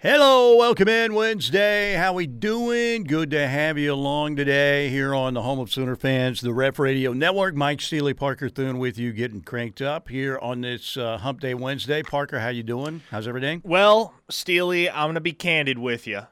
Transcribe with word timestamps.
Hello, 0.00 0.54
welcome 0.54 0.86
in 0.86 1.12
Wednesday. 1.12 1.94
How 1.94 2.12
we 2.12 2.28
doing? 2.28 3.02
Good 3.02 3.32
to 3.32 3.48
have 3.48 3.76
you 3.78 3.92
along 3.92 4.36
today 4.36 4.88
here 4.90 5.12
on 5.12 5.34
the 5.34 5.42
home 5.42 5.58
of 5.58 5.72
Sooner 5.72 5.96
fans, 5.96 6.40
the 6.40 6.54
Ref 6.54 6.78
Radio 6.78 7.12
Network. 7.12 7.56
Mike 7.56 7.80
Steely, 7.80 8.14
Parker 8.14 8.48
Thune 8.48 8.78
with 8.78 8.96
you, 8.96 9.12
getting 9.12 9.40
cranked 9.40 9.82
up 9.82 10.08
here 10.08 10.38
on 10.40 10.60
this 10.60 10.96
uh, 10.96 11.18
Hump 11.18 11.40
Day 11.40 11.52
Wednesday. 11.52 12.04
Parker, 12.04 12.38
how 12.38 12.48
you 12.48 12.62
doing? 12.62 13.02
How's 13.10 13.26
everything? 13.26 13.60
Well, 13.64 14.14
Steely, 14.30 14.88
I'm 14.88 15.08
gonna 15.08 15.20
be 15.20 15.32
candid 15.32 15.80
with 15.80 16.06
you. 16.06 16.28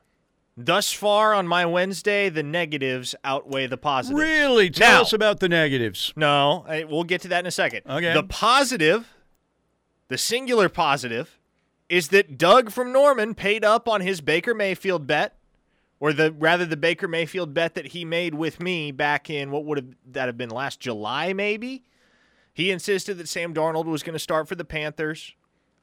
Thus 0.56 0.92
far 0.92 1.34
on 1.34 1.48
my 1.48 1.66
Wednesday, 1.66 2.28
the 2.28 2.44
negatives 2.44 3.16
outweigh 3.24 3.66
the 3.66 3.76
positives. 3.76 4.20
Really? 4.20 4.70
Tell 4.70 4.94
Now- 4.98 5.02
us 5.02 5.12
about 5.12 5.40
the 5.40 5.48
negatives. 5.48 6.12
No, 6.14 6.64
I, 6.68 6.84
we'll 6.84 7.02
get 7.02 7.20
to 7.22 7.28
that 7.28 7.40
in 7.40 7.46
a 7.46 7.50
second. 7.50 7.80
Okay. 7.90 8.14
The 8.14 8.22
positive, 8.22 9.12
the 10.06 10.16
singular 10.18 10.68
positive, 10.68 11.40
is 11.88 12.08
that 12.08 12.38
Doug 12.38 12.70
from 12.70 12.92
Norman 12.92 13.34
paid 13.34 13.64
up 13.64 13.88
on 13.88 14.00
his 14.00 14.20
Baker 14.20 14.54
Mayfield 14.54 15.06
bet, 15.06 15.36
or 16.00 16.12
the 16.12 16.32
rather 16.32 16.66
the 16.66 16.76
Baker 16.76 17.08
Mayfield 17.08 17.54
bet 17.54 17.74
that 17.74 17.88
he 17.88 18.04
made 18.04 18.34
with 18.34 18.60
me 18.60 18.92
back 18.92 19.30
in 19.30 19.50
what 19.50 19.64
would 19.64 19.78
have 19.78 19.94
that 20.12 20.26
have 20.26 20.36
been 20.36 20.50
last 20.50 20.80
July, 20.80 21.32
maybe. 21.32 21.84
He 22.52 22.70
insisted 22.70 23.18
that 23.18 23.28
Sam 23.28 23.52
Darnold 23.52 23.84
was 23.84 24.02
going 24.02 24.14
to 24.14 24.18
start 24.18 24.48
for 24.48 24.54
the 24.54 24.64
Panthers. 24.64 25.34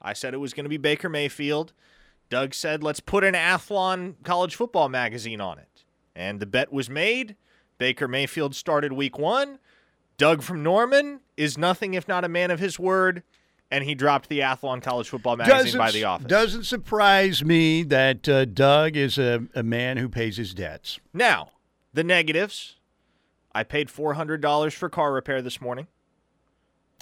I 0.01 0.13
said 0.13 0.33
it 0.33 0.37
was 0.37 0.53
going 0.53 0.65
to 0.65 0.69
be 0.69 0.77
Baker 0.77 1.07
Mayfield. 1.07 1.71
Doug 2.29 2.55
said, 2.55 2.83
let's 2.83 2.99
put 2.99 3.23
an 3.23 3.35
Athlon 3.35 4.15
college 4.23 4.55
football 4.55 4.89
magazine 4.89 5.39
on 5.39 5.59
it. 5.59 5.83
And 6.15 6.39
the 6.39 6.47
bet 6.47 6.73
was 6.73 6.89
made. 6.89 7.35
Baker 7.77 8.07
Mayfield 8.07 8.55
started 8.55 8.93
week 8.93 9.19
one. 9.19 9.59
Doug 10.17 10.41
from 10.41 10.63
Norman 10.63 11.21
is 11.37 11.57
nothing 11.57 11.93
if 11.93 12.07
not 12.07 12.23
a 12.23 12.29
man 12.29 12.49
of 12.49 12.59
his 12.59 12.79
word. 12.79 13.21
And 13.73 13.83
he 13.83 13.95
dropped 13.95 14.29
the 14.29 14.41
Athlon 14.41 14.83
college 14.83 15.09
football 15.09 15.35
magazine 15.35 15.79
by 15.79 15.89
the 15.89 16.03
office. 16.03 16.27
Doesn't 16.27 16.65
surprise 16.65 17.43
me 17.43 17.81
that 17.81 18.29
uh, 18.29 18.45
Doug 18.45 18.95
is 18.95 19.17
a, 19.17 19.47
a 19.55 19.63
man 19.63 19.97
who 19.97 20.07
pays 20.07 20.37
his 20.37 20.53
debts. 20.53 20.99
Now, 21.11 21.49
the 21.91 22.03
negatives. 22.03 22.75
I 23.51 23.63
paid 23.63 23.87
$400 23.87 24.73
for 24.73 24.89
car 24.89 25.11
repair 25.11 25.41
this 25.41 25.59
morning. 25.59 25.87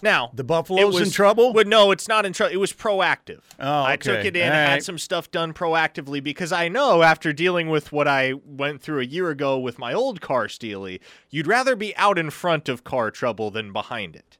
Now, 0.02 0.32
The 0.34 0.46
Buffalo's 0.46 0.96
was 0.96 1.08
in 1.10 1.14
trouble? 1.14 1.52
Well, 1.52 1.66
no, 1.66 1.92
it's 1.92 2.08
not 2.08 2.26
in 2.26 2.32
trouble. 2.32 2.54
It 2.54 2.58
was 2.58 2.72
proactive. 2.72 3.42
Oh, 3.60 3.84
okay. 3.84 3.92
I 3.92 3.96
took 3.98 4.26
it 4.26 4.36
in, 4.38 4.48
All 4.48 4.54
had 4.54 4.84
some 4.84 4.98
stuff 4.98 5.30
done 5.30 5.54
proactively 5.54 6.24
because 6.24 6.54
I 6.54 6.70
know 6.70 7.04
after 7.04 7.34
dealing 7.34 7.70
with 7.70 7.92
what 7.92 8.08
I 8.08 8.34
went 8.46 8.82
through 8.82 9.02
a 9.02 9.06
year 9.06 9.30
ago 9.30 9.60
with 9.60 9.78
my 9.78 9.94
old 9.94 10.22
car, 10.22 10.48
Steely, 10.48 11.02
you'd 11.30 11.48
rather 11.48 11.76
be 11.76 11.96
out 11.98 12.18
in 12.18 12.30
front 12.30 12.70
of 12.70 12.84
car 12.86 13.12
trouble 13.12 13.52
than 13.52 13.74
behind 13.74 14.16
it. 14.16 14.38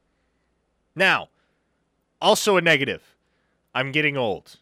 Now, 0.96 1.28
also 2.22 2.56
a 2.56 2.60
negative. 2.60 3.16
I'm 3.74 3.92
getting 3.92 4.16
old. 4.16 4.56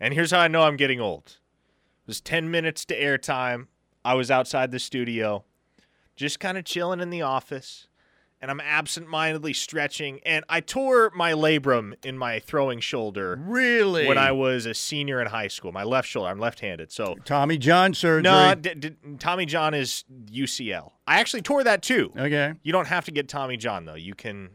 And 0.00 0.14
here's 0.14 0.30
how 0.30 0.40
I 0.40 0.48
know 0.48 0.62
I'm 0.62 0.76
getting 0.76 1.00
old. 1.00 1.24
It 1.26 2.06
was 2.08 2.20
10 2.20 2.50
minutes 2.50 2.84
to 2.86 2.98
airtime. 3.00 3.66
I 4.04 4.14
was 4.14 4.30
outside 4.30 4.70
the 4.70 4.78
studio, 4.78 5.44
just 6.16 6.38
kind 6.40 6.58
of 6.58 6.64
chilling 6.64 7.00
in 7.00 7.10
the 7.10 7.22
office 7.22 7.88
and 8.42 8.50
I'm 8.50 8.60
absent-mindedly 8.60 9.54
stretching, 9.54 10.20
and 10.26 10.44
I 10.50 10.60
tore 10.60 11.10
my 11.16 11.32
labrum 11.32 11.94
in 12.04 12.18
my 12.18 12.40
throwing 12.40 12.78
shoulder 12.78 13.38
Really? 13.40 14.06
when 14.06 14.18
I 14.18 14.32
was 14.32 14.66
a 14.66 14.74
senior 14.74 15.18
in 15.22 15.28
high 15.28 15.48
school. 15.48 15.72
My 15.72 15.84
left 15.84 16.06
shoulder. 16.06 16.28
I'm 16.28 16.38
left-handed, 16.38 16.92
so 16.92 17.14
Tommy 17.24 17.56
John 17.56 17.94
surgery. 17.94 18.24
no. 18.30 18.54
D- 18.54 18.74
d- 18.74 18.90
Tommy 19.18 19.46
John 19.46 19.72
is 19.72 20.04
UCL. 20.30 20.90
I 21.06 21.20
actually 21.20 21.40
tore 21.40 21.64
that 21.64 21.80
too. 21.82 22.12
Okay. 22.18 22.52
You 22.62 22.70
don't 22.70 22.88
have 22.88 23.06
to 23.06 23.12
get 23.12 23.30
Tommy 23.30 23.56
John 23.56 23.86
though. 23.86 23.94
You 23.94 24.14
can 24.14 24.50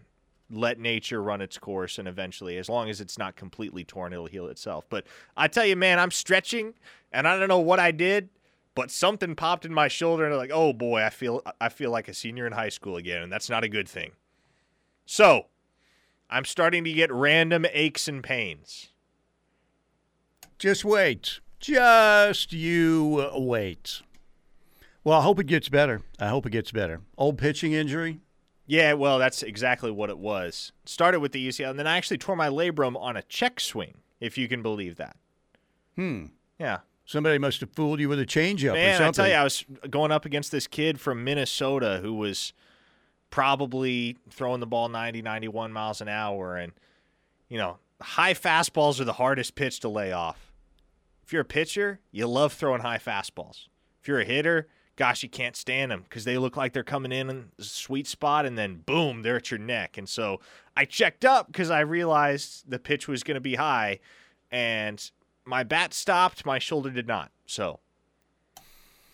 let 0.51 0.79
nature 0.79 1.21
run 1.21 1.41
its 1.41 1.57
course, 1.57 1.97
and 1.97 2.07
eventually, 2.07 2.57
as 2.57 2.69
long 2.69 2.89
as 2.89 3.01
it's 3.01 3.17
not 3.17 3.35
completely 3.35 3.83
torn, 3.83 4.13
it'll 4.13 4.25
heal 4.25 4.47
itself. 4.47 4.85
But 4.89 5.05
I 5.37 5.47
tell 5.47 5.65
you, 5.65 5.75
man, 5.75 5.99
I'm 5.99 6.11
stretching, 6.11 6.73
and 7.11 7.27
I 7.27 7.37
don't 7.37 7.47
know 7.47 7.59
what 7.59 7.79
I 7.79 7.91
did, 7.91 8.29
but 8.75 8.91
something 8.91 9.35
popped 9.35 9.65
in 9.65 9.73
my 9.73 9.87
shoulder, 9.87 10.25
and 10.25 10.33
I'm 10.33 10.39
like, 10.39 10.51
oh 10.53 10.73
boy, 10.73 11.03
I 11.03 11.09
feel 11.09 11.41
I 11.59 11.69
feel 11.69 11.91
like 11.91 12.07
a 12.07 12.13
senior 12.13 12.47
in 12.47 12.53
high 12.53 12.69
school 12.69 12.95
again, 12.95 13.21
and 13.21 13.31
that's 13.31 13.49
not 13.49 13.63
a 13.63 13.69
good 13.69 13.87
thing. 13.87 14.11
So, 15.05 15.47
I'm 16.29 16.45
starting 16.45 16.83
to 16.83 16.93
get 16.93 17.11
random 17.11 17.65
aches 17.71 18.07
and 18.07 18.23
pains. 18.23 18.89
Just 20.59 20.85
wait. 20.85 21.39
Just 21.59 22.53
you 22.53 23.29
wait. 23.35 24.01
Well, 25.03 25.19
I 25.19 25.23
hope 25.23 25.39
it 25.39 25.47
gets 25.47 25.69
better. 25.69 26.01
I 26.19 26.27
hope 26.27 26.45
it 26.45 26.51
gets 26.51 26.71
better. 26.71 27.01
Old 27.17 27.37
pitching 27.37 27.73
injury. 27.73 28.19
Yeah, 28.69 28.93
well, 28.93 29.17
that's 29.17 29.41
exactly 29.41 29.89
what 29.89 30.11
it 30.11 30.19
was. 30.19 30.71
Started 30.85 31.21
with 31.21 31.31
the 31.31 31.47
UCL, 31.47 31.71
and 31.71 31.79
then 31.79 31.87
I 31.87 31.97
actually 31.97 32.19
tore 32.19 32.35
my 32.35 32.49
labrum 32.49 32.95
on 32.95 33.17
a 33.17 33.23
check 33.23 33.59
swing, 33.59 33.95
if 34.19 34.37
you 34.37 34.47
can 34.47 34.61
believe 34.61 34.97
that. 34.97 35.17
Hmm. 35.95 36.25
Yeah. 36.59 36.79
Somebody 37.03 37.39
must 37.39 37.61
have 37.61 37.71
fooled 37.71 37.99
you 37.99 38.07
with 38.07 38.19
a 38.19 38.27
changeup 38.27 38.73
or 38.73 38.73
Man, 38.73 38.93
I 38.93 38.97
something. 38.99 39.13
tell 39.13 39.27
you, 39.27 39.33
I 39.33 39.43
was 39.43 39.65
going 39.89 40.11
up 40.11 40.23
against 40.25 40.51
this 40.51 40.67
kid 40.67 40.99
from 40.99 41.23
Minnesota 41.23 41.97
who 42.03 42.13
was 42.13 42.53
probably 43.31 44.17
throwing 44.29 44.59
the 44.59 44.67
ball 44.67 44.87
90, 44.87 45.23
91 45.23 45.73
miles 45.73 45.99
an 45.99 46.07
hour. 46.07 46.55
And, 46.55 46.71
you 47.47 47.57
know, 47.57 47.77
high 47.99 48.35
fastballs 48.35 48.99
are 48.99 49.05
the 49.05 49.13
hardest 49.13 49.55
pitch 49.55 49.79
to 49.79 49.89
lay 49.89 50.11
off. 50.11 50.51
If 51.23 51.33
you're 51.33 51.41
a 51.41 51.45
pitcher, 51.45 52.01
you 52.11 52.27
love 52.27 52.53
throwing 52.53 52.81
high 52.81 52.99
fastballs. 52.99 53.65
If 53.99 54.07
you're 54.07 54.19
a 54.19 54.25
hitter, 54.25 54.67
gosh, 54.99 55.23
you 55.23 55.29
can't 55.29 55.55
stand 55.55 55.91
them 55.91 56.01
because 56.03 56.25
they 56.25 56.37
look 56.37 56.57
like 56.57 56.73
they're 56.73 56.83
coming 56.83 57.13
in 57.13 57.29
in 57.29 57.45
a 57.57 57.63
sweet 57.63 58.05
spot 58.05 58.45
and 58.45 58.57
then 58.57 58.83
boom, 58.85 59.21
they're 59.21 59.37
at 59.37 59.49
your 59.49 59.57
neck. 59.57 59.97
And 59.97 60.09
so 60.09 60.41
I 60.75 60.83
checked 60.83 61.23
up 61.23 61.47
because 61.47 61.71
I 61.71 61.79
realized 61.79 62.69
the 62.69 62.79
pitch 62.79 63.07
was 63.07 63.23
going 63.23 63.35
to 63.35 63.41
be 63.41 63.55
high 63.55 64.01
and 64.51 65.09
my 65.45 65.63
bat 65.63 65.93
stopped, 65.93 66.45
my 66.45 66.59
shoulder 66.59 66.89
did 66.89 67.07
not. 67.07 67.31
So, 67.45 67.79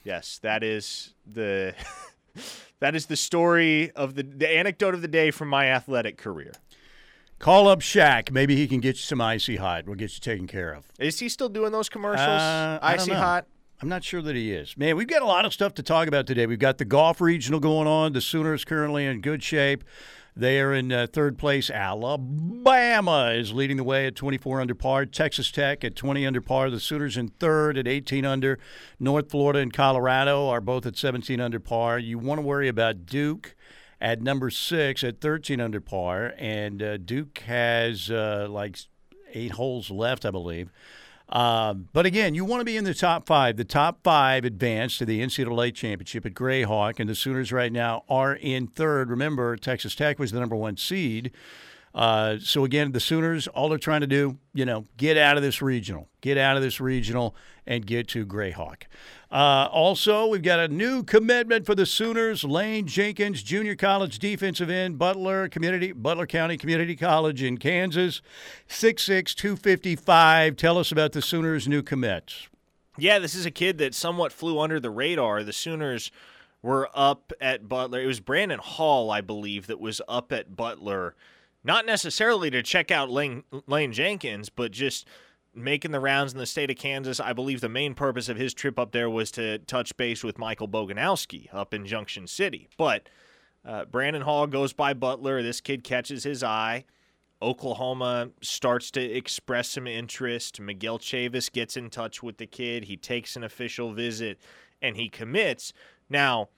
yes, 0.03 0.40
that 0.41 0.63
is 0.63 1.13
the 1.31 1.75
that 2.79 2.95
is 2.95 3.06
the 3.06 3.16
story 3.16 3.91
of 3.91 4.16
the 4.16 4.24
the 4.24 4.50
anecdote 4.50 4.95
of 4.95 5.03
the 5.03 5.07
day 5.07 5.29
from 5.29 5.50
my 5.50 5.68
athletic 5.68 6.18
career. 6.18 6.53
Call 7.38 7.68
up 7.68 7.81
Shaq. 7.81 8.31
Maybe 8.31 8.56
he 8.56 8.68
can 8.68 8.79
get 8.79 8.95
you 8.95 9.03
some 9.03 9.22
icy 9.22 9.57
hot. 9.57 9.85
We'll 9.85 9.95
get 9.95 10.13
you 10.16 10.19
taken 10.19 10.47
care 10.47 10.74
of. 10.74 10.85
Is 10.97 11.19
he 11.19 11.29
still 11.29 11.50
doing 11.50 11.72
those 11.72 11.90
commercials? 11.90 12.41
Uh, 12.41 12.79
Icy 12.81 13.12
hot. 13.12 13.45
I'm 13.85 13.90
not 13.90 14.03
sure 14.03 14.23
that 14.23 14.35
he 14.35 14.51
is. 14.51 14.75
Man, 14.75 14.96
we've 14.97 15.06
got 15.06 15.22
a 15.22 15.28
lot 15.28 15.46
of 15.46 15.53
stuff 15.53 15.75
to 15.75 15.84
talk 15.84 16.07
about 16.07 16.25
today. 16.25 16.47
We've 16.47 16.57
got 16.57 16.79
the 16.79 16.85
golf 16.85 17.22
regional 17.22 17.59
going 17.59 17.88
on. 17.88 18.13
The 18.13 18.19
Sooners 18.19 18.66
currently 18.66 19.06
in 19.06 19.22
good 19.22 19.44
shape. 19.44 19.84
They 20.35 20.59
are 20.59 20.73
in 20.73 20.91
uh, 20.91 21.06
third 21.06 21.38
place. 21.38 21.69
Alabama 21.69 23.34
is 23.35 23.53
leading 23.53 23.78
the 23.78 23.84
way 23.84 24.07
at 24.07 24.16
24 24.16 24.62
under 24.62 24.74
par. 24.74 25.06
Texas 25.06 25.51
Tech 25.51 25.84
at 25.84 25.95
20 25.95 26.25
under 26.25 26.41
par. 26.41 26.72
The 26.72 26.79
Sooners 26.79 27.16
in 27.16 27.28
third 27.28 27.78
at 27.78 27.88
18 27.88 28.25
under. 28.25 28.57
North 29.00 29.29
Florida 29.29 29.59
and 29.59 29.72
Colorado 29.72 30.47
are 30.47 30.62
both 30.62 30.88
at 30.88 30.97
17 30.97 31.40
under 31.40 31.59
par. 31.59 32.00
You 32.00 32.18
want 32.18 32.40
to 32.40 32.41
worry 32.41 32.68
about 32.68 33.06
Duke 33.06 33.56
at 34.01 34.19
number 34.19 34.50
six 34.50 35.03
at 35.03 35.22
13 35.22 35.62
under 35.62 35.79
par. 35.79 36.34
And 36.40 36.81
uh, 36.81 36.97
Duke 36.97 37.38
has 37.45 38.09
uh, 38.09 38.47
like 38.50 38.79
eight 39.31 39.51
holes 39.51 39.91
left, 39.91 40.25
I 40.25 40.31
believe. 40.31 40.72
Um, 41.30 41.90
but 41.91 42.06
again, 42.06 42.36
you 42.36 42.46
want 42.46 42.62
to 42.62 42.66
be 42.66 42.78
in 42.78 42.84
the 42.84 42.94
top 42.94 43.25
five. 43.25 43.58
The 43.58 43.66
top 43.66 44.00
five 44.03 44.46
advance 44.46 44.97
to 45.00 45.06
the 45.06 45.22
NCAA 45.22 45.74
championship 45.74 46.25
at 46.25 46.34
Grayhawk, 46.34 47.00
and 47.00 47.09
the 47.09 47.16
Sooners 47.16 47.52
right 47.52 47.72
now 47.72 48.03
are 48.08 48.34
in 48.34 48.68
third. 48.68 49.09
Remember, 49.09 49.56
Texas 49.56 49.96
Tech 49.96 50.19
was 50.19 50.31
the 50.31 50.40
number 50.40 50.56
one 50.56 50.78
seed. 50.78 51.31
Uh, 51.96 52.38
so 52.40 52.66
again, 52.66 52.91
the 52.91 53.00
Sooners, 53.00 53.47
all 53.47 53.69
they're 53.69 53.78
trying 53.78 54.02
to 54.02 54.08
do, 54.08 54.38
you 54.53 54.66
know, 54.66 54.86
get 54.97 55.18
out 55.18 55.38
of 55.38 55.44
this 55.44 55.62
regional, 55.62 56.09
get 56.19 56.38
out 56.38 56.58
of 56.58 56.62
this 56.62 56.81
regional, 56.81 57.36
and 57.66 57.86
get 57.86 58.09
to 58.09 58.25
Grayhawk. 58.25 58.84
Uh, 59.35 59.68
also, 59.69 60.28
we've 60.28 60.41
got 60.41 60.62
a 60.62 60.68
new 60.69 61.03
commitment 61.03 61.66
for 61.66 61.75
the 61.75 61.85
Sooners. 61.85 62.46
Lane 62.46 62.88
Jenkins, 62.88 63.44
junior 63.44 63.75
college 63.75 64.18
defensive 64.18 64.69
end, 64.69 64.97
Butler 64.97 65.50
Community, 65.50 65.91
Butler 65.91 66.25
County 66.25 66.56
Community 66.56 66.96
College 66.96 67.44
in 67.44 67.57
Kansas, 67.57 68.22
six 68.66 69.03
six 69.03 69.35
two 69.35 69.57
fifty 69.57 69.94
five. 69.98 70.56
Tell 70.56 70.77
us 70.77 70.89
about 70.89 71.12
the 71.12 71.21
Sooners' 71.21 71.68
new 71.68 71.83
commits. 71.83 72.48
Yeah, 72.98 73.19
this 73.19 73.36
is 73.36 73.45
a 73.45 73.51
kid 73.51 73.77
that 73.80 73.94
somewhat 73.94 74.31
flew 74.31 74.57
under 74.57 74.80
the 74.80 74.89
radar. 74.89 75.44
The 75.44 75.51
Sooners 75.51 76.12
were 76.62 76.89
up 76.94 77.33
at 77.42 77.68
Butler. 77.68 78.00
It 78.00 78.07
was 78.07 78.21
Brandon 78.21 78.59
Hall, 78.59 79.12
I 79.12 79.19
believe, 79.19 79.68
that 79.68 79.81
was 79.81 80.01
up 80.07 80.31
at 80.31 80.56
Butler, 80.56 81.13
not 81.62 81.86
necessarily 81.86 82.50
to 82.51 82.63
check 82.63 82.89
out 82.89 83.12
Lane, 83.12 83.44
Lane 83.68 83.92
Jenkins, 83.92 84.48
but 84.48 84.71
just 84.71 85.06
making 85.56 85.92
the 85.92 86.00
rounds 86.00 86.34
in 86.34 86.40
the 86.40 86.46
state 86.46 86.69
of 86.69 86.78
Kansas. 86.78 87.19
I 87.19 87.34
believe 87.34 87.62
the 87.62 87.69
main 87.69 87.94
purpose 87.94 88.30
of 88.30 88.38
his 88.38 88.54
trip 88.54 88.78
up 88.78 88.92
there 88.92 89.10
was 89.10 89.31
to 89.31 89.60
touch 89.60 89.96
base 89.98 90.24
with 90.24 90.38
Michael 90.38 90.68
Boganowski 90.68 91.48
up 91.54 91.74
in 91.74 91.86
Junction 91.86 92.28
City. 92.28 92.68
But 92.78 93.07
uh, 93.66 93.86
Brandon 93.86 94.22
Hall 94.22 94.48
goes 94.48 94.74
by 94.74 94.94
Butler. 94.94 95.42
This 95.42 95.62
kid 95.62 95.84
catches 95.84 96.24
his 96.24 96.44
eye. 96.44 96.86
Oklahoma 97.42 98.30
starts 98.42 98.92
to 98.92 99.02
express 99.02 99.69
some 99.69 99.88
interest. 99.88 100.60
Miguel 100.60 101.00
Chavis 101.00 101.52
gets 101.52 101.75
in 101.75 101.90
touch 101.90 102.24
with 102.24 102.38
the 102.38 102.48
kid. 102.48 102.86
He 102.86 102.98
takes 102.98 103.36
an 103.36 103.44
official 103.44 103.92
visit 103.92 104.40
and 104.81 104.96
he 104.96 105.10
commits. 105.10 105.74
Now, 106.10 106.50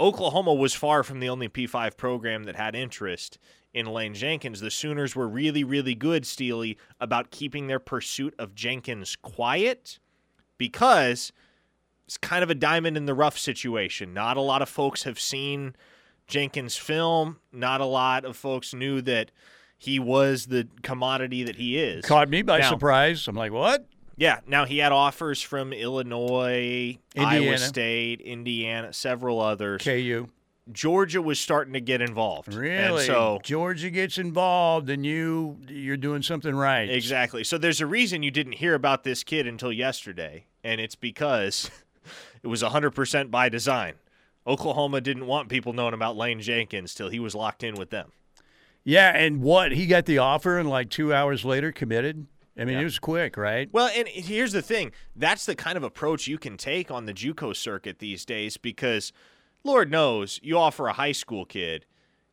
Oklahoma 0.00 0.54
was 0.54 0.74
far 0.74 1.02
from 1.02 1.20
the 1.20 1.28
only 1.28 1.48
P5 1.48 1.96
program 1.96 2.44
that 2.44 2.56
had 2.56 2.74
interest 2.74 3.38
in 3.74 3.86
Lane 3.86 4.14
Jenkins. 4.14 4.60
The 4.60 4.70
Sooners 4.70 5.14
were 5.14 5.28
really, 5.28 5.64
really 5.64 5.94
good, 5.94 6.26
Steely, 6.26 6.78
about 7.00 7.30
keeping 7.30 7.66
their 7.66 7.78
pursuit 7.78 8.34
of 8.38 8.54
Jenkins 8.54 9.16
quiet 9.16 9.98
because 10.56 11.32
it's 12.06 12.16
kind 12.16 12.42
of 12.42 12.50
a 12.50 12.54
diamond 12.54 12.96
in 12.96 13.06
the 13.06 13.14
rough 13.14 13.38
situation. 13.38 14.14
Not 14.14 14.36
a 14.36 14.40
lot 14.40 14.62
of 14.62 14.68
folks 14.68 15.02
have 15.04 15.20
seen 15.20 15.74
Jenkins' 16.26 16.76
film. 16.76 17.38
Not 17.52 17.80
a 17.80 17.84
lot 17.86 18.24
of 18.24 18.36
folks 18.36 18.72
knew 18.74 19.00
that 19.02 19.30
he 19.76 19.98
was 19.98 20.46
the 20.46 20.66
commodity 20.82 21.44
that 21.44 21.56
he 21.56 21.78
is. 21.78 22.04
Caught 22.04 22.28
me 22.30 22.42
by 22.42 22.58
Now- 22.58 22.70
surprise. 22.70 23.28
I'm 23.28 23.36
like, 23.36 23.52
what? 23.52 23.86
Yeah, 24.16 24.40
now 24.48 24.64
he 24.64 24.78
had 24.78 24.90
offers 24.90 25.40
from 25.40 25.72
Illinois, 25.72 26.98
Iowa 27.16 27.34
Indiana. 27.36 27.58
State, 27.58 28.20
Indiana, 28.20 28.92
several 28.92 29.40
others. 29.40 29.80
KU. 29.82 30.28
Georgia 30.72 31.22
was 31.22 31.38
starting 31.38 31.72
to 31.72 31.80
get 31.80 32.00
involved. 32.02 32.52
Really? 32.54 32.76
And 32.98 33.00
so 33.00 33.40
Georgia 33.42 33.90
gets 33.90 34.18
involved, 34.18 34.90
and 34.90 35.04
you 35.06 35.58
you're 35.68 35.96
doing 35.96 36.22
something 36.22 36.54
right. 36.54 36.88
exactly. 36.90 37.44
So 37.44 37.58
there's 37.58 37.80
a 37.80 37.86
reason 37.86 38.22
you 38.22 38.30
didn't 38.30 38.52
hear 38.54 38.74
about 38.74 39.04
this 39.04 39.24
kid 39.24 39.46
until 39.46 39.72
yesterday, 39.72 40.46
and 40.62 40.80
it's 40.80 40.94
because 40.96 41.70
it 42.42 42.46
was 42.48 42.62
100% 42.62 43.30
by 43.30 43.48
design. 43.48 43.94
Oklahoma 44.46 45.00
didn't 45.00 45.26
want 45.26 45.48
people 45.48 45.72
knowing 45.72 45.94
about 45.94 46.16
Lane 46.16 46.40
Jenkins 46.40 46.94
till 46.94 47.08
he 47.10 47.20
was 47.20 47.34
locked 47.34 47.62
in 47.62 47.74
with 47.74 47.90
them. 47.90 48.12
Yeah, 48.84 49.14
and 49.14 49.42
what 49.42 49.72
he 49.72 49.86
got 49.86 50.06
the 50.06 50.18
offer, 50.18 50.58
and 50.58 50.68
like 50.68 50.88
two 50.88 51.12
hours 51.12 51.44
later 51.44 51.72
committed. 51.72 52.26
I 52.56 52.64
mean, 52.64 52.74
Yeah. 52.74 52.80
it 52.80 52.84
was 52.84 52.98
quick, 52.98 53.36
right? 53.36 53.68
Well, 53.72 53.88
and 53.94 54.08
here's 54.08 54.52
the 54.52 54.62
thing. 54.62 54.92
That's 55.14 55.46
the 55.46 55.54
kind 55.54 55.76
of 55.76 55.84
approach 55.84 56.26
you 56.26 56.38
can 56.38 56.56
take 56.56 56.90
on 56.90 57.06
the 57.06 57.12
JUCO 57.14 57.54
circuit 57.54 57.98
these 58.00 58.24
days 58.24 58.56
because 58.56 59.12
Lord 59.64 59.90
knows 59.90 60.38
you 60.42 60.58
offer 60.58 60.88
a 60.88 60.92
high 60.92 61.12
school 61.12 61.44
kid, 61.44 61.86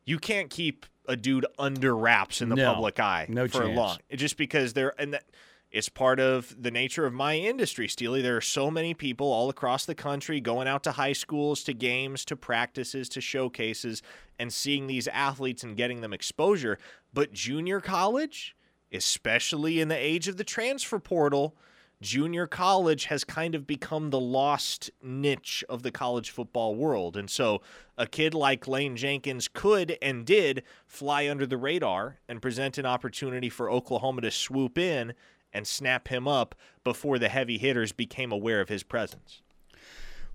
you 0.04 0.18
can't 0.18 0.50
keep 0.50 0.86
a 1.08 1.16
dude 1.16 1.46
under 1.58 1.96
wraps 1.96 2.40
in 2.40 2.48
the 2.48 2.56
No. 2.56 2.72
public 2.74 2.98
eye 3.00 3.26
No 3.28 3.46
for 3.48 3.62
chance. 3.64 3.76
long. 3.76 3.98
Just 4.14 4.36
because 4.36 4.72
they're 4.72 4.94
and 5.00 5.14
that 5.14 5.24
it's 5.70 5.88
part 5.88 6.20
of 6.20 6.54
the 6.60 6.70
nature 6.70 7.06
of 7.06 7.12
my 7.12 7.36
industry, 7.36 7.88
Steely. 7.88 8.22
There 8.22 8.36
are 8.36 8.40
so 8.40 8.70
many 8.70 8.94
people 8.94 9.26
all 9.32 9.50
across 9.50 9.84
the 9.84 9.94
country 9.96 10.40
going 10.40 10.68
out 10.68 10.82
to 10.84 10.92
high 10.92 11.12
schools, 11.12 11.62
to 11.64 11.74
games, 11.74 12.24
to 12.26 12.36
practices, 12.36 13.08
to 13.10 13.20
showcases, 13.20 14.00
and 14.38 14.52
seeing 14.52 14.86
these 14.86 15.08
athletes 15.08 15.64
and 15.64 15.76
getting 15.76 16.00
them 16.00 16.12
exposure. 16.12 16.78
But 17.12 17.32
junior 17.32 17.80
college, 17.80 18.56
especially 18.92 19.80
in 19.80 19.88
the 19.88 19.96
age 19.98 20.28
of 20.28 20.36
the 20.36 20.44
transfer 20.44 20.98
portal, 21.00 21.56
junior 22.00 22.46
college 22.46 23.06
has 23.06 23.24
kind 23.24 23.54
of 23.54 23.66
become 23.66 24.10
the 24.10 24.20
lost 24.20 24.90
niche 25.02 25.64
of 25.68 25.82
the 25.82 25.90
college 25.90 26.30
football 26.30 26.74
world. 26.74 27.16
And 27.16 27.30
so 27.30 27.62
a 27.96 28.06
kid 28.06 28.34
like 28.34 28.68
Lane 28.68 28.96
Jenkins 28.96 29.48
could 29.48 29.96
and 30.02 30.26
did 30.26 30.62
fly 30.86 31.28
under 31.28 31.46
the 31.46 31.56
radar 31.56 32.18
and 32.28 32.42
present 32.42 32.78
an 32.78 32.86
opportunity 32.86 33.48
for 33.48 33.70
Oklahoma 33.70 34.20
to 34.22 34.30
swoop 34.30 34.78
in 34.78 35.14
and 35.52 35.66
snap 35.66 36.08
him 36.08 36.28
up 36.28 36.54
before 36.84 37.18
the 37.18 37.28
heavy 37.28 37.56
hitters 37.56 37.92
became 37.92 38.30
aware 38.30 38.60
of 38.60 38.68
his 38.68 38.82
presence. 38.82 39.42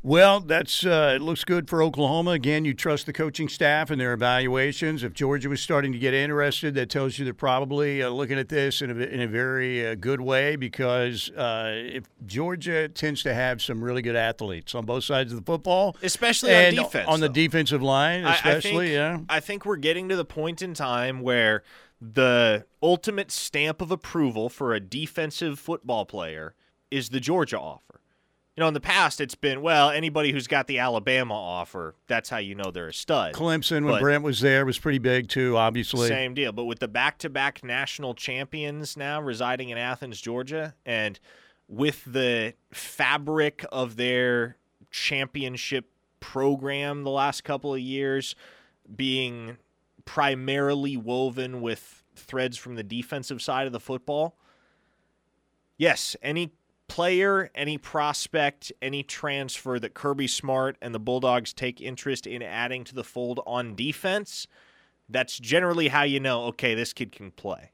Well, 0.03 0.39
that's 0.39 0.83
uh, 0.83 1.13
it 1.15 1.21
looks 1.21 1.43
good 1.43 1.69
for 1.69 1.83
Oklahoma. 1.83 2.31
Again, 2.31 2.65
you 2.65 2.73
trust 2.73 3.05
the 3.05 3.13
coaching 3.13 3.47
staff 3.47 3.91
and 3.91 4.01
their 4.01 4.13
evaluations. 4.13 5.03
If 5.03 5.13
Georgia 5.13 5.47
was 5.47 5.61
starting 5.61 5.91
to 5.91 5.99
get 5.99 6.15
interested, 6.15 6.73
that 6.73 6.89
tells 6.89 7.19
you 7.19 7.25
they're 7.25 7.35
probably 7.35 8.01
uh, 8.01 8.09
looking 8.09 8.39
at 8.39 8.49
this 8.49 8.81
in 8.81 8.89
a, 8.89 8.95
in 8.95 9.21
a 9.21 9.27
very 9.27 9.85
uh, 9.85 9.93
good 9.93 10.19
way 10.19 10.55
because 10.55 11.29
uh, 11.31 11.71
if 11.75 12.05
Georgia 12.25 12.89
tends 12.89 13.21
to 13.23 13.33
have 13.35 13.61
some 13.61 13.83
really 13.83 14.01
good 14.01 14.15
athletes 14.15 14.73
on 14.73 14.87
both 14.87 15.03
sides 15.03 15.31
of 15.31 15.37
the 15.37 15.45
football, 15.45 15.95
Especially 16.01 16.55
on 16.55 16.73
defense. 16.73 17.07
on 17.07 17.19
the 17.19 17.29
defensive 17.29 17.83
line, 17.83 18.25
I- 18.25 18.33
especially. 18.33 18.97
I 18.97 19.11
think, 19.11 19.27
yeah, 19.29 19.35
I 19.35 19.39
think 19.39 19.65
we're 19.67 19.75
getting 19.75 20.09
to 20.09 20.15
the 20.15 20.25
point 20.25 20.63
in 20.63 20.73
time 20.73 21.21
where 21.21 21.61
the 22.01 22.65
ultimate 22.81 23.29
stamp 23.31 23.81
of 23.81 23.91
approval 23.91 24.49
for 24.49 24.73
a 24.73 24.79
defensive 24.79 25.59
football 25.59 26.07
player 26.07 26.55
is 26.89 27.09
the 27.09 27.19
Georgia 27.19 27.59
offer. 27.59 28.00
Know, 28.61 28.67
in 28.67 28.75
the 28.75 28.79
past, 28.79 29.19
it's 29.19 29.33
been, 29.33 29.63
well, 29.63 29.89
anybody 29.89 30.31
who's 30.31 30.45
got 30.45 30.67
the 30.67 30.77
Alabama 30.77 31.33
offer, 31.33 31.95
that's 32.05 32.29
how 32.29 32.37
you 32.37 32.53
know 32.53 32.69
they're 32.69 32.89
a 32.89 32.93
stud. 32.93 33.33
Clemson 33.33 33.85
when 33.85 33.95
But- 33.95 34.01
Brent 34.01 34.23
was 34.23 34.39
there 34.39 34.67
was 34.67 34.77
pretty 34.77 34.99
big 34.99 35.29
too. 35.29 35.57
Obviously, 35.57 36.07
Same 36.07 36.35
deal. 36.35 36.51
But 36.51 36.65
with 36.65 36.77
the 36.77 36.87
back 36.87 37.17
to 37.19 37.29
back 37.31 37.63
national 37.63 38.13
champions 38.13 38.95
now 38.95 39.19
residing 39.19 39.69
in 39.69 39.79
Athens, 39.79 40.21
Georgia, 40.21 40.75
and 40.85 41.19
with 41.67 42.05
the 42.05 42.53
fabric 42.71 43.65
of 43.71 43.95
their 43.95 44.57
championship 44.91 45.89
program 46.19 47.01
the 47.01 47.09
last 47.09 47.43
couple 47.43 47.73
of 47.73 47.79
years 47.79 48.35
being 48.95 49.57
primarily 50.05 50.95
woven 50.95 51.61
with 51.61 52.03
threads 52.15 52.57
from 52.57 52.75
the 52.75 52.83
defensive 52.83 53.41
side 53.41 53.65
of 53.65 53.73
the 53.73 53.79
football, 53.79 54.37
yes, 55.77 56.15
any 56.21 56.51
player, 56.91 57.49
any 57.55 57.77
prospect, 57.77 58.69
any 58.81 59.01
transfer 59.01 59.79
that 59.79 59.93
Kirby 59.93 60.27
Smart 60.27 60.75
and 60.81 60.93
the 60.93 60.99
Bulldogs 60.99 61.53
take 61.53 61.79
interest 61.79 62.27
in 62.27 62.41
adding 62.41 62.83
to 62.83 62.93
the 62.93 63.03
fold 63.05 63.39
on 63.47 63.75
defense, 63.75 64.45
that's 65.07 65.39
generally 65.39 65.87
how 65.87 66.03
you 66.03 66.19
know, 66.19 66.43
okay, 66.47 66.75
this 66.75 66.91
kid 66.91 67.13
can 67.13 67.31
play. 67.31 67.71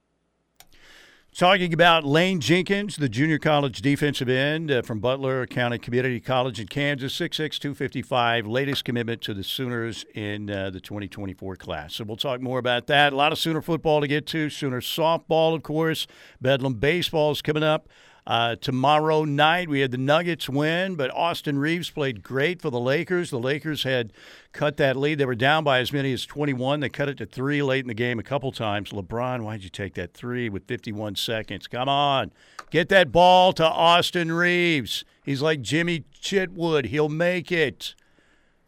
Talking 1.35 1.73
about 1.73 2.03
Lane 2.03 2.39
Jenkins, 2.39 2.95
the 2.95 3.09
junior 3.09 3.39
college 3.39 3.81
defensive 3.81 4.29
end 4.29 4.69
uh, 4.69 4.83
from 4.83 4.99
Butler 4.99 5.47
County 5.47 5.79
Community 5.79 6.19
College 6.19 6.59
in 6.59 6.67
Kansas, 6.67 7.11
6'6", 7.17 7.57
255, 7.57 8.45
latest 8.45 8.85
commitment 8.85 9.23
to 9.23 9.33
the 9.33 9.43
Sooners 9.43 10.05
in 10.13 10.51
uh, 10.51 10.69
the 10.69 10.79
2024 10.79 11.55
class. 11.55 11.95
So 11.95 12.03
we'll 12.03 12.17
talk 12.17 12.39
more 12.39 12.59
about 12.59 12.85
that. 12.87 13.13
A 13.13 13.15
lot 13.15 13.31
of 13.31 13.39
Sooner 13.39 13.63
football 13.63 14.01
to 14.01 14.07
get 14.07 14.27
to. 14.27 14.51
Sooner 14.51 14.79
softball, 14.79 15.55
of 15.55 15.63
course. 15.63 16.05
Bedlam 16.39 16.75
baseball 16.75 17.31
is 17.31 17.41
coming 17.41 17.63
up. 17.63 17.87
Uh, 18.27 18.57
tomorrow 18.57 19.23
night, 19.23 19.69
we 19.69 19.79
had 19.79 19.91
the 19.91 19.97
Nuggets 19.97 20.49
win, 20.49 20.95
but 20.95 21.09
Austin 21.15 21.57
Reaves 21.57 21.89
played 21.89 22.21
great 22.21 22.61
for 22.61 22.69
the 22.69 22.79
Lakers. 22.79 23.29
The 23.29 23.39
Lakers 23.39 23.83
had 23.83 24.11
cut 24.51 24.75
that 24.75 24.97
lead. 24.97 25.17
They 25.17 25.25
were 25.25 25.33
down 25.33 25.63
by 25.63 25.79
as 25.79 25.93
many 25.93 26.11
as 26.11 26.25
21. 26.25 26.81
They 26.81 26.89
cut 26.89 27.07
it 27.07 27.17
to 27.19 27.25
three 27.25 27.61
late 27.61 27.85
in 27.85 27.87
the 27.87 27.93
game 27.93 28.19
a 28.19 28.23
couple 28.23 28.51
times. 28.51 28.89
LeBron, 28.89 29.43
why'd 29.43 29.63
you 29.63 29.69
take 29.69 29.93
that 29.93 30.13
three 30.13 30.49
with 30.49 30.67
51 30.67 31.15
seconds? 31.15 31.67
Come 31.67 31.87
on. 31.87 32.33
Get 32.69 32.89
that 32.89 33.13
ball 33.13 33.53
to 33.53 33.65
Austin 33.65 34.33
Reaves. 34.33 35.05
He's 35.23 35.41
like 35.41 35.61
Jimmy 35.61 36.03
Chitwood. 36.21 36.87
He'll 36.87 37.07
make 37.07 37.49
it. 37.49 37.95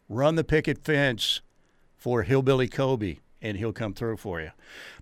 Run 0.08 0.36
the 0.36 0.44
picket 0.44 0.82
fence 0.82 1.42
for 1.98 2.22
Hillbilly 2.22 2.66
Kobe, 2.66 3.18
and 3.42 3.56
he'll 3.56 3.72
come 3.72 3.94
through 3.94 4.16
for 4.16 4.40
you. 4.40 4.50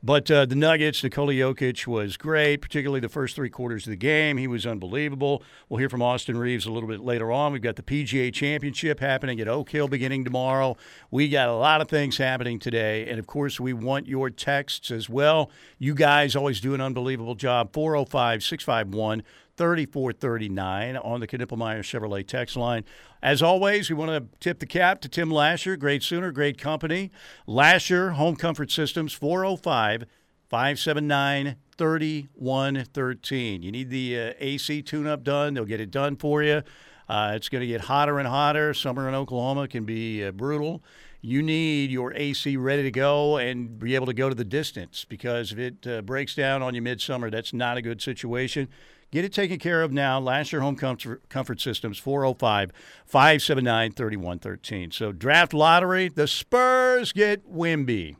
But 0.02 0.30
uh, 0.30 0.46
the 0.46 0.54
Nuggets, 0.54 1.02
Nikola 1.02 1.32
Jokic 1.32 1.86
was 1.86 2.16
great, 2.16 2.58
particularly 2.58 3.00
the 3.00 3.08
first 3.08 3.34
three 3.34 3.50
quarters 3.50 3.86
of 3.86 3.90
the 3.90 3.96
game. 3.96 4.36
He 4.36 4.46
was 4.46 4.66
unbelievable. 4.66 5.42
We'll 5.68 5.78
hear 5.78 5.88
from 5.88 6.02
Austin 6.02 6.36
Reaves 6.36 6.66
a 6.66 6.72
little 6.72 6.88
bit 6.88 7.00
later 7.00 7.32
on. 7.32 7.52
We've 7.52 7.62
got 7.62 7.76
the 7.76 7.82
PGA 7.82 8.32
Championship 8.32 9.00
happening 9.00 9.40
at 9.40 9.48
Oak 9.48 9.70
Hill 9.70 9.88
beginning 9.88 10.24
tomorrow. 10.24 10.76
We 11.10 11.28
got 11.28 11.48
a 11.48 11.54
lot 11.54 11.80
of 11.80 11.88
things 11.88 12.16
happening 12.16 12.58
today. 12.58 13.08
And 13.08 13.18
of 13.18 13.26
course, 13.26 13.58
we 13.58 13.72
want 13.72 14.06
your 14.06 14.30
texts 14.30 14.90
as 14.90 15.08
well. 15.08 15.50
You 15.78 15.94
guys 15.94 16.36
always 16.36 16.60
do 16.60 16.74
an 16.74 16.80
unbelievable 16.80 17.34
job. 17.34 17.72
405 17.72 18.42
651 18.42 19.22
3439 19.58 20.96
on 20.96 21.18
the 21.18 21.26
Knippelmeyer 21.26 21.80
Chevrolet 21.80 22.24
text 22.26 22.56
line. 22.56 22.84
As 23.22 23.42
always, 23.42 23.90
we 23.90 23.96
want 23.96 24.10
to 24.10 24.38
tip 24.38 24.60
the 24.60 24.66
cap 24.66 25.00
to 25.00 25.08
Tim 25.08 25.30
Lashar, 25.30 25.76
great 25.76 26.04
Sooner, 26.04 26.30
great 26.30 26.56
company. 26.56 27.10
Lashar 27.48 28.12
Home 28.12 28.36
Comfort 28.36 28.70
Systems, 28.70 29.12
405 29.12 30.04
579 30.48 31.56
3113. 31.76 33.62
You 33.62 33.72
need 33.72 33.90
the 33.90 34.20
uh, 34.20 34.32
AC 34.38 34.82
tune 34.82 35.08
up 35.08 35.24
done, 35.24 35.54
they'll 35.54 35.64
get 35.64 35.80
it 35.80 35.90
done 35.90 36.16
for 36.16 36.44
you. 36.44 36.62
Uh, 37.08 37.32
it's 37.34 37.48
going 37.48 37.60
to 37.60 37.66
get 37.66 37.82
hotter 37.82 38.18
and 38.18 38.28
hotter. 38.28 38.72
Summer 38.72 39.08
in 39.08 39.14
Oklahoma 39.14 39.66
can 39.66 39.84
be 39.84 40.24
uh, 40.24 40.30
brutal. 40.30 40.82
You 41.20 41.42
need 41.42 41.90
your 41.90 42.14
AC 42.14 42.56
ready 42.56 42.84
to 42.84 42.90
go 42.92 43.38
and 43.38 43.78
be 43.78 43.96
able 43.96 44.06
to 44.06 44.14
go 44.14 44.28
to 44.28 44.34
the 44.34 44.44
distance 44.44 45.04
because 45.08 45.50
if 45.50 45.58
it 45.58 45.86
uh, 45.86 46.02
breaks 46.02 46.36
down 46.36 46.62
on 46.62 46.74
you 46.76 46.82
midsummer, 46.82 47.30
that's 47.30 47.52
not 47.52 47.76
a 47.76 47.82
good 47.82 48.00
situation. 48.00 48.68
Get 49.10 49.24
it 49.24 49.32
taken 49.32 49.58
care 49.58 49.82
of 49.82 49.90
now. 49.90 50.20
Last 50.20 50.52
year, 50.52 50.60
Home 50.60 50.76
Comfort, 50.76 51.28
Comfort 51.30 51.60
Systems, 51.60 51.98
405 51.98 52.72
579 53.06 53.92
3113. 53.92 54.90
So, 54.90 55.12
draft 55.12 55.54
lottery, 55.54 56.08
the 56.08 56.26
Spurs 56.26 57.12
get 57.12 57.50
Wimby. 57.50 58.16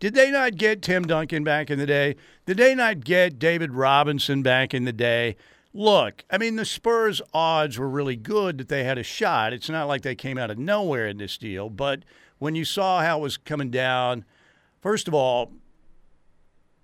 Did 0.00 0.14
they 0.14 0.30
not 0.30 0.56
get 0.56 0.80
Tim 0.80 1.06
Duncan 1.06 1.44
back 1.44 1.70
in 1.70 1.78
the 1.78 1.86
day? 1.86 2.16
Did 2.46 2.56
they 2.56 2.74
not 2.74 3.04
get 3.04 3.38
David 3.38 3.72
Robinson 3.72 4.42
back 4.42 4.72
in 4.72 4.84
the 4.84 4.92
day? 4.92 5.36
Look, 5.74 6.24
I 6.30 6.38
mean, 6.38 6.56
the 6.56 6.64
Spurs' 6.64 7.20
odds 7.34 7.78
were 7.78 7.88
really 7.88 8.16
good 8.16 8.58
that 8.58 8.68
they 8.68 8.84
had 8.84 8.96
a 8.96 9.02
shot. 9.02 9.52
It's 9.52 9.68
not 9.68 9.88
like 9.88 10.02
they 10.02 10.14
came 10.14 10.38
out 10.38 10.50
of 10.50 10.58
nowhere 10.58 11.08
in 11.08 11.18
this 11.18 11.36
deal, 11.36 11.68
but 11.68 12.04
when 12.38 12.54
you 12.54 12.64
saw 12.64 13.02
how 13.02 13.18
it 13.18 13.22
was 13.22 13.36
coming 13.36 13.70
down, 13.70 14.24
first 14.80 15.08
of 15.08 15.14
all, 15.14 15.52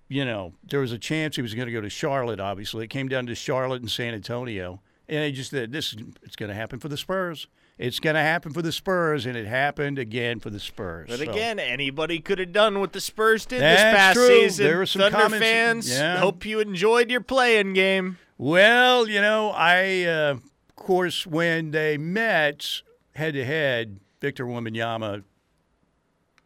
you 0.07 0.23
know, 0.25 0.53
there 0.69 0.79
was 0.79 0.91
a 0.91 0.97
chance 0.99 1.35
he 1.35 1.41
was 1.41 1.53
going 1.53 1.65
to 1.67 1.71
go 1.71 1.81
to 1.81 1.89
Charlotte, 1.89 2.39
obviously. 2.39 2.85
It 2.85 2.89
came 2.89 3.07
down 3.07 3.25
to 3.27 3.35
Charlotte 3.35 3.81
and 3.81 3.89
San 3.89 4.13
Antonio. 4.13 4.81
And 5.07 5.19
they 5.19 5.31
just 5.31 5.51
said, 5.51 5.71
this 5.71 5.93
is 5.93 5.99
it's 6.23 6.35
going 6.35 6.49
to 6.49 6.55
happen 6.55 6.79
for 6.79 6.87
the 6.89 6.97
Spurs. 6.97 7.47
It's 7.77 7.99
going 7.99 8.15
to 8.15 8.21
happen 8.21 8.53
for 8.53 8.61
the 8.61 8.71
Spurs, 8.71 9.25
and 9.25 9.35
it 9.35 9.45
happened 9.45 9.99
again 9.99 10.39
for 10.39 10.49
the 10.49 10.59
Spurs. 10.61 11.07
But 11.09 11.19
So- 11.19 11.29
again, 11.31 11.59
anybody 11.59 12.19
could 12.19 12.39
have 12.39 12.53
done 12.53 12.79
what 12.79 12.93
the 12.93 13.01
Spurs 13.01 13.45
did 13.45 13.59
That's 13.61 13.81
this 13.83 13.93
past 13.93 14.15
true. 14.15 14.27
season. 14.27 14.65
There 14.65 14.77
were 14.77 14.85
some 14.85 15.01
Thunder 15.01 15.17
comments- 15.17 15.45
fans, 15.45 15.89
yeah. 15.91 16.17
hope 16.17 16.45
you 16.45 16.59
enjoyed 16.61 17.11
your 17.11 17.19
playing 17.21 17.73
game. 17.73 18.17
Well, 18.37 19.07
you 19.09 19.19
know, 19.21 19.49
I, 19.51 20.03
uh, 20.05 20.35
of 20.69 20.75
course, 20.77 21.27
when 21.27 21.71
they 21.71 21.97
met 21.97 22.81
head 23.15 23.33
to 23.33 23.43
head, 23.45 23.99
Victor 24.21 24.45
Wembanyama 24.45 25.23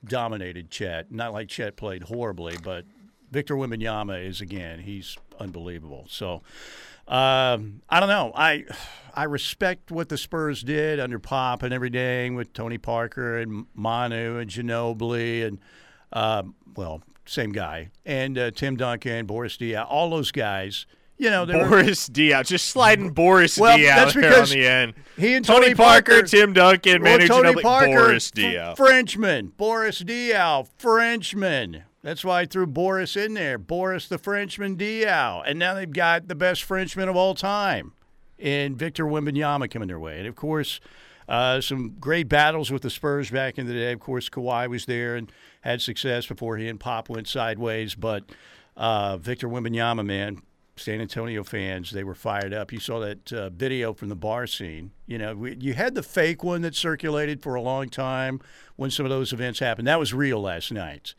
dominated 0.06 0.72
Chet. 0.72 1.12
Not 1.12 1.34
like 1.34 1.48
Chet 1.50 1.76
played 1.76 2.04
horribly, 2.04 2.58
but 2.64 2.86
Victor 3.32 3.56
Wembanyama 3.56 4.26
is 4.26 4.42
again, 4.42 4.80
he's 4.80 5.18
unbelievable. 5.40 6.06
So, 6.10 6.42
um, 7.08 7.82
I 7.90 8.00
don't 8.00 8.10
know. 8.10 8.32
I 8.36 8.66
I 9.14 9.24
respect 9.24 9.92
what 9.92 10.10
the 10.10 10.18
Spurs 10.18 10.62
did 10.64 11.00
under 11.00 11.20
Pop 11.20 11.64
and 11.64 11.74
everything 11.74 12.36
with 12.36 12.54
Tony 12.54 12.78
Parker 12.78 13.38
and 13.38 13.66
Manu 13.74 14.38
and 14.38 14.50
Ginobili 14.50 15.46
and 15.46 15.60
um, 16.14 16.56
well, 16.76 17.02
same 17.26 17.52
guy 17.52 17.90
and 18.06 18.38
uh, 18.38 18.52
Tim 18.52 18.76
Duncan, 18.78 19.26
Boris 19.26 19.58
Diaw, 19.58 19.86
all 19.90 20.10
those 20.10 20.32
guys. 20.32 20.86
You 21.18 21.30
know, 21.30 21.46
were, 21.46 21.68
Boris 21.68 22.08
Diaw, 22.08 22.48
just 22.48 22.68
sliding 22.68 23.10
Boris 23.10 23.58
Well, 23.58 23.78
Diaw 23.78 23.96
that's 23.96 24.14
there 24.14 24.42
on 24.42 24.48
the 24.48 24.66
end. 24.66 24.94
he 25.18 25.34
and 25.34 25.44
Tony, 25.44 25.66
Tony, 25.66 25.76
Parker, 25.76 26.22
Tim 26.22 26.54
Duncan, 26.54 27.02
well, 27.02 27.18
Manu 27.18 27.28
Tony 27.28 27.50
Ginobili, 27.54 27.62
Parker, 27.62 27.88
Boris 27.88 28.32
Diaw. 28.32 28.78
Frenchman, 28.78 29.48
Boris 29.58 30.02
Diaw, 30.02 30.66
Frenchman. 30.78 31.84
That's 32.02 32.24
why 32.24 32.42
I 32.42 32.46
threw 32.46 32.66
Boris 32.66 33.18
in 33.18 33.34
there. 33.34 33.58
Boris 33.58 34.08
the 34.08 34.18
Frenchman 34.18 34.78
Diaw. 34.78 35.44
And 35.46 35.60
now 35.60 35.74
they've 35.74 35.92
got 35.92 36.28
the 36.28 36.36
best 36.36 36.64
Frenchman 36.64 37.10
of 37.10 37.16
all 37.16 37.36
time 37.36 37.94
in 38.38 38.76
Victor 38.76 39.06
Wembanyama 39.06 39.70
coming 39.70 39.90
their 39.90 40.00
way. 40.00 40.20
And 40.20 40.28
of 40.28 40.36
course, 40.36 40.80
uh, 41.28 41.62
some 41.62 41.96
great 42.00 42.30
battles 42.30 42.72
with 42.72 42.82
the 42.82 42.90
Spurs 42.90 43.30
back 43.30 43.58
in 43.58 43.68
the 43.68 43.74
day. 43.74 43.92
Of 43.92 44.00
course, 44.00 44.30
Kawhi 44.30 44.70
was 44.70 44.86
there 44.86 45.16
and 45.16 45.32
had 45.62 45.82
success 45.82 46.26
before 46.26 46.58
he 46.58 46.68
and 46.68 46.80
Pop 46.80 47.10
went 47.10 47.28
sideways. 47.28 47.96
But 47.96 48.24
uh, 48.78 49.18
Victor 49.18 49.50
Wembanyama, 49.50 50.06
man, 50.06 50.42
San 50.78 51.02
Antonio 51.02 51.44
fans, 51.44 51.92
they 51.92 52.06
were 52.06 52.16
fired 52.16 52.54
up. 52.54 52.72
You 52.72 52.80
saw 52.80 53.00
that 53.02 53.34
uh, 53.34 53.50
video 53.50 53.94
from 53.94 54.08
the 54.08 54.16
bar 54.16 54.48
scene. 54.48 54.92
You 55.06 55.18
know, 55.18 55.36
we, 55.36 55.58
you 55.60 55.74
had 55.74 55.94
the 55.94 56.04
fake 56.04 56.44
one 56.44 56.62
that 56.62 56.76
circulated 56.76 57.44
for 57.44 57.56
a 57.56 57.62
long 57.62 57.90
time 57.90 58.40
when 58.78 58.90
some 58.90 59.06
of 59.06 59.10
those 59.10 59.34
events 59.34 59.60
happened. 59.60 59.88
That 59.88 60.00
was 60.00 60.14
real 60.14 60.42
last 60.42 60.72
night. 60.72 61.14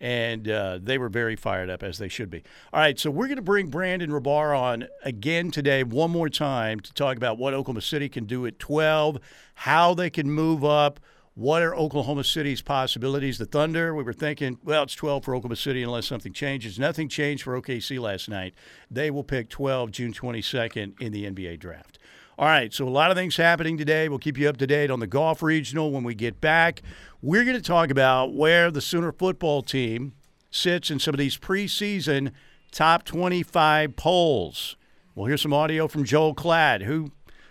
And 0.00 0.48
uh, 0.48 0.78
they 0.80 0.96
were 0.96 1.08
very 1.08 1.34
fired 1.34 1.68
up, 1.70 1.82
as 1.82 1.98
they 1.98 2.08
should 2.08 2.30
be. 2.30 2.44
All 2.72 2.80
right, 2.80 2.98
so 2.98 3.10
we're 3.10 3.26
going 3.26 3.36
to 3.36 3.42
bring 3.42 3.66
Brandon 3.66 4.10
Rahbar 4.10 4.56
on 4.56 4.86
again 5.02 5.50
today, 5.50 5.82
one 5.82 6.12
more 6.12 6.28
time, 6.28 6.78
to 6.80 6.92
talk 6.94 7.16
about 7.16 7.36
what 7.36 7.52
Oklahoma 7.52 7.80
City 7.80 8.08
can 8.08 8.24
do 8.24 8.46
at 8.46 8.60
12, 8.60 9.18
how 9.54 9.94
they 9.94 10.08
can 10.08 10.30
move 10.30 10.64
up, 10.64 11.00
what 11.38 11.62
are 11.62 11.72
Oklahoma 11.72 12.24
City's 12.24 12.62
possibilities? 12.62 13.38
The 13.38 13.46
Thunder, 13.46 13.94
we 13.94 14.02
were 14.02 14.12
thinking, 14.12 14.58
well, 14.64 14.82
it's 14.82 14.96
12 14.96 15.24
for 15.24 15.36
Oklahoma 15.36 15.54
City 15.54 15.84
unless 15.84 16.04
something 16.04 16.32
changes. 16.32 16.80
Nothing 16.80 17.08
changed 17.08 17.44
for 17.44 17.60
OKC 17.62 18.00
last 18.00 18.28
night. 18.28 18.54
They 18.90 19.08
will 19.12 19.22
pick 19.22 19.48
12 19.48 19.92
June 19.92 20.12
22nd 20.12 21.00
in 21.00 21.12
the 21.12 21.30
NBA 21.30 21.60
draft. 21.60 22.00
All 22.38 22.46
right, 22.46 22.74
so 22.74 22.88
a 22.88 22.90
lot 22.90 23.12
of 23.12 23.16
things 23.16 23.36
happening 23.36 23.78
today. 23.78 24.08
We'll 24.08 24.18
keep 24.18 24.36
you 24.36 24.48
up 24.48 24.56
to 24.56 24.66
date 24.66 24.90
on 24.90 24.98
the 24.98 25.06
golf 25.06 25.40
regional 25.40 25.92
when 25.92 26.02
we 26.02 26.16
get 26.16 26.40
back. 26.40 26.82
We're 27.20 27.42
going 27.42 27.56
to 27.56 27.62
talk 27.62 27.90
about 27.90 28.32
where 28.32 28.70
the 28.70 28.80
Sooner 28.80 29.10
football 29.10 29.62
team 29.62 30.12
sits 30.52 30.88
in 30.88 31.00
some 31.00 31.14
of 31.14 31.18
these 31.18 31.36
preseason 31.36 32.30
top 32.70 33.04
25 33.04 33.96
polls. 33.96 34.76
We'll 35.16 35.26
hear 35.26 35.36
some 35.36 35.52
audio 35.52 35.88
from 35.88 36.04
Joel 36.04 36.32
Klatt, 36.32 36.82
who 36.82 37.10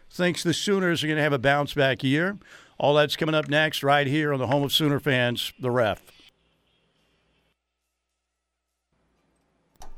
thinks 0.09 0.41
the 0.41 0.53
Sooners 0.53 1.03
are 1.03 1.07
going 1.07 1.17
to 1.17 1.23
have 1.23 1.33
a 1.33 1.39
bounce 1.39 1.73
back 1.73 2.01
year. 2.01 2.37
All 2.79 2.93
that's 2.93 3.17
coming 3.17 3.35
up 3.35 3.49
next, 3.49 3.83
right 3.83 4.07
here 4.07 4.31
on 4.31 4.39
the 4.39 4.47
home 4.47 4.63
of 4.63 4.71
Sooner 4.71 5.01
fans, 5.01 5.51
the 5.59 5.69
ref. 5.69 6.01
All 9.81 9.89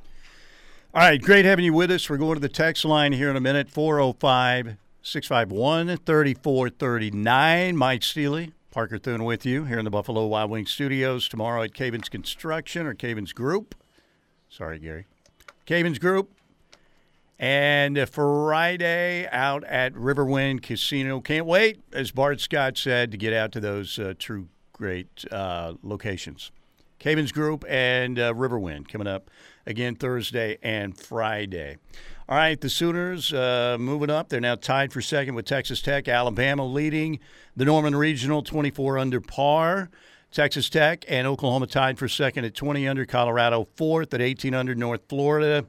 right, 1.04 1.22
great 1.22 1.46
having 1.46 1.64
you 1.64 1.74
with 1.74 1.92
us. 1.92 2.10
We're 2.10 2.18
going 2.18 2.34
to 2.34 2.40
the 2.40 2.50
text 2.50 2.86
line 2.86 3.14
here 3.14 3.30
in 3.30 3.36
a 3.36 3.42
minute 3.42 3.70
405 3.70 4.78
651 5.04 5.98
3439. 5.98 7.78
Mike 7.78 8.02
Steely, 8.02 8.54
Parker 8.72 9.00
Thune 9.00 9.24
with 9.24 9.48
you 9.48 9.64
here 9.64 9.80
in 9.80 9.86
the 9.86 9.90
Buffalo 9.90 10.28
Wild 10.28 10.52
Wings 10.52 10.70
studios 10.70 11.28
tomorrow 11.28 11.64
at 11.64 11.74
Cavens 11.74 12.08
Construction 12.08 12.86
or 12.86 12.94
Cavens 12.94 13.34
Group. 13.34 13.74
Sorry, 14.48 14.78
Gary. 14.78 15.08
Cavens 15.66 15.98
Group. 15.98 16.32
And 17.40 18.08
Friday 18.08 19.28
out 19.32 19.64
at 19.64 19.94
Riverwind 19.94 20.62
Casino. 20.62 21.20
Can't 21.20 21.48
wait, 21.48 21.82
as 21.94 22.12
Bart 22.12 22.42
Scott 22.42 22.78
said, 22.78 23.12
to 23.12 23.18
get 23.18 23.34
out 23.34 23.52
to 23.54 23.60
those 23.60 23.98
uh, 23.98 24.14
true 24.20 24.50
great 24.72 25.26
uh, 25.32 25.74
locations. 25.82 26.52
Cavens 27.00 27.32
Group 27.32 27.66
and 27.68 28.20
uh, 28.20 28.34
Riverwind 28.34 28.88
coming 28.88 29.08
up 29.08 29.32
again 29.66 29.96
Thursday 29.96 30.60
and 30.62 30.96
Friday. 30.96 31.78
All 32.30 32.38
right, 32.38 32.62
the 32.62 32.70
Sooners 32.70 33.34
uh, 33.34 33.76
moving 33.80 34.12
up. 34.12 34.30
They're 34.30 34.40
now 34.40 34.54
tied 34.54 34.94
for 34.94 35.02
second 35.02 35.34
with 35.34 35.46
Texas 35.46 35.82
Tech. 35.82 36.08
Alabama 36.08 36.64
leading 36.64 37.18
the 37.56 37.66
Norman 37.66 37.96
Regional 37.96 38.44
24 38.44 39.00
under 39.00 39.20
par. 39.20 39.90
Texas 40.32 40.70
Tech 40.70 41.04
and 41.08 41.26
Oklahoma 41.26 41.66
tied 41.66 41.98
for 41.98 42.08
second 42.08 42.46
at 42.46 42.54
20 42.54 42.88
under. 42.88 43.04
Colorado 43.04 43.68
fourth 43.76 44.14
at 44.14 44.22
18 44.22 44.54
under. 44.54 44.76
North 44.76 45.02
Florida 45.10 45.66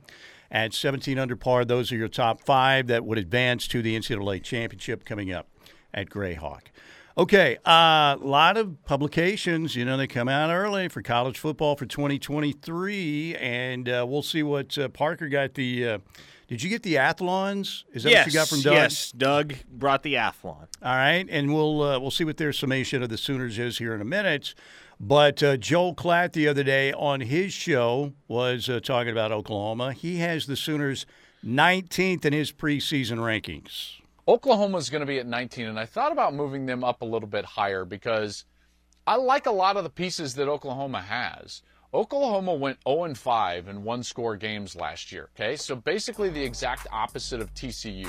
at 0.50 0.74
17 0.74 1.18
under 1.18 1.34
par. 1.34 1.64
Those 1.64 1.92
are 1.92 1.96
your 1.96 2.08
top 2.08 2.42
five 2.42 2.88
that 2.88 3.06
would 3.06 3.16
advance 3.16 3.66
to 3.68 3.80
the 3.80 3.96
NCAA 3.96 4.42
championship 4.42 5.06
coming 5.06 5.32
up 5.32 5.48
at 5.94 6.10
Grayhawk. 6.10 6.64
Okay, 7.20 7.58
a 7.66 7.70
uh, 7.70 8.16
lot 8.22 8.56
of 8.56 8.82
publications. 8.86 9.76
You 9.76 9.84
know, 9.84 9.98
they 9.98 10.06
come 10.06 10.26
out 10.26 10.48
early 10.48 10.88
for 10.88 11.02
college 11.02 11.38
football 11.38 11.76
for 11.76 11.84
2023, 11.84 13.36
and 13.36 13.86
uh, 13.90 14.06
we'll 14.08 14.22
see 14.22 14.42
what 14.42 14.78
uh, 14.78 14.88
Parker 14.88 15.28
got. 15.28 15.52
The 15.52 15.86
uh, 15.86 15.98
did 16.48 16.62
you 16.62 16.70
get 16.70 16.82
the 16.82 16.96
athlons? 16.96 17.84
Is 17.92 18.04
that 18.04 18.10
yes, 18.10 18.24
what 18.24 18.32
you 18.32 18.40
got 18.40 18.48
from 18.48 18.62
Doug? 18.62 18.72
yes, 18.72 19.12
Doug 19.12 19.52
brought 19.70 20.02
the 20.02 20.14
athlon. 20.14 20.66
All 20.82 20.96
right, 20.96 21.26
and 21.28 21.52
we'll 21.52 21.82
uh, 21.82 21.98
we'll 21.98 22.10
see 22.10 22.24
what 22.24 22.38
their 22.38 22.54
summation 22.54 23.02
of 23.02 23.10
the 23.10 23.18
Sooners 23.18 23.58
is 23.58 23.76
here 23.76 23.94
in 23.94 24.00
a 24.00 24.06
minute. 24.06 24.54
But 24.98 25.42
uh, 25.42 25.58
Joel 25.58 25.94
Klatt 25.94 26.32
the 26.32 26.48
other 26.48 26.64
day 26.64 26.90
on 26.94 27.20
his 27.20 27.52
show 27.52 28.14
was 28.28 28.70
uh, 28.70 28.80
talking 28.80 29.12
about 29.12 29.30
Oklahoma. 29.30 29.92
He 29.92 30.20
has 30.20 30.46
the 30.46 30.56
Sooners 30.56 31.04
19th 31.44 32.24
in 32.24 32.32
his 32.32 32.50
preseason 32.50 33.18
rankings. 33.18 33.99
Oklahoma's 34.30 34.90
going 34.90 35.00
to 35.00 35.06
be 35.06 35.18
at 35.18 35.26
19, 35.26 35.66
and 35.66 35.76
I 35.76 35.86
thought 35.86 36.12
about 36.12 36.34
moving 36.34 36.64
them 36.64 36.84
up 36.84 37.02
a 37.02 37.04
little 37.04 37.28
bit 37.28 37.44
higher 37.44 37.84
because 37.84 38.44
I 39.04 39.16
like 39.16 39.46
a 39.46 39.50
lot 39.50 39.76
of 39.76 39.82
the 39.82 39.90
pieces 39.90 40.36
that 40.36 40.46
Oklahoma 40.46 41.02
has. 41.02 41.62
Oklahoma 41.92 42.54
went 42.54 42.78
0 42.88 43.12
5 43.12 43.66
in 43.66 43.82
one 43.82 44.04
score 44.04 44.36
games 44.36 44.76
last 44.76 45.10
year, 45.10 45.30
okay? 45.34 45.56
So 45.56 45.74
basically 45.74 46.28
the 46.28 46.44
exact 46.44 46.86
opposite 46.92 47.40
of 47.40 47.52
TCU. 47.54 48.08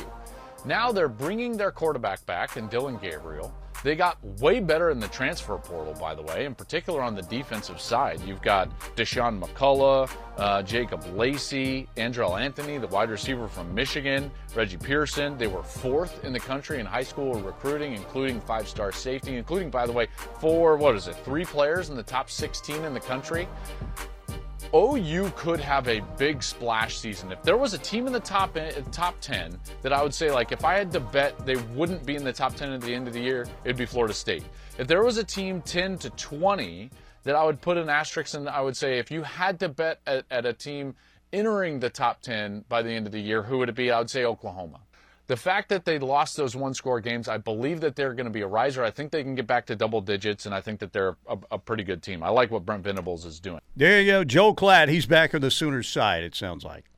Now 0.64 0.92
they're 0.92 1.10
bringing 1.10 1.58
their 1.58 1.72
quarterback 1.72 2.24
back 2.28 2.56
in 2.56 2.68
Dillon 2.68 3.00
Gabriel. 3.02 3.52
They 3.84 3.96
got 3.96 4.24
way 4.40 4.60
better 4.60 4.92
in 4.92 5.00
the 5.00 5.08
transfer 5.08 5.58
portal, 5.58 5.94
by 5.94 6.14
the 6.14 6.22
way, 6.22 6.46
in 6.46 6.54
particular 6.54 7.02
on 7.02 7.16
the 7.16 7.24
defensive 7.24 7.82
side. 7.82 8.22
You've 8.22 8.42
got 8.42 8.70
Dasan 8.96 9.42
McCullough, 9.42 10.10
uh, 10.38 10.62
Jacob 10.62 11.04
Lacey, 11.16 11.88
Andrel 11.98 12.40
Anthony, 12.40 12.78
the 12.78 12.88
wide 12.88 13.10
receiver 13.10 13.48
from 13.48 13.74
Michigan, 13.74 14.30
Reggie 14.56 14.78
Pearson. 14.78 15.38
They 15.38 15.48
were 15.48 15.64
fourth 15.64 16.24
in 16.24 16.32
the 16.32 16.40
country 16.40 16.80
in 16.80 16.86
high 16.86 17.04
school 17.04 17.34
recruiting, 17.42 17.94
including 17.94 18.40
five 18.42 18.68
star 18.68 18.92
safety, 18.92 19.36
including, 19.36 19.72
by 19.72 19.88
the 19.88 19.92
way, 19.92 20.08
four, 20.40 20.78
what 20.78 20.96
is 20.96 21.08
it, 21.08 21.16
three 21.26 21.46
players 21.46 21.90
in 21.90 21.96
the 21.96 22.04
top 22.04 22.30
16 22.30 22.84
in 22.84 22.94
the 22.94 23.00
country. 23.00 23.48
OU 24.74 25.32
could 25.36 25.60
have 25.60 25.88
a 25.88 26.00
big 26.18 26.42
splash 26.42 26.98
season. 26.98 27.32
If 27.32 27.44
there 27.44 27.58
was 27.58 27.74
a 27.74 27.78
team 27.78 28.08
in 28.08 28.14
the 28.14 28.20
top 28.20 28.56
eh, 28.56 28.72
top 28.92 29.16
10 29.20 29.60
that 29.82 29.92
I 29.92 30.02
would 30.02 30.14
say 30.14 30.32
like 30.32 30.52
if 30.52 30.64
I 30.64 30.76
had 30.76 30.92
to 30.94 31.00
bet 31.00 31.46
they 31.46 31.58
wouldn't 31.76 32.06
be 32.06 32.16
in 32.16 32.24
the 32.24 32.32
top 32.32 32.56
10 32.56 32.72
at 32.72 32.82
the 32.82 32.94
end 32.94 33.08
of 33.08 33.14
the 33.14 33.20
year, 33.20 33.48
it'd 33.66 33.78
be 33.78 33.86
Florida 33.86 34.14
State. 34.14 34.44
If 34.78 34.88
there 34.88 35.04
was 35.04 35.18
a 35.18 35.24
team 35.24 35.62
10 35.62 35.98
to 36.00 36.10
20 36.12 36.90
that 37.24 37.36
I 37.36 37.44
would 37.44 37.60
put 37.60 37.78
an 37.78 37.90
asterisk 37.90 38.34
in, 38.34 38.48
I 38.48 38.62
would 38.62 38.78
say 38.78 38.98
if 38.98 39.12
you 39.12 39.24
had 39.24 39.60
to 39.60 39.70
bet 39.70 40.00
at, 40.08 40.26
at 40.32 40.46
a 40.46 40.54
team 40.54 40.96
entering 41.34 41.80
the 41.80 41.90
top 41.90 42.22
10 42.22 42.66
by 42.70 42.82
the 42.82 42.92
end 42.92 43.06
of 43.06 43.12
the 43.12 43.22
year, 43.22 43.44
who 43.44 43.58
would 43.58 43.70
it 43.70 43.76
be? 43.76 43.92
I 43.92 44.00
would 44.00 44.10
say 44.10 44.24
Oklahoma. 44.24 44.80
The 45.32 45.38
fact 45.38 45.70
that 45.70 45.86
they 45.86 45.98
lost 45.98 46.36
those 46.36 46.58
one 46.58 46.74
score 46.74 47.00
games, 47.00 47.30
I 47.30 47.38
believe 47.38 47.80
that 47.80 47.96
they're 47.96 48.14
going 48.14 48.26
to 48.26 48.32
be 48.32 48.42
a 48.42 48.48
riser. 48.48 48.84
I 48.84 48.92
think 48.92 49.14
they 49.14 49.24
can 49.24 49.34
get 49.34 49.48
back 49.48 49.66
to 49.68 49.78
double 49.78 50.02
digits, 50.02 50.46
and 50.46 50.54
I 50.54 50.60
think 50.60 50.82
that 50.82 50.92
they're 50.92 51.16
a, 51.26 51.38
a 51.52 51.58
pretty 51.58 51.86
good 51.86 52.04
team. 52.04 52.22
I 52.22 52.28
like 52.28 52.52
what 52.52 52.66
Brent 52.66 52.84
Venables 52.84 53.24
is 53.24 53.40
doing. 53.40 53.62
There 53.74 54.02
you 54.02 54.12
go. 54.12 54.24
Joe 54.26 54.54
Klatt, 54.54 54.90
he's 54.90 55.06
back 55.06 55.34
on 55.34 55.40
the 55.40 55.50
Sooners 55.50 55.88
side, 55.88 56.24
it 56.24 56.36
sounds 56.36 56.66
like. 56.66 56.92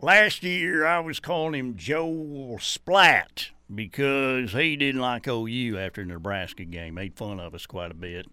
Last 0.00 0.42
year, 0.42 0.86
I 0.86 1.00
was 1.00 1.20
calling 1.20 1.52
him 1.52 1.76
Joe 1.76 2.56
Splat 2.58 3.50
because 3.74 4.52
he 4.52 4.74
didn't 4.76 5.02
like 5.02 5.28
OU 5.28 5.76
after 5.76 6.02
the 6.02 6.14
Nebraska 6.14 6.64
game. 6.64 6.94
Made 6.94 7.14
fun 7.14 7.40
of 7.40 7.54
us 7.54 7.66
quite 7.66 7.90
a 7.90 7.94
bit. 7.94 8.24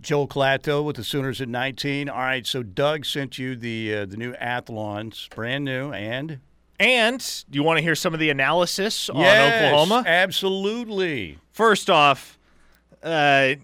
Joel 0.00 0.28
though, 0.62 0.82
with 0.82 0.96
the 0.96 1.04
Sooners 1.04 1.40
at 1.40 1.48
19. 1.48 2.08
All 2.08 2.18
right, 2.18 2.46
so 2.46 2.62
Doug 2.62 3.04
sent 3.04 3.38
you 3.38 3.56
the 3.56 3.94
uh, 3.94 4.06
the 4.06 4.16
new 4.16 4.34
Athlons, 4.34 5.28
brand 5.34 5.64
new, 5.64 5.92
and 5.92 6.38
And 6.78 7.18
do 7.50 7.56
you 7.56 7.62
want 7.64 7.78
to 7.78 7.82
hear 7.82 7.94
some 7.96 8.14
of 8.14 8.20
the 8.20 8.30
analysis 8.30 9.10
on 9.10 9.16
yes, 9.18 9.64
Oklahoma? 9.72 10.04
absolutely. 10.06 11.38
First 11.52 11.90
off, 11.90 12.38
uh, 13.02 13.54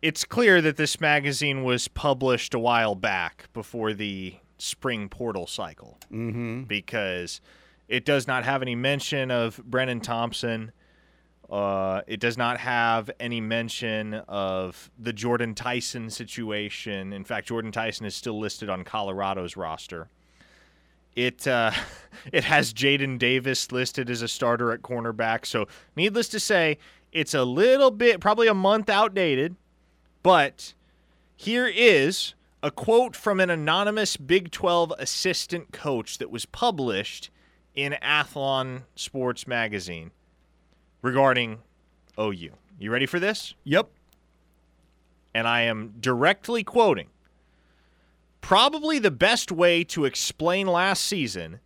it's 0.00 0.24
clear 0.24 0.60
that 0.60 0.76
this 0.76 1.00
magazine 1.00 1.62
was 1.62 1.86
published 1.88 2.54
a 2.54 2.58
while 2.58 2.94
back 2.96 3.48
before 3.52 3.92
the 3.92 4.34
spring 4.58 5.08
portal 5.08 5.46
cycle 5.46 5.98
Mm-hmm. 6.12 6.62
because 6.64 7.40
it 7.88 8.04
does 8.04 8.26
not 8.26 8.44
have 8.44 8.62
any 8.62 8.74
mention 8.74 9.30
of 9.30 9.58
Brennan 9.64 10.00
Thompson. 10.00 10.72
Uh, 11.52 12.00
it 12.06 12.18
does 12.18 12.38
not 12.38 12.58
have 12.58 13.10
any 13.20 13.38
mention 13.38 14.14
of 14.26 14.90
the 14.98 15.12
Jordan 15.12 15.54
Tyson 15.54 16.08
situation. 16.08 17.12
In 17.12 17.24
fact, 17.24 17.48
Jordan 17.48 17.70
Tyson 17.70 18.06
is 18.06 18.14
still 18.16 18.40
listed 18.40 18.70
on 18.70 18.84
Colorado's 18.84 19.54
roster. 19.54 20.08
It 21.14 21.46
uh, 21.46 21.72
it 22.32 22.44
has 22.44 22.72
Jaden 22.72 23.18
Davis 23.18 23.70
listed 23.70 24.08
as 24.08 24.22
a 24.22 24.28
starter 24.28 24.72
at 24.72 24.80
cornerback. 24.80 25.44
So, 25.44 25.68
needless 25.94 26.30
to 26.30 26.40
say, 26.40 26.78
it's 27.12 27.34
a 27.34 27.44
little 27.44 27.90
bit, 27.90 28.18
probably 28.18 28.48
a 28.48 28.54
month 28.54 28.88
outdated. 28.88 29.54
But 30.22 30.72
here 31.36 31.66
is 31.66 32.32
a 32.62 32.70
quote 32.70 33.14
from 33.14 33.40
an 33.40 33.50
anonymous 33.50 34.16
Big 34.16 34.52
12 34.52 34.94
assistant 34.98 35.70
coach 35.70 36.16
that 36.16 36.30
was 36.30 36.46
published 36.46 37.28
in 37.74 37.94
Athlon 38.02 38.84
Sports 38.94 39.46
Magazine 39.46 40.12
regarding 41.02 41.58
OU. 42.18 42.50
You 42.78 42.90
ready 42.90 43.06
for 43.06 43.20
this? 43.20 43.54
Yep. 43.64 43.90
And 45.34 45.46
I 45.46 45.62
am 45.62 45.94
directly 46.00 46.62
quoting. 46.62 47.08
Probably 48.40 48.98
the 48.98 49.10
best 49.10 49.52
way 49.52 49.84
to 49.84 50.04
explain 50.04 50.66
last 50.66 51.04
season 51.04 51.60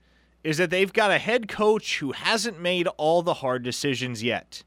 is 0.44 0.58
that 0.58 0.70
they've 0.70 0.92
got 0.92 1.10
a 1.10 1.18
head 1.18 1.48
coach 1.48 1.98
who 1.98 2.12
hasn't 2.12 2.60
made 2.60 2.86
all 2.96 3.22
the 3.22 3.34
hard 3.34 3.62
decisions 3.62 4.22
yet. 4.22 4.62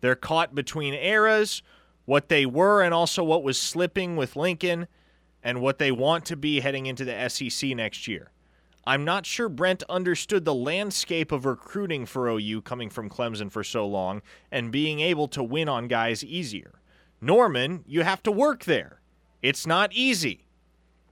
They're 0.00 0.16
caught 0.16 0.54
between 0.54 0.94
eras, 0.94 1.62
what 2.06 2.28
they 2.28 2.44
were 2.44 2.82
and 2.82 2.92
also 2.92 3.22
what 3.22 3.44
was 3.44 3.60
slipping 3.60 4.16
with 4.16 4.34
Lincoln, 4.34 4.88
and 5.42 5.60
what 5.60 5.78
they 5.78 5.92
want 5.92 6.24
to 6.26 6.36
be 6.36 6.60
heading 6.60 6.86
into 6.86 7.04
the 7.04 7.28
SEC 7.28 7.70
next 7.70 8.08
year. 8.08 8.30
I'm 8.84 9.04
not 9.04 9.26
sure 9.26 9.48
Brent 9.48 9.84
understood 9.88 10.44
the 10.44 10.54
landscape 10.54 11.30
of 11.30 11.46
recruiting 11.46 12.04
for 12.04 12.28
OU 12.28 12.62
coming 12.62 12.90
from 12.90 13.08
Clemson 13.08 13.50
for 13.50 13.62
so 13.62 13.86
long 13.86 14.22
and 14.50 14.72
being 14.72 14.98
able 14.98 15.28
to 15.28 15.42
win 15.42 15.68
on 15.68 15.86
guys 15.86 16.24
easier. 16.24 16.80
Norman, 17.20 17.84
you 17.86 18.02
have 18.02 18.22
to 18.24 18.32
work 18.32 18.64
there. 18.64 19.00
It's 19.40 19.66
not 19.66 19.92
easy. 19.92 20.46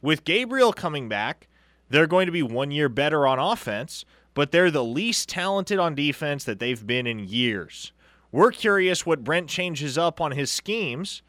With 0.02 0.24
Gabriel 0.24 0.72
coming 0.72 1.08
back, 1.08 1.46
they're 1.88 2.08
going 2.08 2.26
to 2.26 2.32
be 2.32 2.42
one 2.42 2.72
year 2.72 2.88
better 2.88 3.26
on 3.26 3.38
offense, 3.38 4.04
but 4.34 4.50
they're 4.50 4.70
the 4.70 4.84
least 4.84 5.28
talented 5.28 5.78
on 5.78 5.94
defense 5.94 6.44
that 6.44 6.58
they've 6.58 6.84
been 6.84 7.06
in 7.06 7.20
years. 7.20 7.92
We're 8.32 8.52
curious 8.52 9.06
what 9.06 9.24
Brent 9.24 9.48
changes 9.48 9.96
up 9.98 10.20
on 10.20 10.32
his 10.32 10.50
schemes 10.50 11.22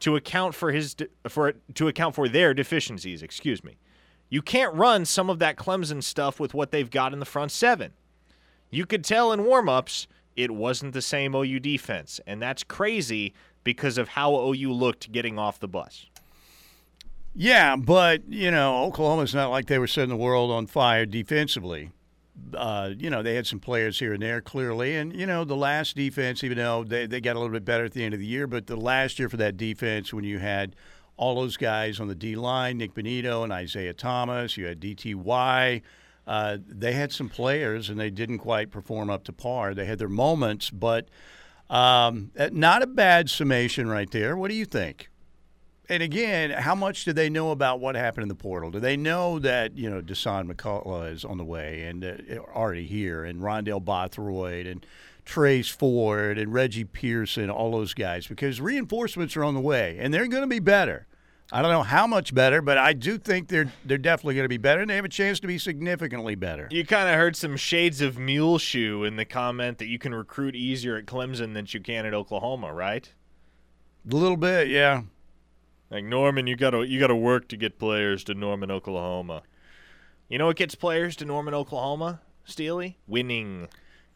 to 0.00 0.16
account 0.16 0.54
for 0.54 0.72
his 0.72 0.96
for 1.28 1.54
to 1.74 1.88
account 1.88 2.14
for 2.14 2.28
their 2.28 2.54
deficiencies, 2.54 3.22
excuse 3.22 3.62
me. 3.62 3.78
You 4.32 4.40
can't 4.40 4.74
run 4.74 5.04
some 5.04 5.28
of 5.28 5.40
that 5.40 5.56
Clemson 5.56 6.02
stuff 6.02 6.40
with 6.40 6.54
what 6.54 6.70
they've 6.70 6.90
got 6.90 7.12
in 7.12 7.18
the 7.18 7.26
front 7.26 7.52
seven. 7.52 7.92
You 8.70 8.86
could 8.86 9.04
tell 9.04 9.30
in 9.30 9.44
warm-ups 9.44 10.06
it 10.36 10.50
wasn't 10.50 10.94
the 10.94 11.02
same 11.02 11.34
OU 11.34 11.60
defense, 11.60 12.18
and 12.26 12.40
that's 12.40 12.64
crazy 12.64 13.34
because 13.62 13.98
of 13.98 14.08
how 14.08 14.34
OU 14.34 14.72
looked 14.72 15.12
getting 15.12 15.38
off 15.38 15.60
the 15.60 15.68
bus. 15.68 16.06
Yeah, 17.34 17.76
but 17.76 18.26
you 18.26 18.50
know, 18.50 18.84
Oklahoma's 18.84 19.34
not 19.34 19.50
like 19.50 19.66
they 19.66 19.78
were 19.78 19.86
setting 19.86 20.08
the 20.08 20.16
world 20.16 20.50
on 20.50 20.66
fire 20.66 21.04
defensively. 21.04 21.90
Uh, 22.54 22.92
you 22.96 23.10
know, 23.10 23.22
they 23.22 23.34
had 23.34 23.46
some 23.46 23.60
players 23.60 23.98
here 23.98 24.14
and 24.14 24.22
there 24.22 24.40
clearly, 24.40 24.96
and 24.96 25.14
you 25.14 25.26
know, 25.26 25.44
the 25.44 25.54
last 25.54 25.94
defense, 25.94 26.42
even 26.42 26.56
though 26.56 26.84
they 26.84 27.04
they 27.04 27.20
got 27.20 27.36
a 27.36 27.38
little 27.38 27.52
bit 27.52 27.66
better 27.66 27.84
at 27.84 27.92
the 27.92 28.02
end 28.02 28.14
of 28.14 28.20
the 28.20 28.26
year, 28.26 28.46
but 28.46 28.66
the 28.66 28.76
last 28.76 29.18
year 29.18 29.28
for 29.28 29.36
that 29.36 29.58
defense, 29.58 30.10
when 30.10 30.24
you 30.24 30.38
had 30.38 30.74
all 31.16 31.34
those 31.34 31.56
guys 31.56 32.00
on 32.00 32.08
the 32.08 32.14
D 32.14 32.36
line, 32.36 32.78
Nik 32.78 32.94
Bonitto 32.94 33.44
and 33.44 33.52
Isaiah 33.52 33.94
Thomas, 33.94 34.56
you 34.56 34.66
had 34.66 34.80
DTY. 34.80 35.82
Uh, 36.26 36.58
they 36.66 36.92
had 36.92 37.12
some 37.12 37.28
players, 37.28 37.90
and 37.90 37.98
they 37.98 38.10
didn't 38.10 38.38
quite 38.38 38.70
perform 38.70 39.10
up 39.10 39.24
to 39.24 39.32
par. 39.32 39.74
They 39.74 39.86
had 39.86 39.98
their 39.98 40.08
moments, 40.08 40.70
but 40.70 41.08
um, 41.68 42.30
not 42.52 42.82
a 42.82 42.86
bad 42.86 43.28
summation 43.28 43.88
right 43.88 44.10
there. 44.10 44.36
What 44.36 44.48
do 44.50 44.54
you 44.54 44.64
think? 44.64 45.08
and 45.92 46.02
again, 46.02 46.50
how 46.50 46.74
much 46.74 47.04
do 47.04 47.12
they 47.12 47.28
know 47.28 47.50
about 47.50 47.78
what 47.80 47.96
happened 47.96 48.22
in 48.22 48.28
the 48.28 48.34
portal? 48.34 48.70
Do 48.70 48.80
they 48.80 48.96
know 48.96 49.38
that 49.40 49.76
you 49.76 49.90
know 49.90 50.00
Dasan 50.00 50.50
McCullough 50.50 51.12
is 51.12 51.24
on 51.24 51.38
the 51.38 51.44
way 51.44 51.82
and 51.82 52.04
uh, 52.04 52.38
already 52.54 52.86
here, 52.86 53.24
and 53.24 53.40
Rondell 53.40 53.84
Bothroyd 53.84 54.66
and 54.66 54.86
Trace 55.24 55.68
Ford 55.68 56.38
and 56.38 56.52
Reggie 56.52 56.84
Pearson, 56.84 57.50
all 57.50 57.72
those 57.72 57.94
guys? 57.94 58.26
Because 58.26 58.60
reinforcements 58.60 59.36
are 59.36 59.44
on 59.44 59.54
the 59.54 59.60
way, 59.60 59.96
and 60.00 60.12
they're 60.12 60.26
going 60.26 60.42
to 60.42 60.48
be 60.48 60.58
better. 60.58 61.06
I 61.54 61.60
don't 61.60 61.70
know 61.70 61.82
how 61.82 62.06
much 62.06 62.34
better, 62.34 62.62
but 62.62 62.78
I 62.78 62.94
do 62.94 63.18
think 63.18 63.48
they're 63.48 63.70
they're 63.84 63.98
definitely 63.98 64.36
going 64.36 64.46
to 64.46 64.48
be 64.48 64.56
better, 64.56 64.80
and 64.80 64.88
they 64.88 64.96
have 64.96 65.04
a 65.04 65.10
chance 65.10 65.38
to 65.40 65.46
be 65.46 65.58
significantly 65.58 66.34
better. 66.34 66.66
You 66.70 66.86
kind 66.86 67.10
of 67.10 67.16
heard 67.16 67.36
some 67.36 67.58
shades 67.58 68.00
of 68.00 68.18
Muleshoe 68.18 69.04
in 69.04 69.16
the 69.16 69.26
comment 69.26 69.76
that 69.78 69.86
you 69.86 69.98
can 69.98 70.14
recruit 70.14 70.56
easier 70.56 70.96
at 70.96 71.04
Clemson 71.04 71.52
than 71.52 71.66
you 71.68 71.80
can 71.80 72.06
at 72.06 72.14
Oklahoma, 72.14 72.72
right? 72.72 73.12
A 74.10 74.16
little 74.16 74.38
bit, 74.38 74.68
yeah. 74.68 75.02
Like 75.90 76.04
Norman, 76.04 76.46
you 76.46 76.56
gotta 76.56 76.86
you 76.86 76.98
gotta 76.98 77.14
work 77.14 77.48
to 77.48 77.56
get 77.58 77.78
players 77.78 78.24
to 78.24 78.34
Norman, 78.34 78.70
Oklahoma. 78.70 79.42
You 80.30 80.38
know 80.38 80.46
what 80.46 80.56
gets 80.56 80.74
players 80.74 81.16
to 81.16 81.26
Norman, 81.26 81.52
Oklahoma? 81.52 82.22
Steely 82.44 82.96
winning. 83.06 83.68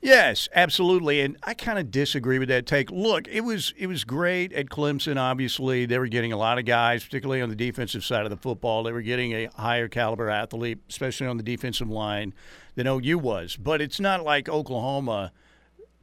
Yes, 0.07 0.49
absolutely, 0.55 1.21
and 1.21 1.37
I 1.43 1.55
kind 1.55 1.81
of 1.81 1.91
disagree 1.91 2.39
with 2.39 2.49
that 2.49 2.65
take. 2.65 2.93
Look, 2.93 3.27
it 3.27 3.41
was 3.41 3.75
it 3.77 3.89
was 3.89 4.05
great 4.05 4.53
at 4.53 4.67
Clemson. 4.67 5.17
Obviously, 5.17 5.85
they 5.85 5.99
were 5.99 6.07
getting 6.07 6.33
a 6.33 6.37
lot 6.37 6.61
of 6.61 6.65
guys, 6.65 7.03
particularly 7.03 7.43
on 7.43 7.49
the 7.49 7.57
defensive 7.57 8.05
side 8.05 8.23
of 8.23 8.31
the 8.31 8.37
football. 8.37 8.85
They 8.85 8.93
were 8.93 9.03
getting 9.03 9.33
a 9.33 9.49
higher 9.57 9.89
caliber 9.89 10.31
athlete, 10.31 10.79
especially 10.89 11.27
on 11.27 11.39
the 11.39 11.43
defensive 11.43 11.91
line, 11.91 12.35
than 12.77 12.87
OU 12.87 13.19
was. 13.19 13.57
But 13.57 13.81
it's 13.81 13.99
not 13.99 14.23
like 14.23 14.49
Oklahoma 14.49 15.33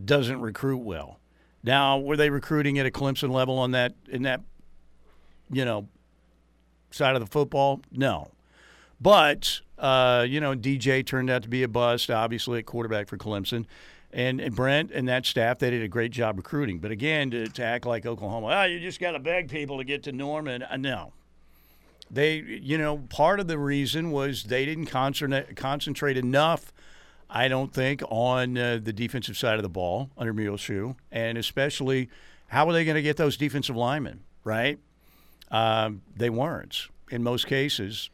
doesn't 0.04 0.42
recruit 0.42 0.80
well. 0.80 1.22
Now, 1.64 1.98
were 1.98 2.18
they 2.18 2.30
recruiting 2.30 2.78
at 2.80 2.86
a 2.86 2.92
Clemson 2.92 3.32
level 3.32 3.58
on 3.58 3.72
that 3.72 3.94
in 4.10 4.24
that 4.24 4.42
you 5.50 5.64
know, 5.64 5.88
side 6.92 7.16
of 7.16 7.22
the 7.22 7.28
football? 7.28 7.80
No. 7.90 8.32
But, 9.00 9.62
uh, 9.84 10.26
you 10.28 10.40
know, 10.40 10.56
DJ 10.56 11.06
turned 11.06 11.30
out 11.30 11.44
to 11.44 11.50
be 11.50 11.62
a 11.62 11.68
bust, 11.68 12.10
obviously, 12.10 12.60
at 12.60 12.66
quarterback 12.66 13.10
for 13.10 13.18
Clemson. 13.18 13.66
And, 14.14 14.40
and 14.40 14.56
Brent 14.56 14.92
and 14.92 15.10
that 15.10 15.26
staff, 15.26 15.60
they 15.60 15.72
did 15.72 15.84
a 15.84 15.90
great 15.90 16.12
job 16.12 16.38
recruiting. 16.38 16.80
But 16.80 16.92
again, 16.92 17.32
to, 17.32 17.48
to 17.48 17.64
act 17.64 17.86
like 17.86 18.06
Oklahoma, 18.06 18.48
oh, 18.48 18.64
you 18.64 18.80
just 18.80 19.02
got 19.02 19.12
to 19.12 19.20
beg 19.20 19.50
people 19.50 19.80
to 19.80 19.84
get 19.84 20.04
to 20.04 20.14
Norman. 20.14 20.64
Uh, 20.64 20.78
no. 20.78 21.12
They, 22.10 22.38
you 22.38 22.78
know, 22.78 23.00
part 23.10 23.42
of 23.42 23.48
the 23.48 23.58
reason 23.58 24.12
was 24.12 24.44
they 24.44 24.66
didn't 24.66 24.86
concentrate, 24.86 25.58
concentrate 25.58 26.16
enough, 26.16 26.72
I 27.30 27.50
don't 27.50 27.74
think, 27.74 28.04
on 28.08 28.58
uh, 28.58 28.80
the 28.82 28.94
defensive 28.94 29.36
side 29.36 29.58
of 29.58 29.64
the 29.64 29.70
ball 29.70 30.12
under 30.18 30.34
Muleshoe. 30.34 30.94
And 31.12 31.38
especially, 31.38 32.10
how 32.48 32.70
are 32.70 32.74
they 32.74 32.86
going 32.86 32.96
to 32.96 33.02
get 33.02 33.18
those 33.18 33.36
defensive 33.36 33.76
linemen, 33.76 34.22
right? 34.46 34.80
Um, 35.52 36.04
they 36.16 36.30
weren't 36.30 36.88
in 37.12 37.22
most 37.22 37.48
cases. 37.48 38.10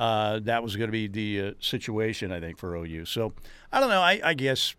Uh, 0.00 0.38
that 0.38 0.62
was 0.62 0.76
going 0.76 0.88
to 0.88 0.92
be 0.92 1.06
the 1.06 1.48
uh, 1.48 1.52
situation, 1.60 2.32
I 2.32 2.40
think, 2.40 2.56
for 2.56 2.74
OU. 2.74 3.04
So 3.04 3.34
I 3.70 3.80
don't 3.80 3.90
know. 3.90 4.00
I, 4.00 4.18
I, 4.24 4.32
guess 4.32 4.74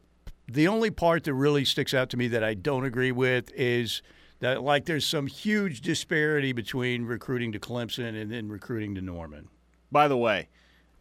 the 0.47 0.67
only 0.67 0.89
part 0.89 1.25
that 1.25 1.35
really 1.35 1.63
sticks 1.63 1.93
out 1.93 2.09
to 2.09 2.17
me 2.17 2.27
that 2.29 2.43
I 2.43 2.55
don't 2.55 2.85
agree 2.85 3.11
with 3.11 3.53
is 3.53 4.01
that, 4.39 4.63
like, 4.63 4.85
there's 4.85 5.05
some 5.05 5.27
huge 5.27 5.81
disparity 5.81 6.53
between 6.53 7.05
recruiting 7.05 7.51
to 7.51 7.59
Clemson 7.59 8.19
and 8.19 8.31
then 8.31 8.49
recruiting 8.49 8.95
to 8.95 9.01
Norman. 9.01 9.47
By 9.91 10.07
the 10.07 10.17
way, 10.17 10.49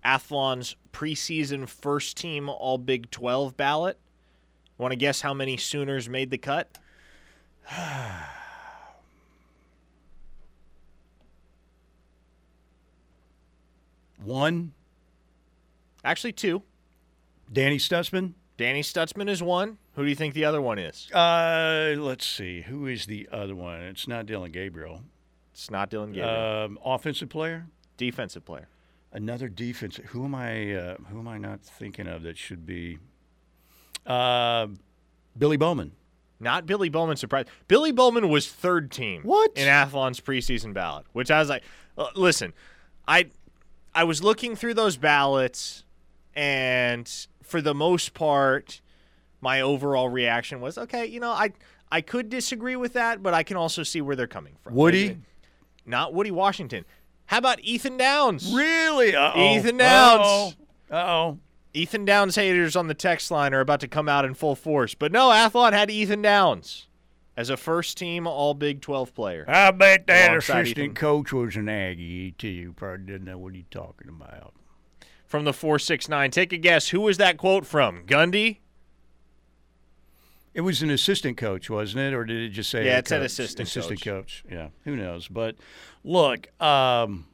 Athlon's 0.04 0.76
preseason 0.92 1.66
first 1.66 2.18
team 2.18 2.50
All 2.50 2.76
Big 2.76 3.10
12 3.10 3.56
ballot. 3.56 3.98
Want 4.76 4.92
to 4.92 4.96
guess 4.96 5.22
how 5.22 5.32
many 5.32 5.56
Sooners 5.56 6.10
made 6.10 6.30
the 6.30 6.36
cut? 6.36 6.76
One. 14.24 14.72
Actually, 16.04 16.32
two. 16.32 16.62
Danny 17.52 17.78
Stutsman. 17.78 18.34
Danny 18.56 18.82
Stutsman 18.82 19.28
is 19.28 19.42
one. 19.42 19.78
Who 19.94 20.04
do 20.04 20.08
you 20.08 20.14
think 20.14 20.34
the 20.34 20.44
other 20.44 20.60
one 20.60 20.78
is? 20.78 21.10
Uh, 21.12 21.94
let's 21.98 22.26
see. 22.26 22.62
Who 22.62 22.86
is 22.86 23.06
the 23.06 23.28
other 23.32 23.54
one? 23.54 23.80
It's 23.80 24.06
not 24.06 24.26
Dillon 24.26 24.52
Gabriel. 24.52 25.02
It's 25.52 25.70
not 25.70 25.90
Dillon 25.90 26.12
Gabriel. 26.12 26.64
Um, 26.64 26.78
offensive 26.84 27.28
player. 27.28 27.66
Defensive 27.96 28.44
player. 28.44 28.68
Another 29.12 29.48
defensive. 29.48 30.06
Who 30.06 30.24
am 30.24 30.34
I? 30.34 30.74
Uh, 30.74 30.96
who 31.08 31.18
am 31.18 31.26
I 31.26 31.38
not 31.38 31.62
thinking 31.62 32.06
of 32.06 32.22
that 32.22 32.38
should 32.38 32.64
be? 32.64 32.98
Uh, 34.06 34.68
Billy 35.36 35.56
Bowman. 35.56 35.92
Not 36.38 36.64
Billy 36.66 36.88
Bowman. 36.88 37.16
Surprised. 37.16 37.48
Billy 37.66 37.92
Bowman 37.92 38.28
was 38.28 38.48
third 38.48 38.90
team. 38.90 39.22
What 39.22 39.52
in 39.56 39.68
Athlon's 39.68 40.20
preseason 40.20 40.72
ballot? 40.72 41.06
Which 41.12 41.30
I 41.30 41.40
was 41.40 41.48
like, 41.48 41.64
uh, 41.98 42.06
listen, 42.14 42.52
I 43.08 43.30
I 43.94 44.04
was 44.04 44.22
looking 44.22 44.56
through 44.56 44.74
those 44.74 44.96
ballots, 44.96 45.84
and 46.34 47.10
for 47.42 47.60
the 47.60 47.74
most 47.74 48.14
part, 48.14 48.80
my 49.40 49.60
overall 49.60 50.08
reaction 50.08 50.60
was 50.60 50.78
okay. 50.78 51.06
You 51.06 51.20
know, 51.20 51.30
I 51.30 51.52
I 51.90 52.00
could 52.00 52.28
disagree 52.28 52.76
with 52.76 52.92
that, 52.92 53.22
but 53.22 53.34
I 53.34 53.42
can 53.42 53.56
also 53.56 53.82
see 53.82 54.00
where 54.00 54.14
they're 54.16 54.26
coming 54.26 54.54
from. 54.62 54.74
Woody, 54.74 55.18
not 55.84 56.14
Woody 56.14 56.30
Washington. 56.30 56.84
How 57.26 57.38
about 57.38 57.60
Ethan 57.60 57.96
Downs? 57.96 58.52
really? 58.52 59.14
Uh-oh. 59.14 59.56
Ethan 59.56 59.76
Downs. 59.76 60.56
Uh 60.90 60.94
oh. 60.96 61.38
Ethan 61.72 62.04
Downs 62.04 62.34
haters 62.34 62.74
on 62.74 62.88
the 62.88 62.94
text 62.94 63.30
line 63.30 63.54
are 63.54 63.60
about 63.60 63.78
to 63.80 63.88
come 63.88 64.08
out 64.08 64.24
in 64.24 64.34
full 64.34 64.56
force. 64.56 64.94
But 64.94 65.12
no, 65.12 65.28
Athlon 65.30 65.72
had 65.72 65.88
Ethan 65.90 66.22
Downs 66.22 66.88
as 67.40 67.48
a 67.48 67.56
first 67.56 67.96
team 67.96 68.26
All 68.26 68.52
Big 68.52 68.82
12 68.82 69.14
player. 69.14 69.46
I 69.48 69.70
bet 69.70 70.06
that 70.06 70.36
assistant 70.36 70.78
Ethan. 70.78 70.94
coach 70.94 71.32
was 71.32 71.56
an 71.56 71.70
Aggie 71.70 72.32
too. 72.32 72.74
Probably 72.76 73.06
didn't 73.06 73.24
know 73.24 73.38
what 73.38 73.54
he's 73.54 73.64
talking 73.70 74.08
about. 74.10 74.52
From 75.24 75.44
the 75.44 75.54
469. 75.54 76.30
Take 76.32 76.52
a 76.52 76.58
guess. 76.58 76.90
Who 76.90 77.00
was 77.00 77.16
that 77.16 77.38
quote 77.38 77.64
from? 77.64 78.04
Gundy? 78.04 78.58
It 80.52 80.60
was 80.60 80.82
an 80.82 80.90
assistant 80.90 81.38
coach, 81.38 81.70
wasn't 81.70 82.00
it, 82.00 82.12
or 82.12 82.24
did 82.24 82.42
it 82.42 82.50
just 82.50 82.68
say? 82.68 82.84
Yeah, 82.84 82.96
a 82.96 82.98
it 82.98 83.08
said 83.08 83.22
assistant 83.22 83.68
assistant 83.68 84.02
coach. 84.02 84.44
coach. 84.44 84.52
Yeah, 84.52 84.68
who 84.84 84.96
knows? 84.96 85.26
But 85.28 85.56
look, 86.04 86.48
um, 86.60 87.26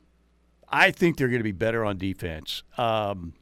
I 0.68 0.92
think 0.92 1.16
they're 1.16 1.28
going 1.28 1.40
to 1.40 1.44
be 1.44 1.52
better 1.52 1.84
on 1.84 1.98
defense. 1.98 2.62
Um, 2.78 3.32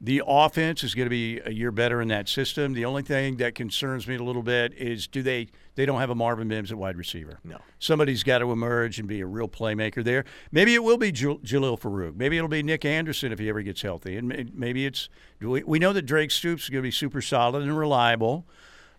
the 0.00 0.22
offense 0.26 0.84
is 0.84 0.94
going 0.94 1.06
to 1.06 1.10
be 1.10 1.40
a 1.40 1.50
year 1.50 1.70
better 1.70 2.02
in 2.02 2.08
that 2.08 2.28
system. 2.28 2.74
The 2.74 2.84
only 2.84 3.02
thing 3.02 3.36
that 3.36 3.54
concerns 3.54 4.06
me 4.06 4.16
a 4.16 4.22
little 4.22 4.42
bit 4.42 4.74
is 4.74 5.06
do 5.06 5.22
they 5.22 5.48
they 5.74 5.86
don't 5.86 6.00
have 6.00 6.10
a 6.10 6.14
Marvin 6.14 6.48
Mims 6.48 6.70
at 6.70 6.78
wide 6.78 6.96
receiver. 6.96 7.38
No. 7.44 7.58
Somebody's 7.78 8.22
got 8.22 8.38
to 8.38 8.52
emerge 8.52 8.98
and 8.98 9.08
be 9.08 9.20
a 9.20 9.26
real 9.26 9.48
playmaker 9.48 10.04
there. 10.04 10.24
Maybe 10.52 10.74
it 10.74 10.84
will 10.84 10.98
be 10.98 11.10
Jal- 11.10 11.38
Jalil 11.38 11.78
Farooq. 11.78 12.16
Maybe 12.16 12.36
it'll 12.36 12.48
be 12.48 12.62
Nick 12.62 12.84
Anderson 12.84 13.32
if 13.32 13.38
he 13.38 13.48
ever 13.48 13.62
gets 13.62 13.82
healthy. 13.82 14.16
And 14.16 14.52
maybe 14.54 14.86
it's 14.86 15.08
we, 15.40 15.62
we 15.64 15.78
know 15.78 15.92
that 15.92 16.02
Drake 16.02 16.30
Stoops 16.30 16.64
is 16.64 16.70
going 16.70 16.82
to 16.82 16.86
be 16.86 16.92
super 16.92 17.20
solid 17.20 17.62
and 17.62 17.76
reliable, 17.76 18.46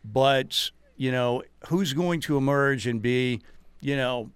but 0.04 0.72
you 0.98 1.12
know 1.12 1.44
who's 1.68 1.94
going 1.94 2.22
to 2.22 2.38
emerge 2.38 2.88
and 2.88 3.02
be 3.02 3.42
you 3.82 3.96
know 3.96 4.32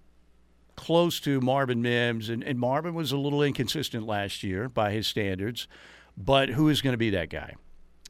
close 0.75 1.19
to 1.19 1.41
Marvin 1.41 1.81
Mims, 1.81 2.29
and, 2.29 2.41
and 2.41 2.57
Marvin 2.57 2.93
was 2.93 3.11
a 3.11 3.17
little 3.17 3.43
inconsistent 3.43 4.07
last 4.07 4.43
year 4.43 4.69
by 4.69 4.91
his 4.91 5.07
standards, 5.07 5.67
but 6.15 6.47
who 6.49 6.69
is 6.69 6.81
going 6.81 6.93
to 6.93 6.97
be 6.97 7.09
that 7.09 7.29
guy? 7.29 7.55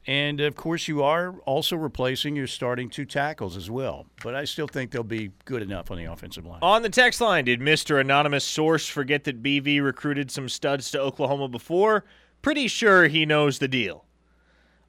And 0.06 0.40
of 0.40 0.56
course, 0.56 0.88
you 0.88 1.02
are 1.02 1.34
also 1.44 1.76
replacing 1.76 2.34
your 2.34 2.46
starting 2.46 2.88
two 2.88 3.04
tackles 3.04 3.56
as 3.56 3.70
well. 3.70 4.06
But 4.22 4.34
I 4.34 4.44
still 4.44 4.66
think 4.66 4.90
they'll 4.90 5.02
be 5.02 5.32
good 5.44 5.62
enough 5.62 5.90
on 5.90 5.98
the 5.98 6.04
offensive 6.04 6.46
line. 6.46 6.60
On 6.62 6.82
the 6.82 6.88
text 6.88 7.20
line, 7.20 7.44
did 7.44 7.60
Mr. 7.60 8.00
Anonymous 8.00 8.44
Source 8.44 8.88
forget 8.88 9.24
that 9.24 9.42
BV 9.42 9.82
recruited 9.82 10.30
some 10.30 10.48
studs 10.48 10.90
to 10.92 11.00
Oklahoma 11.00 11.48
before? 11.48 12.04
Pretty 12.42 12.66
sure 12.66 13.08
he 13.08 13.26
knows 13.26 13.58
the 13.58 13.68
deal. 13.68 14.04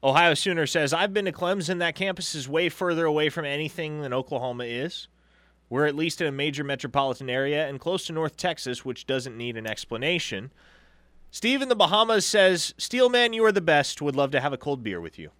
Ohio 0.02 0.34
Sooner 0.34 0.66
says, 0.66 0.92
I've 0.92 1.12
been 1.12 1.26
to 1.26 1.32
Clemson. 1.32 1.78
That 1.78 1.94
campus 1.94 2.34
is 2.34 2.48
way 2.48 2.68
further 2.68 3.04
away 3.04 3.28
from 3.28 3.44
anything 3.44 4.00
than 4.00 4.12
Oklahoma 4.12 4.64
is. 4.64 5.08
We're 5.68 5.86
at 5.86 5.94
least 5.94 6.20
in 6.20 6.26
a 6.26 6.32
major 6.32 6.64
metropolitan 6.64 7.30
area 7.30 7.68
and 7.68 7.78
close 7.78 8.06
to 8.06 8.12
North 8.12 8.36
Texas, 8.36 8.84
which 8.84 9.06
doesn't 9.06 9.36
need 9.36 9.56
an 9.56 9.66
explanation. 9.66 10.50
Steve 11.34 11.62
in 11.62 11.70
the 11.70 11.74
Bahamas 11.74 12.26
says, 12.26 12.74
Steelman, 12.76 13.32
you 13.32 13.42
are 13.46 13.52
the 13.52 13.62
best. 13.62 14.02
Would 14.02 14.14
love 14.14 14.30
to 14.32 14.40
have 14.40 14.52
a 14.52 14.58
cold 14.58 14.82
beer 14.82 15.00
with 15.00 15.18
you. 15.18 15.30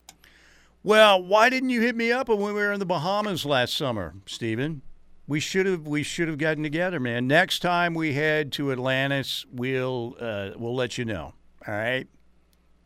Well, 0.82 1.22
why 1.22 1.50
didn't 1.50 1.68
you 1.68 1.82
hit 1.82 1.94
me 1.94 2.10
up 2.10 2.30
when 2.30 2.40
we 2.40 2.50
were 2.50 2.72
in 2.72 2.80
the 2.80 2.86
Bahamas 2.86 3.44
last 3.44 3.74
summer, 3.74 4.14
Steven? 4.24 4.80
We 5.28 5.38
should 5.38 5.66
have 5.66 5.86
we 5.86 6.02
should 6.02 6.28
have 6.28 6.38
gotten 6.38 6.62
together, 6.62 6.98
man. 6.98 7.26
Next 7.26 7.58
time 7.58 7.92
we 7.92 8.14
head 8.14 8.52
to 8.52 8.72
Atlantis, 8.72 9.44
we'll 9.52 10.16
uh, 10.18 10.52
we'll 10.56 10.74
let 10.74 10.96
you 10.96 11.04
know. 11.04 11.34
All 11.68 11.74
right. 11.74 12.08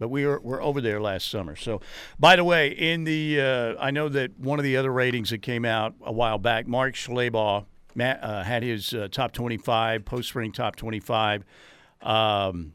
But 0.01 0.09
we 0.09 0.27
were 0.27 0.41
we're 0.41 0.63
over 0.63 0.81
there 0.81 1.01
last 1.01 1.31
summer. 1.31 1.55
So, 1.55 1.81
by 2.19 2.35
the 2.35 2.45
way, 2.45 2.69
in 2.71 3.05
the 3.05 3.41
uh, 3.41 3.75
I 3.79 3.93
know 3.93 4.09
that 4.09 4.37
one 4.37 4.59
of 4.59 4.65
the 4.65 4.77
other 4.77 4.93
ratings 4.93 5.31
that 5.31 5.43
came 5.43 5.65
out 5.65 5.95
a 6.03 6.13
while 6.13 6.39
back, 6.39 6.67
Mark 6.67 6.95
Schlabach 6.95 7.67
Matt, 7.95 8.23
uh, 8.23 8.43
had 8.43 8.65
his 8.65 8.93
uh, 8.93 9.07
top 9.13 9.31
25 9.31 10.05
post 10.05 10.29
spring 10.29 10.51
top 10.51 10.75
25. 10.75 11.45
Um, 12.03 12.75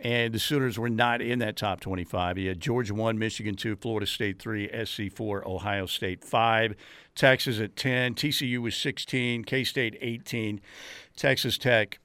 and 0.00 0.32
the 0.32 0.38
Sooners 0.38 0.78
were 0.78 0.88
not 0.88 1.20
in 1.20 1.40
that 1.40 1.56
top 1.56 1.80
25. 1.80 2.36
He 2.38 2.46
had 2.46 2.58
Georgia 2.58 2.94
1, 2.94 3.18
Michigan 3.18 3.54
2, 3.54 3.76
Florida 3.76 4.06
State 4.06 4.38
3, 4.38 4.70
SC 4.84 5.12
4, 5.14 5.46
Ohio 5.46 5.86
State 5.86 6.24
5, 6.24 6.74
Texas 7.14 7.60
at 7.60 7.76
10, 7.76 8.14
TCU 8.14 8.58
was 8.58 8.74
16, 8.76 9.44
K 9.44 9.64
State 9.64 9.98
18, 10.00 10.60
Texas 11.16 11.58
Tech 11.58 11.98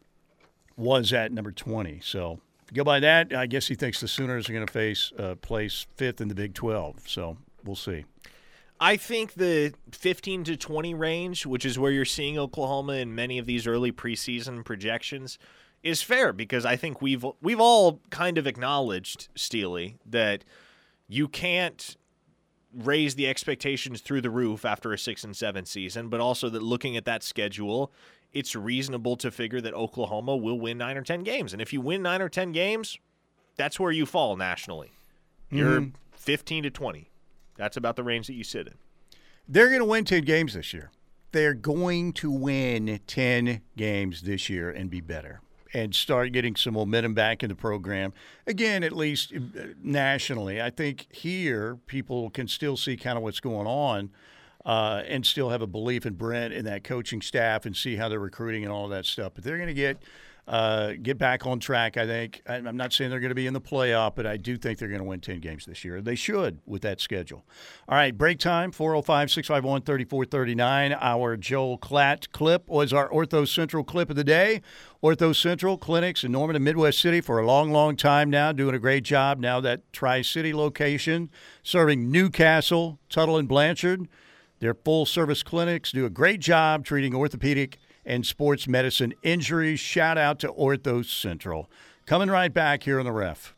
was 0.76 1.14
at 1.14 1.32
number 1.32 1.54
20. 1.54 2.02
So 2.04 2.40
go 2.74 2.84
by 2.84 3.00
that, 3.00 3.34
I 3.34 3.46
guess 3.46 3.68
he 3.68 3.76
thinks 3.76 4.02
the 4.02 4.10
Sooners 4.10 4.50
are 4.50 4.54
going 4.54 4.66
to 4.66 4.74
face 4.74 5.14
uh, 5.18 5.36
place 5.36 5.88
fifth 5.96 6.20
in 6.20 6.28
the 6.28 6.36
Big 6.36 6.54
12. 6.54 7.08
So 7.08 7.38
we'll 7.64 7.76
see. 7.76 8.04
I 8.78 8.98
think 8.98 9.36
the 9.36 9.74
15 9.94 10.44
to 10.46 10.58
20 10.58 10.94
range, 10.96 11.46
which 11.46 11.66
is 11.66 11.80
where 11.80 11.92
you're 11.92 12.04
seeing 12.04 12.38
Oklahoma 12.38 12.94
in 12.94 13.16
many 13.16 13.38
of 13.38 13.46
these 13.46 13.68
early 13.68 13.94
preseason 13.94 14.66
projections, 14.66 15.40
is 15.86 16.02
fair 16.02 16.34
because 16.34 16.66
I 16.66 16.76
think 16.76 17.02
we've 17.02 17.24
we've 17.42 17.60
all 17.62 18.02
kind 18.10 18.38
of 18.38 18.48
acknowledged 18.48 19.30
Steely 19.36 19.98
that 20.06 20.44
you 21.08 21.28
can't 21.28 21.96
raise 22.74 23.16
the 23.16 23.28
expectations 23.28 24.02
through 24.02 24.22
the 24.22 24.32
roof 24.32 24.66
after 24.66 24.92
a 24.92 24.98
6 24.98 25.24
and 25.24 25.38
7 25.38 25.66
season, 25.66 26.10
but 26.10 26.20
also 26.20 26.50
that 26.50 26.62
looking 26.62 26.98
at 26.98 27.06
that 27.06 27.24
schedule, 27.24 27.94
it's 28.34 28.54
reasonable 28.56 29.16
to 29.16 29.32
figure 29.32 29.62
that 29.62 29.74
Oklahoma 29.74 30.36
will 30.36 30.60
win 30.60 30.80
9 30.80 30.98
or 30.98 31.04
10 31.04 31.24
games. 31.24 31.54
And 31.54 31.62
if 31.62 31.72
you 31.72 31.80
win 31.80 32.02
9 32.02 32.22
or 32.22 32.28
10 32.28 32.52
games, 32.52 32.98
that's 33.56 33.80
where 33.80 33.92
you 33.92 34.06
fall 34.06 34.36
nationally. 34.36 34.92
You're 35.52 35.80
mm-hmm. 35.80 35.96
15 36.18 36.64
to 36.64 36.70
20. 36.72 37.12
That's 37.56 37.78
about 37.78 37.96
the 37.96 38.04
range 38.04 38.28
that 38.28 38.34
you 38.34 38.44
sit 38.44 38.68
in. 38.68 38.74
They're 39.48 39.70
going 39.70 39.80
to 39.80 39.86
win 39.86 40.04
10 40.04 40.24
games 40.24 40.56
this 40.56 40.74
year. 40.74 40.90
They're 41.32 41.54
going 41.54 42.12
to 42.14 42.32
win 42.32 43.00
10 43.08 43.62
games 43.78 44.24
this 44.24 44.50
year 44.50 44.70
and 44.72 44.90
be 44.90 45.00
better 45.00 45.42
and 45.74 45.94
start 45.94 46.32
getting 46.32 46.56
some 46.56 46.74
momentum 46.74 47.14
back 47.14 47.44
in 47.44 47.50
the 47.50 47.56
program. 47.56 48.14
Again, 48.48 48.84
at 48.84 48.94
least 48.94 49.34
uh, 49.34 49.40
nationally. 49.82 50.62
I 50.62 50.70
think 50.70 51.08
here 51.12 51.78
people 51.88 52.30
can 52.30 52.48
still 52.48 52.78
see 52.78 52.96
kind 52.98 53.18
of 53.18 53.24
what's 53.24 53.40
going 53.40 53.68
on 53.68 54.12
uh, 54.66 55.04
and 55.08 55.26
still 55.26 55.50
have 55.50 55.62
a 55.62 55.68
belief 55.68 56.06
in 56.06 56.14
Brent 56.14 56.54
and 56.54 56.66
that 56.68 56.84
coaching 56.84 57.22
staff 57.22 57.66
and 57.66 57.76
see 57.76 57.96
how 57.96 58.10
they're 58.10 58.20
recruiting 58.20 58.64
and 58.64 58.72
all 58.72 58.88
that 58.90 59.06
stuff. 59.06 59.34
But 59.36 59.44
they're 59.44 59.58
going 59.58 59.68
to 59.68 59.74
get 59.74 60.02
uh, 60.48 60.94
get 61.02 61.18
back 61.18 61.46
on 61.46 61.60
track. 61.60 61.98
I 61.98 62.06
think. 62.06 62.42
I'm 62.48 62.78
not 62.78 62.94
saying 62.94 63.10
they're 63.10 63.20
going 63.20 63.30
to 63.30 63.36
be 63.36 63.48
in 63.48 63.54
the 63.54 63.62
playoff, 63.62 64.16
but 64.16 64.26
I 64.26 64.38
do 64.38 64.58
think 64.58 64.78
they're 64.78 64.90
going 64.90 65.02
to 65.02 65.06
win 65.06 65.20
10 65.20 65.40
games 65.40 65.66
this 65.66 65.84
year. 65.84 66.02
They 66.02 66.16
should 66.16 66.60
with 66.66 66.84
that 66.84 67.02
schedule. 67.02 67.46
All 67.90 67.98
right, 67.98 68.16
break 68.16 68.38
time 68.40 68.72
405 68.72 69.32
651 69.32 69.82
3439. 69.82 70.94
Our 70.94 71.38
Joel 71.38 71.80
Klatt 71.80 72.32
clip 72.32 72.70
was 72.70 72.94
our 72.94 73.10
Ortho 73.10 73.48
Central 73.48 73.84
clip 73.84 74.10
of 74.10 74.16
the 74.16 74.24
day. 74.24 74.62
Ortho 75.04 75.36
Central 75.36 75.78
clinics 75.78 76.24
in 76.24 76.32
Norman 76.32 76.56
and 76.56 76.66
Midwest 76.66 77.00
City 77.00 77.22
for 77.22 77.40
a 77.40 77.46
long, 77.46 77.72
long 77.72 77.96
time 77.96 78.30
now, 78.30 78.52
doing 78.52 78.76
a 78.76 78.80
great 78.80 79.04
job. 79.04 79.40
Now 79.40 79.60
that 79.62 79.92
Tri 79.94 80.22
City 80.22 80.54
location 80.54 81.30
serving 81.64 82.12
Newcastle, 82.12 83.00
Tuttle, 83.10 83.38
and 83.38 83.48
Blanchard. 83.48 84.08
Their 84.60 84.74
full 84.74 85.06
service 85.06 85.44
clinics 85.44 85.92
do 85.92 86.06
a 86.06 86.10
great 86.10 86.40
job 86.40 86.86
treating 86.86 87.14
orthopedic 87.14 87.78
and 88.06 88.26
sports 88.26 88.68
medicine 88.68 89.14
injuries. 89.24 89.80
Shout 89.80 90.18
out 90.18 90.40
to 90.40 90.48
Ortho 90.50 91.04
Central. 91.04 91.70
Coming 92.06 92.30
right 92.30 92.54
back 92.54 92.84
here 92.84 93.00
on 93.00 93.06
the 93.06 93.12
ref. 93.12 93.56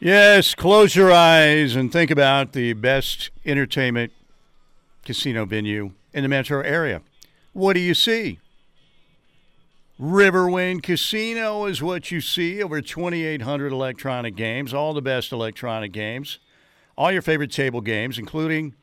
Yes, 0.00 0.56
close 0.56 0.96
your 0.96 1.12
eyes 1.12 1.76
and 1.76 1.92
think 1.92 2.10
about 2.10 2.54
the 2.54 2.72
best 2.72 3.30
entertainment 3.44 4.12
casino 5.04 5.44
venue 5.44 5.92
in 6.12 6.24
the 6.24 6.28
metro 6.28 6.60
area. 6.60 7.02
What 7.52 7.74
do 7.74 7.80
you 7.80 7.94
see? 7.94 8.40
Riverwind 10.00 10.82
Casino 10.82 11.66
is 11.66 11.80
what 11.80 12.10
you 12.10 12.20
see. 12.20 12.60
Over 12.60 12.80
2,800 12.80 13.70
electronic 13.70 14.34
games, 14.34 14.74
all 14.74 14.92
the 14.92 15.02
best 15.02 15.30
electronic 15.30 15.92
games, 15.92 16.40
all 16.96 17.12
your 17.12 17.22
favorite 17.22 17.50
table 17.50 17.80
games, 17.80 18.18
including 18.18 18.74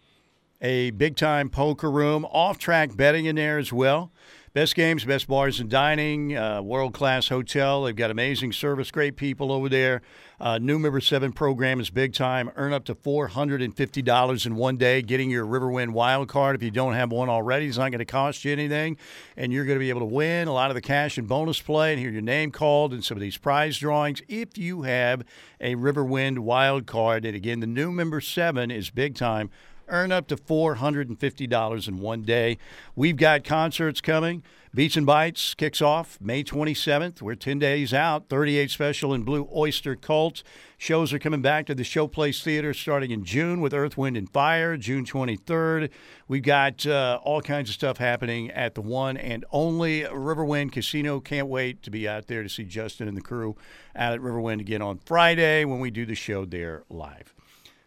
a 0.62 0.92
big 0.92 1.16
time 1.16 1.50
poker 1.50 1.90
room, 1.90 2.26
off 2.26 2.58
track 2.58 2.96
betting 2.96 3.26
in 3.26 3.36
there 3.36 3.58
as 3.58 3.72
well. 3.72 4.12
Best 4.52 4.74
games, 4.74 5.06
best 5.06 5.28
bars 5.28 5.60
and 5.60 5.70
dining, 5.70 6.36
uh, 6.36 6.60
world 6.60 6.92
class 6.92 7.28
hotel. 7.28 7.84
They've 7.84 7.96
got 7.96 8.10
amazing 8.10 8.52
service, 8.52 8.90
great 8.90 9.16
people 9.16 9.52
over 9.52 9.70
there. 9.70 10.02
Uh, 10.40 10.58
new 10.58 10.80
member 10.80 11.00
seven 11.02 11.32
program 11.34 11.80
is 11.80 11.92
big 11.92 12.14
time. 12.14 12.50
Earn 12.56 12.74
up 12.74 12.84
to 12.86 12.96
$450 12.96 14.46
in 14.48 14.56
one 14.56 14.78
day 14.78 15.04
getting 15.04 15.30
your 15.30 15.46
Riverwind 15.46 15.92
wild 15.92 16.30
card. 16.30 16.56
If 16.56 16.64
you 16.64 16.72
don't 16.72 16.94
have 16.94 17.12
one 17.12 17.30
already, 17.30 17.68
it's 17.68 17.78
not 17.78 17.92
going 17.92 18.00
to 18.00 18.06
cost 18.06 18.44
you 18.44 18.52
anything. 18.52 18.98
And 19.38 19.54
you're 19.54 19.66
going 19.66 19.78
to 19.78 19.84
be 19.84 19.90
able 19.90 20.00
to 20.00 20.06
win 20.06 20.48
a 20.48 20.54
lot 20.54 20.72
of 20.72 20.76
the 20.76 20.82
cash 20.82 21.20
and 21.20 21.28
bonus 21.28 21.62
play 21.62 21.92
and 21.92 22.00
hear 22.00 22.10
your 22.10 22.24
name 22.24 22.50
called 22.50 22.92
in 22.92 23.04
some 23.04 23.18
of 23.18 23.22
these 23.22 23.38
prize 23.38 23.78
drawings 23.78 24.24
if 24.28 24.58
you 24.58 24.82
have 24.82 25.24
a 25.62 25.76
Riverwind 25.76 26.40
wild 26.40 26.88
card. 26.88 27.24
And 27.24 27.36
again, 27.36 27.60
the 27.60 27.68
new 27.68 27.92
member 27.92 28.20
seven 28.20 28.72
is 28.72 28.90
big 28.90 29.14
time. 29.14 29.52
Earn 29.90 30.12
up 30.12 30.28
to 30.28 30.36
$450 30.36 31.88
in 31.88 32.00
one 32.00 32.22
day. 32.22 32.58
We've 32.96 33.18
got 33.18 33.44
concerts 33.44 34.02
coming. 34.02 34.44
Beats 34.72 34.96
and 34.96 35.06
Bites 35.06 35.56
kicks 35.56 35.82
off 35.82 36.20
May 36.22 36.44
27th. 36.44 37.24
We're 37.24 37.34
10 37.34 37.58
days 37.58 37.92
out. 37.92 38.30
38 38.30 38.70
Special 38.70 39.14
and 39.14 39.26
Blue 39.26 39.50
Oyster 39.56 39.96
Cult. 39.96 40.44
Shows 40.78 41.12
are 41.12 41.18
coming 41.18 41.42
back 41.42 41.66
to 41.66 41.76
the 41.76 41.82
Showplace 41.82 42.44
Theater 42.44 42.76
starting 42.76 43.10
in 43.10 43.26
June 43.26 43.62
with 43.62 43.74
Earth, 43.74 43.98
Wind, 43.98 44.16
and 44.16 44.30
Fire, 44.30 44.78
June 44.78 45.06
23rd. 45.06 45.90
We've 46.28 46.44
got 46.44 46.86
uh, 46.86 47.20
all 47.24 47.42
kinds 47.42 47.70
of 47.70 47.74
stuff 47.74 47.98
happening 47.98 48.52
at 48.52 48.76
the 48.76 48.82
one 48.82 49.18
and 49.18 49.44
only 49.52 50.02
Riverwind 50.02 50.72
Casino. 50.72 51.20
Can't 51.20 51.48
wait 51.48 51.82
to 51.82 51.90
be 51.90 52.08
out 52.08 52.28
there 52.28 52.44
to 52.44 52.50
see 52.50 52.64
Justin 52.64 53.08
and 53.08 53.18
the 53.18 53.22
crew 53.22 53.56
out 53.96 54.14
at 54.14 54.20
Riverwind 54.20 54.60
again 54.60 54.84
on 54.84 55.00
Friday 55.00 55.66
when 55.66 55.80
we 55.80 55.90
do 55.90 56.06
the 56.06 56.14
show 56.16 56.46
there 56.46 56.84
live. 56.90 57.34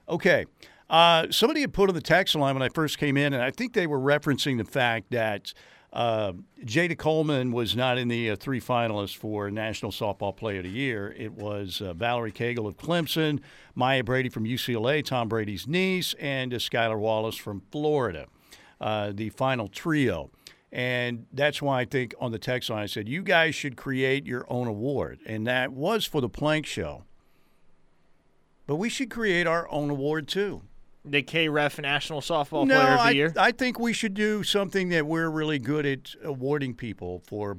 Okay. 0.08 0.46
Uh, 0.92 1.26
somebody 1.31 1.62
had 1.62 1.72
put 1.72 1.88
on 1.88 1.94
the 1.94 2.02
text 2.02 2.35
line 2.35 2.55
when 2.55 2.62
I 2.62 2.68
first 2.68 2.98
came 2.98 3.16
in, 3.16 3.33
and 3.33 3.42
I 3.42 3.50
think 3.50 3.72
they 3.72 3.87
were 3.87 3.98
referencing 3.98 4.59
the 4.59 4.64
fact 4.64 5.11
that 5.11 5.55
uh, 5.90 6.35
Jayda 6.62 6.98
Coleman 6.98 7.50
was 7.50 7.74
not 7.74 7.96
in 7.96 8.09
the 8.09 8.33
uh, 8.33 8.37
three 8.37 8.61
finalists 8.61 9.16
for 9.16 9.50
National 9.50 9.90
Softball 9.90 10.37
Player 10.37 10.59
of 10.59 10.64
the 10.64 10.70
Year. 10.70 11.14
It 11.16 11.33
was 11.33 11.81
uh, 11.81 11.94
Valerie 11.94 12.31
Cagle 12.31 12.66
of 12.66 12.76
Clemson, 12.76 13.40
Maya 13.74 14.05
Brady 14.05 14.28
from 14.28 14.44
UCLA, 14.44 15.02
Tom 15.02 15.31
Brady's 15.31 15.66
niece, 15.66 16.14
and 16.20 16.52
uh, 16.52 16.59
Skylar 16.59 16.98
Wallace 16.98 17.37
from 17.37 17.62
Florida, 17.72 18.26
uh, 18.78 19.12
the 19.14 19.31
final 19.31 19.68
trio. 19.68 20.31
And 20.70 21.24
that's 21.33 21.62
why 21.62 21.81
I 21.81 21.85
think 21.87 22.14
on 22.20 22.33
the 22.33 22.38
text 22.38 22.68
line 22.68 22.83
I 22.83 22.87
said, 22.87 23.09
you 23.09 23.22
guys 23.22 23.55
should 23.55 23.78
create 23.78 24.26
your 24.26 24.44
own 24.50 24.66
award. 24.66 25.20
And 25.24 25.46
that 25.46 25.72
was 25.72 26.05
for 26.05 26.20
the 26.20 26.28
Plank 26.28 26.66
Show. 26.66 27.05
But 28.66 28.76
we 28.76 28.90
should 28.90 29.09
create 29.09 29.46
our 29.46 29.66
own 29.70 29.88
award 29.88 30.28
too. 30.28 30.62
The 31.04 31.22
KREF 31.22 31.80
National 31.80 32.20
Softball 32.20 32.66
no, 32.66 32.78
Player 32.78 32.92
of 32.92 32.98
the 32.98 33.04
I, 33.04 33.10
Year. 33.10 33.34
I 33.36 33.52
think 33.52 33.78
we 33.78 33.92
should 33.92 34.14
do 34.14 34.44
something 34.44 34.88
that 34.90 35.06
we're 35.06 35.28
really 35.28 35.58
good 35.58 35.84
at 35.84 36.14
awarding 36.22 36.74
people 36.74 37.22
for. 37.26 37.58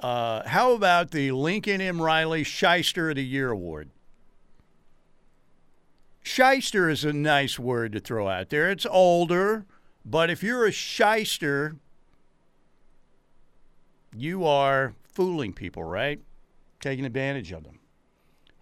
Uh, 0.00 0.46
how 0.46 0.72
about 0.72 1.10
the 1.10 1.32
Lincoln 1.32 1.80
M. 1.80 2.00
Riley 2.00 2.44
Shyster 2.44 3.10
of 3.10 3.16
the 3.16 3.24
Year 3.24 3.50
Award? 3.50 3.90
Shyster 6.22 6.90
is 6.90 7.04
a 7.04 7.12
nice 7.12 7.58
word 7.58 7.92
to 7.92 8.00
throw 8.00 8.28
out 8.28 8.50
there. 8.50 8.70
It's 8.70 8.86
older, 8.86 9.64
but 10.04 10.28
if 10.28 10.42
you're 10.42 10.66
a 10.66 10.72
shyster, 10.72 11.76
you 14.14 14.44
are 14.44 14.94
fooling 15.04 15.52
people, 15.52 15.84
right? 15.84 16.20
Taking 16.80 17.04
advantage 17.04 17.52
of 17.52 17.64
them. 17.64 17.75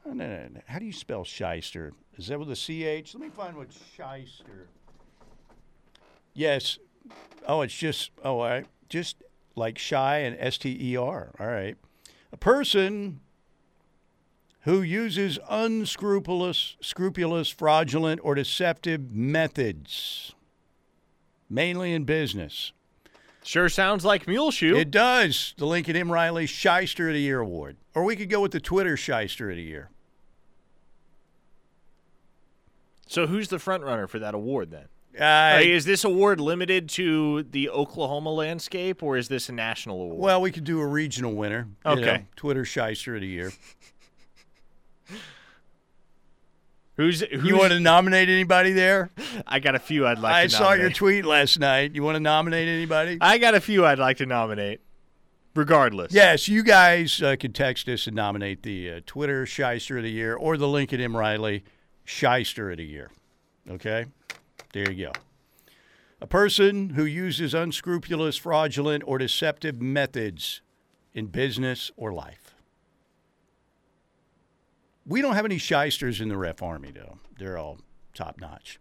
No, 0.06 0.12
no, 0.12 0.48
no. 0.52 0.60
How 0.66 0.78
do 0.78 0.84
you 0.84 0.92
spell 0.92 1.24
shyster? 1.24 1.92
Is 2.16 2.28
that 2.28 2.38
with 2.38 2.50
a 2.50 2.54
CH? 2.54 3.14
Let 3.14 3.22
me 3.22 3.30
find 3.30 3.56
what 3.56 3.68
shyster. 3.72 4.68
Yes. 6.34 6.78
Oh, 7.46 7.62
it's 7.62 7.74
just, 7.74 8.10
oh, 8.22 8.40
I 8.40 8.64
just 8.88 9.22
like 9.56 9.78
shy 9.78 10.18
and 10.18 10.36
S 10.38 10.58
T 10.58 10.76
E 10.80 10.96
R. 10.96 11.30
All 11.38 11.46
right. 11.46 11.76
A 12.32 12.36
person 12.36 13.20
who 14.62 14.82
uses 14.82 15.38
unscrupulous, 15.48 16.76
scrupulous, 16.80 17.50
fraudulent, 17.50 18.20
or 18.24 18.34
deceptive 18.34 19.12
methods, 19.12 20.34
mainly 21.50 21.92
in 21.92 22.04
business. 22.04 22.72
Sure 23.42 23.68
sounds 23.68 24.06
like 24.06 24.26
Mule 24.26 24.50
Shoe. 24.50 24.74
It 24.74 24.90
does. 24.90 25.52
The 25.58 25.66
Lincoln 25.66 25.96
M. 25.96 26.10
Riley 26.10 26.46
Shyster 26.46 27.08
of 27.08 27.14
the 27.14 27.20
Year 27.20 27.40
Award. 27.40 27.76
Or 27.94 28.02
we 28.04 28.16
could 28.16 28.30
go 28.30 28.40
with 28.40 28.52
the 28.52 28.60
Twitter 28.60 28.96
Shyster 28.96 29.50
of 29.50 29.56
the 29.56 29.62
Year. 29.62 29.90
So 33.06 33.26
who's 33.26 33.48
the 33.48 33.58
front 33.58 33.82
runner 33.84 34.06
for 34.06 34.18
that 34.18 34.34
award 34.34 34.70
then? 34.70 34.86
Uh, 35.18 35.60
is 35.62 35.84
this 35.84 36.02
award 36.02 36.40
limited 36.40 36.88
to 36.88 37.44
the 37.44 37.70
Oklahoma 37.70 38.30
landscape, 38.32 39.00
or 39.02 39.16
is 39.16 39.28
this 39.28 39.48
a 39.48 39.52
national 39.52 40.02
award? 40.02 40.18
well, 40.18 40.40
we 40.40 40.50
could 40.50 40.64
do 40.64 40.80
a 40.80 40.86
regional 40.86 41.34
winner. 41.34 41.68
Okay. 41.86 42.00
know, 42.00 42.18
Twitter 42.34 42.64
Shyster 42.64 43.14
of 43.14 43.20
the 43.20 43.28
Year. 43.28 43.52
who's, 46.96 47.20
who's 47.20 47.44
You 47.44 47.56
want 47.56 47.72
to 47.72 47.78
nominate 47.78 48.28
anybody 48.28 48.72
there? 48.72 49.10
I 49.46 49.60
got 49.60 49.76
a 49.76 49.78
few 49.78 50.04
I'd 50.04 50.18
like 50.18 50.34
I 50.34 50.46
saw 50.48 50.72
your 50.72 50.90
tweet 50.90 51.24
last 51.24 51.60
night. 51.60 51.94
You 51.94 52.02
want 52.02 52.16
to 52.16 52.20
nominate 52.20 52.66
anybody? 52.66 53.18
I 53.20 53.38
got 53.38 53.54
a 53.54 53.60
few 53.60 53.86
I'd 53.86 54.00
like 54.00 54.16
to 54.16 54.26
nominate. 54.26 54.80
Regardless. 55.54 56.12
Yes, 56.12 56.48
you 56.48 56.64
guys 56.64 57.22
uh, 57.22 57.36
can 57.38 57.52
text 57.52 57.88
us 57.88 58.08
and 58.08 58.16
nominate 58.16 58.64
the 58.64 58.90
uh, 58.90 59.00
Twitter 59.06 59.46
Shyster 59.46 59.98
of 59.98 60.02
the 60.02 60.10
Year 60.10 60.34
or 60.34 60.56
the 60.56 60.66
Lincoln 60.66 61.00
M. 61.00 61.16
Riley 61.16 61.62
Shyster 62.04 62.70
of 62.70 62.78
the 62.78 62.84
Year. 62.84 63.10
Okay? 63.68 64.06
There 64.72 64.90
you 64.90 65.06
go. 65.06 65.12
A 66.20 66.26
person 66.26 66.90
who 66.90 67.04
uses 67.04 67.54
unscrupulous, 67.54 68.36
fraudulent, 68.36 69.04
or 69.06 69.18
deceptive 69.18 69.80
methods 69.80 70.62
in 71.12 71.26
business 71.26 71.90
or 71.96 72.12
life. 72.12 72.54
We 75.06 75.20
don't 75.20 75.34
have 75.34 75.44
any 75.44 75.58
shysters 75.58 76.20
in 76.20 76.28
the 76.28 76.36
ref 76.36 76.62
army, 76.62 76.90
though. 76.92 77.18
They're 77.38 77.58
all 77.58 77.78
top 78.14 78.40
notch. 78.40 78.80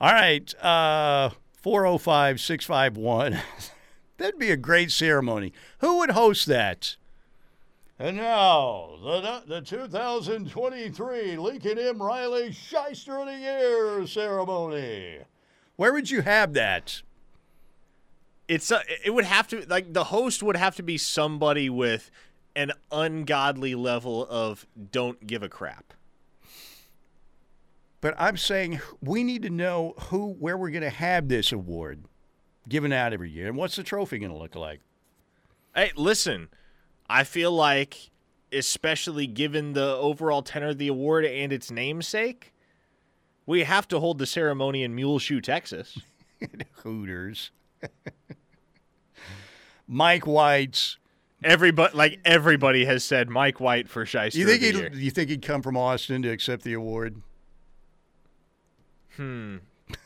All 0.00 0.12
right. 0.12 0.52
Uh, 0.62 1.30
405 1.62 2.40
651. 2.40 3.38
That'd 4.18 4.38
be 4.38 4.50
a 4.50 4.56
great 4.56 4.90
ceremony. 4.90 5.52
Who 5.78 5.98
would 5.98 6.10
host 6.10 6.46
that? 6.46 6.96
And 7.98 8.18
now, 8.18 8.98
the, 9.02 9.42
the 9.46 9.60
2023 9.62 11.36
Lincoln 11.36 11.78
M. 11.78 12.02
Riley 12.02 12.52
Shyster 12.52 13.18
of 13.18 13.26
the 13.26 13.38
Year 13.38 14.06
ceremony. 14.06 15.20
Where 15.76 15.94
would 15.94 16.10
you 16.10 16.20
have 16.20 16.52
that? 16.52 17.00
It's 18.48 18.70
uh, 18.70 18.82
it 19.04 19.14
would 19.14 19.24
have 19.24 19.48
to 19.48 19.64
like 19.66 19.92
the 19.92 20.04
host 20.04 20.42
would 20.42 20.56
have 20.56 20.76
to 20.76 20.82
be 20.82 20.98
somebody 20.98 21.70
with 21.70 22.10
an 22.54 22.72
ungodly 22.92 23.74
level 23.74 24.26
of 24.28 24.66
don't 24.92 25.26
give 25.26 25.42
a 25.42 25.48
crap. 25.48 25.94
But 28.02 28.14
I'm 28.18 28.36
saying 28.36 28.80
we 29.00 29.24
need 29.24 29.42
to 29.42 29.50
know 29.50 29.94
who, 30.10 30.34
where 30.34 30.56
we're 30.56 30.70
going 30.70 30.82
to 30.82 30.90
have 30.90 31.28
this 31.28 31.50
award 31.50 32.04
given 32.68 32.92
out 32.92 33.12
every 33.12 33.30
year, 33.30 33.48
and 33.48 33.56
what's 33.56 33.76
the 33.76 33.82
trophy 33.82 34.18
going 34.18 34.30
to 34.30 34.38
look 34.38 34.54
like? 34.54 34.80
Hey, 35.74 35.92
listen, 35.96 36.48
I 37.08 37.24
feel 37.24 37.52
like, 37.52 38.10
especially 38.52 39.26
given 39.26 39.72
the 39.72 39.96
overall 39.96 40.42
tenor 40.42 40.68
of 40.68 40.78
the 40.78 40.88
award 40.88 41.24
and 41.24 41.52
its 41.52 41.70
namesake, 41.70 42.52
we 43.46 43.62
have 43.62 43.86
to 43.88 44.00
hold 44.00 44.18
the 44.18 44.26
ceremony 44.26 44.82
in 44.82 44.94
Muleshoe, 44.94 45.40
Texas. 45.40 45.98
Hooters. 46.82 47.50
Mike 49.86 50.26
White's. 50.26 50.98
Everybody, 51.44 51.96
like 51.96 52.18
everybody, 52.24 52.86
has 52.86 53.04
said 53.04 53.28
Mike 53.28 53.60
White 53.60 53.88
for 53.88 54.04
Shyster. 54.06 54.38
You 54.38 54.46
think 54.46 54.62
he'd, 54.62 54.94
you 54.94 55.10
think 55.10 55.28
he'd 55.28 55.42
come 55.42 55.62
from 55.62 55.76
Austin 55.76 56.22
to 56.22 56.30
accept 56.30 56.62
the 56.64 56.72
award? 56.72 57.22
Hmm. 59.16 59.56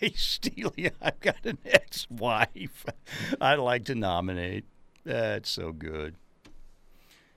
Hey, 0.00 0.14
Steely, 0.16 0.90
I've 1.02 1.20
got 1.20 1.44
an 1.44 1.58
ex-wife 1.66 2.86
I'd 3.38 3.58
like 3.58 3.84
to 3.84 3.94
nominate. 3.94 4.64
That's 5.04 5.50
so 5.50 5.72
good. 5.72 6.14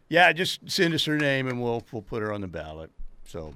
Yeah, 0.09 0.31
just 0.33 0.69
send 0.69 0.93
us 0.93 1.05
her 1.05 1.17
name 1.17 1.47
and 1.47 1.61
we'll 1.61 1.83
we'll 1.91 2.01
put 2.01 2.21
her 2.21 2.31
on 2.31 2.41
the 2.41 2.47
ballot. 2.47 2.91
So 3.25 3.53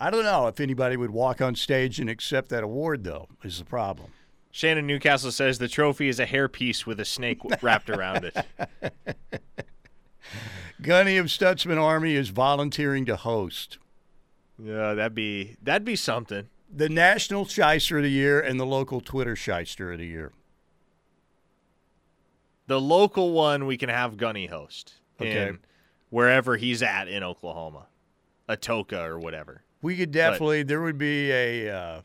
I 0.00 0.10
don't 0.10 0.24
know 0.24 0.46
if 0.48 0.58
anybody 0.60 0.96
would 0.96 1.10
walk 1.10 1.40
on 1.40 1.54
stage 1.54 2.00
and 2.00 2.08
accept 2.10 2.48
that 2.48 2.64
award, 2.64 3.04
though. 3.04 3.28
Is 3.42 3.58
the 3.58 3.64
problem? 3.64 4.10
Shannon 4.50 4.86
Newcastle 4.86 5.32
says 5.32 5.58
the 5.58 5.68
trophy 5.68 6.08
is 6.08 6.20
a 6.20 6.26
hairpiece 6.26 6.86
with 6.86 7.00
a 7.00 7.04
snake 7.04 7.40
wrapped 7.60 7.90
around 7.90 8.24
it. 8.24 8.36
Gunny 10.82 11.16
of 11.16 11.26
Stutsman 11.26 11.80
Army 11.80 12.14
is 12.14 12.28
volunteering 12.30 13.04
to 13.06 13.16
host 13.16 13.78
Yeah, 14.58 14.94
that'd 14.94 15.14
be 15.14 15.56
that'd 15.62 15.84
be 15.84 15.96
something. 15.96 16.48
the 16.74 16.88
National 16.88 17.44
Shyster 17.44 17.98
of 17.98 18.04
the 18.04 18.10
Year 18.10 18.40
and 18.40 18.58
the 18.58 18.66
local 18.66 19.00
Twitter 19.00 19.36
Shyster 19.36 19.92
of 19.92 19.98
the 19.98 20.06
Year. 20.06 20.32
The 22.66 22.80
local 22.80 23.32
one 23.32 23.66
we 23.66 23.76
can 23.76 23.88
have 23.90 24.16
Gunny 24.16 24.46
host. 24.46 24.94
Okay. 25.20 25.48
in 25.48 25.58
wherever 26.10 26.56
he's 26.56 26.82
at 26.82 27.08
in 27.08 27.22
Oklahoma, 27.22 27.86
Atoka 28.48 29.04
or 29.04 29.18
whatever. 29.18 29.62
We 29.82 29.96
could 29.96 30.12
definitely. 30.12 30.62
there 30.62 30.80
would 30.80 30.98
be 30.98 31.30
a 31.30 31.70
uh, 31.70 32.00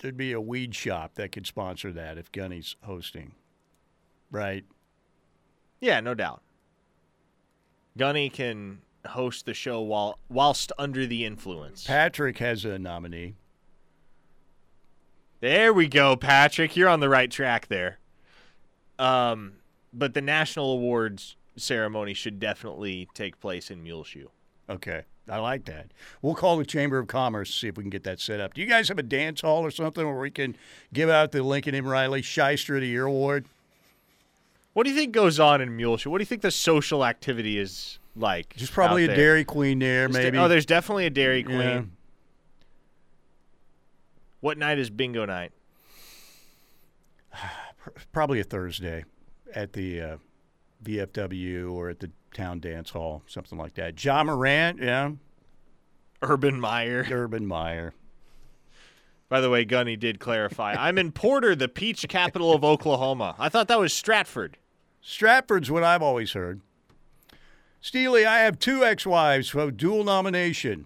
there'd 0.00 0.16
be 0.16 0.32
a 0.32 0.40
weed 0.40 0.74
shop 0.74 1.14
that 1.14 1.32
could 1.32 1.46
sponsor 1.46 1.92
that 1.92 2.18
if 2.18 2.32
Gunny's 2.32 2.76
hosting, 2.82 3.32
right? 4.30 4.64
Yeah, 5.80 6.00
no 6.00 6.14
doubt. 6.14 6.42
Gunny 7.96 8.30
can 8.30 8.80
host 9.06 9.46
the 9.46 9.54
show 9.54 9.80
while 9.80 10.18
whilst 10.28 10.72
under 10.78 11.06
the 11.06 11.24
influence. 11.24 11.84
Patrick 11.84 12.38
has 12.38 12.64
a 12.64 12.78
nominee. 12.78 13.34
There 15.40 15.72
we 15.72 15.88
go, 15.88 16.14
Patrick. 16.16 16.76
You're 16.76 16.88
on 16.88 17.00
the 17.00 17.08
right 17.08 17.30
track 17.30 17.66
there. 17.66 17.98
Um, 18.98 19.54
but 19.92 20.14
the 20.14 20.22
national 20.22 20.72
awards 20.72 21.36
ceremony 21.56 22.14
should 22.14 22.38
definitely 22.40 23.08
take 23.14 23.40
place 23.40 23.70
in 23.70 23.82
Muleshoe. 23.82 24.28
Okay. 24.68 25.02
I 25.28 25.38
like 25.38 25.66
that. 25.66 25.92
We'll 26.20 26.34
call 26.34 26.56
the 26.56 26.64
Chamber 26.64 26.98
of 26.98 27.06
Commerce 27.06 27.54
see 27.54 27.68
if 27.68 27.76
we 27.76 27.84
can 27.84 27.90
get 27.90 28.02
that 28.04 28.18
set 28.20 28.40
up. 28.40 28.54
Do 28.54 28.60
you 28.60 28.66
guys 28.66 28.88
have 28.88 28.98
a 28.98 29.04
dance 29.04 29.40
hall 29.40 29.64
or 29.64 29.70
something 29.70 30.04
where 30.04 30.18
we 30.18 30.30
can 30.30 30.56
give 30.92 31.08
out 31.08 31.30
the 31.30 31.42
Lincoln 31.42 31.74
M. 31.74 31.86
Riley 31.86 32.22
Shyster 32.22 32.74
of 32.76 32.80
the 32.80 32.88
Year 32.88 33.04
award? 33.06 33.46
What 34.72 34.84
do 34.84 34.90
you 34.90 34.96
think 34.96 35.12
goes 35.12 35.38
on 35.38 35.60
in 35.60 35.76
Muleshoe? 35.76 36.10
What 36.10 36.18
do 36.18 36.22
you 36.22 36.26
think 36.26 36.42
the 36.42 36.50
social 36.50 37.04
activity 37.04 37.58
is 37.58 37.98
like? 38.16 38.56
Just 38.56 38.72
probably 38.72 39.04
a 39.04 39.06
there? 39.08 39.16
Dairy 39.16 39.44
Queen 39.44 39.78
there- 39.78 40.08
maybe. 40.08 40.38
oh, 40.38 40.48
there's 40.48 40.66
definitely 40.66 41.06
a 41.06 41.10
Dairy 41.10 41.44
Queen. 41.44 41.58
Yeah. 41.58 41.82
What 44.40 44.58
night 44.58 44.78
is 44.78 44.90
bingo 44.90 45.24
night? 45.24 45.52
probably 48.12 48.40
a 48.40 48.44
Thursday 48.44 49.04
at 49.54 49.72
the 49.72 50.00
uh, 50.00 50.16
VFW 50.82 51.72
or 51.72 51.88
at 51.90 52.00
the 52.00 52.10
town 52.34 52.60
dance 52.60 52.90
hall, 52.90 53.22
something 53.26 53.58
like 53.58 53.74
that. 53.74 53.94
John 53.94 54.26
Morant, 54.26 54.78
yeah, 54.82 55.10
Urban 56.22 56.60
Meyer. 56.60 57.06
Urban 57.10 57.46
Meyer. 57.46 57.94
By 59.28 59.40
the 59.40 59.48
way, 59.48 59.64
Gunny 59.64 59.96
did 59.96 60.20
clarify. 60.20 60.74
I'm 60.78 60.98
in 60.98 61.10
Porter, 61.12 61.54
the 61.54 61.68
peach 61.68 62.06
capital 62.08 62.52
of 62.52 62.62
Oklahoma. 62.64 63.34
I 63.38 63.48
thought 63.48 63.68
that 63.68 63.78
was 63.80 63.92
Stratford. 63.92 64.58
Stratford's 65.00 65.70
what 65.70 65.82
I've 65.82 66.02
always 66.02 66.32
heard. 66.32 66.60
Steely, 67.80 68.24
I 68.26 68.40
have 68.40 68.58
two 68.58 68.84
ex-wives 68.84 69.50
who 69.50 69.58
have 69.60 69.76
dual 69.76 70.04
nomination. 70.04 70.84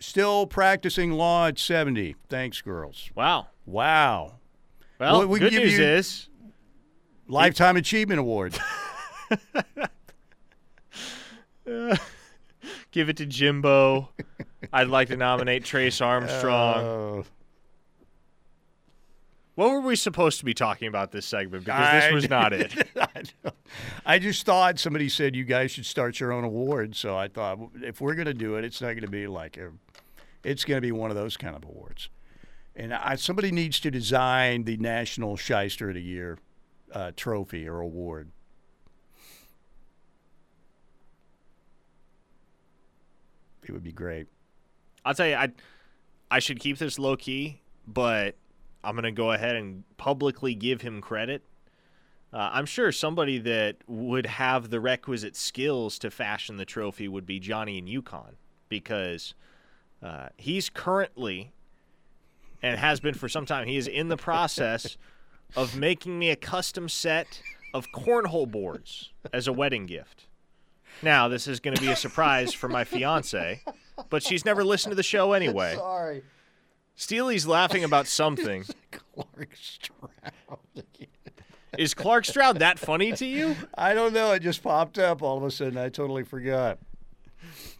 Still 0.00 0.46
practicing 0.46 1.12
law 1.12 1.46
at 1.46 1.58
70. 1.58 2.16
Thanks, 2.28 2.60
girls. 2.60 3.08
Wow. 3.14 3.46
Wow. 3.66 4.34
Well, 4.98 5.18
Well, 5.20 5.28
we 5.28 5.38
good 5.38 5.52
give 5.52 5.62
news 5.62 5.78
you- 5.78 5.84
is 5.84 6.28
Lifetime 7.28 7.76
Achievement 7.76 8.18
Award. 8.20 8.58
give 12.90 13.08
it 13.08 13.16
to 13.18 13.26
Jimbo. 13.26 14.08
I'd 14.72 14.88
like 14.88 15.08
to 15.08 15.16
nominate 15.16 15.64
Trace 15.64 16.00
Armstrong. 16.00 16.84
Oh. 16.84 17.24
what 19.54 19.70
were 19.70 19.80
we 19.80 19.96
supposed 19.96 20.38
to 20.38 20.44
be 20.44 20.54
talking 20.54 20.88
about 20.88 21.12
this 21.12 21.26
segment? 21.26 21.64
Because 21.64 22.04
this 22.04 22.12
was 22.12 22.30
not 22.30 22.52
it. 22.52 22.88
I. 22.96 23.52
I 24.04 24.18
just 24.18 24.44
thought 24.44 24.78
somebody 24.78 25.08
said 25.08 25.36
you 25.36 25.44
guys 25.44 25.70
should 25.70 25.86
start 25.86 26.18
your 26.18 26.32
own 26.32 26.44
award, 26.44 26.96
so 26.96 27.16
I 27.16 27.28
thought 27.28 27.58
if 27.82 28.00
we're 28.00 28.14
going 28.14 28.26
to 28.26 28.34
do 28.34 28.56
it, 28.56 28.64
it's 28.64 28.80
not 28.80 28.88
going 28.88 29.02
to 29.02 29.08
be 29.08 29.26
like 29.26 29.56
a, 29.56 29.70
it's 30.42 30.64
going 30.64 30.78
to 30.78 30.82
be 30.82 30.92
one 30.92 31.10
of 31.10 31.16
those 31.16 31.36
kind 31.36 31.54
of 31.54 31.64
awards. 31.64 32.08
And 32.74 32.94
I, 32.94 33.16
somebody 33.16 33.52
needs 33.52 33.78
to 33.80 33.90
design 33.90 34.64
the 34.64 34.76
National 34.78 35.36
Shyster 35.36 35.90
of 35.90 35.94
the 35.94 36.02
Year 36.02 36.38
uh, 36.92 37.12
trophy 37.14 37.68
or 37.68 37.80
award. 37.80 38.30
It 43.70 43.72
would 43.72 43.84
be 43.84 43.92
great. 43.92 44.26
I'll 45.04 45.14
tell 45.14 45.28
you, 45.28 45.36
I 45.36 45.52
I 46.28 46.40
should 46.40 46.58
keep 46.58 46.78
this 46.78 46.98
low 46.98 47.16
key, 47.16 47.60
but 47.86 48.34
I'm 48.82 48.96
gonna 48.96 49.12
go 49.12 49.30
ahead 49.30 49.54
and 49.54 49.84
publicly 49.96 50.56
give 50.56 50.80
him 50.80 51.00
credit. 51.00 51.44
Uh, 52.32 52.50
I'm 52.52 52.66
sure 52.66 52.90
somebody 52.90 53.38
that 53.38 53.76
would 53.86 54.26
have 54.26 54.70
the 54.70 54.80
requisite 54.80 55.36
skills 55.36 56.00
to 56.00 56.10
fashion 56.10 56.56
the 56.56 56.64
trophy 56.64 57.06
would 57.06 57.26
be 57.26 57.38
Johnny 57.38 57.78
in 57.78 57.86
Yukon 57.86 58.34
because 58.68 59.34
uh, 60.02 60.30
he's 60.36 60.68
currently 60.68 61.52
and 62.62 62.76
has 62.76 62.98
been 62.98 63.14
for 63.14 63.28
some 63.28 63.46
time. 63.46 63.68
He 63.68 63.76
is 63.76 63.86
in 63.86 64.08
the 64.08 64.16
process 64.16 64.96
of 65.54 65.76
making 65.76 66.18
me 66.18 66.30
a 66.30 66.36
custom 66.36 66.88
set 66.88 67.40
of 67.72 67.86
cornhole 67.94 68.50
boards 68.50 69.10
as 69.32 69.46
a 69.46 69.52
wedding 69.52 69.86
gift. 69.86 70.26
Now, 71.02 71.28
this 71.28 71.48
is 71.48 71.60
going 71.60 71.76
to 71.76 71.82
be 71.82 71.88
a 71.90 71.96
surprise 71.96 72.52
for 72.52 72.68
my 72.68 72.84
fiance, 72.84 73.62
but 74.10 74.22
she's 74.22 74.44
never 74.44 74.64
listened 74.64 74.92
to 74.92 74.96
the 74.96 75.02
show 75.02 75.32
anyway. 75.32 75.74
Sorry, 75.76 76.22
Steely's 76.94 77.46
laughing 77.46 77.84
about 77.84 78.06
something. 78.06 78.64
Clark 79.14 79.56
Stroud. 79.56 80.84
Is 81.78 81.94
Clark 81.94 82.24
Stroud 82.24 82.58
that 82.58 82.78
funny 82.78 83.12
to 83.12 83.24
you? 83.24 83.56
I 83.76 83.94
don't 83.94 84.12
know. 84.12 84.32
It 84.32 84.40
just 84.40 84.62
popped 84.62 84.98
up 84.98 85.22
all 85.22 85.38
of 85.38 85.44
a 85.44 85.50
sudden. 85.50 85.78
I 85.78 85.88
totally 85.88 86.24
forgot. 86.24 86.78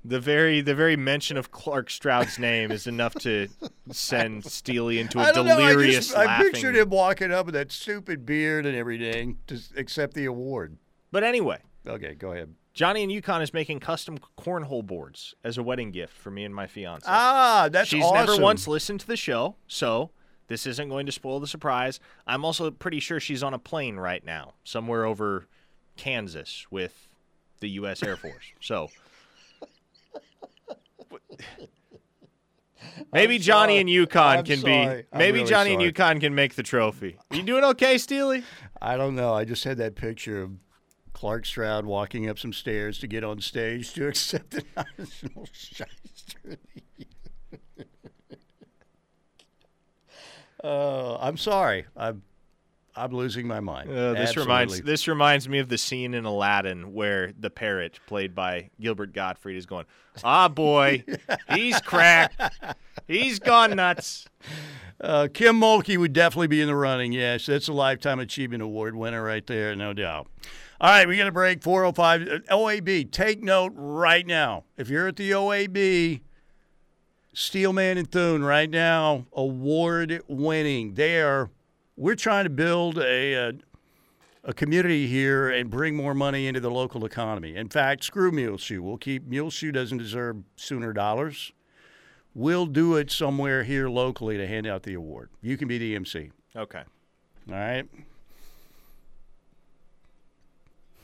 The 0.03 0.21
very 0.21 0.63
the 0.63 0.75
very 0.75 0.97
mention 0.97 1.37
of 1.37 1.51
Clark 1.51 1.91
Stroud's 1.91 2.39
name 2.39 2.73
is 2.73 2.87
enough 2.87 3.15
to 3.17 3.49
send 3.91 4.47
Steely 4.47 4.99
into 4.99 5.19
a 5.19 5.25
I 5.25 5.33
don't 5.33 5.45
know. 5.45 5.59
I, 5.59 5.69
delirious 5.71 6.07
just, 6.09 6.17
I 6.17 6.39
pictured 6.39 6.77
him 6.77 6.89
walking 6.89 7.31
up 7.31 7.45
with 7.45 7.55
that 7.55 7.71
stupid 7.71 8.25
beard 8.25 8.65
and 8.65 8.75
everything 8.75 9.37
to 9.49 9.61
accept 9.77 10.15
the 10.15 10.25
award. 10.25 10.79
But 11.13 11.25
anyway, 11.25 11.59
Okay, 11.87 12.15
go 12.15 12.33
ahead. 12.33 12.55
Johnny 12.81 13.03
and 13.03 13.13
Yukon 13.13 13.43
is 13.43 13.53
making 13.53 13.79
custom 13.79 14.17
cornhole 14.39 14.83
boards 14.83 15.35
as 15.45 15.59
a 15.59 15.63
wedding 15.63 15.91
gift 15.91 16.17
for 16.17 16.31
me 16.31 16.47
and 16.47 16.55
my 16.55 16.67
fiance. 16.67 17.05
Ah, 17.07 17.69
that's 17.71 17.91
awesome. 17.91 17.99
She's 17.99 18.07
awesome. 18.07 18.27
never 18.27 18.43
once 18.43 18.67
listened 18.67 19.01
to 19.01 19.07
the 19.07 19.19
show, 19.19 19.57
so 19.67 20.13
this 20.47 20.67
isn't 20.67 20.89
going 20.89 21.05
to 21.05 21.13
spoil 21.13 21.41
the 21.41 21.47
surprise. 21.47 22.01
I'm 22.27 22.43
also 22.43 22.71
pretty 22.71 22.99
sure 22.99 23.21
she's 23.21 23.43
on 23.43 23.53
a 23.53 23.59
plane 23.59 23.97
right 23.97 24.25
now, 24.25 24.55
somewhere 24.65 25.05
over 25.05 25.47
Kansas 25.99 26.65
with 26.71 27.07
the 27.59 27.69
U.S. 27.69 28.03
Air 28.03 28.17
Force. 28.17 28.47
So 28.63 28.89
maybe 33.13 33.35
I'm 33.35 33.41
Johnny 33.43 33.75
sorry. 33.75 33.81
and 33.81 33.91
Yukon 33.91 34.39
I'm 34.39 34.45
can 34.47 34.61
sorry. 34.61 35.03
be. 35.13 35.19
Maybe 35.19 35.41
really 35.41 35.51
Johnny 35.51 35.71
and 35.73 35.81
sorry. 35.81 35.85
Yukon 35.85 36.21
can 36.21 36.35
make 36.35 36.55
the 36.55 36.63
trophy. 36.63 37.19
You 37.31 37.43
doing 37.43 37.65
okay, 37.65 37.99
Steely? 37.99 38.43
I 38.81 38.97
don't 38.97 39.17
know. 39.17 39.35
I 39.35 39.45
just 39.45 39.65
had 39.65 39.77
that 39.77 39.97
picture 39.97 40.41
of 40.41 40.53
Clark 41.21 41.45
Stroud 41.45 41.85
walking 41.85 42.31
up 42.31 42.39
some 42.39 42.55
stairs 42.55 42.99
to 43.01 43.07
get 43.07 43.23
on 43.23 43.43
stage 43.43 43.93
to 43.93 44.09
accept 44.09 44.53
the 44.53 44.65
National 44.75 45.47
Shyster. 45.53 46.57
Oh, 50.65 51.19
I'm 51.21 51.37
sorry. 51.37 51.85
I'm 51.95 52.23
I'm 52.97 53.13
losing 53.13 53.47
my 53.47 53.61
mind. 53.61 53.91
Uh, 53.91 54.15
this 54.15 54.35
reminds 54.35 54.81
this 54.81 55.07
reminds 55.07 55.47
me 55.47 55.59
of 55.59 55.69
the 55.69 55.77
scene 55.77 56.15
in 56.15 56.25
Aladdin 56.25 56.95
where 56.95 57.35
the 57.39 57.51
parrot, 57.51 58.01
played 58.07 58.35
by 58.35 58.71
Gilbert 58.81 59.13
Gottfried, 59.13 59.59
is 59.59 59.67
going, 59.67 59.85
"Ah, 60.25 60.49
boy, 60.49 61.05
he's 61.55 61.79
cracked. 61.83 62.41
He's 63.07 63.39
gone 63.39 63.77
nuts." 63.77 64.27
Uh, 64.99 65.29
Kim 65.33 65.61
Mulkey 65.61 65.99
would 65.99 66.15
definitely 66.15 66.47
be 66.47 66.63
in 66.63 66.67
the 66.67 66.75
running. 66.75 67.13
Yes, 67.13 67.45
that's 67.45 67.69
a 67.69 67.75
Lifetime 67.75 68.21
Achievement 68.21 68.63
Award 68.63 68.97
winner 68.97 69.23
right 69.23 69.47
there, 69.47 69.77
no 69.77 69.93
doubt. 69.93 70.27
All 70.81 70.89
right, 70.89 71.07
we 71.07 71.19
got 71.19 71.27
a 71.27 71.33
break. 71.33 71.63
405 71.63 72.23
uh, 72.23 72.55
OAB. 72.55 73.11
Take 73.11 73.43
note 73.43 73.73
right 73.75 74.27
now. 74.27 74.65
If 74.79 74.89
you're 74.89 75.09
at 75.09 75.17
the 75.17 75.31
OAB, 75.33 76.23
Steelman 77.35 77.99
and 77.99 78.11
Thune 78.11 78.43
right 78.43 78.71
now, 78.71 79.27
award 79.35 80.23
winning. 80.27 80.95
They 80.95 81.21
are. 81.21 81.51
We're 81.97 82.15
trying 82.15 82.45
to 82.45 82.51
build 82.51 82.97
a, 82.97 83.35
a 83.35 83.53
a 84.43 84.55
community 84.55 85.07
here 85.07 85.51
and 85.51 85.69
bring 85.69 85.95
more 85.95 86.15
money 86.15 86.47
into 86.47 86.61
the 86.61 86.71
local 86.71 87.05
economy. 87.05 87.57
In 87.57 87.69
fact, 87.69 88.05
screw 88.05 88.33
Muleshoe. 88.33 88.81
We'll 88.81 88.97
keep 88.97 89.27
Muleshoe 89.27 89.71
doesn't 89.73 89.99
deserve 89.99 90.39
sooner 90.57 90.93
dollars. 90.93 91.53
We'll 92.35 92.67
do 92.67 92.97
it 92.97 93.11
somewhere 93.11 93.65
here 93.65 93.89
locally 93.89 94.39
to 94.39 94.47
hand 94.47 94.67
out 94.67 94.85
the 94.85 94.95
award. 94.95 95.31
You 95.43 95.57
can 95.57 95.69
be 95.69 95.79
the 95.79 95.95
MC. 95.95 96.31
Okay. 96.57 96.85
All 97.49 97.55
right. 97.55 97.87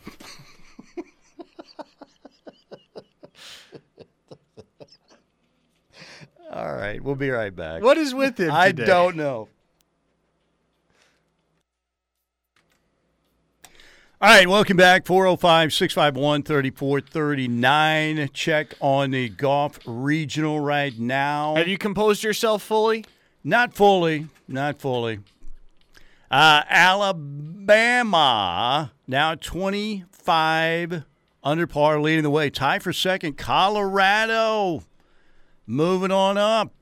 All 6.53 6.75
right, 6.75 7.03
we'll 7.03 7.17
be 7.17 7.31
right 7.31 7.55
back. 7.55 7.83
What 7.83 7.99
is 7.99 8.15
with 8.15 8.41
him? 8.41 8.53
I 8.53 8.69
today? 8.69 8.87
don't 8.87 9.17
know. 9.17 9.49
All 14.19 14.31
right, 14.31 14.49
welcome 14.49 14.79
back. 14.79 15.05
405 15.05 15.75
651 15.75 16.43
3439. 16.43 18.31
Check 18.33 18.73
on 18.81 19.11
the 19.11 19.29
golf 19.29 19.79
regional 19.85 20.59
right 20.59 20.99
now. 20.99 21.55
Have 21.57 21.69
you 21.69 21.77
composed 21.77 22.25
yourself 22.25 22.63
fully? 22.63 23.05
Not 23.45 23.75
fully. 23.75 24.29
Not 24.49 24.81
fully. 24.81 25.19
Uh, 26.31 26.63
Alabama 26.69 28.23
now 29.07 29.35
25 29.35 31.05
under 31.45 31.67
par, 31.67 32.01
leading 32.01 32.23
the 32.25 32.31
way. 32.31 32.51
Tied 32.51 32.83
for 32.83 32.93
second. 32.93 33.39
Colorado 33.39 34.83
moving 35.67 36.11
on 36.11 36.37
up. 36.37 36.73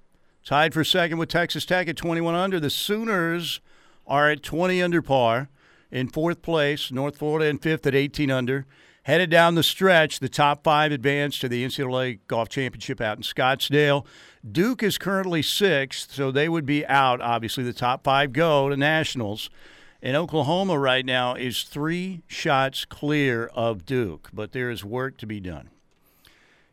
Tied 0.45 0.73
for 0.73 0.85
second 0.85 1.19
with 1.19 1.29
Texas 1.29 1.67
Tech 1.67 1.89
at 1.89 1.97
21 1.97 2.35
under. 2.35 2.59
The 2.59 2.71
Sooners 2.71 3.61
are 4.07 4.31
at 4.31 4.43
20 4.43 4.83
under 4.83 5.03
par. 5.03 5.51
In 5.91 6.09
fourth 6.09 6.43
place, 6.43 6.91
North 6.91 7.19
Florida 7.19 7.47
in 7.47 7.59
fifth 7.59 7.87
at 7.87 7.95
18 7.95 8.31
under. 8.31 8.67
Headed 9.05 9.29
down 9.29 9.55
the 9.55 9.63
stretch, 9.63 10.19
the 10.19 10.31
top 10.31 10.65
five 10.65 10.91
advance 10.91 11.39
to 11.41 11.49
the 11.49 11.63
NCAA 11.63 12.21
Golf 12.27 12.49
Championship 12.49 13.03
out 13.03 13.19
in 13.19 13.23
Scottsdale. 13.23 14.07
Duke 14.51 14.83
is 14.83 14.97
currently 14.97 15.43
sixth, 15.43 16.13
so 16.13 16.31
they 16.31 16.49
would 16.49 16.65
be 16.65 16.87
out. 16.87 17.21
Obviously, 17.21 17.65
the 17.65 17.75
top 17.75 18.03
five 18.03 18.33
go 18.33 18.71
to 18.71 18.77
Nationals. 18.77 19.51
And 20.03 20.17
Oklahoma 20.17 20.79
right 20.79 21.05
now 21.05 21.35
is 21.35 21.65
three 21.65 22.23
shots 22.29 22.87
clear 22.87 23.47
of 23.55 23.85
Duke, 23.85 24.31
but 24.33 24.53
there 24.53 24.71
is 24.71 24.85
work 24.85 25.19
to 25.19 25.27
be 25.27 25.39
done. 25.39 25.69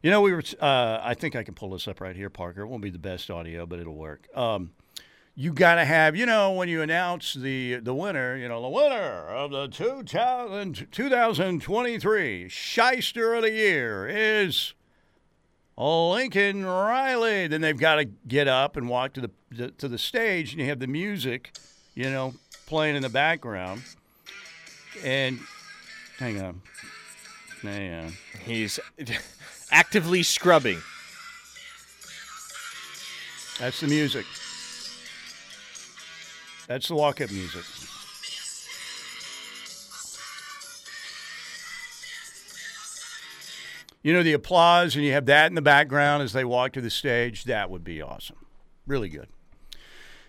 You 0.01 0.09
know, 0.09 0.21
we 0.21 0.31
were. 0.31 0.43
Uh, 0.59 0.99
I 1.03 1.13
think 1.13 1.35
I 1.35 1.43
can 1.43 1.53
pull 1.53 1.71
this 1.71 1.87
up 1.87 1.99
right 1.99 2.15
here, 2.15 2.29
Parker. 2.29 2.61
It 2.61 2.67
won't 2.67 2.81
be 2.81 2.89
the 2.89 2.97
best 2.97 3.29
audio, 3.29 3.65
but 3.65 3.79
it'll 3.79 3.95
work. 3.95 4.27
Um, 4.35 4.71
you 5.35 5.53
got 5.53 5.75
to 5.75 5.85
have, 5.85 6.15
you 6.15 6.25
know, 6.25 6.51
when 6.51 6.67
you 6.67 6.81
announce 6.81 7.33
the 7.33 7.75
the 7.75 7.93
winner, 7.93 8.35
you 8.35 8.47
know, 8.47 8.61
the 8.61 8.69
winner 8.69 9.27
of 9.27 9.51
the 9.51 9.67
2000, 9.67 10.87
2023 10.91 12.49
Shyster 12.49 13.33
of 13.33 13.43
the 13.43 13.51
Year 13.51 14.07
is 14.07 14.73
Lincoln 15.77 16.65
Riley. 16.65 17.47
Then 17.47 17.61
they've 17.61 17.77
got 17.77 17.95
to 17.95 18.05
get 18.05 18.47
up 18.47 18.75
and 18.75 18.89
walk 18.89 19.13
to 19.13 19.21
the 19.21 19.71
to 19.71 19.87
the 19.87 19.97
stage, 19.97 20.51
and 20.51 20.61
you 20.61 20.67
have 20.67 20.79
the 20.79 20.87
music, 20.87 21.53
you 21.95 22.09
know, 22.09 22.33
playing 22.67 22.95
in 22.95 23.01
the 23.01 23.09
background. 23.09 23.83
And 25.03 25.39
hang 26.19 26.41
on, 26.41 26.61
hang 27.61 27.93
on. 27.93 28.13
He's 28.43 28.79
actively 29.71 30.23
scrubbing. 30.23 30.81
That's 33.59 33.79
the 33.79 33.87
music. 33.87 34.25
That's 36.71 36.87
the 36.87 36.95
walk 36.95 37.19
up 37.19 37.29
music. 37.31 37.63
You 44.01 44.13
know, 44.13 44.23
the 44.23 44.31
applause, 44.31 44.95
and 44.95 45.03
you 45.03 45.11
have 45.11 45.25
that 45.25 45.47
in 45.47 45.55
the 45.55 45.61
background 45.61 46.23
as 46.23 46.31
they 46.31 46.45
walk 46.45 46.71
to 46.73 46.81
the 46.81 46.89
stage. 46.89 47.43
That 47.43 47.69
would 47.69 47.83
be 47.83 48.01
awesome. 48.01 48.37
Really 48.87 49.09
good. 49.09 49.27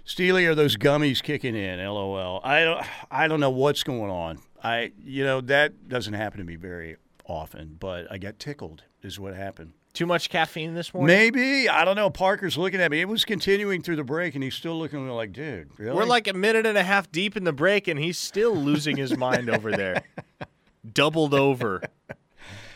Steely, 0.05 0.45
are 0.47 0.57
those 0.57 0.77
gummies 0.77 1.23
kicking 1.23 1.55
in? 1.55 1.79
LOL. 1.79 2.41
I 2.43 2.65
don't, 2.65 2.87
I 3.09 3.29
don't 3.29 3.39
know 3.39 3.51
what's 3.51 3.85
going 3.85 4.11
on. 4.11 4.41
I, 4.65 4.91
you 4.99 5.25
know, 5.25 5.41
that 5.43 5.89
doesn't 5.89 6.15
happen 6.15 6.39
to 6.39 6.45
me 6.45 6.57
very 6.57 6.97
often, 7.25 7.77
but 7.79 8.11
I 8.11 8.19
got 8.19 8.41
tickled, 8.41 8.83
is 9.01 9.21
what 9.21 9.37
happened. 9.37 9.75
Too 9.95 10.07
much 10.07 10.31
caffeine 10.31 10.73
this 10.75 10.95
morning? 10.95 11.15
Maybe. 11.15 11.69
I 11.69 11.85
don't 11.85 11.97
know. 11.97 12.09
Parker's 12.09 12.57
looking 12.57 12.81
at 12.81 12.91
me. 12.91 13.01
It 13.03 13.09
was 13.09 13.27
continuing 13.27 13.83
through 13.83 13.97
the 13.97 14.05
break, 14.05 14.35
and 14.35 14.43
he's 14.43 14.55
still 14.55 14.79
looking 14.79 14.99
at 15.01 15.05
me 15.05 15.11
like, 15.11 15.33
dude, 15.33 15.69
really? 15.79 15.95
We're 15.95 16.07
like 16.07 16.27
a 16.29 16.33
minute 16.33 16.65
and 16.65 16.79
a 16.79 16.83
half 16.83 17.13
deep 17.13 17.37
in 17.37 17.45
the 17.45 17.53
break, 17.53 17.89
and 17.89 18.01
he's 18.01 18.19
still 18.19 18.55
losing 18.57 18.97
his 18.97 19.17
mind 19.19 19.51
over 19.51 19.71
there. 19.71 20.03
Doubled 20.95 21.35
over, 21.35 21.83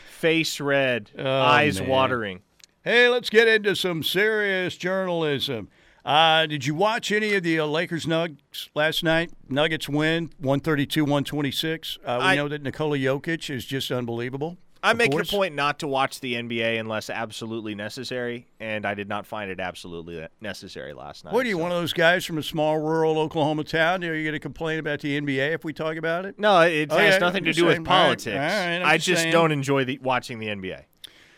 face 0.09 0.59
red, 0.59 1.11
eyes 1.19 1.79
man. 1.79 1.89
watering. 1.89 2.41
Hey, 2.83 3.09
let's 3.09 3.29
get 3.29 3.47
into 3.47 3.75
some 3.75 4.03
serious 4.03 4.77
journalism. 4.77 5.69
Uh, 6.05 6.45
did 6.45 6.65
you 6.65 6.73
watch 6.73 7.11
any 7.11 7.33
of 7.33 7.43
the 7.43 7.59
uh, 7.59 7.65
Lakers 7.65 8.07
Nuggets 8.07 8.69
last 8.73 9.03
night? 9.03 9.31
Nuggets 9.49 9.89
win 9.89 10.29
132 10.39 11.03
126. 11.03 11.97
Uh, 12.05 12.17
we 12.21 12.25
I- 12.27 12.35
know 12.35 12.47
that 12.47 12.61
Nikola 12.63 12.97
Jokic 12.97 13.49
is 13.53 13.65
just 13.65 13.91
unbelievable. 13.91 14.57
I 14.83 14.93
make 14.93 15.13
it 15.13 15.21
a 15.21 15.25
point 15.25 15.55
not 15.55 15.79
to 15.79 15.87
watch 15.87 16.19
the 16.19 16.35
NBA 16.35 16.79
unless 16.79 17.09
absolutely 17.09 17.75
necessary, 17.75 18.47
and 18.59 18.85
I 18.85 18.93
did 18.93 19.07
not 19.09 19.25
find 19.25 19.49
it 19.51 19.59
absolutely 19.59 20.27
necessary 20.41 20.93
last 20.93 21.25
night. 21.25 21.33
What 21.33 21.45
are 21.45 21.49
you, 21.49 21.55
so- 21.55 21.61
one 21.63 21.71
of 21.71 21.77
those 21.77 21.93
guys 21.93 22.25
from 22.25 22.37
a 22.37 22.43
small 22.43 22.77
rural 22.79 23.17
Oklahoma 23.19 23.63
town? 23.63 24.03
Are 24.03 24.13
you 24.15 24.23
going 24.23 24.33
to 24.33 24.39
complain 24.39 24.79
about 24.79 24.99
the 25.01 25.19
NBA 25.19 25.53
if 25.53 25.63
we 25.63 25.73
talk 25.73 25.95
about 25.97 26.25
it? 26.25 26.37
No, 26.39 26.61
it 26.61 26.91
Oh, 26.91 26.97
has 26.97 27.13
yeah, 27.15 27.19
nothing 27.19 27.39
I'm 27.41 27.45
to 27.45 27.53
do 27.53 27.61
saying. 27.61 27.79
with 27.81 27.85
politics. 27.85 28.35
all 28.35 28.41
right, 28.41 28.77
I'm 28.77 28.85
I 28.85 28.97
just 28.97 29.21
saying. 29.23 29.31
don't 29.33 29.51
enjoy 29.51 29.83
the, 29.85 29.97
watching 30.01 30.39
the 30.39 30.47
NBA. 30.47 30.83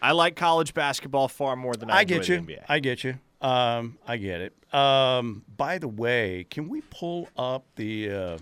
I 0.02 0.12
like 0.14 0.36
college 0.36 0.74
basketball 0.74 1.28
far 1.28 1.56
more 1.56 1.76
than 1.76 1.90
I, 1.90 1.98
I 2.00 2.04
get 2.04 2.28
you. 2.28 2.38
the 2.42 2.54
NBA. 2.54 2.66
I 2.70 2.80
get 2.80 3.04
you. 3.04 3.16
Um, 3.42 3.98
I 4.08 4.18
get 4.18 4.42
it. 4.42 4.74
Um, 4.74 5.44
by 5.58 5.78
the 5.78 5.88
way, 5.88 6.46
can 6.50 6.70
we 6.70 6.82
pull 6.90 7.30
up 7.38 7.66
the 7.76 8.10
uh, 8.12 8.38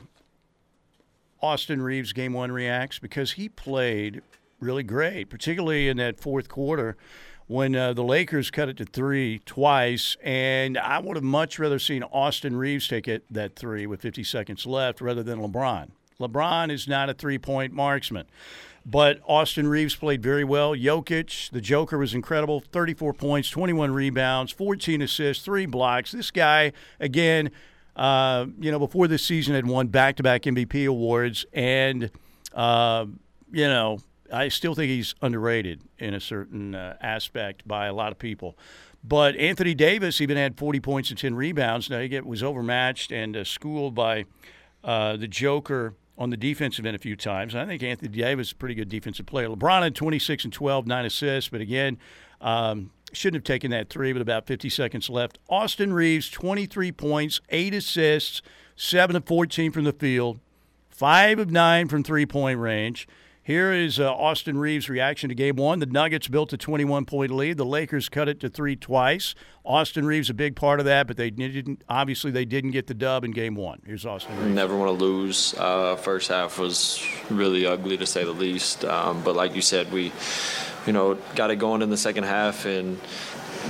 Austin 1.41 1.81
Reaves 1.81 2.13
game 2.13 2.33
one 2.33 2.51
reacts 2.51 2.99
because 2.99 3.33
he 3.33 3.47
played 3.49 4.21
really 4.59 4.83
great, 4.83 5.29
particularly 5.29 5.87
in 5.87 5.97
that 5.97 6.19
fourth 6.19 6.49
quarter 6.49 6.97
when 7.47 7.75
uh, 7.75 7.93
the 7.93 8.03
Lakers 8.03 8.51
cut 8.51 8.67
it 8.67 8.77
to 8.77 8.85
three 8.85 9.39
twice, 9.45 10.17
and 10.21 10.77
I 10.77 10.99
would 10.99 11.15
have 11.15 11.23
much 11.23 11.57
rather 11.59 11.79
seen 11.79 12.03
Austin 12.03 12.57
Reaves 12.57 12.87
take 12.87 13.07
it 13.07 13.23
that 13.31 13.55
three 13.55 13.87
with 13.87 14.01
50 14.01 14.23
seconds 14.23 14.65
left 14.65 14.99
rather 14.99 15.23
than 15.23 15.39
LeBron. 15.39 15.89
LeBron 16.19 16.71
is 16.71 16.87
not 16.87 17.09
a 17.09 17.13
three-point 17.13 17.73
marksman. 17.73 18.25
But 18.89 19.19
Austin 19.27 19.67
Reaves 19.67 19.95
played 19.95 20.23
very 20.23 20.45
well. 20.45 20.73
Jokic, 20.73 21.51
the 21.51 21.59
Joker, 21.59 21.97
was 21.97 22.13
incredible. 22.13 22.61
34 22.61 23.13
points, 23.13 23.49
21 23.49 23.91
rebounds, 23.91 24.53
14 24.53 25.01
assists, 25.01 25.43
three 25.43 25.65
blocks. 25.65 26.13
This 26.13 26.31
guy, 26.31 26.71
again, 26.97 27.51
uh, 27.97 28.45
you 28.57 28.71
know, 28.71 28.79
before 28.79 29.09
this 29.09 29.25
season 29.25 29.55
had 29.55 29.67
won 29.67 29.87
back-to-back 29.87 30.43
MVP 30.43 30.87
awards, 30.87 31.45
and 31.51 32.09
uh, 32.53 33.05
you 33.51 33.67
know, 33.67 33.99
I 34.31 34.49
still 34.49 34.75
think 34.75 34.89
he's 34.89 35.15
underrated 35.21 35.81
in 35.97 36.13
a 36.13 36.19
certain 36.19 36.75
uh, 36.75 36.97
aspect 37.01 37.67
by 37.67 37.87
a 37.87 37.93
lot 37.93 38.11
of 38.11 38.19
people. 38.19 38.57
But 39.03 39.35
Anthony 39.35 39.73
Davis 39.73 40.19
even 40.21 40.37
had 40.37 40.57
40 40.57 40.79
points 40.79 41.09
and 41.09 41.17
10 41.17 41.35
rebounds. 41.35 41.89
Now 41.89 41.99
he 41.99 42.19
was 42.19 42.43
overmatched 42.43 43.11
and 43.11 43.37
uh, 43.37 43.43
schooled 43.43 43.95
by 43.95 44.25
uh, 44.83 45.17
the 45.17 45.27
Joker 45.27 45.93
on 46.17 46.29
the 46.29 46.37
defensive 46.37 46.85
end 46.85 46.95
a 46.95 46.99
few 46.99 47.15
times. 47.15 47.55
I 47.55 47.65
think 47.65 47.83
Anthony 47.83 48.09
Davis 48.09 48.47
is 48.47 48.53
a 48.53 48.55
pretty 48.55 48.75
good 48.75 48.89
defensive 48.89 49.25
player. 49.25 49.47
LeBron 49.49 49.83
had 49.83 49.95
26 49.95 50.45
and 50.45 50.53
12, 50.53 50.87
nine 50.87 51.05
assists, 51.05 51.49
but 51.49 51.61
again, 51.61 51.97
um, 52.41 52.91
shouldn't 53.13 53.41
have 53.41 53.43
taken 53.43 53.71
that 53.71 53.89
three 53.89 54.13
with 54.13 54.21
about 54.21 54.47
50 54.47 54.69
seconds 54.69 55.09
left. 55.09 55.37
Austin 55.49 55.93
Reaves, 55.93 56.29
23 56.29 56.91
points, 56.91 57.39
eight 57.49 57.73
assists, 57.73 58.41
seven 58.75 59.15
of 59.15 59.25
14 59.25 59.71
from 59.71 59.83
the 59.83 59.93
field, 59.93 60.39
five 60.89 61.39
of 61.39 61.51
nine 61.51 61.87
from 61.87 62.03
three 62.03 62.25
point 62.25 62.59
range. 62.59 63.07
Here 63.47 63.71
is 63.71 63.97
uh, 63.97 64.13
Austin 64.13 64.57
Reaves' 64.57 64.89
reaction 64.89 65.29
to 65.29 65.35
game 65.35 65.55
one. 65.55 65.79
The 65.79 65.85
Nuggets 65.85 66.27
built 66.27 66.51
a 66.51 66.57
21 66.57 67.05
point 67.05 67.31
lead. 67.31 67.55
The 67.55 67.63
Lakers 67.63 68.09
cut 68.09 68.27
it 68.27 68.41
to 68.41 68.49
three 68.49 68.75
twice. 68.75 69.35
Austin 69.63 70.05
Reaves 70.05 70.29
a 70.29 70.33
big 70.33 70.57
part 70.57 70.81
of 70.81 70.85
that, 70.85 71.07
but 71.07 71.15
they 71.15 71.29
didn't. 71.29 71.81
Obviously, 71.87 72.29
they 72.29 72.43
didn't 72.43 72.71
get 72.71 72.87
the 72.87 72.93
dub 72.93 73.23
in 73.23 73.31
game 73.31 73.55
one. 73.55 73.81
Here's 73.85 74.05
Austin 74.05 74.37
Reaves. 74.37 74.53
Never 74.53 74.75
want 74.75 74.89
to 74.89 75.01
lose. 75.01 75.55
Uh, 75.57 75.95
first 75.95 76.27
half 76.27 76.59
was 76.59 77.01
really 77.29 77.65
ugly 77.65 77.95
to 77.95 78.05
say 78.05 78.25
the 78.25 78.33
least. 78.33 78.83
Um, 78.83 79.23
but 79.23 79.33
like 79.33 79.55
you 79.55 79.61
said, 79.61 79.93
we, 79.93 80.11
you 80.85 80.91
know, 80.91 81.17
got 81.35 81.49
it 81.49 81.55
going 81.55 81.81
in 81.81 81.89
the 81.89 81.95
second 81.95 82.25
half 82.25 82.65
and 82.65 82.99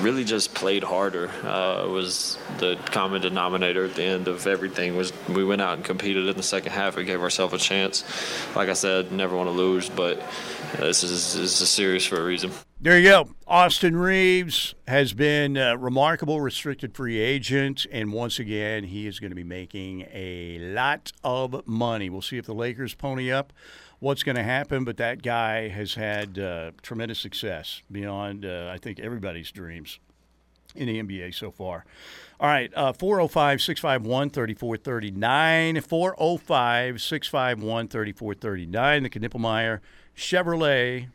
really 0.02 0.24
just 0.24 0.54
played 0.54 0.84
harder. 0.84 1.30
Uh, 1.43 1.88
was 1.88 2.38
the 2.60 2.76
common 2.86 3.22
denominator 3.22 3.86
at 3.86 3.95
the 3.95 4.04
end 4.04 4.28
of 4.28 4.48
everything. 4.48 4.95
Was 4.95 5.12
we 5.28 5.43
went 5.43 5.62
out 5.62 5.76
and 5.76 5.86
competed 5.86 6.28
in 6.28 6.36
the 6.38 6.43
second 6.43 6.72
half 6.72 6.98
and 6.98 7.06
gave 7.06 7.22
ourselves 7.22 7.54
a 7.54 7.58
chance. 7.58 8.04
Like 8.56 8.70
I 8.70 8.74
said, 8.74 9.12
never 9.12 9.36
want 9.36 9.48
to 9.48 9.54
lose, 9.54 9.89
but 9.89 10.22
this 10.78 11.04
is, 11.04 11.34
this 11.36 11.62
is 11.62 11.70
serious 11.70 12.06
for 12.06 12.22
a 12.22 12.24
reason. 12.24 12.52
There 12.80 13.00
you 13.00 13.10
go. 13.10 13.30
Austin 13.48 13.95
Reaves 13.95 14.76
has 14.88 15.14
been 15.14 15.58
uh, 15.58 15.76
remarkable 15.78 16.39
restricted 16.41 16.93
free 16.93 17.18
agent, 17.18 17.88
and 17.91 18.14
once 18.14 18.38
again, 18.38 18.84
he 18.84 19.08
is 19.08 19.20
going 19.20 19.32
to 19.32 19.36
be 19.36 19.43
making 19.43 20.02
a 20.14 20.60
lot 20.60 21.12
of 21.24 21.66
money. 21.68 22.12
We'll 22.12 22.22
see 22.22 22.38
if 22.38 22.45
the 22.45 22.54
Lakers 22.54 22.93
pony 22.93 23.32
up 23.32 23.52
what's 24.00 24.24
going 24.24 24.36
to 24.36 24.43
happen, 24.43 24.84
but 24.84 24.98
that 24.98 25.22
guy 25.22 25.70
has 25.70 25.95
had 25.95 26.38
uh, 26.38 26.72
tremendous 26.82 27.20
success 27.20 27.82
beyond, 27.91 28.45
uh, 28.45 28.70
I 28.74 28.78
think, 28.78 29.00
everybody's 29.00 29.52
dreams 29.52 30.00
in 30.76 30.88
the 30.88 31.02
NBA 31.02 31.34
so 31.34 31.52
far. 31.52 31.86
All 32.39 32.48
right, 32.48 32.72
uh, 32.76 32.93
405 32.93 33.62
651 33.62 34.30
3439. 34.30 35.82
405 35.82 37.02
651 37.02 37.88
3439. 37.88 39.04
The 39.04 39.10
Knippelmeyer 39.10 39.80
Chevrolet 40.16 41.08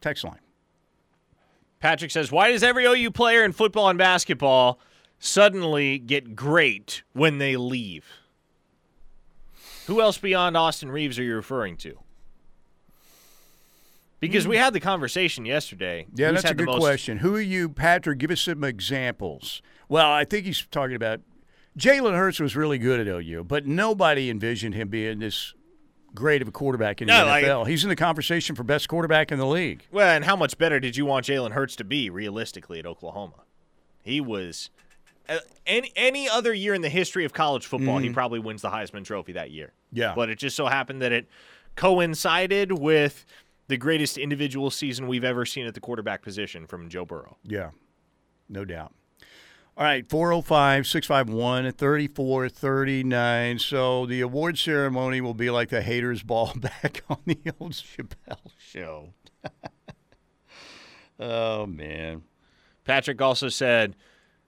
text 0.00 0.24
line. 0.24 0.38
Patrick 1.80 2.10
says, 2.10 2.30
"Why 2.30 2.52
does 2.52 2.62
every 2.62 2.84
OU 2.84 3.10
player 3.10 3.42
in 3.42 3.52
football 3.52 3.88
and 3.88 3.98
basketball 3.98 4.78
suddenly 5.18 5.98
get 5.98 6.36
great 6.36 7.02
when 7.12 7.38
they 7.38 7.56
leave?" 7.56 8.19
Who 9.90 10.00
else 10.00 10.18
beyond 10.18 10.56
Austin 10.56 10.88
Reaves 10.92 11.18
are 11.18 11.22
you 11.24 11.34
referring 11.34 11.76
to? 11.78 11.98
Because 14.20 14.46
we 14.46 14.56
had 14.56 14.72
the 14.72 14.78
conversation 14.78 15.44
yesterday. 15.44 16.06
Yeah, 16.14 16.28
Who's 16.30 16.42
that's 16.42 16.52
a 16.52 16.54
the 16.54 16.62
good 16.62 16.66
most- 16.66 16.78
question. 16.80 17.18
Who 17.18 17.34
are 17.34 17.40
you, 17.40 17.68
Patrick? 17.68 18.18
Give 18.20 18.30
us 18.30 18.42
some 18.42 18.62
examples. 18.62 19.62
Well, 19.88 20.08
I 20.08 20.24
think 20.24 20.46
he's 20.46 20.64
talking 20.70 20.94
about 20.94 21.22
Jalen 21.76 22.14
Hurts 22.16 22.38
was 22.38 22.54
really 22.54 22.78
good 22.78 23.00
at 23.00 23.08
OU, 23.08 23.42
but 23.48 23.66
nobody 23.66 24.30
envisioned 24.30 24.76
him 24.76 24.90
being 24.90 25.18
this 25.18 25.54
great 26.14 26.40
of 26.40 26.46
a 26.46 26.52
quarterback 26.52 27.02
in 27.02 27.08
the 27.08 27.18
No, 27.18 27.26
like- 27.26 27.44
NFL. 27.44 27.64
he's 27.66 27.82
in 27.82 27.88
the 27.88 27.96
conversation 27.96 28.54
for 28.54 28.62
best 28.62 28.88
quarterback 28.88 29.32
in 29.32 29.38
the 29.40 29.46
league. 29.46 29.86
Well, 29.90 30.06
and 30.08 30.24
how 30.24 30.36
much 30.36 30.56
better 30.56 30.78
did 30.78 30.96
you 30.96 31.04
want 31.04 31.26
Jalen 31.26 31.50
Hurts 31.50 31.74
to 31.76 31.84
be 31.84 32.10
realistically 32.10 32.78
at 32.78 32.86
Oklahoma? 32.86 33.42
He 34.04 34.20
was. 34.20 34.70
Uh, 35.28 35.38
any 35.66 35.92
any 35.96 36.28
other 36.28 36.52
year 36.52 36.74
in 36.74 36.82
the 36.82 36.88
history 36.88 37.24
of 37.24 37.32
college 37.32 37.64
football, 37.66 37.98
he 37.98 38.10
probably 38.10 38.38
wins 38.40 38.62
the 38.62 38.70
Heisman 38.70 39.04
Trophy 39.04 39.32
that 39.32 39.50
year. 39.52 39.72
Yeah. 39.92 40.14
But 40.14 40.30
it 40.30 40.38
just 40.38 40.56
so 40.56 40.66
happened 40.66 41.02
that 41.02 41.12
it 41.12 41.28
coincided 41.76 42.72
with 42.78 43.24
the 43.68 43.76
greatest 43.76 44.18
individual 44.18 44.70
season 44.70 45.06
we've 45.06 45.24
ever 45.24 45.44
seen 45.46 45.66
at 45.66 45.74
the 45.74 45.80
quarterback 45.80 46.22
position 46.22 46.66
from 46.66 46.88
Joe 46.88 47.04
Burrow. 47.04 47.36
Yeah, 47.44 47.70
no 48.48 48.64
doubt. 48.64 48.92
All 49.76 49.84
right, 49.84 50.06
405 50.08 50.86
651 50.86 51.72
3439. 51.72 53.58
So 53.60 54.04
the 54.06 54.20
award 54.20 54.58
ceremony 54.58 55.20
will 55.20 55.34
be 55.34 55.48
like 55.48 55.68
the 55.70 55.82
haters 55.82 56.22
ball 56.22 56.52
back 56.56 57.02
on 57.08 57.18
the 57.24 57.38
old 57.58 57.72
Chappelle 57.72 58.50
show. 58.58 59.14
Oh 61.20 61.66
man. 61.66 62.22
Patrick 62.84 63.20
also 63.20 63.48
said 63.50 63.94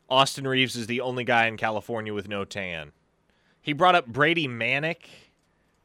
Austin 0.09 0.47
Reaves 0.47 0.74
is 0.74 0.86
the 0.86 1.03
only 1.03 1.22
guy 1.22 1.47
in 1.47 1.57
California 1.57 2.14
with 2.14 2.28
no 2.28 2.45
tan. 2.45 2.93
He 3.61 3.72
brought 3.72 3.95
up 3.95 4.07
Brady 4.07 4.49
Manek. 4.49 5.05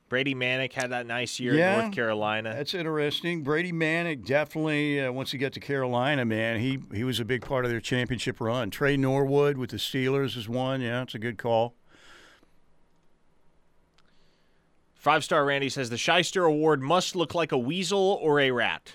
Brady 0.10 0.34
Manek 0.34 0.72
had 0.74 0.92
that 0.92 1.06
nice 1.06 1.40
year 1.40 1.54
Yeah. 1.54 1.74
in 1.76 1.80
North 1.82 1.94
Carolina. 1.96 2.54
That's 2.56 2.74
interesting. 2.74 3.44
Brady 3.44 3.74
Manek 3.74 4.26
definitely, 4.26 5.02
uh, 5.02 5.12
once 5.12 5.32
he 5.32 5.38
got 5.38 5.52
to 5.54 5.60
Carolina, 5.60 6.24
man, 6.24 6.60
he 6.60 6.80
he 6.94 7.04
was 7.04 7.20
a 7.20 7.26
big 7.26 7.42
part 7.42 7.66
of 7.66 7.72
their 7.72 7.82
championship 7.82 8.40
run. 8.40 8.70
Tre 8.70 8.96
Norwood 8.96 9.58
with 9.58 9.72
the 9.72 9.78
Steelers 9.78 10.38
is 10.38 10.48
one. 10.48 10.80
Yeah, 10.82 11.02
it's 11.04 11.14
a 11.16 11.20
good 11.20 11.38
call. 11.38 11.76
Five 14.96 15.24
star 15.24 15.46
Randy 15.46 15.70
says 15.70 15.90
the 15.90 15.98
Shyster 15.98 16.44
Award 16.44 16.82
must 16.82 17.16
look 17.16 17.34
like 17.36 17.52
a 17.52 17.58
weasel 17.58 18.20
or 18.22 18.40
a 18.40 18.52
rat. 18.52 18.94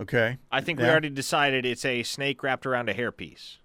Okay. 0.00 0.38
I 0.50 0.60
think 0.60 0.80
we 0.80 0.86
already 0.86 1.10
decided 1.10 1.64
it's 1.64 1.84
a 1.84 2.02
snake 2.02 2.42
wrapped 2.42 2.66
around 2.66 2.88
a 2.88 2.94
hairpiece, 2.94 3.58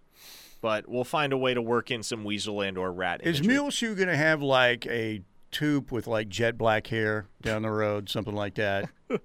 but 0.62 0.88
we'll 0.88 1.04
find 1.04 1.34
a 1.34 1.38
way 1.38 1.56
to 1.56 1.62
work 1.62 1.90
in 1.90 2.04
some 2.04 2.24
weasel 2.24 2.62
and 2.62 2.78
or 2.78 2.92
rat. 2.92 3.22
Is 3.24 3.40
imagery. 3.40 3.56
Muleshoe 3.56 3.96
going 3.96 4.10
to 4.10 4.16
have 4.18 4.44
like 4.44 4.86
a 4.86 5.24
tube 5.52 5.92
with 5.92 6.08
like 6.08 6.30
jet 6.30 6.58
black 6.58 6.88
hair 6.88 7.28
down 7.42 7.62
the 7.64 7.72
road, 7.72 8.10
something 8.10 8.36
like 8.36 8.56
that? 8.56 8.90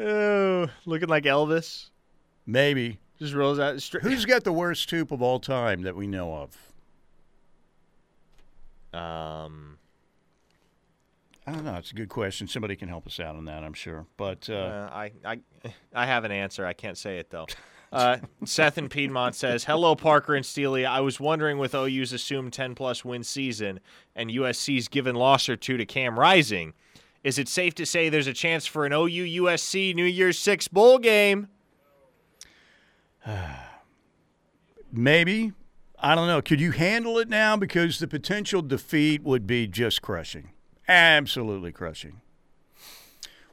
Oh, 0.00 0.68
looking 0.86 1.08
like 1.08 1.24
Elvis. 1.24 1.90
Maybe. 2.46 3.00
Just 3.18 3.34
rolls 3.34 3.58
out. 3.58 3.74
Stri- 3.78 4.00
Who's 4.02 4.24
got 4.24 4.44
the 4.44 4.52
worst 4.52 4.88
tube 4.88 5.12
of 5.12 5.20
all 5.20 5.40
time 5.40 5.82
that 5.82 5.96
we 5.96 6.06
know 6.06 6.32
of? 6.34 6.56
um, 8.94 9.76
I 11.46 11.52
don't 11.52 11.64
know. 11.64 11.74
It's 11.74 11.90
a 11.90 11.94
good 11.94 12.08
question. 12.08 12.46
Somebody 12.46 12.76
can 12.76 12.88
help 12.88 13.06
us 13.06 13.18
out 13.18 13.34
on 13.36 13.44
that, 13.46 13.64
I'm 13.64 13.74
sure. 13.74 14.06
But 14.16 14.48
uh, 14.48 14.54
uh, 14.54 14.90
I, 14.92 15.12
I, 15.24 15.40
I 15.92 16.06
have 16.06 16.24
an 16.24 16.30
answer. 16.30 16.64
I 16.64 16.74
can't 16.74 16.96
say 16.96 17.18
it 17.18 17.30
though. 17.30 17.46
Uh, 17.92 18.18
Seth 18.44 18.76
in 18.76 18.88
Piedmont 18.88 19.34
says, 19.34 19.64
"Hello, 19.64 19.94
Parker 19.96 20.34
and 20.34 20.44
Steely. 20.44 20.84
I 20.84 21.00
was 21.00 21.18
wondering 21.18 21.58
with 21.58 21.74
OU's 21.74 22.12
assumed 22.12 22.52
10 22.52 22.74
plus 22.74 23.04
win 23.04 23.24
season 23.24 23.80
and 24.14 24.30
USC's 24.30 24.88
given 24.88 25.14
loss 25.14 25.48
or 25.48 25.56
two 25.56 25.76
to 25.76 25.86
Cam 25.86 26.18
Rising, 26.18 26.74
is 27.24 27.38
it 27.38 27.48
safe 27.48 27.74
to 27.76 27.86
say 27.86 28.08
there's 28.08 28.26
a 28.26 28.32
chance 28.32 28.66
for 28.66 28.86
an 28.86 28.92
OU 28.92 29.42
USC 29.42 29.94
New 29.94 30.04
Year's 30.04 30.38
Six 30.38 30.68
bowl 30.68 30.98
game?" 30.98 31.48
maybe. 34.92 35.52
I 36.00 36.14
don't 36.14 36.28
know. 36.28 36.40
Could 36.40 36.60
you 36.60 36.70
handle 36.70 37.18
it 37.18 37.28
now? 37.28 37.56
Because 37.56 37.98
the 37.98 38.06
potential 38.06 38.62
defeat 38.62 39.22
would 39.24 39.46
be 39.46 39.66
just 39.66 40.00
crushing. 40.00 40.50
Absolutely 40.86 41.72
crushing. 41.72 42.20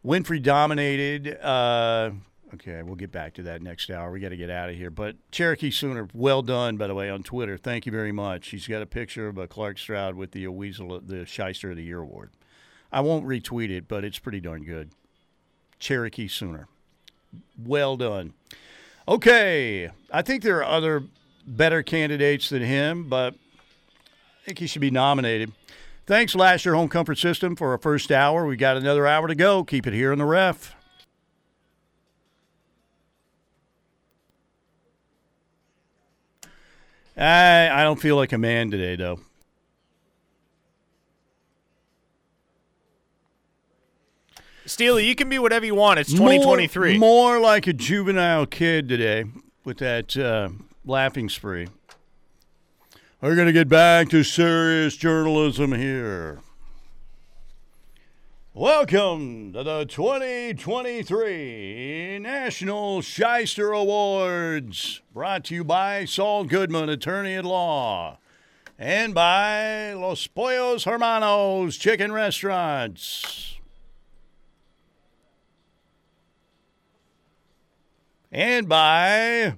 Winfrey 0.06 0.42
dominated. 0.42 1.40
Uh, 1.42 2.12
okay, 2.56 2.82
we'll 2.84 2.96
get 2.96 3.12
back 3.12 3.34
to 3.36 3.44
that 3.44 3.62
next 3.62 3.90
hour. 3.90 4.12
We 4.12 4.20
got 4.20 4.30
to 4.30 4.38
get 4.38 4.50
out 4.50 4.70
of 4.70 4.76
here. 4.76 4.90
But 4.90 5.16
Cherokee 5.32 5.72
Sooner, 5.72 6.08
well 6.14 6.42
done, 6.42 6.78
by 6.78 6.88
the 6.88 6.96
way, 6.96 7.10
on 7.10 7.24
Twitter. 7.24 7.58
Thank 7.58 7.86
you 7.86 7.92
very 7.92 8.12
much. 8.12 8.50
He's 8.50 8.68
got 8.68 8.82
a 8.82 8.86
picture 8.86 9.28
of 9.28 9.38
a 9.38 9.48
Clark 9.48 9.78
Stroud 9.78 10.16
with 10.16 10.32
the 10.32 10.48
Weasel, 10.48 10.94
uh, 10.94 11.00
the 11.06 11.26
Shyster 11.26 11.72
of 11.72 11.78
the 11.78 11.84
Year 11.84 12.00
award. 12.00 12.32
I 12.92 13.02
won't 13.02 13.26
retweet 13.26 13.70
it, 13.70 13.88
but 13.88 14.04
it's 14.04 14.20
pretty 14.20 14.40
darn 14.40 14.64
good. 14.64 14.92
Cherokee 15.80 16.28
Sooner. 16.28 16.68
Well 17.64 17.98
done. 17.98 18.34
Okay, 19.08 19.90
I 20.12 20.22
think 20.22 20.42
there 20.42 20.58
are 20.58 20.64
other 20.64 21.04
better 21.46 21.84
candidates 21.84 22.50
than 22.50 22.64
him, 22.64 23.08
but 23.08 23.34
I 23.34 24.46
think 24.46 24.60
he 24.60 24.68
should 24.68 24.82
be 24.82 24.92
nominated. 24.92 25.52
Thanks, 26.08 26.36
Lasher 26.36 26.76
Home 26.76 26.88
Comfort 26.88 27.18
System, 27.18 27.56
for 27.56 27.72
our 27.72 27.78
first 27.78 28.12
hour. 28.12 28.46
We 28.46 28.56
got 28.56 28.78
another 28.78 29.06
hour 29.06 29.28
to 29.28 29.36
go. 29.36 29.64
Keep 29.64 29.88
it 29.88 29.94
here 29.94 30.12
in 30.12 30.20
the 30.20 30.26
ref. 30.26 30.76
I 37.18 37.70
I 37.70 37.84
don't 37.84 38.00
feel 38.00 38.16
like 38.16 38.34
a 38.34 38.38
man 38.38 38.72
today, 38.72 38.96
though. 38.96 39.20
Steely, 44.66 45.06
you 45.06 45.16
can 45.16 45.30
be 45.30 45.38
whatever 45.38 45.66
you 45.66 45.76
want. 45.76 46.00
It's 46.00 46.12
2023. 46.12 46.98
More, 46.98 47.34
more 47.34 47.40
like 47.40 47.68
a 47.68 47.74
juvenile 47.74 48.48
kid 48.48 48.90
today 48.90 49.26
with 49.64 49.78
that 49.78 50.18
uh, 50.18 50.50
laughing 50.84 51.30
spree. 51.30 51.68
We're 53.22 53.36
going 53.36 53.48
to 53.48 53.54
get 53.54 53.70
back 53.70 54.10
to 54.10 54.24
serious 54.24 54.98
journalism 54.98 55.74
here. 55.74 56.40
Welcome 58.58 59.52
to 59.52 59.66
the 59.66 59.84
2023 59.84 62.20
National 62.20 63.02
Shyster 63.02 63.74
Awards, 63.74 65.02
brought 65.14 65.44
to 65.44 65.56
you 65.56 65.66
by 65.66 66.06
Saul 66.06 66.46
Goodman, 66.46 66.88
attorney 66.88 67.34
at 67.34 67.44
law, 67.44 68.18
and 68.80 69.14
by 69.14 69.92
Los 69.92 70.26
Pollos 70.28 70.86
Hermanos 70.86 71.76
Chicken 71.76 72.14
Restaurants. 72.14 73.58
and 78.32 78.70
by 78.70 79.56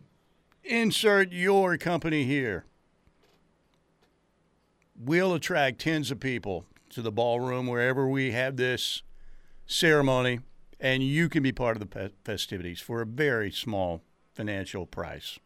insert 0.64 1.32
your 1.32 1.78
company 1.78 2.24
here. 2.24 2.66
We'll 5.00 5.36
attract 5.36 5.82
tens 5.82 6.10
of 6.10 6.20
people 6.20 6.66
to 6.98 7.04
the 7.04 7.12
ballroom 7.12 7.68
wherever 7.68 8.08
we 8.08 8.32
have 8.32 8.58
this 8.58 9.04
ceremony, 9.68 10.39
and 10.80 11.04
you 11.04 11.30
can 11.30 11.43
be 11.43 11.52
part 11.52 11.78
of 11.78 11.88
the 11.88 12.12
festivities 12.26 12.82
for 12.82 13.04
a 13.04 13.06
very 13.06 13.52
small 13.52 14.02
financial 14.34 14.88
price. 14.88 15.38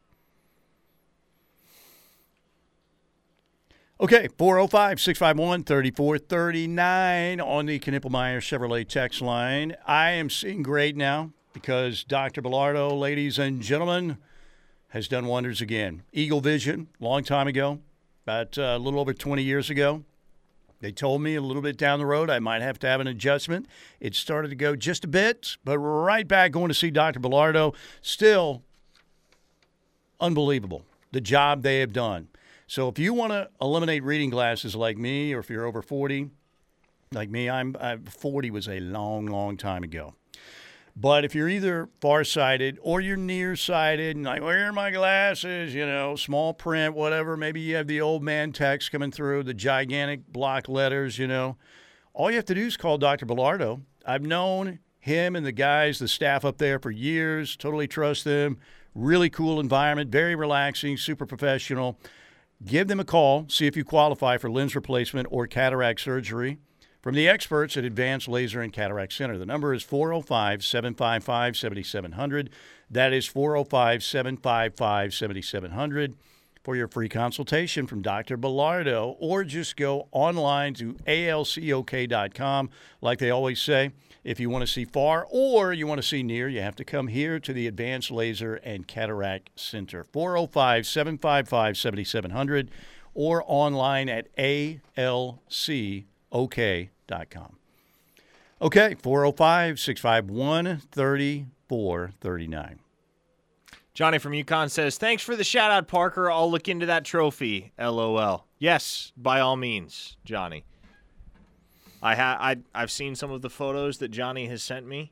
Okay, 3.99 4.29
405 4.37 5.01
651 5.01 5.65
3439 5.65 7.41
on 7.41 7.65
the 7.65 7.77
Knippelmeyer 7.79 8.37
Chevrolet 8.37 8.87
text 8.87 9.21
line. 9.21 9.75
I 9.85 10.11
am 10.11 10.29
seeing 10.29 10.63
great 10.63 10.95
now 10.95 11.31
because 11.51 12.05
Dr. 12.05 12.41
Bellardo, 12.41 12.97
ladies 12.97 13.37
and 13.37 13.61
gentlemen, 13.61 14.19
has 14.91 15.09
done 15.09 15.25
wonders 15.25 15.59
again. 15.59 16.03
Eagle 16.13 16.39
Vision, 16.39 16.87
long 17.01 17.25
time 17.25 17.49
ago, 17.49 17.81
about 18.25 18.57
uh, 18.57 18.61
a 18.61 18.79
little 18.79 19.01
over 19.01 19.13
20 19.13 19.43
years 19.43 19.69
ago. 19.69 20.05
They 20.81 20.91
told 20.91 21.21
me 21.21 21.35
a 21.35 21.41
little 21.41 21.61
bit 21.61 21.77
down 21.77 21.99
the 21.99 22.05
road 22.05 22.29
I 22.29 22.39
might 22.39 22.61
have 22.61 22.79
to 22.79 22.87
have 22.87 22.99
an 22.99 23.07
adjustment. 23.07 23.67
It 23.99 24.15
started 24.15 24.49
to 24.49 24.55
go 24.55 24.75
just 24.75 25.05
a 25.05 25.07
bit, 25.07 25.55
but 25.63 25.77
right 25.77 26.27
back 26.27 26.51
going 26.51 26.67
to 26.67 26.73
see 26.73 26.91
Dr. 26.91 27.19
Bellardo. 27.19 27.75
Still 28.01 28.63
unbelievable 30.19 30.83
the 31.11 31.21
job 31.21 31.61
they 31.61 31.79
have 31.79 31.93
done. 31.93 32.29
So 32.67 32.87
if 32.87 32.97
you 32.97 33.13
want 33.13 33.33
to 33.33 33.49
eliminate 33.61 34.03
reading 34.03 34.29
glasses 34.29 34.75
like 34.75 34.97
me, 34.97 35.33
or 35.33 35.39
if 35.39 35.49
you're 35.49 35.65
over 35.65 35.81
40, 35.81 36.29
like 37.11 37.29
me, 37.29 37.49
I'm, 37.49 37.75
I'm 37.79 38.05
40 38.05 38.49
was 38.51 38.67
a 38.67 38.79
long, 38.79 39.25
long 39.25 39.57
time 39.57 39.83
ago. 39.83 40.15
But 40.95 41.23
if 41.23 41.33
you're 41.33 41.49
either 41.49 41.89
farsighted 42.01 42.77
or 42.81 43.01
you're 43.01 43.17
nearsighted 43.17 44.15
and 44.15 44.25
like, 44.25 44.41
where 44.41 44.67
are 44.67 44.73
my 44.73 44.91
glasses? 44.91 45.73
You 45.73 45.85
know, 45.85 46.15
small 46.15 46.53
print, 46.53 46.93
whatever. 46.93 47.37
Maybe 47.37 47.61
you 47.61 47.75
have 47.75 47.87
the 47.87 48.01
old 48.01 48.23
man 48.23 48.51
text 48.51 48.91
coming 48.91 49.11
through, 49.11 49.43
the 49.43 49.53
gigantic 49.53 50.27
block 50.27 50.67
letters, 50.67 51.17
you 51.17 51.27
know. 51.27 51.57
All 52.13 52.29
you 52.29 52.35
have 52.35 52.45
to 52.45 52.55
do 52.55 52.65
is 52.65 52.77
call 52.77 52.97
Dr. 52.97 53.25
Bellardo. 53.25 53.81
I've 54.05 54.23
known 54.23 54.79
him 54.99 55.35
and 55.35 55.45
the 55.45 55.51
guys, 55.51 55.99
the 55.99 56.07
staff 56.07 56.43
up 56.43 56.57
there 56.57 56.77
for 56.77 56.91
years, 56.91 57.55
totally 57.55 57.87
trust 57.87 58.25
them. 58.25 58.57
Really 58.93 59.29
cool 59.29 59.59
environment, 59.59 60.11
very 60.11 60.35
relaxing, 60.35 60.97
super 60.97 61.25
professional. 61.25 61.97
Give 62.65 62.87
them 62.87 62.99
a 62.99 63.05
call, 63.05 63.45
see 63.47 63.65
if 63.65 63.77
you 63.77 63.85
qualify 63.85 64.37
for 64.37 64.51
lens 64.51 64.75
replacement 64.75 65.27
or 65.31 65.47
cataract 65.47 66.01
surgery 66.01 66.59
from 67.01 67.15
the 67.15 67.27
experts 67.27 67.75
at 67.77 67.83
Advanced 67.83 68.27
Laser 68.27 68.61
and 68.61 68.71
Cataract 68.71 69.13
Center. 69.13 69.37
The 69.37 69.45
number 69.45 69.73
is 69.73 69.83
405 69.83 70.63
755 70.63 71.57
7700. 71.57 72.49
That 72.89 73.13
is 73.13 73.25
405 73.25 74.03
755 74.03 75.13
7700 75.13 76.15
for 76.63 76.75
your 76.75 76.87
free 76.87 77.09
consultation 77.09 77.87
from 77.87 78.03
Dr. 78.03 78.37
Bellardo, 78.37 79.15
or 79.19 79.43
just 79.43 79.75
go 79.75 80.07
online 80.11 80.75
to 80.75 80.93
alcok.com. 81.07 82.69
Like 83.01 83.17
they 83.17 83.31
always 83.31 83.59
say, 83.59 83.91
if 84.23 84.39
you 84.39 84.49
want 84.51 84.61
to 84.61 84.71
see 84.71 84.85
far 84.85 85.25
or 85.31 85.73
you 85.73 85.87
want 85.87 85.99
to 85.99 86.07
see 86.07 86.21
near, 86.21 86.47
you 86.47 86.61
have 86.61 86.75
to 86.75 86.85
come 86.85 87.07
here 87.07 87.39
to 87.39 87.53
the 87.53 87.65
Advanced 87.65 88.11
Laser 88.11 88.55
and 88.55 88.87
Cataract 88.87 89.49
Center. 89.55 90.03
405 90.03 90.85
755 90.85 91.77
7700 91.77 92.69
or 93.13 93.43
online 93.47 94.07
at 94.07 94.27
alc 94.37 95.39
ok.com. 96.31 97.57
Okay, 98.61 98.95
405 99.01 99.79
651 99.79 100.81
3439. 100.91 102.79
Johnny 103.93 104.17
from 104.19 104.33
Yukon 104.33 104.69
says, 104.69 104.97
"Thanks 104.97 105.23
for 105.23 105.35
the 105.35 105.43
shout 105.43 105.71
out, 105.71 105.87
Parker. 105.87 106.31
I'll 106.31 106.49
look 106.49 106.67
into 106.69 106.85
that 106.85 107.03
trophy." 107.03 107.73
LOL. 107.77 108.47
Yes, 108.57 109.11
by 109.17 109.39
all 109.39 109.57
means, 109.57 110.17
Johnny. 110.23 110.63
I 112.01 112.15
ha- 112.15 112.37
I 112.39 112.57
I've 112.73 112.91
seen 112.91 113.15
some 113.15 113.31
of 113.31 113.41
the 113.41 113.49
photos 113.49 113.97
that 113.97 114.09
Johnny 114.09 114.47
has 114.47 114.63
sent 114.63 114.87
me 114.87 115.11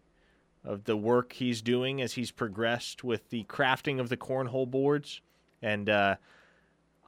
of 0.64 0.86
the 0.86 0.96
work 0.98 1.34
he's 1.34 1.62
doing 1.62 2.02
as 2.02 2.14
he's 2.14 2.32
progressed 2.32 3.04
with 3.04 3.30
the 3.30 3.44
crafting 3.46 4.00
of 4.00 4.10
the 4.10 4.18
cornhole 4.18 4.70
boards, 4.70 5.22
and 5.62 5.90
uh, 5.90 6.16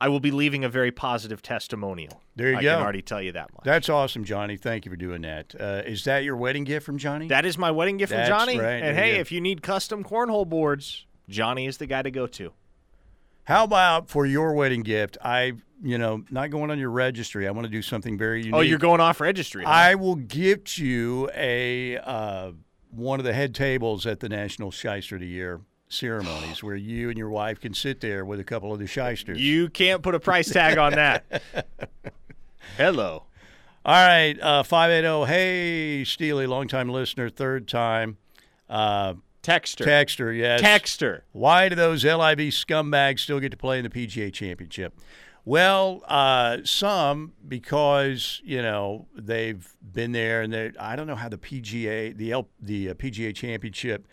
I 0.01 0.09
will 0.09 0.19
be 0.19 0.31
leaving 0.31 0.63
a 0.63 0.69
very 0.69 0.91
positive 0.91 1.43
testimonial. 1.43 2.23
There 2.35 2.49
you 2.49 2.57
I 2.57 2.61
go. 2.63 2.71
I 2.71 2.73
can 2.73 2.83
already 2.83 3.01
tell 3.03 3.21
you 3.21 3.33
that 3.33 3.53
much. 3.53 3.63
That's 3.63 3.87
awesome, 3.87 4.23
Johnny. 4.23 4.57
Thank 4.57 4.83
you 4.83 4.91
for 4.91 4.95
doing 4.95 5.21
that. 5.21 5.53
Uh, 5.57 5.83
is 5.85 6.05
that 6.05 6.23
your 6.23 6.35
wedding 6.35 6.63
gift 6.63 6.87
from 6.87 6.97
Johnny? 6.97 7.27
That 7.27 7.45
is 7.45 7.55
my 7.55 7.69
wedding 7.69 7.97
gift 7.97 8.11
That's 8.11 8.27
from 8.27 8.39
Johnny. 8.39 8.57
right. 8.57 8.81
And 8.81 8.97
There 8.97 9.03
hey, 9.03 9.13
go. 9.13 9.21
if 9.21 9.31
you 9.31 9.39
need 9.39 9.61
custom 9.61 10.03
cornhole 10.03 10.49
boards, 10.49 11.05
Johnny 11.29 11.67
is 11.67 11.77
the 11.77 11.85
guy 11.85 12.01
to 12.01 12.09
go 12.09 12.25
to. 12.25 12.51
How 13.43 13.63
about 13.63 14.09
for 14.09 14.25
your 14.25 14.53
wedding 14.53 14.81
gift? 14.81 15.19
I, 15.23 15.53
you 15.83 15.99
know, 15.99 16.23
not 16.31 16.49
going 16.49 16.71
on 16.71 16.79
your 16.79 16.89
registry. 16.89 17.47
I 17.47 17.51
want 17.51 17.65
to 17.65 17.71
do 17.71 17.83
something 17.83 18.17
very 18.17 18.39
unique. 18.39 18.55
Oh, 18.55 18.61
you're 18.61 18.79
going 18.79 19.01
off 19.01 19.21
registry. 19.21 19.63
huh? 19.63 19.69
I 19.69 19.93
will 19.93 20.15
gift 20.15 20.79
you 20.79 21.29
a 21.35 21.97
uh, 21.97 22.53
one 22.89 23.19
of 23.19 23.25
the 23.25 23.33
head 23.33 23.53
tables 23.53 24.07
at 24.07 24.19
the 24.19 24.29
National 24.29 24.71
Shyster 24.71 25.15
of 25.15 25.21
the 25.21 25.27
Year 25.27 25.61
ceremonies, 25.91 26.63
where 26.63 26.75
you 26.75 27.09
and 27.09 27.17
your 27.17 27.29
wife 27.29 27.59
can 27.59 27.73
sit 27.73 28.01
there 28.01 28.25
with 28.25 28.39
a 28.39 28.43
couple 28.43 28.73
of 28.73 28.79
the 28.79 28.87
shysters. 28.87 29.39
You 29.39 29.69
can't 29.69 30.01
put 30.01 30.15
a 30.15 30.19
price 30.19 30.49
tag 30.49 30.77
on 30.77 30.93
that. 30.93 31.41
Hello. 32.77 33.23
All 33.83 34.07
right, 34.07 34.39
uh, 34.39 34.63
five 34.63 34.91
eight 34.91 35.01
zero. 35.01 35.25
Hey, 35.25 36.03
Steely, 36.03 36.45
longtime 36.47 36.89
listener, 36.89 37.29
third 37.29 37.67
time. 37.67 38.17
Uh, 38.69 39.15
Texter. 39.43 39.85
Texter, 39.85 40.37
yes. 40.37 40.61
Texter. 40.61 41.21
Why 41.31 41.67
do 41.67 41.75
those 41.75 42.05
LIV 42.05 42.51
scumbags 42.53 43.19
still 43.19 43.39
get 43.39 43.49
to 43.51 43.57
play 43.57 43.79
in 43.79 43.83
the 43.83 43.89
PGA 43.89 44.31
Championship? 44.31 44.93
Well, 45.43 46.03
uh, 46.07 46.59
some 46.63 47.33
because 47.47 48.41
you 48.43 48.61
know 48.61 49.07
they've 49.15 49.67
been 49.81 50.11
there, 50.11 50.43
and 50.43 50.53
they 50.53 50.71
I 50.79 50.95
don't 50.95 51.07
know 51.07 51.15
how 51.15 51.29
the 51.29 51.39
PGA 51.39 52.15
the 52.15 52.31
L, 52.31 52.47
the 52.59 52.91
uh, 52.91 52.93
PGA 52.93 53.33
Championship 53.33 54.07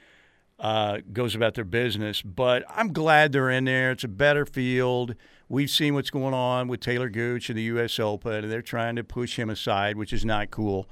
uh, 0.59 0.99
goes 1.13 1.35
about 1.35 1.55
their 1.55 1.65
business, 1.65 2.21
but 2.23 2.65
I'm 2.69 2.93
glad 2.93 3.33
they're 3.33 3.51
in 3.51 3.65
there. 3.65 3.93
It's 3.93 4.05
a 4.05 4.09
better 4.09 4.45
field. 4.45 5.15
We've 5.49 5.71
seen 5.71 5.95
what's 5.95 6.11
going 6.11 6.35
on 6.35 6.69
with 6.69 6.81
Talor 6.81 7.13
Gooch 7.13 7.49
in 7.49 7.57
the 7.57 7.63
U.S. 7.63 7.99
Open, 7.99 8.45
and 8.45 8.51
they're 8.51 8.61
trying 8.61 8.97
to 8.97 9.05
push 9.05 9.39
him 9.39 9.49
aside, 9.49 9.97
which 9.97 10.13
is 10.13 10.25
not 10.25 10.51
cool. 10.51 10.89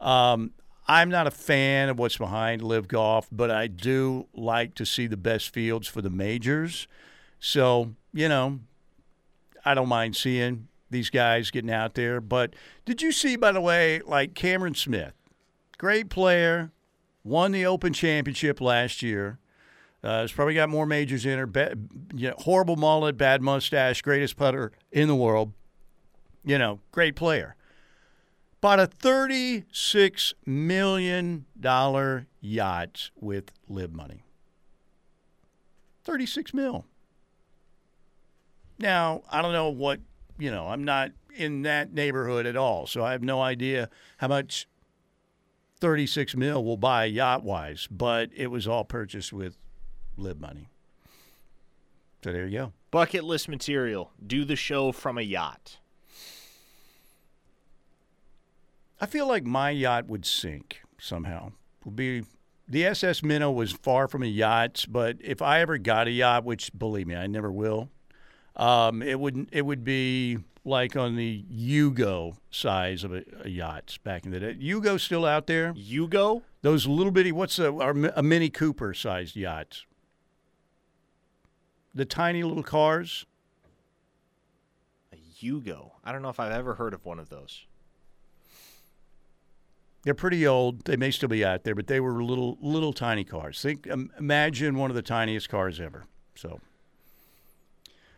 Um, 0.00 0.52
I'm 0.86 1.08
not 1.08 1.26
a 1.26 1.30
fan 1.30 1.88
of 1.88 1.98
what's 1.98 2.18
behind 2.18 2.60
LIV 2.60 2.88
Golf, 2.88 3.28
but 3.32 3.50
I 3.50 3.68
do 3.68 4.26
like 4.34 4.74
to 4.74 4.84
see 4.84 5.06
the 5.06 5.16
best 5.16 5.52
fields 5.54 5.88
for 5.88 6.02
the 6.02 6.10
majors. 6.10 6.86
So, 7.38 7.94
you 8.12 8.28
know, 8.28 8.60
I 9.64 9.74
don't 9.74 9.88
mind 9.88 10.16
seeing 10.16 10.68
these 10.90 11.08
guys 11.08 11.50
getting 11.50 11.70
out 11.70 11.94
there. 11.94 12.20
But 12.20 12.54
did 12.84 13.00
you 13.00 13.12
see, 13.12 13.36
by 13.36 13.52
the 13.52 13.60
way, 13.60 14.00
like 14.04 14.34
Cameron 14.34 14.74
Smith, 14.74 15.14
great 15.78 16.10
player, 16.10 16.70
won 17.24 17.52
the 17.52 17.66
Open 17.66 17.92
Championship 17.92 18.60
last 18.60 19.02
year. 19.02 19.38
Uh, 20.02 20.28
probably 20.34 20.54
got 20.54 20.68
more 20.68 20.84
majors 20.84 21.24
in 21.24 21.38
her. 21.38 21.74
You 22.14 22.28
know, 22.28 22.34
horrible 22.38 22.76
mullet, 22.76 23.16
bad 23.16 23.40
mustache, 23.40 24.02
greatest 24.02 24.36
putter 24.36 24.72
in 24.92 25.08
the 25.08 25.16
world. 25.16 25.52
You 26.44 26.58
know, 26.58 26.80
great 26.92 27.16
player. 27.16 27.56
Bought 28.60 28.80
a 28.80 28.86
$36 28.86 30.34
million 30.46 31.46
yacht 32.40 33.10
with 33.18 33.50
LIV 33.68 33.92
money. 33.94 34.24
36 36.04 36.52
mil. 36.52 36.84
Now, 38.78 39.22
I 39.30 39.40
don't 39.40 39.52
know 39.52 39.70
what, 39.70 40.00
you 40.38 40.50
know, 40.50 40.68
I'm 40.68 40.84
not 40.84 41.12
in 41.36 41.62
that 41.62 41.92
neighborhood 41.92 42.46
at 42.46 42.56
all, 42.56 42.86
so 42.86 43.04
I 43.04 43.12
have 43.12 43.22
no 43.22 43.40
idea 43.40 43.88
how 44.18 44.28
much 44.28 44.66
36 45.80 46.36
mil 46.36 46.64
will 46.64 46.76
buy 46.76 47.04
yacht 47.04 47.42
wise, 47.42 47.86
but 47.90 48.30
it 48.34 48.48
was 48.48 48.66
all 48.66 48.84
purchased 48.84 49.32
with 49.32 49.56
LIV 50.16 50.40
money. 50.40 50.68
So 52.22 52.32
there 52.32 52.46
you 52.46 52.58
go. 52.58 52.72
Bucket 52.90 53.24
list 53.24 53.48
material. 53.48 54.12
Do 54.24 54.44
the 54.44 54.56
show 54.56 54.92
from 54.92 55.18
a 55.18 55.22
yacht. 55.22 55.78
I 59.00 59.06
feel 59.06 59.28
like 59.28 59.44
my 59.44 59.70
yacht 59.70 60.06
would 60.06 60.24
sink 60.24 60.80
somehow. 60.98 61.52
Would 61.84 61.96
be 61.96 62.24
the 62.66 62.86
SS 62.86 63.22
Minnow 63.22 63.50
was 63.50 63.72
far 63.72 64.08
from 64.08 64.22
a 64.22 64.26
yacht, 64.26 64.86
but 64.88 65.18
if 65.20 65.42
I 65.42 65.60
ever 65.60 65.76
got 65.76 66.06
a 66.06 66.10
yacht, 66.10 66.44
which 66.44 66.70
believe 66.78 67.06
me, 67.06 67.14
I 67.14 67.26
never 67.26 67.52
will, 67.52 67.90
um, 68.56 69.02
it 69.02 69.18
would 69.18 69.48
it 69.52 69.62
would 69.62 69.84
be 69.84 70.38
like 70.64 70.96
on 70.96 71.16
the 71.16 71.44
Yugo 71.52 72.36
size 72.50 73.04
of 73.04 73.12
a, 73.14 73.22
a 73.42 73.48
yacht 73.48 73.98
back 74.04 74.24
in 74.24 74.30
the 74.30 74.40
day. 74.40 74.54
Yugo 74.54 74.98
still 74.98 75.24
out 75.24 75.46
there? 75.46 75.72
Yugo? 75.74 76.42
Those 76.62 76.86
little 76.86 77.12
bitty 77.12 77.32
what's 77.32 77.58
a 77.58 77.72
a 77.72 78.22
Mini 78.22 78.50
Cooper 78.50 78.94
sized 78.94 79.36
yachts? 79.36 79.84
The 81.94 82.04
tiny 82.04 82.42
little 82.42 82.62
cars. 82.62 83.26
A 85.12 85.16
Yugo. 85.44 85.92
I 86.04 86.12
don't 86.12 86.22
know 86.22 86.28
if 86.28 86.40
I've 86.40 86.52
ever 86.52 86.74
heard 86.74 86.94
of 86.94 87.04
one 87.04 87.18
of 87.18 87.28
those. 87.28 87.66
They're 90.04 90.12
pretty 90.12 90.46
old. 90.46 90.84
They 90.84 90.96
may 90.96 91.10
still 91.10 91.30
be 91.30 91.44
out 91.44 91.64
there, 91.64 91.74
but 91.74 91.86
they 91.86 91.98
were 91.98 92.22
little, 92.22 92.58
little 92.60 92.92
tiny 92.92 93.24
cars. 93.24 93.62
Think, 93.62 93.90
um, 93.90 94.10
imagine 94.18 94.76
one 94.76 94.90
of 94.90 94.96
the 94.96 95.02
tiniest 95.02 95.48
cars 95.48 95.80
ever. 95.80 96.04
So, 96.34 96.60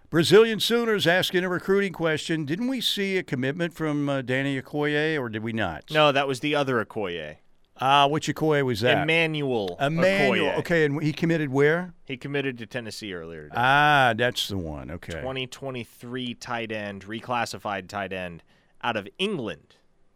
Brazilian 0.08 0.60
Sooners 0.60 1.06
asking 1.06 1.42
a 1.44 1.48
recruiting 1.48 1.92
question. 1.92 2.44
Didn't 2.44 2.68
we 2.68 2.80
see 2.80 3.16
a 3.16 3.22
commitment 3.22 3.74
from 3.74 4.08
uh, 4.08 4.22
Danny 4.22 4.60
Okoye, 4.60 5.18
or 5.18 5.28
did 5.28 5.42
we 5.42 5.52
not? 5.52 5.84
No, 5.90 6.12
that 6.12 6.28
was 6.28 6.40
the 6.40 6.54
other 6.54 6.84
Okoye. 6.84 7.36
Ah, 7.80 8.06
which 8.06 8.28
Okoye 8.28 8.64
was 8.64 8.80
that? 8.80 9.02
Emmanuel. 9.02 9.76
Emmanuel. 9.80 10.52
Okoye. 10.52 10.58
Okay, 10.58 10.84
and 10.84 11.02
he 11.02 11.12
committed 11.12 11.50
where? 11.50 11.92
He 12.04 12.16
committed 12.16 12.56
to 12.58 12.66
Tennessee 12.66 13.12
earlier 13.12 13.44
today. 13.44 13.54
Ah, 13.56 14.14
that's 14.16 14.48
the 14.48 14.56
one. 14.56 14.90
Okay. 14.92 15.14
2023 15.14 16.34
tight 16.34 16.70
end, 16.70 17.04
reclassified 17.04 17.88
tight 17.88 18.12
end 18.12 18.42
out 18.82 18.96
of 18.96 19.08
England. 19.18 19.74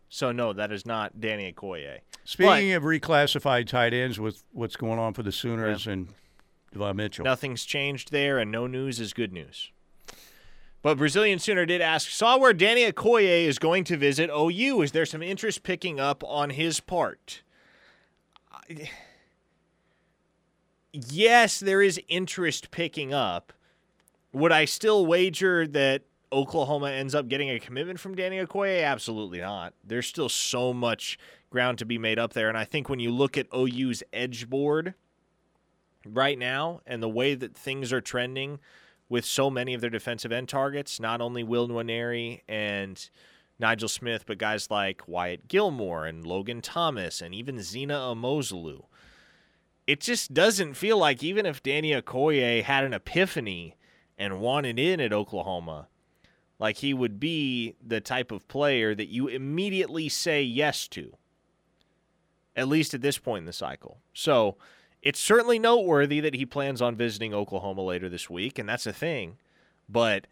So 0.09 0.32
no, 0.32 0.53
that 0.53 0.72
is 0.72 0.86
not 0.86 1.20
Danny 1.20 1.53
Okoye. 1.53 1.99
Speaking 2.24 2.72
of 2.72 2.84
reclassified 2.84 3.66
tight 3.66 3.93
ends, 3.93 4.20
with 4.20 4.45
what's 4.53 4.76
going 4.76 4.99
on 4.99 5.14
for 5.14 5.22
the 5.22 5.32
Sooners 5.32 5.86
and 5.86 6.09
Devon 6.72 6.97
Mitchell. 6.97 7.24
Nothing's 7.24 7.64
changed 7.64 8.12
there, 8.12 8.38
and 8.38 8.51
no 8.53 8.66
news 8.66 9.01
is 9.01 9.12
good 9.12 9.32
news. 9.32 9.70
But 10.83 10.97
Brazilian 10.97 11.39
Sooner 11.39 11.66
did 11.66 11.81
ask, 11.83 12.09
saw 12.11 12.39
where 12.39 12.55
Danny 12.55 12.91
Okoye 12.91 13.45
is 13.45 13.59
going 13.59 13.85
to 13.85 13.97
visit 13.97 14.31
OU. 14.31 14.83
Is 14.83 14.93
there 14.93 15.05
some 15.05 15.22
interest 15.22 15.62
picking 15.62 16.01
up 16.01 16.24
on 16.24 16.51
his 16.51 16.81
part? 16.81 17.43
I- 18.53 18.91
Yes, 20.93 21.61
there 21.61 21.81
is 21.83 22.01
interest 22.09 22.72
picking 22.72 23.14
up. 23.14 23.53
Would 24.33 24.51
I 24.51 24.64
still 24.64 25.07
wager 25.07 25.64
that 25.68 26.03
Oklahoma 26.33 26.91
ends 26.91 27.14
up 27.14 27.28
getting 27.28 27.49
a 27.51 27.61
commitment 27.61 28.01
from 28.01 28.16
Danny 28.16 28.39
Okoye? 28.39 28.85
Absolutely 28.85 29.39
not. 29.41 29.72
There's 29.85 30.09
still 30.09 30.28
so 30.28 30.72
much 30.72 31.16
ground 31.49 31.78
to 31.78 31.85
be 31.85 31.97
made 31.97 32.18
up 32.18 32.33
there. 32.33 32.49
And 32.49 32.59
I 32.59 32.64
think 32.64 32.89
when 32.89 32.99
you 32.99 33.12
look 33.12 33.39
at 33.39 33.47
OU's 33.55 34.03
edge 34.12 34.51
board 34.51 34.95
right 36.05 36.39
now 36.39 36.81
and 36.87 37.01
the 37.01 37.09
way 37.09 37.37
that 37.37 37.57
things 37.57 37.93
are 37.93 38.01
trending 38.01 38.59
with 39.11 39.24
so 39.26 39.50
many 39.50 39.74
of 39.74 39.82
their 39.82 39.90
defensive 39.90 40.32
end 40.32 40.48
targets, 40.48 41.00
not 41.00 41.20
only 41.20 41.42
Will 41.42 41.68
Nwaneri 41.68 42.40
and 42.48 43.11
Nigel 43.58 43.88
Smith, 43.88 44.24
but 44.24 44.38
guys 44.38 44.70
like 44.70 45.02
Wyatt 45.06 45.48
Gilmore 45.48 46.06
and 46.06 46.24
Logan 46.24 46.62
Thomas 46.62 47.20
and 47.20 47.34
even 47.34 47.61
Zina 47.61 47.94
Umeozulu. 47.94 48.84
It 49.86 50.00
just 50.00 50.32
doesn't 50.32 50.74
feel 50.74 50.96
like 50.96 51.22
even 51.22 51.44
if 51.44 51.62
Danny 51.62 51.90
Okoye 51.90 52.62
had 52.62 52.84
an 52.84 52.94
epiphany 52.94 53.76
and 54.16 54.40
wanted 54.40 54.78
in 54.78 55.00
at 55.00 55.12
Oklahoma, 55.12 55.88
like 56.61 56.76
he 56.76 56.94
would 56.94 57.18
be 57.18 57.74
the 57.84 58.00
type 58.00 58.30
of 58.30 58.46
player 58.46 58.94
that 58.94 59.08
you 59.08 59.26
immediately 59.26 60.08
say 60.08 60.40
yes 60.40 60.86
to, 60.88 61.16
at 62.54 62.68
least 62.68 62.94
at 62.94 63.00
this 63.02 63.18
point 63.18 63.40
in 63.40 63.46
the 63.46 63.52
cycle. 63.52 63.98
So 64.14 64.56
it's 65.03 65.20
certainly 65.20 65.59
noteworthy 65.59 66.20
that 66.20 66.34
he 66.34 66.44
plans 66.44 66.82
on 66.82 66.94
visiting 66.94 67.32
Oklahoma 67.32 67.82
later 67.82 68.09
this 68.09 68.28
week, 68.28 68.59
and 68.59 68.68
that's 68.68 68.86
a 68.86 68.92
thing. 68.92 69.38
But 69.88 70.26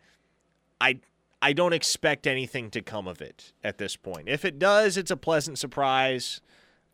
I 0.81 1.01
I 1.41 1.53
don't 1.53 1.73
expect 1.73 2.27
anything 2.27 2.71
to 2.71 2.83
come 2.83 3.07
of 3.07 3.21
it 3.21 3.53
at 3.63 3.79
this 3.79 3.97
point. 3.97 4.29
If 4.29 4.45
it 4.45 4.59
does, 4.59 4.97
it's 4.97 5.11
a 5.11 5.17
pleasant 5.17 5.59
surprise. 5.59 6.41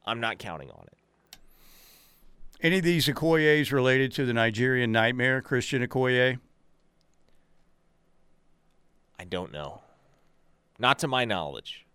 I'm 0.06 0.20
not 0.20 0.38
counting 0.38 0.70
on 0.70 0.86
it. 0.86 1.38
Any 2.60 2.78
of 2.78 2.84
these 2.84 3.06
Okoyes 3.08 3.72
related 3.72 4.12
to 4.12 4.24
the 4.24 4.32
Nigerian 4.32 4.92
nightmare, 4.92 5.42
Christian 5.42 5.86
Okoye? 5.86 6.38
I 9.18 9.24
don't 9.24 9.52
know. 9.52 9.82
Not 10.78 10.98
to 11.00 11.08
my 11.08 11.24
knowledge. 11.24 11.86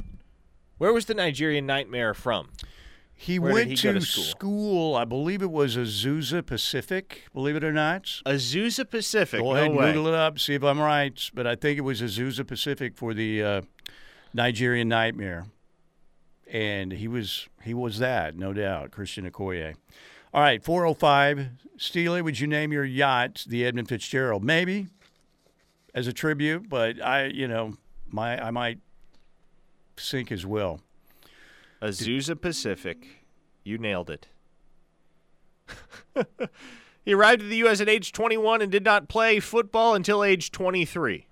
Where 0.77 0.93
was 0.93 1.05
the 1.05 1.13
Nigerian 1.13 1.65
nightmare 1.65 2.13
from? 2.13 2.49
He 3.22 3.38
Where 3.38 3.51
went 3.51 3.70
he 3.72 3.76
to, 3.76 3.99
school? 3.99 4.24
school? 4.24 4.95
I 4.95 5.03
believe 5.03 5.41
it 5.41 5.51
was 5.51 5.76
Azusa 5.76 6.43
Pacific, 6.45 7.24
believe 7.34 7.57
it 7.57 7.65
or 7.65 7.74
not. 7.74 8.03
Azusa 8.26 8.89
Pacific. 8.89 9.41
Go 9.41 9.47
no 9.47 9.55
ahead 9.55 9.72
and. 9.72 9.78
Google 9.78 10.07
it 10.07 10.13
up, 10.13 10.39
see 10.39 10.53
if 10.53 10.63
I'm 10.63 10.80
right. 10.80 11.20
But 11.34 11.45
I 11.45 11.55
think 11.55 11.78
it 11.78 11.82
was 11.82 12.01
Azusa 12.01 12.47
Pacific 12.47 12.95
for 12.95 13.13
the 13.13 13.43
uh, 13.43 13.61
Nigerian 14.34 14.88
Nightmare, 14.88 15.47
and 16.49 16.93
he 16.93 17.09
was 17.09 17.49
he 17.61 17.74
was 17.74 17.99
that, 17.99 18.38
no 18.38 18.53
doubt, 18.53 18.91
Christian 18.91 19.30
Okoye. 19.30 19.76
All 20.34 20.41
right, 20.41 20.63
405. 20.63 21.49
Steely, 21.76 22.22
would 22.22 22.39
you 22.39 22.47
name 22.47 22.72
your 22.72 22.86
yacht 22.86 23.43
the 23.49 23.65
Edmund 23.65 23.89
Fitzgerald? 23.89 24.45
Maybe 24.45 24.88
as 25.93 26.07
a 26.07 26.13
tribute, 26.13 26.70
but 26.70 27.01
I, 27.03 27.26
you 27.26 27.49
know, 27.49 27.76
my 28.07 28.41
I 28.41 28.51
might 28.51 28.80
sink 29.97 30.32
as 30.32 30.45
well. 30.45 30.80
Azusa 31.82 32.39
Pacific. 32.39 33.25
You 33.63 33.77
nailed 33.77 34.09
it. 34.09 34.27
he 37.05 37.13
arrived 37.13 37.41
in 37.43 37.49
the 37.49 37.57
U.S. 37.57 37.82
at 37.82 37.89
age 37.89 38.11
21 38.11 38.61
and 38.61 38.71
did 38.71 38.84
not 38.84 39.07
play 39.07 39.39
football 39.39 39.95
until 39.95 40.23
age 40.23 40.51
23. 40.51 41.27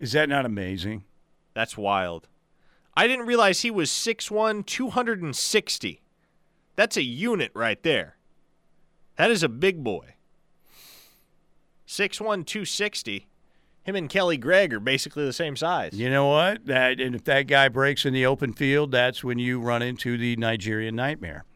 Is 0.00 0.12
that 0.12 0.28
not 0.28 0.44
amazing? 0.44 1.04
That's 1.54 1.76
wild. 1.76 2.28
I 2.96 3.06
didn't 3.06 3.26
realize 3.26 3.60
he 3.60 3.70
was 3.70 3.90
6'1, 3.90 4.66
260. 4.66 6.02
That's 6.76 6.96
a 6.96 7.02
unit 7.02 7.52
right 7.54 7.80
there. 7.82 8.16
That 9.16 9.30
is 9.30 9.42
a 9.42 9.48
big 9.48 9.82
boy. 9.84 10.14
6'1, 11.86 12.44
260. 12.44 13.27
Him 13.88 13.96
and 13.96 14.10
Kelly 14.10 14.36
Gregg 14.36 14.74
are 14.74 14.80
basically 14.80 15.24
the 15.24 15.32
same 15.32 15.56
size. 15.56 15.94
You 15.94 16.10
know 16.10 16.26
what? 16.26 16.66
That 16.66 17.00
and 17.00 17.14
if 17.14 17.24
that 17.24 17.46
guy 17.46 17.70
breaks 17.70 18.04
in 18.04 18.12
the 18.12 18.26
open 18.26 18.52
field, 18.52 18.92
that's 18.92 19.24
when 19.24 19.38
you 19.38 19.60
run 19.60 19.80
into 19.80 20.18
the 20.18 20.36
Nigerian 20.36 20.94
nightmare. 20.94 21.46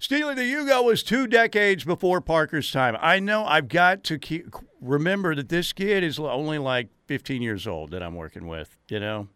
Steely 0.00 0.34
the 0.34 0.42
Yugo 0.42 0.82
was 0.82 1.04
two 1.04 1.28
decades 1.28 1.84
before 1.84 2.20
Parker's 2.20 2.72
time. 2.72 2.96
I 3.00 3.20
know 3.20 3.44
I've 3.44 3.68
got 3.68 4.02
to 4.02 4.18
keep 4.18 4.52
remember 4.80 5.36
that 5.36 5.48
this 5.48 5.72
kid 5.72 6.02
is 6.02 6.18
only 6.18 6.58
like 6.58 6.88
15 7.06 7.40
years 7.40 7.68
old 7.68 7.92
that 7.92 8.02
I'm 8.02 8.16
working 8.16 8.48
with. 8.48 8.76
You 8.88 8.98
know, 8.98 9.28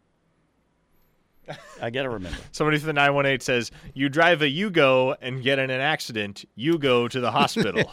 I 1.80 1.90
got 1.90 2.02
to 2.02 2.10
remember. 2.10 2.36
Somebody 2.50 2.78
from 2.78 2.88
the 2.88 2.94
918 2.94 3.38
says, 3.44 3.70
You 3.94 4.08
drive 4.08 4.42
a 4.42 4.50
Yugo 4.50 5.14
and 5.22 5.40
get 5.40 5.60
in 5.60 5.70
an 5.70 5.80
accident, 5.80 6.44
you 6.56 6.78
go 6.78 7.06
to 7.06 7.20
the 7.20 7.30
hospital. 7.30 7.92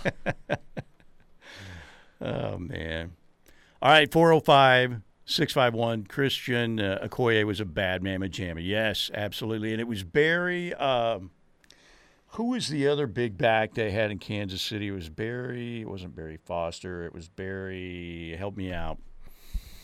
oh, 2.22 2.58
man. 2.58 3.12
All 3.82 3.92
right, 3.92 4.12
405 4.12 5.02
651. 5.26 6.06
Christian 6.06 6.80
uh, 6.80 7.00
Okoye 7.04 7.44
was 7.44 7.60
a 7.60 7.66
bad 7.66 8.02
mamma 8.02 8.28
jamma. 8.28 8.66
Yes, 8.66 9.12
absolutely. 9.14 9.72
And 9.72 9.80
it 9.80 9.88
was 9.88 10.04
Barry. 10.04 10.74
Um, 10.74 11.32
who 12.32 12.46
was 12.52 12.70
the 12.70 12.88
other 12.88 13.08
big 13.08 13.38
back 13.38 13.74
they 13.74 13.92
had 13.92 14.10
in 14.10 14.20
Kansas 14.20 14.62
City? 14.62 14.88
It 14.88 14.92
was 14.92 15.10
Barry. 15.10 15.82
It 15.82 15.90
wasn't 15.90 16.16
Barry 16.16 16.38
Foster. 16.46 17.06
It 17.06 17.14
was 17.14 17.28
Barry. 17.30 18.36
Help 18.38 18.58
me 18.58 18.72
out. 18.74 18.98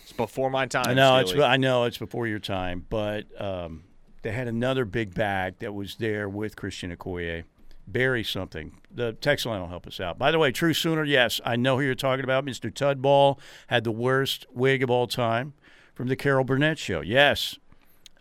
It's 0.04 0.12
before 0.12 0.50
my 0.50 0.66
time. 0.66 0.86
I 0.88 0.94
know 0.94 1.24
Steely. 1.26 1.40
it's 1.40 1.44
I 1.44 1.58
know 1.58 1.84
it's 1.84 1.98
before 1.98 2.28
your 2.28 2.40
time, 2.40 2.86
but 2.90 3.26
um, 3.40 3.84
they 4.22 4.32
had 4.32 4.48
another 4.48 4.86
big 4.86 5.14
back 5.14 5.60
that 5.60 5.74
was 5.74 5.96
there 5.96 6.28
with 6.28 6.56
Christian 6.56 6.96
Okoye. 6.96 7.44
Barry 7.88 8.24
something. 8.24 8.80
The 8.90 9.14
text 9.14 9.46
line 9.46 9.60
will 9.62 9.68
help 9.68 9.88
us 9.88 10.00
out. 10.00 10.18
By 10.18 10.32
the 10.32 10.40
way, 10.40 10.52
True 10.52 10.74
Sooner, 10.74 11.04
yes, 11.04 11.42
I 11.46 11.56
know 11.56 11.78
who 11.78 11.84
you're 11.84 11.96
talking 11.96 12.24
about. 12.24 12.46
Mr. 12.46 12.72
Tudball 12.72 13.40
had 13.68 13.84
the 13.84 13.92
worst 13.92 14.46
wig 14.54 14.84
of 14.84 14.90
all 14.90 15.08
time 15.08 15.54
from 15.94 16.08
the 16.08 16.16
Carol 16.16 16.44
Burnett 16.44 16.80
show. 16.80 17.02
Yes, 17.02 17.58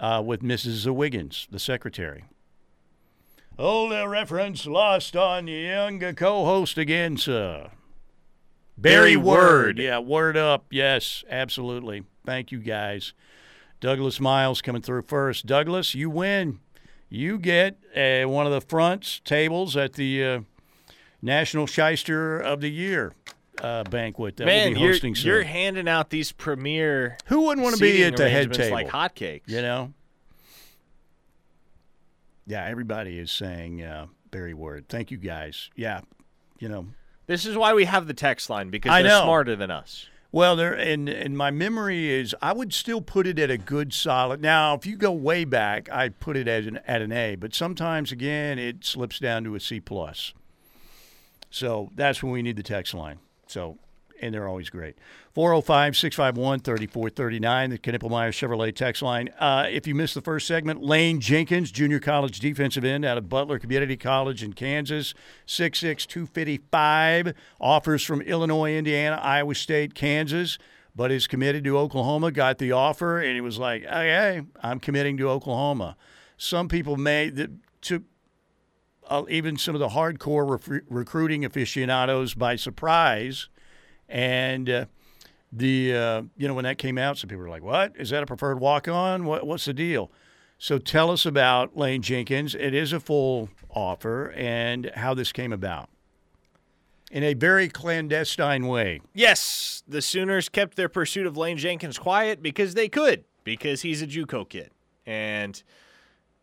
uh, 0.00 0.22
with 0.24 0.42
Mrs. 0.42 0.92
Wiggins, 0.92 1.46
the 1.50 1.58
secretary. 1.58 2.24
Oh, 3.58 3.88
the 3.88 4.08
reference 4.08 4.66
lost 4.66 5.14
on 5.14 5.44
the 5.44 5.52
younger 5.52 6.12
co-host 6.12 6.78
again, 6.78 7.16
sir. 7.16 7.70
Barry 8.76 9.16
Word. 9.16 9.78
Yeah, 9.78 9.98
word 9.98 10.36
up. 10.36 10.66
Yes, 10.70 11.22
absolutely. 11.30 12.04
Thank 12.24 12.50
you, 12.50 12.58
guys. 12.58 13.12
Douglas 13.80 14.20
Miles 14.20 14.62
coming 14.62 14.82
through 14.82 15.02
first. 15.02 15.46
Douglas, 15.46 15.94
you 15.94 16.08
win. 16.08 16.60
You 17.12 17.38
get 17.38 17.76
uh, 17.94 18.26
one 18.26 18.46
of 18.46 18.52
the 18.52 18.62
fronts 18.62 19.20
tables 19.22 19.76
at 19.76 19.92
the 19.92 20.24
uh, 20.24 20.40
National 21.20 21.66
Shyster 21.66 22.38
of 22.40 22.62
the 22.62 22.70
Year 22.70 23.12
uh, 23.60 23.84
banquet 23.84 24.38
that 24.38 24.46
Man, 24.46 24.68
we'll 24.70 24.74
be 24.76 24.80
you're, 24.80 24.92
hosting 24.92 25.14
soon. 25.14 25.26
you're 25.26 25.42
handing 25.42 25.88
out 25.88 26.08
these 26.08 26.32
premier 26.32 27.18
Who 27.26 27.42
wouldn't 27.42 27.62
want 27.62 27.76
to 27.76 27.82
be 27.82 28.02
at 28.04 28.16
the 28.16 28.30
head 28.30 28.50
table? 28.54 28.72
like 28.74 28.88
hotcakes. 28.88 29.42
You 29.46 29.60
know? 29.60 29.92
Yeah, 32.46 32.64
everybody 32.64 33.18
is 33.18 33.30
saying 33.30 33.82
uh, 33.82 34.06
Barry 34.30 34.54
Word. 34.54 34.88
Thank 34.88 35.10
you, 35.10 35.18
guys. 35.18 35.68
Yeah, 35.76 36.00
you 36.58 36.68
know, 36.68 36.86
This 37.26 37.44
is 37.46 37.56
why 37.58 37.74
we 37.74 37.84
have 37.84 38.06
the 38.06 38.14
text 38.14 38.48
line 38.50 38.70
because 38.70 38.90
I 38.90 39.02
they're 39.02 39.12
know. 39.12 39.24
smarter 39.24 39.54
than 39.54 39.70
us. 39.70 40.06
Well, 40.34 40.56
there 40.56 40.72
and 40.72 41.10
and 41.10 41.36
my 41.36 41.50
memory 41.50 42.10
is 42.10 42.34
I 42.40 42.54
would 42.54 42.72
still 42.72 43.02
put 43.02 43.26
it 43.26 43.38
at 43.38 43.50
a 43.50 43.58
good 43.58 43.92
solid. 43.92 44.40
Now, 44.40 44.74
if 44.74 44.86
you 44.86 44.96
go 44.96 45.12
way 45.12 45.44
back, 45.44 45.90
I 45.92 46.08
put 46.08 46.38
it 46.38 46.48
as 46.48 46.66
an 46.66 46.80
at 46.86 47.02
an 47.02 47.12
A, 47.12 47.36
but 47.36 47.54
sometimes 47.54 48.10
again 48.10 48.58
it 48.58 48.82
slips 48.82 49.18
down 49.18 49.44
to 49.44 49.54
a 49.54 49.60
C 49.60 49.78
plus. 49.78 50.32
So 51.50 51.90
that's 51.94 52.22
when 52.22 52.32
we 52.32 52.40
need 52.40 52.56
the 52.56 52.62
text 52.62 52.94
line. 52.94 53.18
So 53.46 53.76
and 54.22 54.32
they're 54.32 54.48
always 54.48 54.70
great. 54.70 54.96
405 55.34 55.96
651 55.96 56.60
3439, 56.60 57.70
the 57.70 57.78
Knippelmeyer 57.78 58.30
Chevrolet 58.30 58.74
text 58.74 59.02
line. 59.02 59.28
Uh, 59.38 59.66
if 59.68 59.86
you 59.86 59.94
missed 59.94 60.14
the 60.14 60.20
first 60.20 60.46
segment, 60.46 60.82
Lane 60.82 61.20
Jenkins, 61.20 61.70
junior 61.72 61.98
college 61.98 62.38
defensive 62.38 62.84
end 62.84 63.04
out 63.04 63.18
of 63.18 63.28
Butler 63.28 63.58
Community 63.58 63.96
College 63.96 64.42
in 64.42 64.52
Kansas, 64.52 65.12
6'6, 65.46 66.06
255, 66.06 67.34
offers 67.60 68.04
from 68.04 68.22
Illinois, 68.22 68.76
Indiana, 68.76 69.18
Iowa 69.22 69.54
State, 69.54 69.94
Kansas, 69.94 70.58
but 70.94 71.10
is 71.10 71.26
committed 71.26 71.64
to 71.64 71.76
Oklahoma. 71.76 72.30
Got 72.30 72.58
the 72.58 72.72
offer, 72.72 73.18
and 73.18 73.34
he 73.34 73.40
was 73.40 73.58
like, 73.58 73.84
okay, 73.84 74.42
I'm 74.62 74.78
committing 74.78 75.16
to 75.16 75.28
Oklahoma. 75.28 75.96
Some 76.36 76.68
people 76.68 76.96
may, 76.96 77.30
that 77.30 77.50
took 77.80 78.02
uh, 79.08 79.24
even 79.28 79.56
some 79.56 79.74
of 79.74 79.80
the 79.80 79.88
hardcore 79.88 80.48
ref- 80.48 80.82
recruiting 80.88 81.44
aficionados 81.44 82.34
by 82.34 82.56
surprise. 82.56 83.48
And 84.12 84.68
uh, 84.68 84.84
the 85.50 85.96
uh, 85.96 86.22
you 86.36 86.46
know 86.46 86.54
when 86.54 86.64
that 86.64 86.78
came 86.78 86.98
out, 86.98 87.18
some 87.18 87.28
people 87.28 87.42
were 87.42 87.48
like, 87.48 87.62
"What 87.62 87.94
is 87.96 88.10
that 88.10 88.22
a 88.22 88.26
preferred 88.26 88.60
walk 88.60 88.86
on? 88.86 89.24
What, 89.24 89.46
what's 89.46 89.64
the 89.64 89.72
deal?" 89.72 90.12
So 90.58 90.78
tell 90.78 91.10
us 91.10 91.26
about 91.26 91.76
Lane 91.76 92.02
Jenkins. 92.02 92.54
It 92.54 92.74
is 92.74 92.92
a 92.92 93.00
full 93.00 93.48
offer, 93.70 94.30
and 94.36 94.92
how 94.94 95.14
this 95.14 95.32
came 95.32 95.52
about 95.52 95.88
in 97.10 97.22
a 97.22 97.34
very 97.34 97.68
clandestine 97.68 98.66
way. 98.66 99.00
Yes, 99.14 99.82
the 99.88 100.02
Sooners 100.02 100.48
kept 100.48 100.76
their 100.76 100.88
pursuit 100.88 101.26
of 101.26 101.36
Lane 101.36 101.58
Jenkins 101.58 101.98
quiet 101.98 102.42
because 102.42 102.74
they 102.74 102.88
could, 102.88 103.24
because 103.44 103.82
he's 103.82 104.02
a 104.02 104.06
JUCO 104.06 104.48
kid, 104.48 104.70
and 105.06 105.62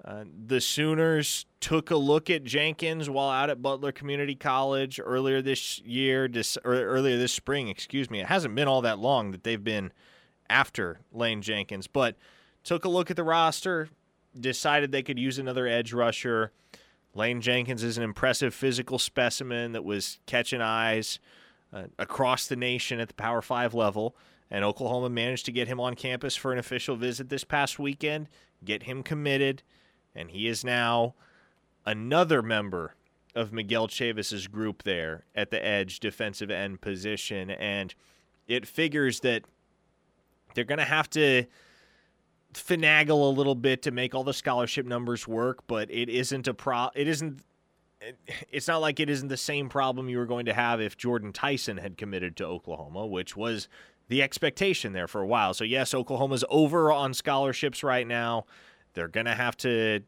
the 0.03 0.61
Sooners 0.61 1.45
took 1.59 1.91
a 1.91 1.95
look 1.95 2.29
at 2.29 2.43
Jenkins 2.43 3.09
while 3.09 3.29
out 3.29 3.49
at 3.49 3.61
Butler 3.61 3.91
Community 3.91 4.35
College 4.35 4.99
earlier 5.03 5.41
this 5.41 5.79
year, 5.79 6.27
dis, 6.27 6.57
earlier 6.63 7.17
this 7.17 7.33
spring. 7.33 7.67
Excuse 7.67 8.09
me. 8.09 8.21
It 8.21 8.27
hasn't 8.27 8.55
been 8.55 8.67
all 8.67 8.81
that 8.81 8.99
long 8.99 9.31
that 9.31 9.43
they've 9.43 9.63
been 9.63 9.91
after 10.49 10.99
Lane 11.11 11.41
Jenkins, 11.41 11.87
but 11.87 12.15
took 12.63 12.85
a 12.85 12.89
look 12.89 13.09
at 13.09 13.17
the 13.17 13.23
roster, 13.23 13.89
decided 14.39 14.91
they 14.91 15.03
could 15.03 15.19
use 15.19 15.37
another 15.37 15.67
edge 15.67 15.93
rusher. 15.93 16.51
Lane 17.13 17.41
Jenkins 17.41 17.83
is 17.83 17.97
an 17.97 18.03
impressive 18.03 18.53
physical 18.53 18.99
specimen 18.99 19.73
that 19.73 19.83
was 19.83 20.19
catching 20.25 20.61
eyes 20.61 21.19
uh, 21.73 21.83
across 21.97 22.47
the 22.47 22.55
nation 22.55 22.99
at 22.99 23.09
the 23.09 23.13
Power 23.13 23.41
Five 23.41 23.73
level. 23.73 24.15
And 24.51 24.63
Oklahoma 24.63 25.09
managed 25.09 25.45
to 25.45 25.51
get 25.51 25.67
him 25.67 25.79
on 25.79 25.95
campus 25.95 26.35
for 26.35 26.51
an 26.51 26.57
official 26.57 26.95
visit 26.95 27.29
this 27.29 27.43
past 27.43 27.77
weekend, 27.77 28.27
get 28.63 28.83
him 28.83 29.03
committed, 29.03 29.61
and 30.19 30.29
he 30.31 30.47
is 30.47 30.65
now 30.65 31.15
another 31.85 32.41
member 32.41 32.95
of 33.35 33.53
Miguel 33.53 33.87
Chavis's 33.87 34.47
group 34.47 34.83
there 34.83 35.23
at 35.33 35.49
the 35.49 35.65
edge 35.65 35.99
defensive 36.01 36.51
end 36.51 36.81
position. 36.81 37.49
And 37.49 37.95
it 38.47 38.67
figures 38.67 39.21
that 39.21 39.43
they're 40.53 40.65
going 40.65 40.79
to 40.79 40.85
have 40.85 41.09
to 41.11 41.45
finagle 42.53 43.09
a 43.09 43.33
little 43.33 43.55
bit 43.55 43.81
to 43.83 43.91
make 43.91 44.13
all 44.13 44.23
the 44.23 44.33
scholarship 44.33 44.85
numbers 44.85 45.27
work, 45.27 45.65
but 45.67 45.89
it 45.89 46.09
isn't 46.09 46.47
a 46.47 46.53
pro. 46.53 46.89
It 46.95 47.07
isn't. 47.07 47.41
It's 48.49 48.67
not 48.67 48.81
like 48.81 48.99
it 48.99 49.09
isn't 49.09 49.27
the 49.27 49.37
same 49.37 49.69
problem 49.69 50.09
you 50.09 50.17
were 50.17 50.25
going 50.25 50.45
to 50.47 50.53
have 50.53 50.81
if 50.81 50.97
Jordan 50.97 51.31
Tyson 51.31 51.77
had 51.77 51.97
committed 51.97 52.35
to 52.37 52.45
Oklahoma, 52.45 53.05
which 53.05 53.37
was 53.37 53.67
the 54.07 54.21
expectation 54.23 54.93
there 54.93 55.07
for 55.07 55.21
a 55.21 55.27
while. 55.27 55.53
So 55.53 55.63
yes, 55.63 55.93
Oklahoma's 55.93 56.43
over 56.49 56.91
on 56.91 57.13
scholarships 57.13 57.83
right 57.83 58.07
now. 58.07 58.45
They're 58.93 59.07
gonna 59.07 59.35
have 59.35 59.55
to 59.57 60.01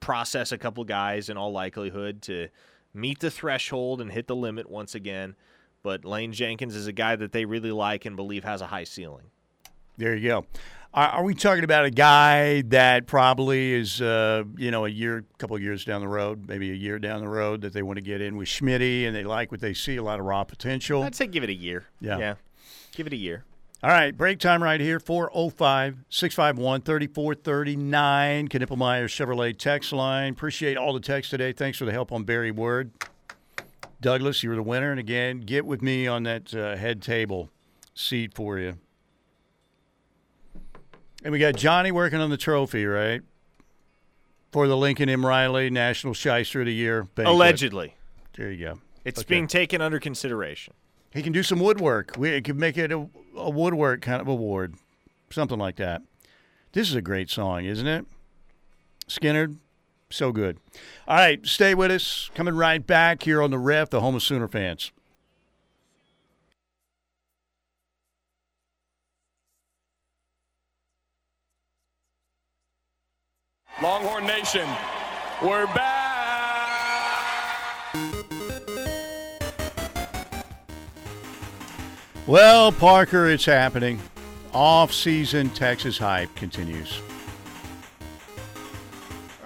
process 0.00 0.52
a 0.52 0.58
couple 0.58 0.84
guys 0.84 1.28
in 1.28 1.36
all 1.36 1.52
likelihood 1.52 2.22
to 2.22 2.48
meet 2.94 3.20
the 3.20 3.30
threshold 3.30 4.00
and 4.00 4.10
hit 4.10 4.26
the 4.26 4.36
limit 4.36 4.70
once 4.70 4.94
again. 4.94 5.36
But 5.82 6.04
Lane 6.04 6.32
Jenkins 6.32 6.74
is 6.74 6.86
a 6.86 6.92
guy 6.92 7.16
that 7.16 7.32
they 7.32 7.44
really 7.44 7.72
like 7.72 8.04
and 8.04 8.16
believe 8.16 8.44
has 8.44 8.60
a 8.60 8.66
high 8.66 8.84
ceiling. 8.84 9.30
There 9.96 10.14
you 10.14 10.28
go. 10.28 10.46
Are, 10.94 11.08
are 11.08 11.22
we 11.22 11.34
talking 11.34 11.64
about 11.64 11.84
a 11.84 11.90
guy 11.90 12.62
that 12.62 13.06
probably 13.06 13.74
is, 13.74 14.00
uh, 14.00 14.44
you 14.56 14.70
know, 14.70 14.86
a 14.86 14.88
year, 14.88 15.24
couple 15.38 15.56
of 15.56 15.62
years 15.62 15.84
down 15.84 16.00
the 16.00 16.08
road, 16.08 16.48
maybe 16.48 16.70
a 16.70 16.74
year 16.74 16.98
down 16.98 17.20
the 17.20 17.28
road 17.28 17.60
that 17.60 17.72
they 17.72 17.82
want 17.82 17.96
to 17.96 18.02
get 18.02 18.20
in 18.20 18.36
with 18.36 18.48
Schmitty 18.48 19.06
and 19.06 19.14
they 19.14 19.24
like 19.24 19.50
what 19.50 19.60
they 19.60 19.74
see, 19.74 19.96
a 19.96 20.02
lot 20.02 20.18
of 20.18 20.24
raw 20.24 20.44
potential? 20.44 21.02
I'd 21.02 21.14
say 21.14 21.26
give 21.26 21.44
it 21.44 21.50
a 21.50 21.54
year. 21.54 21.86
Yeah. 22.00 22.18
Yeah. 22.18 22.34
Give 22.92 23.06
it 23.06 23.12
a 23.12 23.16
year. 23.16 23.44
All 23.80 23.90
right, 23.90 24.16
break 24.16 24.40
time 24.40 24.60
right 24.62 24.80
here 24.80 24.98
405 24.98 25.98
651 26.08 26.80
3439. 26.82 28.48
Knippelmeyer 28.48 29.04
Chevrolet 29.06 29.56
text 29.56 29.92
line. 29.92 30.32
Appreciate 30.32 30.76
all 30.76 30.92
the 30.92 30.98
text 31.00 31.30
today. 31.30 31.52
Thanks 31.52 31.78
for 31.78 31.84
the 31.84 31.92
help 31.92 32.10
on 32.10 32.24
Barry 32.24 32.50
Word. 32.50 32.90
Douglas, 34.00 34.42
you 34.42 34.50
were 34.50 34.56
the 34.56 34.62
winner, 34.64 34.90
and 34.90 34.98
again, 34.98 35.40
get 35.40 35.64
with 35.64 35.80
me 35.80 36.08
on 36.08 36.24
that 36.24 36.52
uh, 36.54 36.76
head 36.76 37.02
table 37.02 37.50
seat 37.94 38.34
for 38.34 38.58
you. 38.58 38.78
And 41.24 41.32
we 41.32 41.38
got 41.38 41.54
Johnny 41.56 41.90
working 41.92 42.20
on 42.20 42.30
the 42.30 42.36
trophy, 42.36 42.84
right? 42.84 43.22
For 44.50 44.66
the 44.66 44.76
Lincoln 44.76 45.08
M. 45.08 45.24
Riley 45.26 45.68
National 45.70 46.14
Shyster 46.14 46.60
of 46.60 46.66
the 46.66 46.74
Year. 46.74 47.04
banquet. 47.04 47.32
Allegedly, 47.32 47.94
There 48.36 48.50
you 48.50 48.64
go. 48.66 48.80
it's 49.04 49.20
Okay. 49.20 49.28
being 49.34 49.46
taken 49.46 49.80
under 49.80 49.98
consideration. 50.00 50.74
He 51.18 51.24
can 51.24 51.32
do 51.32 51.42
some 51.42 51.58
woodwork. 51.58 52.14
We 52.16 52.40
could 52.40 52.60
make 52.60 52.78
it 52.78 52.92
a, 52.92 53.08
a 53.36 53.50
woodwork 53.50 54.02
kind 54.02 54.20
of 54.20 54.28
award, 54.28 54.76
something 55.30 55.58
like 55.58 55.74
that. 55.74 56.02
This 56.74 56.88
is 56.88 56.94
a 56.94 57.02
great 57.02 57.28
song, 57.28 57.64
isn't 57.64 57.88
it? 57.88 58.06
Skinner, 59.08 59.50
so 60.10 60.30
good. 60.30 60.58
All 61.08 61.16
right, 61.16 61.44
stay 61.44 61.74
with 61.74 61.90
us. 61.90 62.30
Coming 62.36 62.54
right 62.54 62.86
back 62.86 63.24
here 63.24 63.42
on 63.42 63.50
the 63.50 63.58
ref, 63.58 63.90
the 63.90 64.00
home 64.00 64.14
of 64.14 64.22
Sooner 64.22 64.46
fans. 64.46 64.92
Longhorn 73.82 74.24
Nation, 74.24 74.68
we're 75.42 75.66
back. 75.66 75.97
Well, 82.28 82.72
Parker, 82.72 83.26
it's 83.30 83.46
happening. 83.46 83.98
Off-season 84.52 85.48
Texas 85.48 85.96
hype 85.96 86.34
continues. 86.34 87.00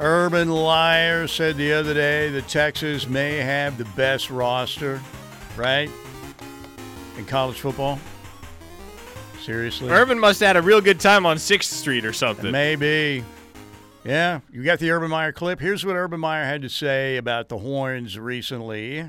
Urban 0.01 0.51
Liar 0.51 1.29
said 1.29 1.57
the 1.57 1.73
other 1.75 1.95
day 1.95 2.29
that 2.31 2.49
Texas 2.49 3.07
may 3.07 3.37
have 3.37 3.79
the 3.79 3.85
best 3.97 4.31
roster, 4.31 5.01
right? 5.57 5.89
In 7.17 7.25
college 7.25 7.61
football. 7.61 8.01
Seriously? 9.41 9.89
Urban 9.89 10.19
must 10.19 10.41
have 10.41 10.49
had 10.49 10.57
a 10.57 10.63
real 10.63 10.81
good 10.81 10.99
time 10.99 11.25
on 11.25 11.39
Sixth 11.39 11.73
Street 11.73 12.05
or 12.05 12.13
something. 12.13 12.51
Maybe. 12.51 13.25
Yeah, 14.05 14.41
you 14.53 14.65
got 14.65 14.81
the 14.81 14.91
Urban 14.91 15.09
Meyer 15.09 15.31
clip. 15.31 15.61
Here's 15.61 15.87
what 15.87 15.95
Urban 15.95 16.19
Meyer 16.19 16.47
had 16.47 16.63
to 16.63 16.69
say 16.69 17.17
about 17.17 17.49
the 17.49 17.59
Horns 17.59 18.19
recently. 18.19 19.09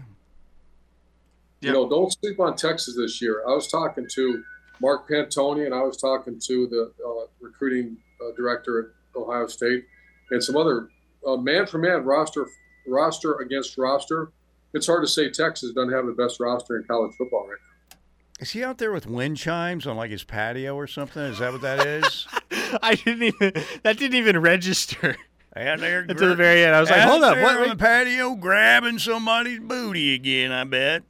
You 1.67 1.73
know, 1.73 1.89
don't 1.89 2.11
sleep 2.11 2.39
on 2.39 2.55
Texas 2.55 2.95
this 2.95 3.21
year. 3.21 3.43
I 3.47 3.53
was 3.53 3.67
talking 3.67 4.07
to 4.13 4.43
Mark 4.81 5.07
Pantoni 5.07 5.65
and 5.65 5.73
I 5.73 5.81
was 5.81 5.97
talking 5.97 6.39
to 6.47 6.67
the 6.67 6.91
uh, 7.05 7.27
recruiting 7.39 7.97
uh, 8.21 8.35
director 8.35 8.79
at 8.79 9.19
Ohio 9.19 9.47
State 9.47 9.85
and 10.31 10.43
some 10.43 10.57
other 10.57 10.89
uh, 11.25 11.37
man 11.37 11.65
for 11.65 11.77
man 11.77 12.03
roster 12.03 12.47
roster 12.87 13.35
against 13.35 13.77
roster. 13.77 14.31
It's 14.73 14.87
hard 14.87 15.03
to 15.03 15.07
say 15.07 15.29
Texas 15.29 15.71
doesn't 15.71 15.93
have 15.93 16.05
the 16.05 16.11
best 16.13 16.39
roster 16.39 16.77
in 16.77 16.83
college 16.83 17.13
football 17.17 17.47
right 17.47 17.57
now. 17.61 17.97
Is 18.39 18.51
he 18.51 18.63
out 18.63 18.77
there 18.77 18.91
with 18.91 19.05
wind 19.05 19.37
chimes 19.37 19.87
on 19.87 19.95
like 19.95 20.11
his 20.11 20.23
patio 20.23 20.75
or 20.75 20.87
something? 20.87 21.21
Is 21.21 21.39
that 21.39 21.53
what 21.53 21.61
that 21.61 21.85
is? 21.85 22.27
I 22.81 22.95
didn't 22.95 23.23
even 23.23 23.53
that 23.83 23.97
didn't 23.97 24.15
even 24.15 24.39
register 24.39 25.15
out 25.55 25.79
there 25.79 25.99
until 26.09 26.29
the 26.29 26.35
very 26.35 26.63
end. 26.63 26.75
I 26.75 26.81
was 26.81 26.89
like, 26.89 27.01
hold 27.01 27.23
up, 27.23 27.37
what? 27.37 27.57
on 27.57 27.69
the 27.69 27.75
patio 27.75 28.35
grabbing 28.35 28.99
somebody's 28.99 29.59
booty 29.59 30.13
again. 30.13 30.51
I 30.51 30.63
bet. 30.63 31.03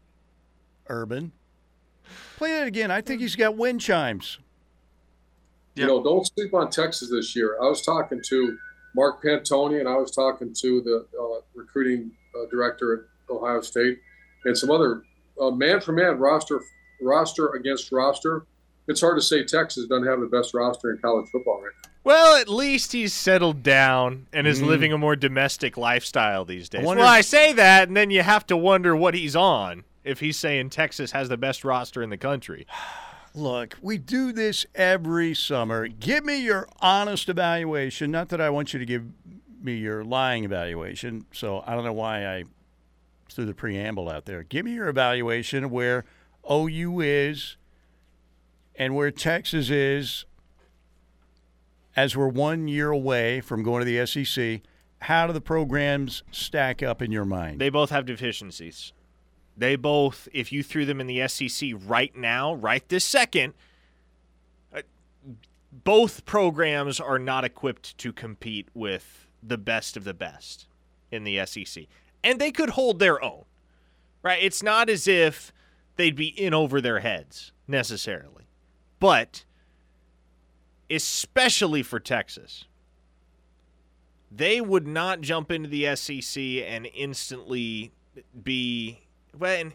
Urban, 0.87 1.31
play 2.37 2.51
that 2.51 2.67
again. 2.67 2.91
I 2.91 3.01
think 3.01 3.21
he's 3.21 3.35
got 3.35 3.55
wind 3.55 3.81
chimes. 3.81 4.39
You 5.75 5.87
know, 5.87 6.03
don't 6.03 6.25
sleep 6.25 6.53
on 6.53 6.69
Texas 6.69 7.09
this 7.09 7.35
year. 7.35 7.57
I 7.61 7.67
was 7.67 7.81
talking 7.81 8.21
to 8.27 8.57
Mark 8.95 9.23
Pantoni 9.23 9.79
and 9.79 9.89
I 9.89 9.95
was 9.95 10.11
talking 10.11 10.53
to 10.61 10.81
the 10.81 11.05
uh, 11.19 11.41
recruiting 11.55 12.11
uh, 12.35 12.45
director 12.51 12.93
at 13.29 13.33
Ohio 13.35 13.61
State 13.61 13.97
and 14.45 14.55
some 14.55 14.69
other 14.69 15.01
uh, 15.41 15.49
man 15.49 15.81
for 15.81 15.91
man 15.93 16.19
roster 16.19 16.61
roster 17.01 17.49
against 17.55 17.91
roster. 17.91 18.45
It's 18.87 19.01
hard 19.01 19.17
to 19.17 19.21
say 19.21 19.43
Texas 19.43 19.87
doesn't 19.87 20.05
have 20.07 20.19
the 20.19 20.27
best 20.27 20.53
roster 20.53 20.91
in 20.91 20.99
college 20.99 21.27
football 21.31 21.61
right 21.63 21.71
now. 21.83 21.89
Well, 22.03 22.35
at 22.35 22.49
least 22.49 22.91
he's 22.91 23.13
settled 23.13 23.63
down 23.63 24.27
and 24.33 24.45
is 24.45 24.61
Mm. 24.61 24.67
living 24.67 24.93
a 24.93 24.97
more 24.97 25.15
domestic 25.15 25.75
lifestyle 25.77 26.43
these 26.45 26.67
days. 26.69 26.85
wonder 26.85 27.01
well, 27.01 27.09
I 27.11 27.21
say 27.21 27.53
that, 27.53 27.87
and 27.87 27.95
then 27.97 28.11
you 28.11 28.21
have 28.21 28.45
to 28.47 28.57
wonder 28.57 28.95
what 28.95 29.13
he's 29.15 29.35
on 29.35 29.85
if 30.03 30.19
he's 30.19 30.37
saying 30.37 30.69
Texas 30.69 31.11
has 31.11 31.29
the 31.29 31.37
best 31.37 31.63
roster 31.63 32.01
in 32.01 32.09
the 32.09 32.17
country. 32.17 32.67
Look, 33.35 33.77
we 33.81 33.97
do 33.97 34.31
this 34.31 34.63
every 34.75 35.33
summer. 35.33 35.87
Give 35.87 36.23
me 36.23 36.37
your 36.43 36.67
honest 36.81 37.29
evaluation. 37.29 38.11
Not 38.11 38.29
that 38.29 38.39
I 38.39 38.51
want 38.51 38.73
you 38.73 38.79
to 38.79 38.85
give 38.85 39.05
me 39.59 39.77
your 39.77 40.03
lying 40.03 40.43
evaluation. 40.43 41.25
So 41.31 41.63
I 41.65 41.73
don't 41.73 41.83
know 41.83 41.93
why 41.93 42.27
I 42.27 42.43
threw 43.29 43.45
the 43.45 43.53
preamble 43.55 44.09
out 44.09 44.25
there. 44.25 44.43
Give 44.43 44.65
me 44.65 44.73
your 44.73 44.87
evaluation 44.87 45.63
of 45.63 45.71
where 45.71 46.05
OU 46.49 46.99
is 47.01 47.57
and 48.75 48.95
where 48.95 49.09
Texas 49.09 49.69
is 49.69 50.25
as 51.95 52.15
we're 52.15 52.27
one 52.27 52.67
year 52.67 52.91
away 52.91 53.41
from 53.41 53.63
going 53.63 53.85
to 53.85 53.85
the 53.85 54.05
SEC. 54.05 54.61
How 55.01 55.27
do 55.27 55.33
the 55.33 55.41
programs 55.41 56.23
stack 56.31 56.81
up 56.81 57.01
in 57.01 57.11
your 57.11 57.25
mind? 57.25 57.59
They 57.59 57.69
both 57.69 57.89
have 57.89 58.05
deficiencies. 58.05 58.93
They 59.55 59.75
both, 59.75 60.27
if 60.33 60.51
you 60.51 60.63
threw 60.63 60.85
them 60.85 60.99
in 60.99 61.07
the 61.07 61.27
SEC 61.27 61.71
right 61.85 62.15
now, 62.15 62.53
right 62.55 62.87
this 62.89 63.05
second, 63.05 63.53
uh, 64.75 64.81
both 65.71 66.25
programs 66.25 66.99
are 66.99 67.19
not 67.19 67.43
equipped 67.43 67.97
to 67.99 68.11
compete 68.11 68.67
with 68.73 69.27
the 69.41 69.57
best 69.57 69.95
of 69.95 70.03
the 70.03 70.13
best 70.13 70.67
in 71.11 71.23
the 71.23 71.45
SEC. 71.45 71.85
And 72.23 72.39
they 72.39 72.51
could 72.51 72.71
hold 72.71 72.99
their 72.99 73.23
own, 73.23 73.45
right? 74.23 74.41
It's 74.41 74.63
not 74.63 74.89
as 74.89 75.07
if 75.07 75.53
they'd 75.95 76.15
be 76.15 76.27
in 76.27 76.53
over 76.53 76.81
their 76.81 76.99
heads 76.99 77.51
necessarily. 77.67 78.47
But 78.99 79.45
especially 80.89 81.83
for 81.83 81.99
Texas, 81.99 82.65
they 84.31 84.61
would 84.61 84.87
not 84.87 85.21
jump 85.21 85.51
into 85.51 85.69
the 85.69 85.95
SEC 85.95 86.41
and 86.41 86.87
instantly 86.95 87.91
be 88.43 89.01
And 89.41 89.73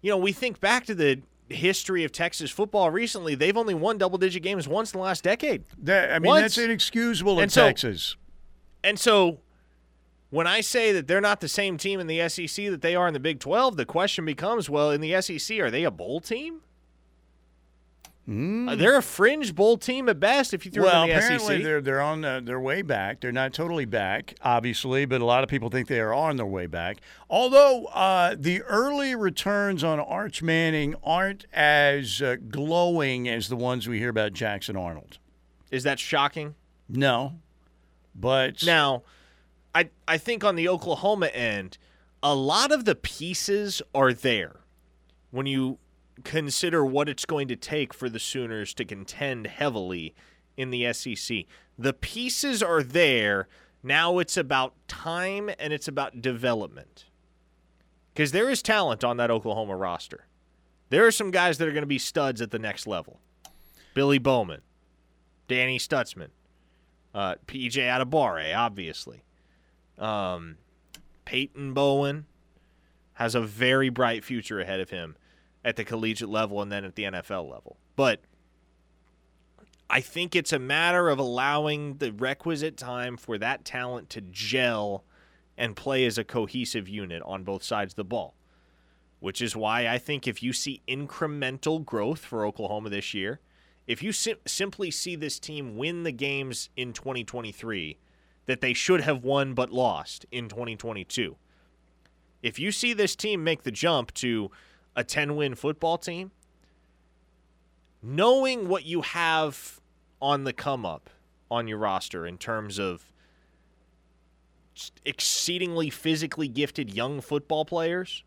you 0.00 0.10
know, 0.10 0.16
we 0.18 0.32
think 0.32 0.60
back 0.60 0.84
to 0.86 0.94
the 0.94 1.20
history 1.48 2.02
of 2.04 2.12
Texas 2.12 2.50
football 2.50 2.90
recently. 2.90 3.34
They've 3.34 3.56
only 3.56 3.74
won 3.74 3.98
double-digit 3.98 4.42
games 4.42 4.66
once 4.66 4.92
in 4.92 4.98
the 4.98 5.04
last 5.04 5.22
decade, 5.22 5.64
That- 5.78 6.12
I 6.12 6.18
mean, 6.18 6.28
Once- 6.30 6.42
that's 6.42 6.58
inexcusable 6.58 7.34
in 7.38 7.44
and 7.44 7.52
so- 7.52 7.66
Texas. 7.66 8.16
and 8.82 8.98
so. 8.98 9.38
When 10.30 10.46
I 10.46 10.62
say 10.62 10.92
that 10.92 11.06
they're 11.08 11.20
not 11.20 11.42
the 11.42 11.48
same 11.48 11.76
team 11.76 12.00
in 12.00 12.06
the 12.06 12.18
SEC 12.22 12.70
that 12.70 12.80
they 12.80 12.94
are 12.96 13.06
in 13.06 13.12
the 13.12 13.20
Big 13.20 13.38
12, 13.38 13.76
the 13.76 13.84
question 13.84 14.24
becomes, 14.24 14.70
well, 14.70 14.90
in 14.90 15.02
the 15.02 15.14
SEC, 15.14 15.60
are 15.60 15.70
they 15.70 15.84
a 15.84 15.90
bowl 15.90 16.20
team? 16.20 16.62
Uh, 18.28 18.76
they're 18.76 18.96
a 18.96 19.02
fringe 19.02 19.52
bowl 19.52 19.76
team 19.76 20.08
at 20.08 20.20
best 20.20 20.54
if 20.54 20.64
you 20.64 20.70
throw 20.70 20.84
well, 20.84 21.00
them 21.00 21.10
in 21.10 21.16
the 21.16 21.24
apparently 21.24 21.56
SEC. 21.56 21.64
they're 21.64 21.80
they're 21.80 22.00
on 22.00 22.24
uh, 22.24 22.40
their 22.40 22.60
way 22.60 22.80
back. 22.80 23.20
They're 23.20 23.32
not 23.32 23.52
totally 23.52 23.84
back, 23.84 24.34
obviously, 24.42 25.06
but 25.06 25.20
a 25.20 25.24
lot 25.24 25.42
of 25.42 25.50
people 25.50 25.70
think 25.70 25.88
they 25.88 25.98
are 25.98 26.14
on 26.14 26.36
their 26.36 26.46
way 26.46 26.66
back. 26.66 26.98
Although 27.28 27.86
uh, 27.86 28.36
the 28.38 28.62
early 28.62 29.16
returns 29.16 29.82
on 29.82 29.98
Arch 29.98 30.40
Manning 30.40 30.94
aren't 31.02 31.46
as 31.52 32.22
uh, 32.22 32.36
glowing 32.48 33.28
as 33.28 33.48
the 33.48 33.56
ones 33.56 33.88
we 33.88 33.98
hear 33.98 34.10
about 34.10 34.34
Jackson 34.34 34.76
Arnold. 34.76 35.18
Is 35.72 35.82
that 35.82 35.98
shocking? 35.98 36.54
No, 36.88 37.32
but 38.14 38.62
Now, 38.64 39.02
I 39.74 39.90
I 40.06 40.16
think 40.18 40.44
on 40.44 40.54
the 40.54 40.68
Oklahoma 40.68 41.26
end, 41.26 41.76
a 42.22 42.36
lot 42.36 42.70
of 42.70 42.84
the 42.84 42.94
pieces 42.94 43.82
are 43.92 44.12
there 44.12 44.60
when 45.32 45.46
you 45.46 45.78
consider 46.24 46.84
what 46.84 47.08
it's 47.08 47.24
going 47.24 47.48
to 47.48 47.56
take 47.56 47.92
for 47.92 48.08
the 48.08 48.18
Sooners 48.18 48.74
to 48.74 48.84
contend 48.84 49.46
heavily 49.46 50.14
in 50.56 50.70
the 50.70 50.92
SEC. 50.92 51.44
The 51.78 51.92
pieces 51.92 52.62
are 52.62 52.82
there. 52.82 53.48
Now 53.82 54.18
it's 54.18 54.36
about 54.36 54.74
time 54.88 55.50
and 55.58 55.72
it's 55.72 55.88
about 55.88 56.22
development. 56.22 57.06
Because 58.12 58.32
there 58.32 58.50
is 58.50 58.62
talent 58.62 59.02
on 59.04 59.16
that 59.16 59.30
Oklahoma 59.30 59.76
roster. 59.76 60.26
There 60.90 61.06
are 61.06 61.10
some 61.10 61.30
guys 61.30 61.58
that 61.58 61.66
are 61.66 61.72
going 61.72 61.82
to 61.82 61.86
be 61.86 61.98
studs 61.98 62.42
at 62.42 62.50
the 62.50 62.58
next 62.58 62.86
level. 62.86 63.20
Billy 63.94 64.18
Bowman, 64.18 64.60
Danny 65.48 65.78
Stutsman, 65.78 66.28
uh, 67.14 67.36
PJ 67.46 67.74
Adebawore, 67.76 68.56
obviously. 68.56 69.24
Um, 69.98 70.58
Peyton 71.24 71.72
Bowen 71.72 72.26
has 73.14 73.34
a 73.34 73.40
very 73.40 73.88
bright 73.88 74.24
future 74.24 74.60
ahead 74.60 74.80
of 74.80 74.90
him 74.90 75.16
at 75.64 75.76
the 75.76 75.84
collegiate 75.84 76.28
level 76.28 76.60
and 76.60 76.70
then 76.72 76.84
at 76.84 76.94
the 76.94 77.04
NFL 77.04 77.50
level. 77.50 77.76
But 77.96 78.20
I 79.88 80.00
think 80.00 80.34
it's 80.34 80.52
a 80.52 80.58
matter 80.58 81.08
of 81.08 81.18
allowing 81.18 81.98
the 81.98 82.12
requisite 82.12 82.76
time 82.76 83.16
for 83.16 83.38
that 83.38 83.64
talent 83.64 84.08
to 84.10 84.20
gel 84.20 85.04
and 85.56 85.76
play 85.76 86.06
as 86.06 86.18
a 86.18 86.24
cohesive 86.24 86.88
unit 86.88 87.22
on 87.24 87.44
both 87.44 87.62
sides 87.62 87.92
of 87.92 87.96
the 87.96 88.04
ball. 88.04 88.34
Which 89.20 89.40
is 89.40 89.54
why 89.54 89.86
I 89.86 89.98
think 89.98 90.26
if 90.26 90.42
you 90.42 90.52
see 90.52 90.82
incremental 90.88 91.84
growth 91.84 92.20
for 92.20 92.44
Oklahoma 92.44 92.90
this 92.90 93.14
year, 93.14 93.40
if 93.86 94.02
you 94.02 94.12
sim- 94.12 94.38
simply 94.46 94.90
see 94.90 95.14
this 95.14 95.38
team 95.38 95.76
win 95.76 96.02
the 96.02 96.10
games 96.10 96.70
in 96.76 96.92
2023 96.92 97.98
that 98.46 98.60
they 98.60 98.72
should 98.72 99.02
have 99.02 99.22
won 99.22 99.54
but 99.54 99.70
lost 99.70 100.26
in 100.32 100.48
2022, 100.48 101.36
If 102.42 102.58
you 102.58 102.72
see 102.72 102.92
this 102.92 103.14
team 103.14 103.44
make 103.44 103.62
the 103.62 103.70
jump 103.70 104.12
to 104.14 104.50
a 104.96 105.04
10 105.04 105.36
win 105.36 105.54
football 105.54 105.98
team, 105.98 106.30
knowing 108.02 108.68
what 108.68 108.84
you 108.84 109.02
have 109.02 109.80
on 110.20 110.44
the 110.44 110.52
come 110.52 110.84
up 110.84 111.10
on 111.50 111.68
your 111.68 111.78
roster 111.78 112.26
in 112.26 112.38
terms 112.38 112.78
of 112.78 113.12
exceedingly 115.04 115.90
physically 115.90 116.48
gifted 116.48 116.94
young 116.94 117.20
football 117.20 117.64
players, 117.64 118.24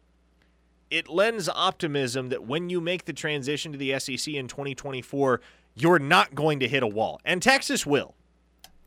it 0.92 1.10
lends 1.10 1.50
optimism 1.50 2.30
that 2.30 2.46
when 2.46 2.70
you 2.70 2.80
make 2.80 3.06
the 3.06 3.14
transition 3.14 3.72
to 3.72 3.78
the 3.78 3.98
SEC 4.00 4.34
in 4.34 4.48
2024, 4.48 5.42
you're 5.74 6.00
not 6.00 6.36
going 6.36 6.60
to 6.60 6.68
hit 6.68 6.84
a 6.84 6.88
wall. 6.88 7.20
And 7.26 7.42
Texas 7.42 7.86
will. 7.86 8.16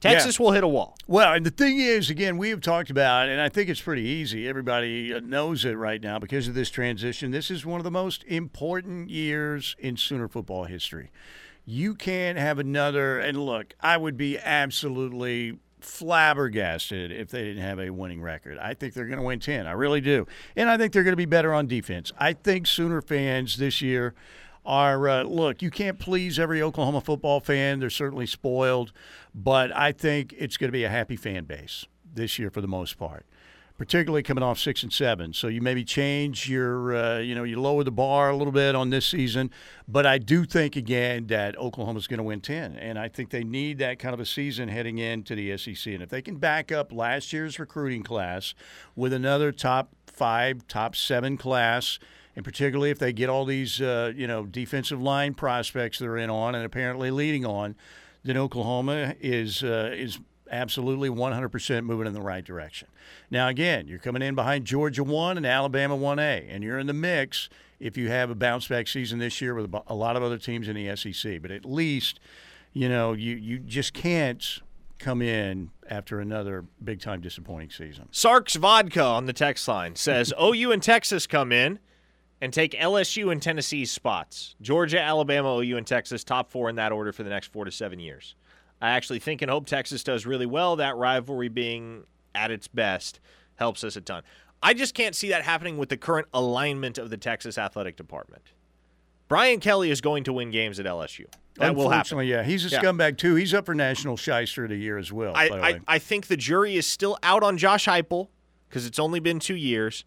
Texas 0.00 0.38
yeah. 0.38 0.44
will 0.44 0.52
hit 0.52 0.62
a 0.62 0.68
wall. 0.68 0.96
Well, 1.06 1.34
and 1.34 1.44
the 1.44 1.50
thing 1.50 1.80
is, 1.80 2.08
again, 2.08 2.38
we 2.38 2.50
have 2.50 2.60
talked 2.60 2.88
about, 2.88 3.28
and 3.28 3.40
I 3.40 3.48
think 3.48 3.68
it's 3.68 3.80
pretty 3.80 4.02
easy. 4.02 4.48
Everybody 4.48 5.18
knows 5.20 5.64
it 5.64 5.72
right 5.72 6.00
now 6.00 6.18
because 6.18 6.46
of 6.46 6.54
this 6.54 6.70
transition. 6.70 7.32
This 7.32 7.50
is 7.50 7.66
one 7.66 7.80
of 7.80 7.84
the 7.84 7.90
most 7.90 8.22
important 8.24 9.10
years 9.10 9.74
in 9.78 9.96
Sooner 9.96 10.28
football 10.28 10.64
history. 10.64 11.10
You 11.64 11.94
can't 11.94 12.38
have 12.38 12.58
another, 12.58 13.18
and 13.18 13.36
look, 13.36 13.74
I 13.80 13.96
would 13.96 14.16
be 14.16 14.38
absolutely 14.38 15.58
flabbergasted 15.80 17.12
if 17.12 17.30
they 17.30 17.44
didn't 17.44 17.62
have 17.62 17.80
a 17.80 17.90
winning 17.90 18.22
record. 18.22 18.58
I 18.58 18.74
think 18.74 18.94
they're 18.94 19.06
going 19.06 19.18
to 19.18 19.24
win 19.24 19.40
10. 19.40 19.66
I 19.66 19.72
really 19.72 20.00
do. 20.00 20.26
And 20.56 20.68
I 20.68 20.76
think 20.76 20.92
they're 20.92 21.04
going 21.04 21.12
to 21.12 21.16
be 21.16 21.24
better 21.24 21.52
on 21.52 21.66
defense. 21.66 22.12
I 22.18 22.32
think 22.32 22.66
Sooner 22.66 23.02
fans 23.02 23.56
this 23.56 23.82
year 23.82 24.14
are 24.68 25.08
uh, 25.08 25.22
look, 25.22 25.62
you 25.62 25.70
can't 25.70 25.98
please 25.98 26.38
every 26.38 26.60
Oklahoma 26.60 27.00
football 27.00 27.40
fan. 27.40 27.80
They're 27.80 27.90
certainly 27.90 28.26
spoiled, 28.26 28.92
but 29.38 29.74
I 29.74 29.92
think 29.92 30.34
it's 30.36 30.56
going 30.56 30.68
to 30.68 30.72
be 30.72 30.84
a 30.84 30.88
happy 30.88 31.16
fan 31.16 31.44
base 31.44 31.86
this 32.12 32.38
year 32.38 32.50
for 32.50 32.60
the 32.60 32.68
most 32.68 32.98
part 32.98 33.24
particularly 33.78 34.24
coming 34.24 34.42
off 34.42 34.58
six 34.58 34.82
and 34.82 34.92
seven. 34.92 35.32
So 35.32 35.46
you 35.46 35.62
maybe 35.62 35.84
change 35.84 36.50
your, 36.50 36.96
uh, 36.96 37.18
you 37.18 37.34
know, 37.34 37.44
you 37.44 37.60
lower 37.60 37.84
the 37.84 37.92
bar 37.92 38.28
a 38.28 38.36
little 38.36 38.52
bit 38.52 38.74
on 38.74 38.90
this 38.90 39.06
season. 39.06 39.52
But 39.86 40.04
I 40.04 40.18
do 40.18 40.44
think 40.44 40.74
again 40.74 41.28
that 41.28 41.56
Oklahoma's 41.56 42.08
going 42.08 42.18
to 42.18 42.24
win 42.24 42.40
ten, 42.40 42.76
and 42.76 42.98
I 42.98 43.08
think 43.08 43.30
they 43.30 43.44
need 43.44 43.78
that 43.78 44.00
kind 44.00 44.12
of 44.12 44.20
a 44.20 44.26
season 44.26 44.68
heading 44.68 44.98
into 44.98 45.36
the 45.36 45.56
SEC. 45.56 45.94
And 45.94 46.02
if 46.02 46.08
they 46.08 46.20
can 46.20 46.36
back 46.36 46.72
up 46.72 46.92
last 46.92 47.32
year's 47.32 47.58
recruiting 47.60 48.02
class 48.02 48.52
with 48.96 49.12
another 49.12 49.52
top 49.52 49.94
five, 50.06 50.66
top 50.66 50.96
seven 50.96 51.38
class. 51.38 52.00
And 52.34 52.44
particularly 52.44 52.90
if 52.90 53.00
they 53.00 53.12
get 53.12 53.28
all 53.28 53.44
these, 53.44 53.80
uh, 53.80 54.12
you 54.14 54.28
know, 54.28 54.46
defensive 54.46 55.02
line 55.02 55.34
prospects 55.34 55.98
they're 55.98 56.16
in 56.16 56.30
on 56.30 56.54
and 56.54 56.64
apparently 56.64 57.10
leading 57.10 57.44
on, 57.44 57.74
then 58.28 58.36
Oklahoma 58.36 59.14
is 59.20 59.62
uh, 59.62 59.90
is 59.94 60.18
absolutely 60.50 61.10
100% 61.10 61.84
moving 61.84 62.06
in 62.06 62.14
the 62.14 62.20
right 62.20 62.44
direction. 62.44 62.88
Now, 63.30 63.48
again, 63.48 63.86
you're 63.86 63.98
coming 63.98 64.22
in 64.22 64.34
behind 64.34 64.64
Georgia 64.64 65.04
1 65.04 65.36
and 65.36 65.44
Alabama 65.44 65.96
1A, 65.96 66.46
and 66.48 66.64
you're 66.64 66.78
in 66.78 66.86
the 66.86 66.94
mix 66.94 67.50
if 67.80 67.96
you 67.96 68.08
have 68.08 68.30
a 68.30 68.34
bounce 68.34 68.66
back 68.66 68.88
season 68.88 69.18
this 69.18 69.40
year 69.40 69.54
with 69.54 69.72
a 69.86 69.94
lot 69.94 70.16
of 70.16 70.22
other 70.22 70.38
teams 70.38 70.68
in 70.68 70.74
the 70.74 70.96
SEC. 70.96 71.42
But 71.42 71.50
at 71.50 71.64
least, 71.64 72.18
you 72.72 72.88
know, 72.88 73.12
you, 73.12 73.36
you 73.36 73.58
just 73.58 73.92
can't 73.92 74.60
come 74.98 75.22
in 75.22 75.70
after 75.88 76.18
another 76.18 76.64
big 76.82 77.00
time 77.00 77.20
disappointing 77.20 77.70
season. 77.70 78.08
Sark's 78.10 78.56
Vodka 78.56 79.02
on 79.02 79.26
the 79.26 79.32
text 79.32 79.68
line 79.68 79.94
says 79.94 80.32
OU 80.42 80.72
and 80.72 80.82
Texas 80.82 81.26
come 81.26 81.52
in 81.52 81.78
and 82.40 82.52
take 82.52 82.72
LSU 82.72 83.32
and 83.32 83.42
Tennessee's 83.42 83.90
spots. 83.90 84.54
Georgia, 84.60 85.00
Alabama, 85.00 85.56
OU, 85.56 85.76
and 85.76 85.86
Texas, 85.86 86.24
top 86.24 86.50
four 86.50 86.68
in 86.68 86.76
that 86.76 86.92
order 86.92 87.12
for 87.12 87.22
the 87.22 87.30
next 87.30 87.52
four 87.52 87.64
to 87.64 87.70
seven 87.70 87.98
years. 87.98 88.34
I 88.80 88.90
actually 88.90 89.18
think 89.18 89.42
and 89.42 89.50
hope 89.50 89.66
Texas 89.66 90.04
does 90.04 90.24
really 90.24 90.46
well. 90.46 90.76
That 90.76 90.96
rivalry 90.96 91.48
being 91.48 92.04
at 92.34 92.50
its 92.50 92.68
best 92.68 93.20
helps 93.56 93.82
us 93.82 93.96
a 93.96 94.00
ton. 94.00 94.22
I 94.62 94.74
just 94.74 94.94
can't 94.94 95.14
see 95.14 95.28
that 95.30 95.42
happening 95.42 95.78
with 95.78 95.88
the 95.88 95.96
current 95.96 96.28
alignment 96.32 96.98
of 96.98 97.10
the 97.10 97.16
Texas 97.16 97.58
athletic 97.58 97.96
department. 97.96 98.42
Brian 99.28 99.60
Kelly 99.60 99.90
is 99.90 100.00
going 100.00 100.24
to 100.24 100.32
win 100.32 100.50
games 100.50 100.80
at 100.80 100.86
LSU. 100.86 101.26
That 101.56 101.74
will 101.74 101.90
happen. 101.90 102.24
Yeah, 102.26 102.42
he's 102.44 102.64
a 102.64 102.68
yeah. 102.68 102.80
scumbag 102.80 103.18
too. 103.18 103.34
He's 103.34 103.52
up 103.52 103.66
for 103.66 103.74
national 103.74 104.16
shyster 104.16 104.64
of 104.64 104.70
the 104.70 104.76
year 104.76 104.96
as 104.96 105.12
well. 105.12 105.32
I, 105.34 105.48
I, 105.48 105.80
I, 105.86 105.98
think 105.98 106.28
the 106.28 106.36
jury 106.36 106.76
is 106.76 106.86
still 106.86 107.18
out 107.22 107.42
on 107.42 107.58
Josh 107.58 107.86
Heupel 107.86 108.28
because 108.68 108.86
it's 108.86 108.98
only 108.98 109.18
been 109.18 109.40
two 109.40 109.56
years, 109.56 110.04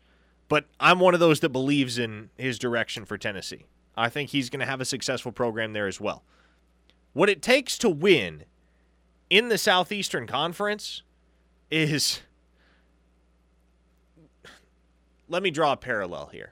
but 0.52 0.66
I'm 0.82 1.00
one 1.00 1.14
of 1.14 1.22
those 1.22 1.40
that 1.40 1.50
believes 1.50 1.98
in 1.98 2.30
his 2.38 2.60
direction 2.60 3.06
for 3.06 3.18
Tennessee. 3.18 3.68
I 3.96 4.10
think 4.10 4.32
he's 4.32 4.50
going 4.50 4.60
to 4.60 4.66
have 4.66 4.82
a 4.82 4.86
successful 4.86 5.32
program 5.32 5.72
there 5.72 5.88
as 5.88 6.02
well. 6.02 6.26
What 7.14 7.30
it 7.30 7.42
takes 7.42 7.78
to 7.78 7.90
win 7.90 8.44
in 9.30 9.48
the 9.48 9.58
Southeastern 9.58 10.28
Conference 10.28 11.04
is. 11.72 12.20
Let 15.30 15.42
me 15.42 15.52
draw 15.52 15.72
a 15.72 15.78
parallel 15.78 16.32
here. 16.34 16.52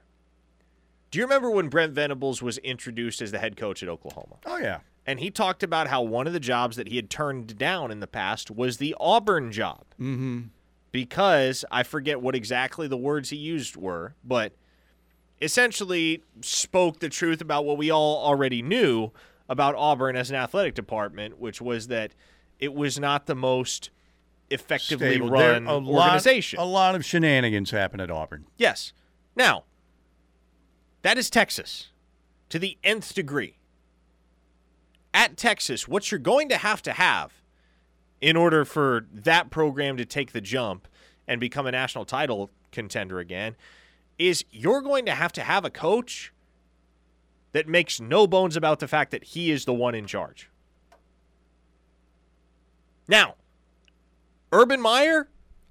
Do 1.12 1.20
you 1.20 1.26
remember 1.26 1.52
when 1.52 1.68
Brent 1.68 1.92
Venables 1.92 2.42
was 2.42 2.58
introduced 2.60 3.22
as 3.22 3.32
the 3.32 3.40
head 3.40 3.58
coach 3.58 3.84
at 3.84 3.90
Oklahoma? 3.90 4.38
Oh, 4.46 4.60
yeah. 4.60 4.80
And 5.06 5.20
he 5.20 5.30
talked 5.30 5.62
about 5.62 5.88
how 5.88 6.04
one 6.04 6.26
of 6.26 6.32
the 6.32 6.40
jobs 6.40 6.78
that 6.78 6.88
he 6.88 6.96
had 6.96 7.10
turned 7.10 7.58
down 7.58 7.92
in 7.92 8.00
the 8.00 8.08
past 8.08 8.50
was 8.50 8.78
the 8.78 8.96
Auburn 8.98 9.52
job. 9.52 9.84
Mm-hmm. 10.00 10.44
Because 10.92 11.64
I 11.70 11.84
forget 11.84 12.22
what 12.22 12.36
exactly 12.36 12.88
the 12.88 12.98
words 12.98 13.30
he 13.30 13.38
used 13.38 13.78
were, 13.78 14.16
but 14.24 14.54
essentially 15.42 16.24
spoke 16.42 17.00
the 17.00 17.10
truth 17.10 17.42
about 17.42 17.66
what 17.66 17.78
we 17.78 17.92
all 17.92 18.24
already 18.24 18.62
knew 18.62 19.12
about 19.48 19.76
Auburn 19.76 20.16
as 20.16 20.30
an 20.30 20.36
athletic 20.36 20.76
department, 20.76 21.40
which 21.40 21.62
was 21.62 21.88
that 21.88 22.14
it 22.60 22.74
was 22.74 23.00
not 23.00 23.26
the 23.26 23.36
most 23.36 23.90
effectively 24.50 25.16
Stable. 25.16 25.30
run 25.30 25.68
a 25.68 25.76
organization. 25.76 26.58
Lot, 26.58 26.66
a 26.66 26.68
lot 26.68 26.96
of 26.96 27.06
shenanigans 27.06 27.72
happen 27.72 28.00
at 28.00 28.10
Auburn. 28.12 28.46
Yes. 28.58 28.94
Now, 29.36 29.64
that 31.02 31.18
is 31.18 31.30
Texas 31.30 31.90
to 32.50 32.60
the 32.60 32.78
nth 32.84 33.14
degree. 33.14 33.58
At 35.14 35.38
Texas, 35.38 35.88
what 35.88 36.12
you're 36.12 36.20
going 36.20 36.50
to 36.50 36.58
have 36.58 36.82
to 36.84 36.94
have 36.94 37.39
in 38.22 38.36
order 38.36 38.66
for 38.66 39.06
that 39.14 39.50
program 39.50 39.98
to 39.98 40.06
take 40.06 40.32
the 40.32 40.42
jump 40.42 40.88
and 41.28 41.40
become 41.40 41.66
a 41.66 41.72
national 41.72 42.06
title 42.06 42.50
contender 42.72 43.20
again 43.20 43.56
is 44.18 44.44
you're 44.52 44.82
going 44.82 45.06
to 45.06 45.14
have 45.14 45.32
to 45.32 45.42
have 45.42 45.64
a 45.64 45.70
coach 45.70 46.34
that 47.52 47.68
makes 47.68 48.00
no 48.00 48.28
bones 48.28 48.56
about 48.56 48.80
the 48.80 48.88
fact 48.88 49.12
that 49.12 49.24
he 49.24 49.50
is 49.50 49.66
the 49.66 49.74
one 49.74 49.96
in 49.96 50.06
charge. 50.06 50.50
Now, 53.08 53.36
Urban 54.52 54.82
Meyer, 54.82 55.30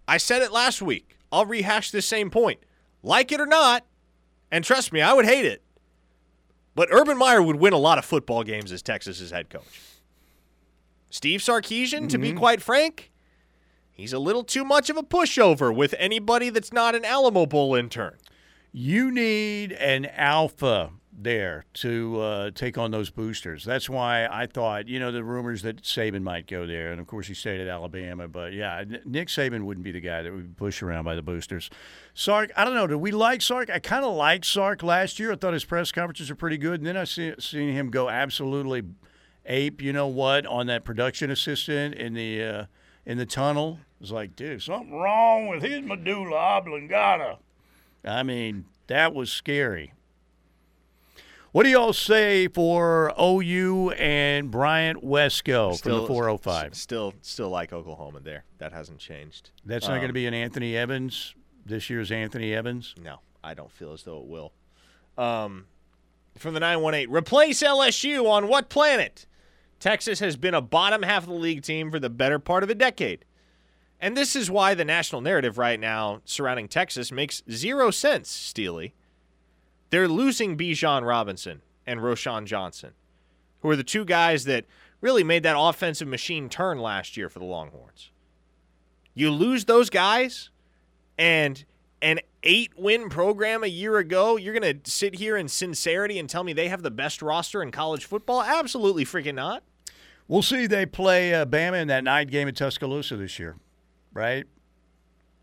I 0.08 0.16
said 0.16 0.42
it 0.42 0.50
last 0.50 0.82
week. 0.82 1.18
I'll 1.30 1.46
rehash 1.46 1.90
this 1.90 2.06
same 2.06 2.30
point. 2.30 2.60
Like 3.02 3.30
it 3.30 3.40
or 3.40 3.46
not, 3.46 3.84
and 4.50 4.64
trust 4.64 4.92
me, 4.92 5.00
I 5.00 5.12
would 5.12 5.26
hate 5.26 5.44
it. 5.44 5.62
But 6.74 6.88
Urban 6.90 7.18
Meyer 7.18 7.42
would 7.42 7.56
win 7.56 7.72
a 7.72 7.78
lot 7.78 7.98
of 7.98 8.04
football 8.04 8.42
games 8.42 8.72
as 8.72 8.82
Texas's 8.82 9.30
head 9.30 9.50
coach. 9.50 9.80
Steve 11.10 11.40
Sarkisian, 11.40 11.92
mm-hmm. 11.92 12.06
to 12.08 12.18
be 12.18 12.28
mm-hmm. 12.30 12.38
quite 12.38 12.62
frank, 12.62 13.10
he's 13.90 14.12
a 14.12 14.18
little 14.18 14.44
too 14.44 14.64
much 14.64 14.90
of 14.90 14.96
a 14.96 15.02
pushover 15.02 15.74
with 15.74 15.94
anybody 15.98 16.50
that's 16.50 16.72
not 16.72 16.94
an 16.94 17.04
Alamo 17.04 17.46
Bowl 17.46 17.74
intern. 17.74 18.16
You 18.72 19.10
need 19.10 19.72
an 19.72 20.06
alpha 20.06 20.90
there 21.20 21.64
to 21.74 22.20
uh, 22.20 22.50
take 22.52 22.78
on 22.78 22.90
those 22.90 23.10
boosters. 23.10 23.64
That's 23.64 23.90
why 23.90 24.26
I 24.26 24.46
thought, 24.46 24.86
you 24.86 25.00
know, 25.00 25.10
the 25.10 25.24
rumors 25.24 25.62
that 25.62 25.82
Saban 25.82 26.22
might 26.22 26.46
go 26.46 26.66
there, 26.66 26.92
and 26.92 27.00
of 27.00 27.06
course 27.06 27.26
he 27.26 27.34
stayed 27.34 27.60
at 27.60 27.66
Alabama. 27.66 28.28
But 28.28 28.52
yeah, 28.52 28.84
Nick 29.04 29.28
Saban 29.28 29.64
wouldn't 29.64 29.84
be 29.84 29.90
the 29.90 30.00
guy 30.00 30.22
that 30.22 30.32
would 30.32 30.54
be 30.54 30.54
pushed 30.54 30.82
around 30.82 31.04
by 31.04 31.16
the 31.16 31.22
boosters. 31.22 31.70
Sark, 32.14 32.52
I 32.56 32.64
don't 32.64 32.74
know. 32.74 32.86
Do 32.86 32.96
we 32.96 33.10
like 33.10 33.42
Sark? 33.42 33.68
I 33.68 33.80
kind 33.80 34.04
of 34.04 34.14
liked 34.14 34.46
Sark 34.46 34.82
last 34.82 35.18
year. 35.18 35.32
I 35.32 35.36
thought 35.36 35.54
his 35.54 35.64
press 35.64 35.90
conferences 35.90 36.30
are 36.30 36.36
pretty 36.36 36.58
good, 36.58 36.80
and 36.80 36.86
then 36.86 36.96
I 36.96 37.04
see 37.04 37.34
seen 37.40 37.72
him 37.72 37.90
go 37.90 38.08
absolutely 38.08 38.82
ape. 39.48 39.82
You 39.82 39.92
know 39.92 40.06
what? 40.06 40.46
On 40.46 40.66
that 40.68 40.84
production 40.84 41.30
assistant 41.30 41.94
in 41.94 42.14
the 42.14 42.42
uh, 42.42 42.64
in 43.04 43.18
the 43.18 43.26
tunnel, 43.26 43.80
It's 44.00 44.10
like, 44.10 44.36
dude, 44.36 44.62
something 44.62 44.92
wrong 44.92 45.48
with 45.48 45.62
his 45.62 45.82
medulla 45.82 46.36
oblongata. 46.36 47.38
I 48.04 48.22
mean, 48.22 48.66
that 48.86 49.14
was 49.14 49.32
scary. 49.32 49.94
What 51.50 51.62
do 51.62 51.70
y'all 51.70 51.94
say 51.94 52.46
for 52.46 53.12
OU 53.18 53.92
and 53.92 54.50
Bryant 54.50 55.02
Wesco 55.02 55.74
still, 55.74 55.76
from 55.76 55.92
the 56.02 56.06
405? 56.06 56.74
Still, 56.74 57.14
still 57.22 57.48
like 57.48 57.72
Oklahoma 57.72 58.20
there. 58.20 58.44
That 58.58 58.72
hasn't 58.72 58.98
changed. 58.98 59.50
That's 59.64 59.88
not 59.88 59.94
um, 59.94 60.00
going 60.00 60.10
to 60.10 60.14
be 60.14 60.26
an 60.26 60.34
Anthony 60.34 60.76
Evans 60.76 61.34
this 61.64 61.88
year's 61.88 62.12
Anthony 62.12 62.52
Evans. 62.54 62.94
No, 63.02 63.20
I 63.42 63.54
don't 63.54 63.72
feel 63.72 63.92
as 63.92 64.02
though 64.02 64.18
it 64.18 64.26
will. 64.26 64.52
Um, 65.16 65.66
from 66.36 66.54
the 66.54 66.60
918, 66.60 67.10
replace 67.10 67.62
LSU 67.62 68.28
on 68.28 68.48
what 68.48 68.68
planet? 68.68 69.26
Texas 69.80 70.20
has 70.20 70.36
been 70.36 70.54
a 70.54 70.60
bottom 70.60 71.02
half 71.02 71.22
of 71.24 71.28
the 71.28 71.34
league 71.34 71.62
team 71.62 71.90
for 71.90 71.98
the 71.98 72.10
better 72.10 72.38
part 72.38 72.62
of 72.62 72.70
a 72.70 72.74
decade. 72.74 73.24
And 74.00 74.16
this 74.16 74.36
is 74.36 74.50
why 74.50 74.74
the 74.74 74.84
national 74.84 75.20
narrative 75.20 75.58
right 75.58 75.78
now 75.78 76.20
surrounding 76.24 76.68
Texas 76.68 77.10
makes 77.10 77.42
zero 77.50 77.90
sense, 77.90 78.28
Steely. 78.30 78.94
They're 79.90 80.08
losing 80.08 80.56
Bijan 80.56 81.06
Robinson 81.06 81.62
and 81.86 82.00
Roschon 82.00 82.44
Johnson, 82.44 82.92
who 83.60 83.70
are 83.70 83.76
the 83.76 83.84
two 83.84 84.04
guys 84.04 84.44
that 84.44 84.66
really 85.00 85.24
made 85.24 85.42
that 85.44 85.56
offensive 85.58 86.08
machine 86.08 86.48
turn 86.48 86.78
last 86.78 87.16
year 87.16 87.28
for 87.28 87.38
the 87.38 87.44
Longhorns. 87.44 88.10
You 89.14 89.30
lose 89.30 89.64
those 89.64 89.90
guys, 89.90 90.50
and 91.18 91.64
an 92.02 92.20
eight 92.42 92.72
win 92.76 93.08
program 93.08 93.64
a 93.64 93.68
year 93.68 93.98
ago. 93.98 94.36
You're 94.36 94.58
going 94.58 94.80
to 94.80 94.90
sit 94.90 95.16
here 95.16 95.36
in 95.36 95.48
sincerity 95.48 96.18
and 96.18 96.28
tell 96.28 96.44
me 96.44 96.52
they 96.52 96.68
have 96.68 96.82
the 96.82 96.90
best 96.90 97.22
roster 97.22 97.62
in 97.62 97.70
college 97.70 98.04
football? 98.04 98.42
Absolutely 98.42 99.04
freaking 99.04 99.34
not. 99.34 99.62
We'll 100.26 100.42
see. 100.42 100.66
They 100.66 100.86
play 100.86 101.34
uh, 101.34 101.46
Bama 101.46 101.80
in 101.80 101.88
that 101.88 102.04
night 102.04 102.30
game 102.30 102.48
at 102.48 102.56
Tuscaloosa 102.56 103.16
this 103.16 103.38
year, 103.38 103.56
right? 104.12 104.44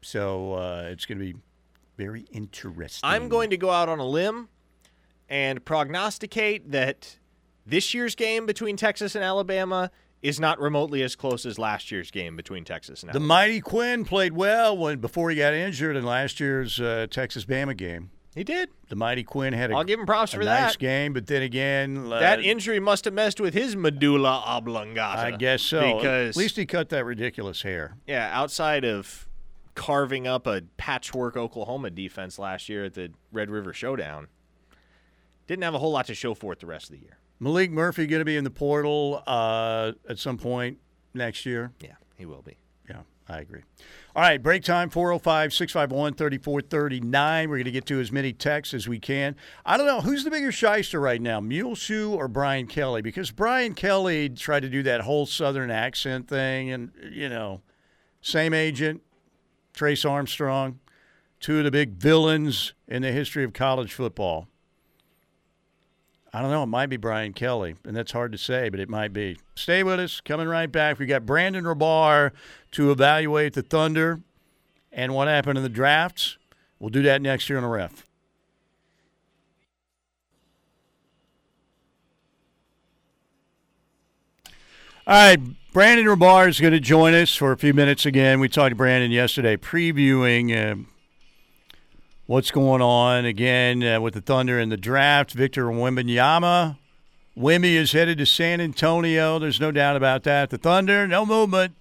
So 0.01 0.53
uh, 0.53 0.83
it's 0.91 1.05
going 1.05 1.17
to 1.17 1.25
be 1.25 1.35
very 1.97 2.25
interesting. 2.31 3.01
I'm 3.03 3.29
going 3.29 3.49
to 3.49 3.57
go 3.57 3.71
out 3.71 3.89
on 3.89 3.99
a 3.99 4.05
limb 4.05 4.49
and 5.27 5.65
prognosticate 5.65 6.71
that 6.71 7.17
this 7.65 7.95
year's 7.95 8.13
game 8.13 8.45
between 8.45 8.77
Texas 8.77 9.15
and 9.15 9.23
Alabama 9.23 9.89
is 10.25 10.39
not 10.39 10.59
remotely 10.59 11.03
as 11.03 11.15
close 11.15 11.45
as 11.45 11.59
last 11.59 11.91
year's 11.91 12.09
game 12.11 12.35
between 12.35 12.63
Texas 12.65 13.03
and 13.03 13.09
The 13.09 13.13
Alabama. 13.17 13.27
mighty 13.27 13.61
Quinn 13.61 14.05
played 14.05 14.33
well 14.33 14.77
when 14.77 14.99
before 14.99 15.29
he 15.29 15.37
got 15.37 15.53
injured 15.53 15.95
in 15.95 16.03
last 16.05 16.39
year's 16.39 16.79
uh, 16.79 17.07
Texas 17.09 17.45
Bama 17.45 17.77
game. 17.77 18.09
he 18.33 18.43
did. 18.43 18.69
The 18.89 18.95
mighty 18.95 19.23
Quinn 19.23 19.53
had 19.53 19.71
a, 19.71 19.75
I'll 19.75 19.83
give 19.83 19.99
him 19.99 20.05
props 20.05 20.33
a 20.33 20.37
for 20.37 20.43
nice 20.43 20.73
that. 20.73 20.79
game, 20.79 21.13
but 21.13 21.27
then 21.27 21.41
again, 21.41 22.11
uh, 22.11 22.19
That 22.19 22.39
injury 22.43 22.79
must 22.79 23.05
have 23.05 23.13
messed 23.13 23.39
with 23.39 23.53
his 23.53 23.75
medulla 23.75 24.43
oblongata. 24.45 25.21
I 25.21 25.31
guess 25.37 25.61
so. 25.61 25.95
Because 25.97 26.29
at 26.31 26.37
least 26.37 26.55
he 26.57 26.65
cut 26.65 26.89
that 26.89 27.05
ridiculous 27.05 27.61
hair. 27.61 27.95
yeah, 28.07 28.29
outside 28.33 28.83
of 28.85 29.27
carving 29.75 30.25
up 30.25 30.47
a 30.47 30.61
patchwork 30.77 31.35
Oklahoma 31.37 31.89
defense 31.89 32.39
last 32.39 32.69
year 32.69 32.85
at 32.85 32.93
the 32.93 33.11
Red 33.31 33.49
River 33.49 33.73
Showdown, 33.73 34.27
didn't 35.47 35.63
have 35.63 35.73
a 35.75 35.79
whole 35.79 35.91
lot 35.91 36.07
to 36.07 36.15
show 36.15 36.33
for 36.33 36.53
it 36.53 36.59
the 36.59 36.65
rest 36.65 36.85
of 36.85 36.91
the 36.95 37.01
year. 37.01 37.17
Maalik 37.41 37.71
Murphy 37.71 38.07
going 38.07 38.21
to 38.21 38.25
be 38.25 38.37
in 38.37 38.43
the 38.43 38.49
portal 38.49 39.21
uh, 39.27 39.91
at 40.09 40.19
some 40.19 40.37
point 40.37 40.77
next 41.13 41.45
year. 41.45 41.71
Yeah, 41.81 41.95
he 42.15 42.25
will 42.25 42.41
be. 42.41 42.57
Yeah, 42.89 43.01
I 43.27 43.39
agree. 43.39 43.61
All 44.15 44.21
right, 44.21 44.41
break 44.41 44.63
time 44.63 44.89
405 44.89 45.53
651 45.53 46.13
3439. 46.13 47.49
We're 47.49 47.55
going 47.57 47.65
to 47.65 47.71
get 47.71 47.85
to 47.87 47.99
as 47.99 48.11
many 48.11 48.31
texts 48.31 48.73
as 48.73 48.87
we 48.87 48.99
can. 48.99 49.35
I 49.65 49.75
don't 49.75 49.87
know, 49.87 50.01
who's 50.01 50.23
the 50.23 50.31
bigger 50.31 50.51
shyster 50.51 51.01
right 51.01 51.21
now, 51.21 51.41
Muleshoe 51.41 52.11
or 52.11 52.27
Brian 52.27 52.67
Kelly? 52.67 53.01
Because 53.01 53.31
Brian 53.31 53.73
Kelly 53.73 54.29
tried 54.29 54.61
to 54.61 54.69
do 54.69 54.83
that 54.83 55.01
whole 55.01 55.25
Southern 55.25 55.71
accent 55.71 56.29
thing, 56.29 56.71
and, 56.71 56.91
you 57.11 57.27
know, 57.27 57.61
same 58.21 58.53
agent, 58.53 59.01
Trace 59.73 60.05
Armstrong, 60.05 60.79
two 61.41 61.57
of 61.57 61.65
the 61.65 61.71
big 61.71 61.95
villains 61.95 62.73
in 62.87 63.01
the 63.01 63.11
history 63.11 63.43
of 63.43 63.51
college 63.51 63.93
football. 63.93 64.47
I 66.35 66.41
don't 66.41 66.51
know. 66.51 66.63
It 66.63 66.67
might 66.67 66.87
be 66.87 66.97
Brian 66.97 67.31
Kelly, 67.31 67.75
and 67.85 67.95
that's 67.95 68.11
hard 68.11 68.33
to 68.33 68.37
say, 68.37 68.67
but 68.67 68.81
it 68.81 68.89
might 68.89 69.13
be. 69.13 69.37
Stay 69.55 69.83
with 69.83 70.01
us. 70.01 70.19
Coming 70.19 70.49
right 70.49 70.69
back. 70.69 70.99
We 70.99 71.05
got 71.05 71.25
Brandon 71.25 71.63
Rahbar 71.63 72.31
to 72.71 72.91
evaluate 72.91 73.53
the 73.53 73.61
Thunder 73.61 74.19
and 74.91 75.13
what 75.13 75.29
happened 75.29 75.57
in 75.57 75.63
the 75.63 75.69
drafts. 75.69 76.37
We'll 76.77 76.89
do 76.89 77.01
that 77.03 77.21
next 77.21 77.47
year 77.47 77.57
on 77.57 77.63
a 77.63 77.69
ref. 77.69 78.05
All 85.07 85.13
right, 85.15 85.39
Brandon 85.71 86.05
Rahbar 86.05 86.49
is 86.49 86.59
going 86.59 86.73
to 86.73 86.81
join 86.81 87.13
us 87.13 87.33
for 87.33 87.53
a 87.53 87.57
few 87.57 87.73
minutes 87.73 88.05
again. 88.05 88.41
We 88.41 88.49
talked 88.49 88.71
to 88.71 88.75
Brandon 88.75 89.09
yesterday, 89.09 89.55
previewing 89.55 90.51
uh, 90.53 90.83
what's 92.27 92.51
going 92.51 92.81
on 92.81 93.25
again 93.25 93.83
uh, 93.83 94.01
with 94.01 94.13
the 94.15 94.21
Thunder 94.21 94.59
and 94.59 94.71
the 94.71 94.77
draft. 94.77 95.31
Victor 95.31 95.65
Wembanyama. 95.65 96.77
Wemby 97.37 97.75
is 97.75 97.91
headed 97.91 98.17
to 98.17 98.25
San 98.25 98.61
Antonio. 98.61 99.37
There's 99.39 99.59
no 99.59 99.71
doubt 99.71 99.95
about 99.95 100.23
that. 100.23 100.49
The 100.49 100.57
Thunder, 100.57 101.07
no 101.07 101.25
movement. 101.25 101.75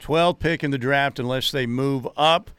12th 0.00 0.38
pick 0.40 0.62
in 0.62 0.70
the 0.70 0.78
draft 0.78 1.18
unless 1.18 1.50
they 1.50 1.66
move 1.66 2.06
up. 2.16 2.50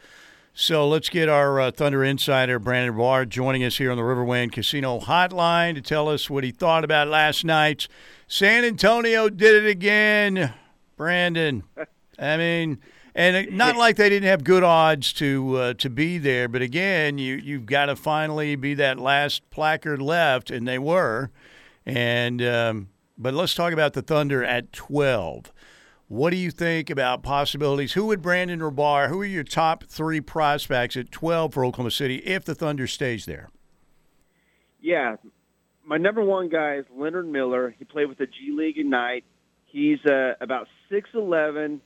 So 0.53 0.87
let's 0.87 1.09
get 1.09 1.29
our 1.29 1.59
uh, 1.59 1.71
Thunder 1.71 2.03
insider, 2.03 2.57
Brandon 2.57 2.95
Ward, 2.95 3.29
joining 3.29 3.63
us 3.63 3.77
here 3.77 3.91
on 3.91 3.97
the 3.97 4.03
Riverwind 4.03 4.53
Casino 4.53 4.99
Hotline 4.99 5.75
to 5.75 5.81
tell 5.81 6.09
us 6.09 6.31
what 6.31 6.43
he 6.43 6.49
thought 6.49 6.83
about 6.83 7.07
last 7.09 7.45
night's 7.45 7.87
San 8.27 8.65
Antonio 8.65 9.29
did 9.29 9.63
it 9.63 9.69
again. 9.69 10.53
Brandon, 10.95 11.63
I 12.19 12.37
mean, 12.37 12.79
and 13.17 13.51
not 13.57 13.75
like 13.75 13.95
they 13.95 14.09
didn't 14.09 14.29
have 14.29 14.43
good 14.43 14.63
odds 14.63 15.11
to 15.13 15.57
uh, 15.57 15.73
to 15.73 15.89
be 15.89 16.19
there, 16.19 16.47
but 16.47 16.61
again, 16.61 17.17
you 17.17 17.35
you've 17.35 17.65
got 17.65 17.87
to 17.87 17.95
finally 17.95 18.55
be 18.55 18.75
that 18.75 18.99
last 18.99 19.49
placard 19.49 20.01
left, 20.01 20.51
and 20.51 20.67
they 20.67 20.77
were. 20.77 21.31
And 21.83 22.41
um, 22.43 22.89
but 23.17 23.33
let's 23.33 23.55
talk 23.55 23.73
about 23.73 23.93
the 23.93 24.03
Thunder 24.03 24.43
at 24.43 24.71
twelve. 24.71 25.51
What 26.07 26.29
do 26.29 26.37
you 26.37 26.51
think 26.51 26.89
about 26.89 27.23
possibilities? 27.23 27.93
Who 27.93 28.05
would 28.05 28.21
Brandon 28.21 28.59
Rahbar? 28.59 29.09
Who 29.09 29.21
are 29.21 29.25
your 29.25 29.43
top 29.43 29.85
three 29.85 30.21
prospects 30.21 30.95
at 30.95 31.11
twelve 31.11 31.55
for 31.55 31.65
Oklahoma 31.65 31.91
City 31.91 32.17
if 32.17 32.45
the 32.45 32.53
Thunder 32.53 32.85
stays 32.85 33.25
there? 33.25 33.49
Yeah, 34.79 35.15
my 35.83 35.97
number 35.97 36.23
one 36.23 36.49
guy 36.49 36.75
is 36.75 36.85
Leonard 36.95 37.27
Miller. 37.27 37.73
He 37.79 37.83
played 37.83 38.09
with 38.09 38.19
the 38.19 38.27
G 38.27 38.51
League 38.53 38.77
Ignite. 38.77 39.23
He's 39.65 39.99
uh, 40.05 40.33
about 40.39 40.67
six 40.89 41.09
eleven, 41.15 41.81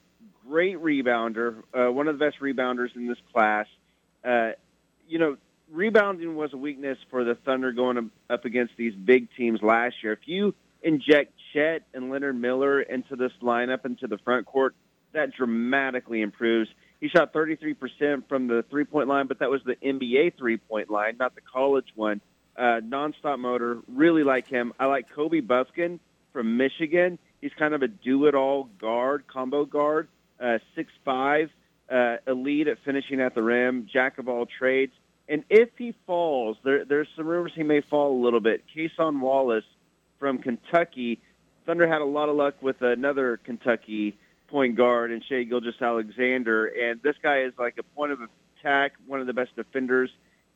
great 0.52 0.78
rebounder, 0.78 1.64
uh, 1.74 1.90
one 1.90 2.10
of 2.10 2.20
the 2.20 2.26
best 2.26 2.42
rebounders 2.42 2.94
in 2.94 3.08
this 3.08 3.18
class. 3.32 3.68
Uh, 4.22 4.52
you 5.08 5.18
know, 5.18 5.38
rebounding 5.72 6.36
was 6.36 6.52
a 6.52 6.58
weakness 6.58 6.98
for 7.10 7.24
the 7.24 7.36
Thunder 7.36 7.72
going 7.72 8.12
up 8.30 8.44
against 8.44 8.74
these 8.76 8.94
big 8.94 9.30
teams 9.38 9.62
last 9.62 9.96
year. 10.04 10.12
If 10.12 10.20
you 10.26 10.54
inject 10.84 11.32
Chet 11.54 11.84
and 11.94 12.10
Leonard 12.10 12.40
Miller 12.40 12.82
into 12.82 13.16
this 13.16 13.32
lineup, 13.42 13.86
into 13.86 14.08
the 14.08 14.18
front 14.18 14.46
court, 14.46 14.76
that 15.14 15.34
dramatically 15.34 16.22
improves. 16.22 16.70
He 17.00 17.08
shot 17.08 17.34
33% 17.34 18.28
from 18.28 18.48
the 18.48 18.66
three-point 18.70 19.08
line, 19.08 19.28
but 19.28 19.40
that 19.40 19.50
was 19.50 19.62
the 19.66 19.76
NBA 19.76 20.38
three-point 20.38 20.90
line, 20.90 21.16
not 21.18 21.34
the 21.34 21.42
college 21.42 21.88
one. 21.96 22.20
Uh, 22.58 22.82
nonstop 22.84 23.40
motor, 23.40 23.80
really 23.88 24.24
like 24.26 24.48
him. 24.48 24.74
I 24.78 24.88
like 24.88 25.06
Kobe 25.16 25.40
Bufkin 25.40 26.00
from 26.34 26.58
Michigan. 26.58 27.18
He's 27.40 27.52
kind 27.58 27.74
of 27.74 27.84
a 27.84 27.88
do-it-all 27.88 28.66
guard, 28.80 29.24
combo 29.28 29.64
guard, 29.64 30.10
uh, 30.42 30.58
five, 31.06 31.50
uh, 31.90 32.18
elite 32.28 32.68
at 32.68 32.78
finishing 32.84 33.22
at 33.22 33.36
the 33.36 33.44
rim, 33.44 33.88
jack 33.92 34.18
of 34.18 34.28
all 34.28 34.46
trades. 34.46 34.94
And 35.28 35.44
if 35.50 35.70
he 35.78 35.94
falls, 36.06 36.58
there, 36.64 36.84
there's 36.86 37.08
some 37.16 37.28
rumors 37.28 37.54
he 37.56 37.64
may 37.64 37.82
fall 37.82 38.20
a 38.20 38.22
little 38.24 38.40
bit. 38.40 38.64
Kason 38.76 39.20
Wallace 39.20 39.66
from 40.20 40.40
Kentucky. 40.40 41.22
Thunder 41.66 41.88
had 41.88 42.02
a 42.02 42.06
lot 42.06 42.30
of 42.30 42.36
luck 42.36 42.56
with 42.62 42.82
another 42.82 43.38
Kentucky 43.38 44.18
point 44.48 44.76
guard 44.76 45.12
and 45.12 45.24
Shai 45.24 45.44
Gilgeous-Alexander, 45.44 46.66
and 46.66 47.02
this 47.02 47.16
guy 47.24 47.44
is 47.44 47.54
like 47.58 47.78
a 47.78 47.84
point 47.84 48.12
of 48.12 48.20
attack, 48.60 48.94
one 49.08 49.22
of 49.22 49.28
the 49.28 49.34
best 49.34 49.56
defenders 49.56 50.10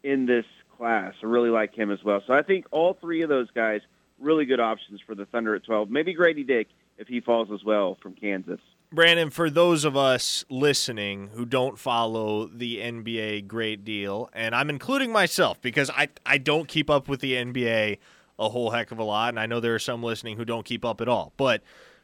in 0.03 0.25
this 0.25 0.45
class. 0.77 1.13
I 1.23 1.25
really 1.25 1.49
like 1.49 1.73
him 1.73 1.91
as 1.91 2.03
well. 2.03 2.21
So 2.27 2.33
I 2.33 2.41
think 2.41 2.65
all 2.71 2.93
three 2.93 3.21
of 3.21 3.29
those 3.29 3.49
guys 3.51 3.81
really 4.19 4.45
good 4.45 4.59
options 4.59 5.01
for 5.05 5.15
the 5.15 5.25
Thunder 5.25 5.55
at 5.55 5.63
12. 5.63 5.89
Maybe 5.89 6.13
Grady 6.13 6.43
Dick 6.43 6.67
if 6.97 7.07
he 7.07 7.21
falls 7.21 7.49
as 7.51 7.63
well 7.63 7.97
from 8.01 8.13
Kansas. 8.13 8.59
Brandon, 8.91 9.29
for 9.29 9.49
those 9.49 9.83
of 9.83 9.97
us 9.97 10.45
listening 10.49 11.29
who 11.33 11.45
don't 11.45 11.77
follow 11.77 12.47
the 12.47 12.77
NBA 12.77 13.47
great 13.47 13.83
deal, 13.83 14.29
and 14.33 14.55
I'm 14.55 14.69
including 14.69 15.11
myself 15.11 15.61
because 15.61 15.89
I, 15.89 16.09
I 16.25 16.37
don't 16.37 16.67
keep 16.67 16.89
up 16.89 17.07
with 17.07 17.19
the 17.19 17.33
NBA 17.33 17.97
a 18.37 18.49
whole 18.49 18.71
heck 18.71 18.91
of 18.91 18.99
a 18.99 19.03
lot, 19.03 19.29
and 19.29 19.39
I 19.39 19.45
know 19.45 19.59
there 19.59 19.75
are 19.75 19.79
some 19.79 20.03
listening 20.03 20.37
who 20.37 20.45
don't 20.45 20.65
keep 20.65 20.85
up 20.85 21.01
at 21.01 21.07
all. 21.07 21.33
But 21.37 21.61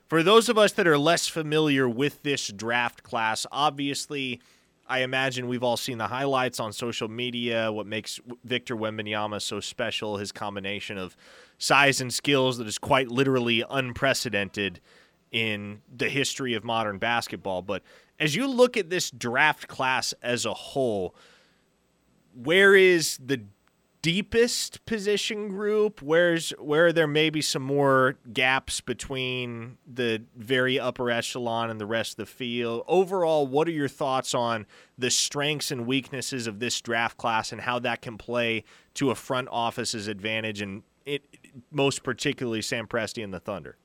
for 0.07 0.23
those 0.23 0.49
of 0.49 0.57
us 0.57 0.73
that 0.73 0.87
are 0.87 0.97
less 0.97 1.27
familiar 1.27 1.87
with 1.87 2.23
this 2.23 2.47
draft 2.47 3.03
class, 3.03 3.45
obviously, 3.51 4.41
I 4.87 4.99
imagine 4.99 5.47
we've 5.47 5.63
all 5.63 5.77
seen 5.77 5.97
the 5.97 6.07
highlights 6.07 6.59
on 6.59 6.73
social 6.73 7.07
media. 7.07 7.71
What 7.71 7.85
makes 7.85 8.19
Victor 8.43 8.75
Wembanyama 8.75 9.41
so 9.41 9.59
special, 9.59 10.17
his 10.17 10.31
combination 10.31 10.97
of 10.97 11.15
size 11.57 12.01
and 12.01 12.13
skills 12.13 12.57
that 12.57 12.67
is 12.67 12.77
quite 12.77 13.09
literally 13.09 13.63
unprecedented 13.69 14.81
in 15.31 15.81
the 15.95 16.09
history 16.09 16.53
of 16.53 16.63
modern 16.63 16.97
basketball. 16.97 17.61
But 17.61 17.83
as 18.19 18.35
you 18.35 18.47
look 18.47 18.77
at 18.77 18.89
this 18.89 19.09
draft 19.11 19.67
class 19.67 20.13
as 20.21 20.45
a 20.45 20.53
whole, 20.53 21.15
where 22.33 22.75
is 22.75 23.17
the 23.23 23.41
deepest 24.01 24.83
position 24.85 25.47
group? 25.49 26.01
Where's 26.01 26.51
where 26.51 26.91
there 26.91 27.07
may 27.07 27.29
be 27.29 27.41
some 27.41 27.61
more 27.61 28.17
gaps 28.33 28.81
between 28.81 29.77
the 29.91 30.23
very 30.35 30.79
upper 30.79 31.11
echelon 31.11 31.69
and 31.69 31.79
the 31.79 31.85
rest 31.85 32.13
of 32.13 32.17
the 32.17 32.25
field? 32.25 32.83
Overall, 32.87 33.47
what 33.47 33.67
are 33.67 33.71
your 33.71 33.87
thoughts 33.87 34.33
on 34.33 34.65
the 34.97 35.11
strengths 35.11 35.71
and 35.71 35.85
weaknesses 35.85 36.47
of 36.47 36.59
this 36.59 36.81
draft 36.81 37.17
class 37.17 37.51
and 37.51 37.61
how 37.61 37.79
that 37.79 38.01
can 38.01 38.17
play 38.17 38.63
to 38.95 39.11
a 39.11 39.15
front 39.15 39.47
office's 39.51 40.07
advantage 40.07 40.61
and 40.61 40.83
it 41.05 41.23
most 41.71 42.03
particularly 42.03 42.61
Sam 42.61 42.87
Presti 42.87 43.23
and 43.23 43.33
the 43.33 43.39
Thunder? 43.39 43.77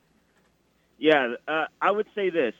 Yeah, 0.98 1.34
uh, 1.46 1.66
I 1.80 1.90
would 1.90 2.06
say 2.14 2.30
this. 2.30 2.54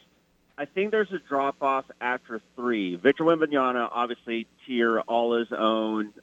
I 0.57 0.65
think 0.65 0.91
there's 0.91 1.11
a 1.11 1.19
drop 1.19 1.61
off 1.61 1.85
after 2.01 2.41
three. 2.55 2.95
Victor 2.95 3.23
Wembanyama, 3.23 3.89
obviously, 3.91 4.47
tier 4.65 4.99
all 5.01 5.37
his 5.37 5.51
own. 5.51 6.13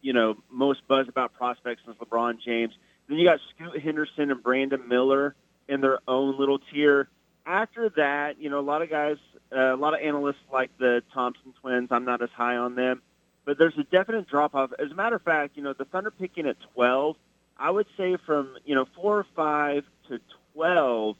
You 0.00 0.12
know, 0.12 0.36
most 0.50 0.86
buzz 0.88 1.08
about 1.08 1.34
prospects 1.34 1.82
since 1.84 1.96
LeBron 1.98 2.40
James. 2.40 2.72
Then 3.08 3.18
you 3.18 3.24
got 3.26 3.40
Scoot 3.50 3.82
Henderson 3.82 4.30
and 4.30 4.42
Brandon 4.42 4.88
Miller 4.88 5.34
in 5.68 5.80
their 5.80 5.98
own 6.06 6.38
little 6.38 6.58
tier. 6.72 7.08
After 7.44 7.88
that, 7.96 8.40
you 8.40 8.48
know, 8.50 8.60
a 8.60 8.62
lot 8.62 8.82
of 8.82 8.90
guys, 8.90 9.16
uh, 9.52 9.74
a 9.74 9.76
lot 9.76 9.94
of 9.94 10.00
analysts 10.00 10.36
like 10.52 10.70
the 10.78 11.02
Thompson 11.12 11.52
twins. 11.60 11.88
I'm 11.90 12.04
not 12.04 12.22
as 12.22 12.30
high 12.30 12.56
on 12.56 12.74
them. 12.76 13.02
but 13.44 13.58
there's 13.58 13.76
a 13.78 13.84
definite 13.84 14.28
drop 14.28 14.54
off. 14.54 14.70
As 14.78 14.92
a 14.92 14.94
matter 14.94 15.16
of 15.16 15.22
fact, 15.22 15.56
you 15.56 15.62
know, 15.62 15.72
the 15.72 15.84
Thunder 15.84 16.10
picking 16.10 16.46
at 16.46 16.56
12, 16.74 17.16
I 17.58 17.70
would 17.70 17.86
say 17.96 18.16
from, 18.24 18.56
you 18.64 18.74
know, 18.74 18.86
4 18.94 19.18
or 19.18 19.26
5 19.34 19.84
to 20.08 20.20
12, 20.54 21.16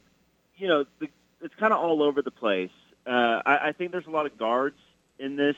you 0.60 0.68
know, 0.68 0.84
the, 0.98 1.08
it's 1.40 1.54
kind 1.54 1.72
of 1.72 1.80
all 1.80 2.02
over 2.02 2.22
the 2.22 2.30
place. 2.30 2.70
Uh, 3.06 3.40
I, 3.44 3.68
I 3.68 3.72
think 3.72 3.92
there's 3.92 4.06
a 4.06 4.10
lot 4.10 4.26
of 4.26 4.36
guards 4.38 4.76
in 5.18 5.36
this 5.36 5.56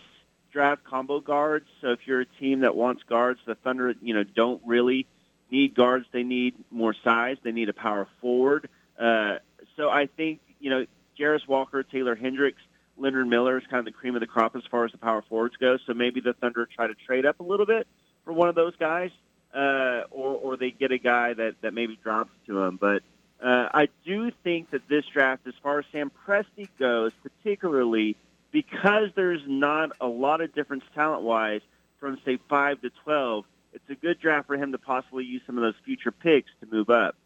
draft 0.53 0.85
combo 0.85 1.21
guards. 1.21 1.67
So 1.81 1.89
if 1.89 2.01
you're 2.07 2.21
a 2.21 2.27
team 2.41 2.61
that 2.61 2.77
wants 2.77 3.03
guards, 3.03 3.41
the 3.47 3.57
Thunder, 3.57 3.95
you 4.01 4.15
know, 4.15 4.23
don't 4.23 4.63
really 4.65 5.07
need 5.51 5.75
guards. 5.75 6.07
They 6.13 6.23
need 6.23 6.55
more 6.71 6.95
size. 7.03 7.37
They 7.43 7.53
need 7.53 7.69
a 7.69 7.73
power 7.73 8.07
forward. 8.21 8.69
Uh, 8.99 9.39
so 9.77 9.91
I 9.91 10.07
think, 10.07 10.41
you 10.61 10.71
know, 10.71 10.87
Jarace 11.19 11.47
Walker, 11.49 11.83
Taylor 11.83 12.15
Hendricks, 12.15 12.63
Leonard 12.97 13.27
Miller 13.27 13.59
is 13.59 13.65
kind 13.69 13.81
of 13.81 13.87
the 13.87 13.99
cream 13.99 14.15
of 14.15 14.21
the 14.21 14.27
crop 14.27 14.55
as 14.55 14.63
far 14.71 14.85
as 14.85 14.93
the 14.93 14.99
power 14.99 15.25
forwards 15.29 15.57
go. 15.57 15.79
So 15.87 15.95
maybe 15.95 16.21
the 16.21 16.35
Thunder 16.35 16.69
try 16.75 16.87
to 16.87 16.95
trade 16.95 17.27
up 17.27 17.41
a 17.41 17.43
little 17.43 17.67
bit 17.67 17.87
for 18.25 18.33
one 18.33 18.49
of 18.49 18.55
those 18.55 18.77
guys, 18.77 19.11
uh, 19.55 20.03
or 20.11 20.35
or 20.37 20.57
they 20.57 20.71
get 20.71 20.93
a 20.93 20.99
guy 20.99 21.33
that 21.35 21.57
that 21.63 21.75
maybe 21.75 21.99
drops 22.03 22.31
to 22.47 22.55
them. 22.55 22.79
But 22.81 23.03
uh, 23.43 23.69
I 23.75 23.89
do 24.05 24.31
think 24.45 24.71
that 24.71 24.89
this 24.89 25.05
draft, 25.13 25.47
as 25.47 25.55
far 25.63 25.81
as 25.81 25.85
Sam 25.93 26.11
Presti 26.27 26.69
goes, 26.79 27.13
particularly 27.23 28.17
because 28.53 29.09
there's 29.17 29.43
not 29.47 29.91
a 30.01 30.07
lot 30.07 30.41
of 30.41 30.55
difference 30.55 30.85
talent-wise 30.95 31.63
from 31.99 32.19
say 32.25 32.39
five 32.49 32.81
to 32.83 32.91
twelve, 33.05 33.45
it's 33.73 33.89
a 33.89 33.95
good 33.95 34.21
draft 34.21 34.47
for 34.47 34.57
him 34.57 34.73
to 34.73 34.79
possibly 34.79 35.25
use 35.25 35.43
some 35.47 35.57
of 35.57 35.63
those 35.63 35.75
future 35.85 36.13
picks 36.13 36.51
to 36.61 36.67
move 36.71 36.91
up. 36.91 37.17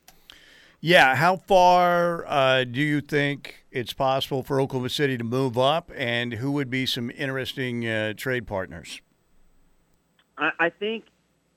Yeah, 0.80 1.16
how 1.16 1.36
far 1.36 2.26
uh, 2.26 2.64
do 2.64 2.80
you 2.80 3.00
think 3.00 3.64
it's 3.70 3.92
possible 3.92 4.42
for 4.42 4.60
Oklahoma 4.60 4.90
City 4.90 5.16
to 5.16 5.24
move 5.24 5.58
up, 5.58 5.90
and 5.96 6.34
who 6.34 6.52
would 6.52 6.70
be 6.70 6.86
some 6.86 7.10
interesting 7.10 7.88
uh, 7.88 8.12
trade 8.12 8.46
partners? 8.46 9.00
I, 10.38 10.50
I 10.60 10.68
think 10.70 11.04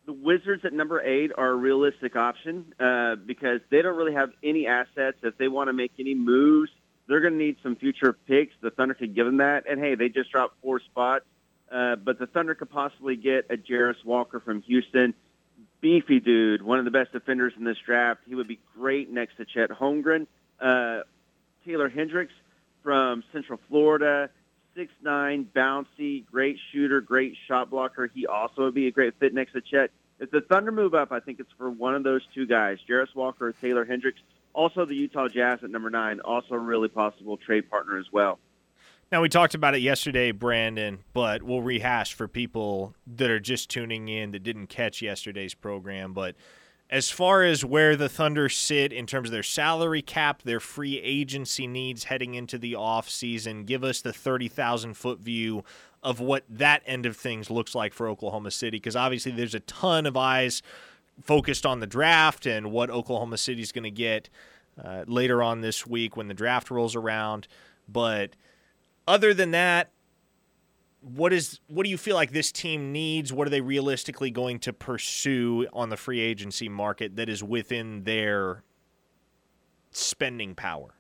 the 0.10 0.14
Wizards 0.14 0.66
at 0.66 0.74
number 0.74 1.00
eight 1.04 1.32
are 1.38 1.52
a 1.52 1.56
realistic 1.56 2.16
option 2.16 2.74
uh, 2.80 3.14
because 3.14 3.62
they 3.70 3.84
don't 3.84 3.96
really 3.96 4.16
have 4.16 4.32
any 4.44 4.66
assets. 4.66 5.20
If 5.22 5.38
they 5.38 5.48
want 5.48 5.68
to 5.68 5.74
make 5.74 5.92
any 6.00 6.16
moves, 6.16 6.72
they're 7.08 7.20
going 7.20 7.34
to 7.34 7.38
need 7.38 7.58
some 7.62 7.76
future 7.76 8.14
picks. 8.14 8.56
The 8.60 8.72
Thunder 8.72 8.96
could 8.96 9.14
give 9.14 9.28
them 9.28 9.38
that, 9.38 9.70
and 9.70 9.80
hey, 9.80 9.94
they 9.94 10.10
just 10.10 10.32
dropped 10.32 10.56
four 10.64 10.80
spots. 10.80 11.26
Uh, 11.72 11.96
but 11.98 12.18
the 12.18 12.26
Thunder 12.26 12.56
could 12.56 12.72
possibly 12.72 13.18
get 13.18 13.52
a 13.52 13.56
Jarace 13.56 14.04
Walker 14.04 14.40
from 14.40 14.64
Houston 14.64 15.14
beefy 15.80 16.20
dude, 16.20 16.64
one 16.64 16.80
of 16.80 16.86
the 16.86 16.92
best 16.92 17.12
defenders 17.12 17.54
in 17.56 17.64
this 17.64 17.78
draft. 17.86 18.22
He 18.26 18.34
would 18.34 18.48
be 18.48 18.58
great 18.76 19.12
next 19.12 19.38
to 19.38 19.46
Chet 19.46 19.70
Holmgren. 19.70 20.26
Uh, 20.60 21.02
Taylor 21.68 21.88
Hendricks 21.88 22.34
from 22.82 23.24
Central 23.32 23.60
Florida, 23.70 24.32
six 24.76 24.92
nine, 25.04 25.48
bouncy, 25.56 26.26
great 26.26 26.58
shooter, 26.72 27.00
great 27.00 27.36
shot 27.48 27.70
blocker. 27.70 28.10
He 28.12 28.26
also 28.26 28.64
would 28.64 28.74
be 28.74 28.88
a 28.88 28.92
great 28.92 29.14
fit 29.20 29.36
next 29.36 29.54
to 29.54 29.62
Chet. 29.62 29.92
If 30.20 30.32
the 30.32 30.42
Thunder 30.42 30.72
move 30.72 30.94
up, 30.94 31.12
I 31.12 31.20
think 31.20 31.40
it's 31.40 31.52
for 31.58 31.70
one 31.70 31.96
of 31.96 32.04
those 32.04 32.22
two 32.34 32.46
guys, 32.46 32.78
Jarace 32.90 33.16
Walker 33.16 33.48
or 33.48 33.54
Taylor 33.54 33.86
Hendricks. 33.86 34.20
Also, 34.54 34.86
the 34.86 34.96
Utah 34.96 35.28
Jazz 35.28 35.60
at 35.64 35.70
number 35.70 35.90
nine, 35.90 36.20
also 36.22 36.56
a 36.56 36.60
really 36.60 36.90
possible 36.90 37.38
trade 37.38 37.70
partner 37.70 37.98
as 37.98 38.08
well. 38.12 38.40
Now, 39.12 39.22
we 39.22 39.30
talked 39.30 39.56
about 39.56 39.76
it 39.76 39.80
yesterday, 39.80 40.32
Brandon, 40.32 41.00
but 41.14 41.42
we'll 41.42 41.62
rehash 41.62 42.14
for 42.14 42.28
people 42.28 42.94
that 43.08 43.30
are 43.30 43.40
just 43.40 43.70
tuning 43.70 44.08
in 44.08 44.32
that 44.32 44.44
didn't 44.44 44.68
catch 44.68 45.02
yesterday's 45.02 45.54
program. 45.54 46.14
But 46.14 46.36
as 46.92 47.10
far 47.10 47.44
as 47.44 47.64
where 47.64 47.96
the 47.96 48.10
Thunder 48.10 48.50
sit 48.50 48.92
in 48.92 49.06
terms 49.06 49.30
of 49.30 49.32
their 49.32 49.44
salary 49.44 50.02
cap, 50.02 50.42
their 50.44 50.60
free 50.60 51.00
agency 51.00 51.66
needs 51.66 52.06
heading 52.06 52.36
into 52.36 52.58
the 52.58 52.74
offseason, 52.74 53.66
give 53.66 53.84
us 53.84 54.02
the 54.02 54.14
30,000 54.14 54.96
foot 54.96 55.20
view 55.20 55.64
of 56.02 56.20
what 56.20 56.44
that 56.50 56.82
end 56.86 57.06
of 57.06 57.18
things 57.18 57.50
looks 57.50 57.76
like 57.76 57.94
for 57.94 58.08
Oklahoma 58.08 58.52
City. 58.52 58.78
Because 58.78 58.96
obviously, 58.96 59.32
there's 59.32 59.56
a 59.56 59.60
ton 59.62 60.06
of 60.06 60.16
eyes 60.16 60.62
focused 61.22 61.66
on 61.66 61.80
the 61.80 61.88
draft 61.88 62.46
and 62.46 62.72
what 62.72 62.90
Oklahoma 62.90 63.38
City 63.38 63.62
is 63.62 63.72
going 63.72 63.84
to 63.84 63.92
get 63.92 64.30
uh, 64.84 65.04
later 65.08 65.44
on 65.44 65.62
this 65.62 65.86
week 65.86 66.16
when 66.16 66.28
the 66.28 66.34
draft 66.34 66.72
rolls 66.72 66.96
around. 66.96 67.48
But 67.88 68.36
other 69.08 69.34
than 69.34 69.52
that, 69.52 69.92
what 71.02 71.32
is 71.32 71.60
what 71.68 71.84
do 71.84 71.90
you 71.90 71.98
feel 71.98 72.16
like 72.16 72.32
this 72.32 72.52
team 72.52 72.92
needs? 72.92 73.32
What 73.32 73.48
are 73.48 73.50
they 73.50 73.62
realistically 73.62 74.32
going 74.32 74.60
to 74.60 74.74
pursue 74.74 75.68
on 75.72 75.90
the 75.90 75.98
free 75.98 76.20
agency 76.20 76.68
market 76.68 77.16
that 77.16 77.30
is 77.30 77.44
within 77.44 78.04
their 78.04 78.64
spending 79.92 80.56
power? 80.56 80.94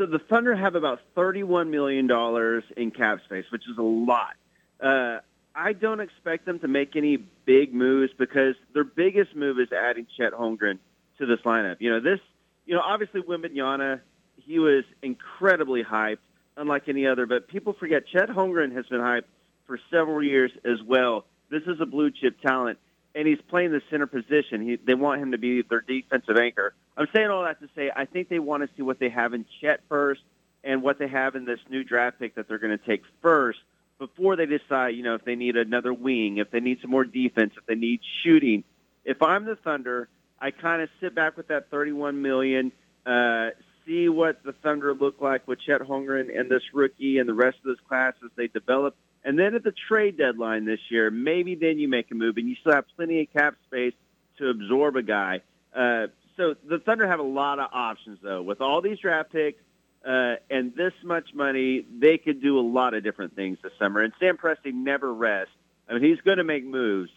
So 0.00 0.06
the 0.06 0.18
Thunder 0.18 0.56
have 0.56 0.76
about 0.76 1.00
thirty-one 1.14 1.70
million 1.70 2.06
dollars 2.06 2.64
in 2.74 2.90
cap 2.90 3.18
space, 3.26 3.44
which 3.52 3.64
is 3.70 3.76
a 3.76 3.82
lot. 3.82 4.34
Uh, 4.82 5.18
I 5.54 5.74
don't 5.74 6.00
expect 6.00 6.46
them 6.46 6.58
to 6.60 6.68
make 6.68 6.96
any 6.96 7.18
big 7.18 7.74
moves 7.74 8.10
because 8.18 8.54
their 8.72 8.84
biggest 8.84 9.36
move 9.36 9.60
is 9.60 9.68
adding 9.72 10.06
Chet 10.16 10.32
Holmgren 10.32 10.78
to 11.18 11.26
this 11.26 11.40
lineup. 11.44 11.76
You 11.80 11.90
know 11.90 12.00
this. 12.00 12.18
You 12.64 12.76
know, 12.76 12.80
obviously 12.80 13.20
Wembanyama, 13.20 14.00
he 14.36 14.58
was 14.58 14.84
incredibly 15.02 15.84
hyped 15.84 16.16
unlike 16.56 16.88
any 16.88 17.06
other. 17.06 17.26
But 17.26 17.48
people 17.48 17.74
forget 17.74 18.04
Chet 18.10 18.30
Holmgren 18.30 18.74
has 18.74 18.86
been 18.86 19.00
hyped 19.00 19.24
for 19.66 19.78
several 19.90 20.22
years 20.22 20.50
as 20.64 20.78
well. 20.82 21.26
This 21.50 21.64
is 21.66 21.78
a 21.78 21.86
blue 21.86 22.10
chip 22.10 22.40
talent, 22.40 22.78
and 23.14 23.26
he's 23.26 23.40
playing 23.48 23.72
the 23.72 23.82
center 23.90 24.06
position. 24.06 24.62
He, 24.62 24.76
they 24.76 24.94
want 24.94 25.20
him 25.20 25.32
to 25.32 25.38
be 25.38 25.62
their 25.62 25.80
defensive 25.80 26.36
anchor. 26.36 26.74
I'm 26.96 27.08
saying 27.14 27.28
all 27.30 27.44
that 27.44 27.60
to 27.60 27.68
say 27.74 27.90
I 27.94 28.04
think 28.04 28.28
they 28.28 28.38
want 28.38 28.62
to 28.62 28.68
see 28.76 28.82
what 28.82 28.98
they 28.98 29.08
have 29.08 29.34
in 29.34 29.44
Chet 29.60 29.80
first 29.88 30.20
and 30.62 30.82
what 30.82 30.98
they 30.98 31.08
have 31.08 31.34
in 31.34 31.44
this 31.44 31.60
new 31.68 31.84
draft 31.84 32.18
pick 32.18 32.34
that 32.34 32.48
they're 32.48 32.58
going 32.58 32.76
to 32.76 32.84
take 32.84 33.02
first 33.22 33.58
before 33.98 34.34
they 34.34 34.46
decide, 34.46 34.96
you 34.96 35.02
know, 35.02 35.14
if 35.14 35.24
they 35.24 35.36
need 35.36 35.56
another 35.56 35.92
wing, 35.92 36.38
if 36.38 36.50
they 36.50 36.60
need 36.60 36.80
some 36.80 36.90
more 36.90 37.04
defense, 37.04 37.52
if 37.56 37.66
they 37.66 37.74
need 37.74 38.00
shooting. 38.22 38.64
If 39.04 39.22
I'm 39.22 39.44
the 39.44 39.56
Thunder, 39.56 40.08
I 40.40 40.50
kind 40.50 40.82
of 40.82 40.88
sit 41.00 41.14
back 41.14 41.36
with 41.36 41.48
that 41.48 41.70
31 41.70 42.20
million, 42.20 42.72
uh, 43.04 43.50
see 43.86 44.08
what 44.08 44.42
the 44.42 44.52
Thunder 44.52 44.94
look 44.94 45.20
like 45.20 45.46
with 45.46 45.60
Chet 45.60 45.82
Holmgren 45.82 46.36
and 46.36 46.50
this 46.50 46.62
rookie 46.72 47.18
and 47.18 47.28
the 47.28 47.34
rest 47.34 47.58
of 47.58 47.64
this 47.64 47.86
class 47.88 48.14
as 48.24 48.30
they 48.36 48.48
develop. 48.48 48.96
And 49.24 49.38
then 49.38 49.54
at 49.54 49.62
the 49.62 49.74
trade 49.88 50.16
deadline 50.16 50.64
this 50.64 50.80
year, 50.88 51.10
maybe 51.10 51.54
then 51.54 51.78
you 51.78 51.88
make 51.88 52.10
a 52.10 52.14
move, 52.14 52.36
and 52.36 52.48
you 52.48 52.56
still 52.60 52.72
have 52.72 52.84
plenty 52.96 53.20
of 53.20 53.32
cap 53.32 53.56
space 53.66 53.92
to 54.38 54.48
absorb 54.48 54.96
a 54.96 55.02
guy. 55.02 55.42
Uh, 55.74 56.06
so 56.36 56.54
the 56.68 56.78
Thunder 56.78 57.06
have 57.06 57.20
a 57.20 57.24
lot 57.24 57.58
of 57.58 57.68
options, 57.72 58.18
though. 58.22 58.42
With 58.42 58.60
all 58.60 58.80
these 58.80 58.98
draft 58.98 59.32
picks 59.32 59.60
uh, 60.06 60.36
and 60.48 60.74
this 60.74 60.94
much 61.04 61.34
money, 61.34 61.84
they 61.98 62.16
could 62.16 62.40
do 62.40 62.58
a 62.58 62.62
lot 62.66 62.94
of 62.94 63.04
different 63.04 63.36
things 63.36 63.58
this 63.62 63.72
summer. 63.78 64.00
And 64.00 64.12
Sam 64.18 64.38
Presti 64.38 64.72
never 64.72 65.12
rests. 65.12 65.52
I 65.88 65.94
mean, 65.94 66.02
he's 66.02 66.20
going 66.22 66.38
to 66.38 66.44
make 66.44 66.64
moves. 66.64 67.10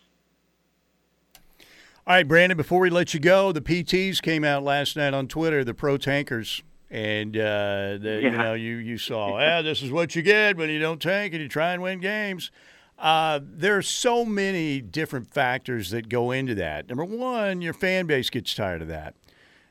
All 2.05 2.15
right, 2.15 2.27
Brandon, 2.27 2.57
before 2.57 2.81
we 2.81 2.89
let 2.89 3.13
you 3.13 3.19
go, 3.21 3.53
the 3.53 3.61
PTs 3.61 4.21
came 4.21 4.43
out 4.43 4.61
last 4.61 4.97
night 4.97 5.13
on 5.13 5.29
Twitter, 5.29 5.63
the 5.63 5.73
pro 5.73 5.95
tankers. 5.95 6.61
And 6.93 7.35
uh, 7.35 7.97
the, 7.99 8.19
yeah. 8.21 8.29
you 8.29 8.37
know, 8.37 8.53
you 8.53 8.75
you 8.75 8.99
saw, 8.99 9.39
ah, 9.39 9.63
this 9.63 9.81
is 9.81 9.91
what 9.91 10.15
you 10.15 10.21
get 10.21 10.57
when 10.57 10.69
you 10.69 10.77
don't 10.77 11.01
tank 11.01 11.33
and 11.33 11.41
you 11.41 11.49
try 11.49 11.73
and 11.73 11.81
win 11.81 11.99
games. 11.99 12.51
Uh, 12.99 13.39
there 13.41 13.75
are 13.75 13.81
so 13.81 14.23
many 14.23 14.79
different 14.79 15.33
factors 15.33 15.89
that 15.89 16.07
go 16.07 16.29
into 16.29 16.53
that. 16.53 16.87
Number 16.87 17.03
one, 17.03 17.63
your 17.63 17.73
fan 17.73 18.05
base 18.05 18.29
gets 18.29 18.53
tired 18.53 18.83
of 18.83 18.89
that. 18.89 19.15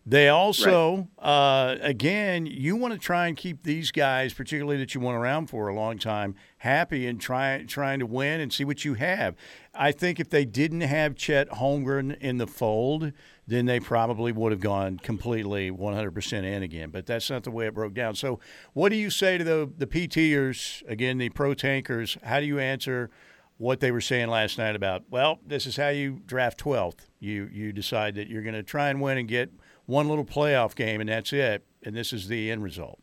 They 0.05 0.28
also, 0.28 1.09
right. 1.23 1.28
uh, 1.28 1.77
again, 1.81 2.44
you 2.44 2.74
want 2.74 2.93
to 2.93 2.99
try 2.99 3.28
and 3.28 3.36
keep 3.36 3.62
these 3.62 3.93
guys, 3.93 4.35
particularly 4.35 4.78
that 4.78 4.97
you 4.97 5.01
want 5.01 5.16
around 5.16 5.47
for 5.47 5.69
a 5.69 5.74
long 5.74 5.99
time, 5.99 6.35
happy 6.59 7.07
and 7.07 7.20
try, 7.20 7.65
trying 7.69 8.01
to 8.01 8.07
win 8.07 8.40
and 8.40 8.53
see 8.53 8.65
what 8.65 8.85
you 8.85 8.94
have. 8.94 9.36
I 9.73 9.93
think 9.93 10.19
if 10.19 10.28
they 10.28 10.44
didn't 10.44 10.81
have 10.81 11.15
Chet 11.15 11.49
Holmgren 11.51 12.19
in 12.19 12.39
the 12.39 12.49
fold, 12.49 13.12
then 13.47 13.66
they 13.66 13.81
probably 13.81 14.32
would 14.32 14.52
have 14.52 14.60
gone 14.60 14.98
completely 14.98 15.70
100% 15.70 16.44
in 16.44 16.62
again. 16.62 16.90
But 16.90 17.06
that's 17.06 17.28
not 17.28 17.44
the 17.44 17.51
way 17.51 17.66
it 17.66 17.74
broke 17.74 17.94
down. 17.94 18.14
So, 18.14 18.39
what 18.73 18.90
do 18.90 18.97
you 18.97 19.10
say 19.10 19.39
to 19.39 19.44
the 19.44 19.70
the 19.77 19.86
PTers 19.86 20.82
again, 20.89 21.19
the 21.19 21.28
pro 21.31 21.55
tankers? 21.55 22.16
How 22.23 22.40
do 22.40 22.47
you 22.47 22.59
answer 22.59 23.10
what 23.59 23.81
they 23.81 23.90
were 23.90 24.01
saying 24.01 24.28
last 24.28 24.59
night 24.59 24.77
about? 24.77 25.05
Well, 25.10 25.40
this 25.47 25.66
is 25.66 25.77
how 25.77 25.89
you 25.89 26.20
draft 26.24 26.59
12th. 26.60 27.06
You 27.19 27.48
you 27.52 27.73
decide 27.73 28.14
that 28.14 28.28
you're 28.28 28.43
going 28.43 28.55
to 28.55 28.62
try 28.62 28.90
and 28.90 29.01
win 29.01 29.19
and 29.19 29.28
get 29.28 29.52
one 29.86 30.09
little 30.09 30.24
playoff 30.24 30.74
game, 30.74 31.01
and 31.01 31.09
that's 31.09 31.32
it. 31.32 31.64
And 31.85 31.97
this 31.97 32.12
is 32.12 32.28
the 32.28 32.51
end 32.51 32.62
result. 32.62 33.01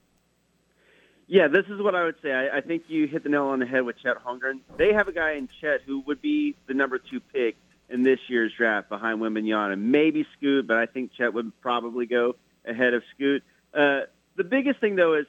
Yeah, 1.27 1.47
this 1.47 1.65
is 1.69 1.79
what 1.79 1.93
I 1.93 2.05
would 2.05 2.15
say. 2.23 2.31
I, 2.31 2.57
I 2.57 2.61
think 2.61 2.83
you 2.87 3.07
hit 3.07 3.23
the 3.23 3.29
nail 3.29 3.43
on 3.45 3.59
the 3.59 3.65
head 3.67 3.83
with 3.83 3.97
Chet 4.01 4.15
Holmgren. 4.25 4.61
They 4.77 4.93
have 4.93 5.07
a 5.07 5.11
guy 5.11 5.33
in 5.33 5.47
Chet 5.61 5.81
who 5.85 5.99
would 6.07 6.21
be 6.21 6.55
the 6.67 6.73
number 6.73 6.97
two 6.97 7.19
pick 7.19 7.55
in 7.89 8.03
this 8.03 8.19
year's 8.27 8.53
draft 8.53 8.89
behind 8.89 9.19
Wembanyama. 9.19 9.77
Maybe 9.77 10.25
Scoot, 10.37 10.67
but 10.67 10.77
I 10.77 10.85
think 10.85 11.11
Chet 11.13 11.33
would 11.33 11.59
probably 11.61 12.05
go 12.05 12.35
ahead 12.65 12.93
of 12.93 13.03
Scoot. 13.15 13.43
Uh, 13.73 14.01
the 14.35 14.43
biggest 14.43 14.79
thing, 14.79 14.95
though, 14.95 15.15
is 15.15 15.25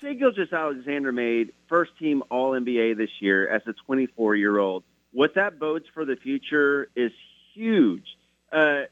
Shai 0.00 0.14
Gilgeous-Alexander 0.14 1.12
made 1.12 1.52
first 1.68 1.96
team 1.98 2.22
All 2.30 2.52
NBA 2.52 2.96
this 2.96 3.10
year 3.20 3.48
as 3.48 3.62
a 3.66 3.72
24 3.86 4.36
year 4.36 4.58
old. 4.58 4.84
What 5.12 5.34
that 5.34 5.58
bodes 5.58 5.86
for 5.92 6.04
the 6.04 6.16
future 6.16 6.88
is 6.96 7.12
huge. 7.54 8.06
Uh, 8.50 8.82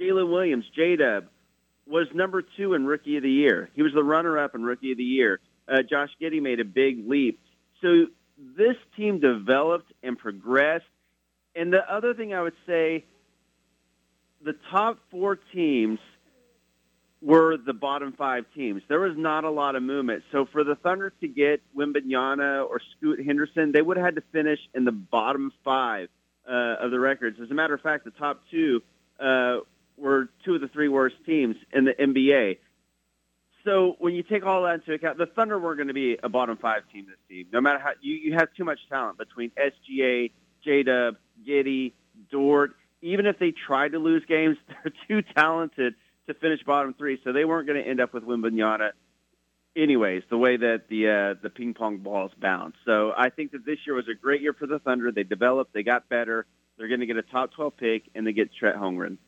Jalen 0.00 0.30
Williams, 0.30 0.64
J 0.74 0.96
Dub, 0.96 1.26
was 1.86 2.06
number 2.14 2.42
two 2.42 2.74
in 2.74 2.86
Rookie 2.86 3.16
of 3.16 3.22
the 3.22 3.30
Year. 3.30 3.70
He 3.74 3.82
was 3.82 3.92
the 3.92 4.02
runner-up 4.02 4.54
in 4.54 4.62
Rookie 4.62 4.92
of 4.92 4.98
the 4.98 5.04
Year. 5.04 5.40
Uh, 5.68 5.82
Josh 5.82 6.10
Giddey 6.20 6.40
made 6.40 6.60
a 6.60 6.64
big 6.64 7.08
leap. 7.08 7.40
So 7.82 8.06
this 8.38 8.76
team 8.96 9.20
developed 9.20 9.92
and 10.02 10.18
progressed. 10.18 10.84
And 11.56 11.72
the 11.72 11.82
other 11.92 12.14
thing 12.14 12.34
I 12.34 12.42
would 12.42 12.56
say, 12.66 13.04
the 14.44 14.54
top 14.70 14.98
four 15.10 15.36
teams 15.36 15.98
were 17.22 17.56
the 17.56 17.72
bottom 17.72 18.12
five 18.12 18.44
teams. 18.54 18.82
There 18.88 19.00
was 19.00 19.16
not 19.16 19.44
a 19.44 19.50
lot 19.50 19.76
of 19.76 19.82
movement. 19.82 20.24
So 20.30 20.46
for 20.52 20.62
the 20.62 20.74
Thunder 20.74 21.12
to 21.20 21.28
get 21.28 21.62
Wembanyama 21.76 22.68
or 22.68 22.80
Scoot 22.96 23.24
Henderson, 23.24 23.72
they 23.72 23.80
would 23.80 23.96
have 23.96 24.04
had 24.04 24.16
to 24.16 24.22
finish 24.30 24.58
in 24.74 24.84
the 24.84 24.92
bottom 24.92 25.52
five 25.64 26.08
uh, 26.46 26.76
of 26.80 26.90
the 26.90 27.00
records. 27.00 27.38
As 27.42 27.50
a 27.50 27.54
matter 27.54 27.72
of 27.72 27.80
fact, 27.80 28.04
the 28.04 28.10
top 28.10 28.42
two 28.50 28.82
uh, 29.18 29.60
were 29.96 30.28
two 30.44 30.56
of 30.56 30.60
the 30.60 30.68
three 30.68 30.88
worst 30.88 31.16
teams 31.24 31.56
in 31.72 31.86
the 31.86 31.92
NBA. 31.92 32.58
So 33.64 33.96
when 33.98 34.14
you 34.14 34.22
take 34.22 34.44
all 34.44 34.64
that 34.64 34.74
into 34.74 34.92
account, 34.92 35.16
the 35.16 35.26
Thunder 35.26 35.58
weren't 35.58 35.78
going 35.78 35.88
to 35.88 35.94
be 35.94 36.18
a 36.22 36.28
bottom 36.28 36.58
five 36.58 36.82
team 36.92 37.06
this 37.06 37.16
team. 37.30 37.46
No 37.50 37.62
matter 37.62 37.78
how 37.78 37.92
you, 38.02 38.14
you 38.14 38.34
have 38.34 38.48
too 38.54 38.64
much 38.64 38.78
talent 38.90 39.16
between 39.16 39.50
SGA, 39.50 40.30
J 40.62 40.82
Dub, 40.82 41.16
Giddey, 41.46 41.92
Dort. 42.30 42.72
Even 43.02 43.26
if 43.26 43.38
they 43.38 43.52
tried 43.52 43.92
to 43.92 43.98
lose 43.98 44.24
games, 44.26 44.56
they're 44.68 44.92
too 45.08 45.26
talented 45.36 45.94
to 46.26 46.34
finish 46.34 46.62
bottom 46.64 46.94
three. 46.94 47.20
So 47.24 47.32
they 47.32 47.44
weren't 47.44 47.66
going 47.66 47.82
to 47.82 47.88
end 47.88 48.00
up 48.00 48.14
with 48.14 48.24
Wembanyama 48.24 48.92
anyways, 49.76 50.22
the 50.30 50.38
way 50.38 50.56
that 50.56 50.84
the 50.88 51.08
uh, 51.08 51.40
the 51.42 51.50
ping 51.50 51.74
pong 51.74 51.98
balls 51.98 52.32
bounce. 52.38 52.76
So 52.84 53.12
I 53.16 53.30
think 53.30 53.52
that 53.52 53.64
this 53.64 53.78
year 53.86 53.94
was 53.94 54.08
a 54.08 54.14
great 54.14 54.40
year 54.40 54.52
for 54.52 54.66
the 54.66 54.78
Thunder. 54.78 55.10
They 55.12 55.24
developed, 55.24 55.74
they 55.74 55.82
got 55.82 56.08
better. 56.08 56.46
They're 56.76 56.88
going 56.88 57.00
to 57.00 57.06
get 57.06 57.16
a 57.16 57.22
top 57.22 57.52
12 57.52 57.76
pick, 57.76 58.02
and 58.14 58.26
they 58.26 58.32
get 58.32 58.50
Chet 58.52 58.74
Holmgren. 58.74 59.18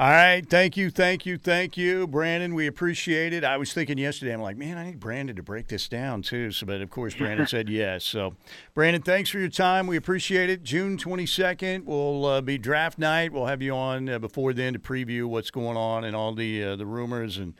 All 0.00 0.08
right. 0.08 0.40
Thank 0.48 0.78
you. 0.78 0.88
Thank 0.88 1.26
you. 1.26 1.36
Thank 1.36 1.76
you, 1.76 2.06
Brandon. 2.06 2.54
We 2.54 2.66
appreciate 2.66 3.34
it. 3.34 3.44
I 3.44 3.58
was 3.58 3.74
thinking 3.74 3.98
yesterday, 3.98 4.32
I'm 4.32 4.40
like, 4.40 4.56
man, 4.56 4.78
I 4.78 4.86
need 4.86 4.98
Brandon 4.98 5.36
to 5.36 5.42
break 5.42 5.68
this 5.68 5.90
down 5.90 6.22
too. 6.22 6.52
So, 6.52 6.64
but 6.64 6.80
of 6.80 6.88
course, 6.88 7.14
Brandon 7.14 7.46
said 7.46 7.68
yes. 7.68 8.02
So, 8.02 8.34
Brandon, 8.72 9.02
thanks 9.02 9.28
for 9.28 9.38
your 9.38 9.50
time. 9.50 9.86
We 9.86 9.98
appreciate 9.98 10.48
it. 10.48 10.62
June 10.62 10.96
22nd 10.96 11.84
will 11.84 12.24
uh, 12.24 12.40
be 12.40 12.56
draft 12.56 12.98
night. 12.98 13.30
We'll 13.30 13.44
have 13.44 13.60
you 13.60 13.74
on 13.74 14.08
uh, 14.08 14.18
before 14.18 14.54
then 14.54 14.72
to 14.72 14.78
preview 14.78 15.26
what's 15.26 15.50
going 15.50 15.76
on 15.76 16.04
and 16.04 16.16
all 16.16 16.34
the 16.34 16.64
uh, 16.64 16.76
the 16.76 16.86
rumors 16.86 17.36
and 17.36 17.52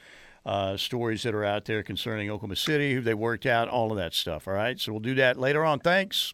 uh, 0.46 0.78
stories 0.78 1.22
that 1.24 1.34
are 1.34 1.44
out 1.44 1.66
there 1.66 1.82
concerning 1.82 2.30
Oklahoma 2.30 2.56
City, 2.56 2.94
who 2.94 3.02
they 3.02 3.12
worked 3.12 3.44
out, 3.44 3.68
all 3.68 3.92
of 3.92 3.98
that 3.98 4.14
stuff. 4.14 4.48
All 4.48 4.54
right. 4.54 4.80
So, 4.80 4.92
we'll 4.92 5.00
do 5.00 5.14
that 5.16 5.38
later 5.38 5.62
on. 5.62 5.78
Thanks. 5.78 6.32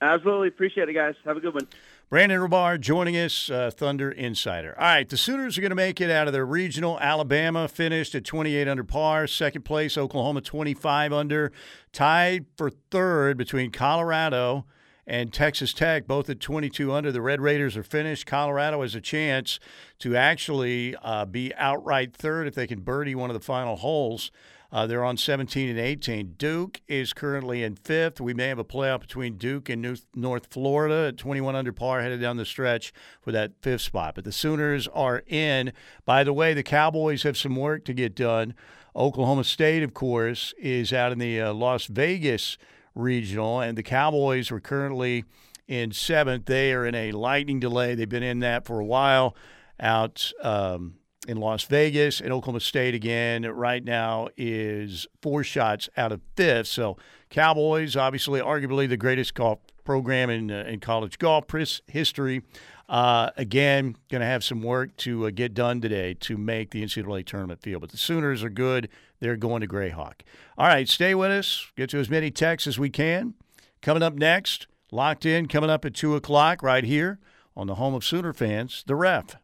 Absolutely. 0.00 0.48
Appreciate 0.48 0.88
it, 0.88 0.94
guys. 0.94 1.16
Have 1.26 1.36
a 1.36 1.40
good 1.40 1.52
one. 1.52 1.68
Brandon 2.10 2.40
Rahbar 2.40 2.80
joining 2.80 3.16
us, 3.16 3.50
uh, 3.50 3.70
Thunder 3.70 4.10
Insider. 4.10 4.74
All 4.78 4.86
right, 4.86 5.06
the 5.06 5.18
Sooners 5.18 5.58
are 5.58 5.60
going 5.60 5.72
to 5.72 5.76
make 5.76 6.00
it 6.00 6.10
out 6.10 6.26
of 6.26 6.32
their 6.32 6.46
regional. 6.46 6.98
Alabama 7.00 7.68
finished 7.68 8.14
at 8.14 8.24
28 8.24 8.66
under 8.66 8.82
par. 8.82 9.26
Second 9.26 9.66
place, 9.66 9.98
Oklahoma 9.98 10.40
25 10.40 11.12
under. 11.12 11.52
Tied 11.92 12.46
for 12.56 12.70
third 12.70 13.36
between 13.36 13.70
Colorado 13.70 14.64
and 15.06 15.34
Texas 15.34 15.74
Tech, 15.74 16.06
both 16.06 16.30
at 16.30 16.40
22 16.40 16.94
under. 16.94 17.12
The 17.12 17.20
Red 17.20 17.42
Raiders 17.42 17.76
are 17.76 17.82
finished. 17.82 18.24
Colorado 18.24 18.80
has 18.80 18.94
a 18.94 19.02
chance 19.02 19.60
to 19.98 20.16
actually 20.16 20.96
uh, 21.02 21.26
be 21.26 21.54
outright 21.56 22.16
third 22.16 22.46
if 22.46 22.54
they 22.54 22.66
can 22.66 22.80
birdie 22.80 23.16
one 23.16 23.28
of 23.28 23.34
the 23.34 23.44
final 23.44 23.76
holes. 23.76 24.30
Uh, 24.70 24.86
they're 24.86 25.04
on 25.04 25.16
17 25.16 25.70
and 25.70 25.78
18. 25.78 26.34
Duke 26.36 26.82
is 26.88 27.14
currently 27.14 27.62
in 27.62 27.74
fifth. 27.74 28.20
We 28.20 28.34
may 28.34 28.48
have 28.48 28.58
a 28.58 28.64
playoff 28.64 29.00
between 29.00 29.38
Duke 29.38 29.70
and 29.70 29.80
New- 29.80 29.96
North 30.14 30.48
Florida 30.50 31.08
at 31.08 31.16
21 31.16 31.56
under 31.56 31.72
par, 31.72 32.02
headed 32.02 32.20
down 32.20 32.36
the 32.36 32.44
stretch 32.44 32.92
for 33.22 33.32
that 33.32 33.52
fifth 33.62 33.80
spot. 33.80 34.14
But 34.14 34.24
the 34.24 34.32
Sooners 34.32 34.86
are 34.88 35.22
in. 35.26 35.72
By 36.04 36.22
the 36.22 36.34
way, 36.34 36.52
the 36.52 36.62
Cowboys 36.62 37.22
have 37.22 37.38
some 37.38 37.56
work 37.56 37.84
to 37.86 37.94
get 37.94 38.14
done. 38.14 38.54
Oklahoma 38.94 39.44
State, 39.44 39.82
of 39.82 39.94
course, 39.94 40.52
is 40.58 40.92
out 40.92 41.12
in 41.12 41.18
the 41.18 41.40
uh, 41.40 41.52
Las 41.54 41.86
Vegas 41.86 42.58
regional, 42.94 43.60
and 43.60 43.78
the 43.78 43.82
Cowboys 43.82 44.50
are 44.50 44.60
currently 44.60 45.24
in 45.66 45.92
seventh. 45.92 46.44
They 46.46 46.72
are 46.72 46.84
in 46.84 46.94
a 46.94 47.12
lightning 47.12 47.60
delay. 47.60 47.94
They've 47.94 48.08
been 48.08 48.22
in 48.22 48.40
that 48.40 48.66
for 48.66 48.80
a 48.80 48.84
while 48.84 49.34
out. 49.80 50.30
Um, 50.42 50.94
in 51.28 51.36
Las 51.36 51.64
Vegas 51.64 52.20
and 52.20 52.32
Oklahoma 52.32 52.60
State 52.60 52.94
again 52.94 53.44
right 53.44 53.84
now 53.84 54.28
is 54.36 55.06
four 55.20 55.44
shots 55.44 55.88
out 55.96 56.10
of 56.10 56.20
fifth. 56.34 56.66
So 56.66 56.96
Cowboys, 57.28 57.94
obviously, 57.94 58.40
arguably 58.40 58.88
the 58.88 58.96
greatest 58.96 59.34
golf 59.34 59.60
program 59.84 60.30
in 60.30 60.50
uh, 60.50 60.64
in 60.66 60.80
college 60.80 61.18
golf 61.18 61.44
history. 61.86 62.42
Uh, 62.88 63.30
again, 63.36 63.94
going 64.08 64.22
to 64.22 64.26
have 64.26 64.42
some 64.42 64.62
work 64.62 64.96
to 64.96 65.26
uh, 65.26 65.30
get 65.30 65.52
done 65.52 65.78
today 65.78 66.14
to 66.14 66.38
make 66.38 66.70
the 66.70 66.82
NCAA 66.82 67.26
tournament 67.26 67.60
field. 67.60 67.82
But 67.82 67.90
the 67.90 67.98
Sooners 67.98 68.42
are 68.42 68.48
good. 68.48 68.88
They're 69.20 69.36
going 69.36 69.60
to 69.60 69.68
Grayhawk. 69.68 70.22
All 70.56 70.66
right, 70.66 70.88
stay 70.88 71.14
with 71.14 71.30
us. 71.30 71.70
Get 71.76 71.90
to 71.90 71.98
as 71.98 72.08
many 72.08 72.30
texts 72.30 72.66
as 72.66 72.78
we 72.78 72.88
can. 72.88 73.34
Coming 73.82 74.02
up 74.02 74.14
next, 74.14 74.66
locked 74.90 75.26
in, 75.26 75.48
coming 75.48 75.68
up 75.68 75.84
at 75.84 75.92
2 75.92 76.16
o'clock 76.16 76.62
right 76.62 76.82
here 76.82 77.18
on 77.54 77.66
the 77.66 77.74
home 77.74 77.92
of 77.92 78.04
Sooner 78.04 78.32
fans, 78.32 78.84
The 78.86 78.96
Ref. 78.96 79.36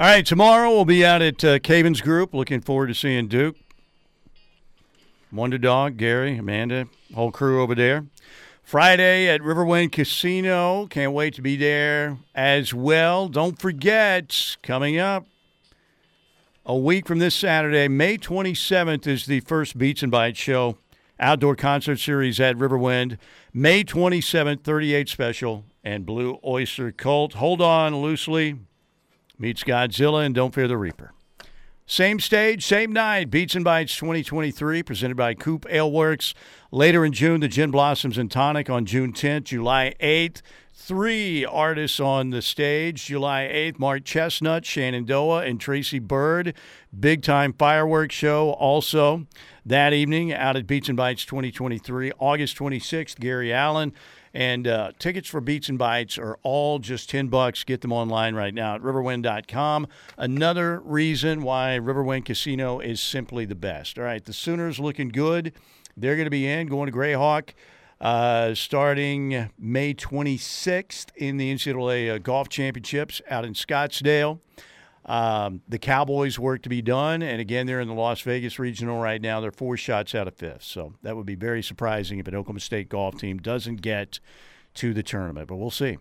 All 0.00 0.06
right, 0.06 0.24
tomorrow 0.24 0.70
we'll 0.70 0.84
be 0.84 1.04
out 1.04 1.22
at 1.22 1.42
uh, 1.42 1.58
Cavens 1.58 2.00
Group. 2.00 2.32
Looking 2.32 2.60
forward 2.60 2.86
to 2.86 2.94
seeing 2.94 3.26
Duke, 3.26 3.56
Wonder 5.32 5.58
Dog, 5.58 5.96
Gary, 5.96 6.38
Amanda, 6.38 6.86
whole 7.12 7.32
crew 7.32 7.60
over 7.60 7.74
there. 7.74 8.06
Friday 8.62 9.28
at 9.28 9.40
Riverwind 9.40 9.90
Casino. 9.90 10.86
Can't 10.86 11.12
wait 11.12 11.34
to 11.34 11.42
be 11.42 11.56
there 11.56 12.16
as 12.32 12.72
well. 12.72 13.28
Don't 13.28 13.58
forget, 13.58 14.56
coming 14.62 14.98
up 14.98 15.26
a 16.64 16.76
week 16.76 17.08
from 17.08 17.18
this 17.18 17.34
Saturday, 17.34 17.88
May 17.88 18.18
27th, 18.18 19.04
is 19.04 19.26
the 19.26 19.40
first 19.40 19.76
Beats 19.76 20.04
and 20.04 20.12
Bites 20.12 20.38
show 20.38 20.78
outdoor 21.18 21.56
concert 21.56 21.98
series 21.98 22.38
at 22.38 22.54
Riverwind. 22.54 23.18
May 23.52 23.82
27th, 23.82 24.62
38 24.62 25.08
special 25.08 25.64
and 25.82 26.06
Blue 26.06 26.38
Oyster 26.46 26.92
Cult. 26.92 27.32
Hold 27.32 27.60
on 27.60 27.96
loosely 27.96 28.58
meets 29.38 29.64
Godzilla 29.64 30.24
and 30.24 30.34
Don't 30.34 30.54
Fear 30.54 30.68
the 30.68 30.76
Reaper. 30.76 31.12
Same 31.90 32.20
stage, 32.20 32.66
same 32.66 32.92
night. 32.92 33.30
Beats 33.30 33.54
and 33.54 33.64
Bites 33.64 33.96
2023, 33.96 34.82
presented 34.82 35.16
by 35.16 35.32
Coop 35.32 35.64
Ale 35.70 35.90
Works. 35.90 36.34
Later 36.70 37.02
in 37.02 37.14
June, 37.14 37.40
the 37.40 37.48
Gin 37.48 37.70
Blossoms 37.70 38.18
and 38.18 38.30
Tonic 38.30 38.68
on 38.68 38.84
June 38.84 39.14
10th, 39.14 39.44
July 39.44 39.94
8th. 39.98 40.42
Three 40.74 41.46
artists 41.46 41.98
on 41.98 42.28
the 42.28 42.42
stage. 42.42 43.06
July 43.06 43.48
8th, 43.50 43.78
Mark 43.78 44.04
Chesnutt, 44.04 44.66
Shenandoah, 44.66 45.46
and 45.46 45.58
Tracy 45.58 45.98
Byrd. 45.98 46.54
Big 46.98 47.22
time 47.22 47.54
fireworks 47.54 48.14
show 48.14 48.50
also 48.50 49.26
that 49.64 49.94
evening 49.94 50.30
out 50.32 50.56
at 50.56 50.66
Beats 50.66 50.88
and 50.88 50.96
Bites 50.96 51.24
2023. 51.24 52.12
August 52.18 52.58
26th, 52.58 53.18
Gary 53.18 53.50
Allan. 53.50 53.94
And 54.38 54.68
uh, 54.68 54.92
tickets 55.00 55.28
for 55.28 55.40
Beats 55.40 55.68
and 55.68 55.76
Bites 55.76 56.16
are 56.16 56.38
all 56.44 56.78
just 56.78 57.10
10 57.10 57.26
bucks. 57.26 57.64
Get 57.64 57.80
them 57.80 57.92
online 57.92 58.36
right 58.36 58.54
now 58.54 58.76
at 58.76 58.82
riverwind.com. 58.82 59.88
Another 60.16 60.78
reason 60.78 61.42
why 61.42 61.76
Riverwind 61.82 62.24
Casino 62.24 62.78
is 62.78 63.00
simply 63.00 63.46
the 63.46 63.56
best. 63.56 63.98
All 63.98 64.04
right, 64.04 64.24
the 64.24 64.32
Sooners 64.32 64.78
looking 64.78 65.08
good. 65.08 65.54
They're 65.96 66.14
going 66.14 66.26
to 66.26 66.30
be 66.30 66.46
in, 66.46 66.68
going 66.68 66.86
to 66.88 66.96
Grayhawk. 66.96 67.48
Uh, 68.00 68.54
starting 68.54 69.50
May 69.58 69.92
26th 69.92 71.06
in 71.16 71.36
the 71.36 71.52
NCAA 71.52 72.14
uh, 72.14 72.18
Golf 72.18 72.48
Championships 72.48 73.20
out 73.28 73.44
in 73.44 73.54
Scottsdale. 73.54 74.38
Um, 75.08 75.62
the 75.66 75.78
Cowboys 75.78 76.38
work 76.38 76.60
to 76.62 76.68
be 76.68 76.82
done, 76.82 77.22
and 77.22 77.40
again, 77.40 77.66
they're 77.66 77.80
in 77.80 77.88
the 77.88 77.94
Las 77.94 78.20
Vegas 78.20 78.58
regional 78.58 79.00
right 79.00 79.22
now. 79.22 79.40
They're 79.40 79.50
four 79.50 79.78
shots 79.78 80.14
out 80.14 80.28
of 80.28 80.34
fifth, 80.34 80.64
so 80.64 80.92
that 81.02 81.16
would 81.16 81.24
be 81.24 81.34
very 81.34 81.62
surprising 81.62 82.18
if 82.18 82.28
an 82.28 82.34
Oklahoma 82.34 82.60
State 82.60 82.90
golf 82.90 83.16
team 83.16 83.38
doesn't 83.38 83.80
get 83.80 84.20
to 84.74 84.92
the 84.92 85.02
tournament, 85.02 85.48
but 85.48 85.56
we'll 85.56 85.70
see. 85.70 85.96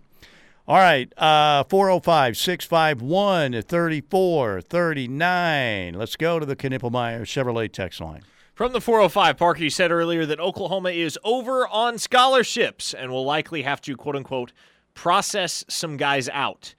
All 0.68 0.76
right, 0.76 1.10
uh, 1.18 1.64
405 1.64 2.36
651 2.36 3.62
3439. 3.62 5.94
Let's 5.94 6.18
go 6.18 6.40
to 6.40 6.46
the 6.46 6.58
Knippelmeyer 6.58 7.22
Chevrolet 7.22 7.72
text 7.72 8.02
line. 8.02 8.24
From 8.54 8.74
the 8.74 8.82
405, 8.82 9.38
Parker, 9.38 9.64
you 9.64 9.70
said 9.70 9.92
earlier 9.92 10.26
that 10.26 10.42
Oklahoma 10.42 10.90
is 10.90 11.18
over 11.24 11.66
on 11.70 11.98
scholarships 11.98 12.94
and 12.94 13.10
will 13.10 13.24
likely 13.24 13.62
have 13.62 13.80
to, 13.82 13.96
quote 13.96 14.18
unquote, 14.18 14.52
process 14.94 15.64
some 15.70 15.96
guys 15.96 16.28
out. 16.28 16.76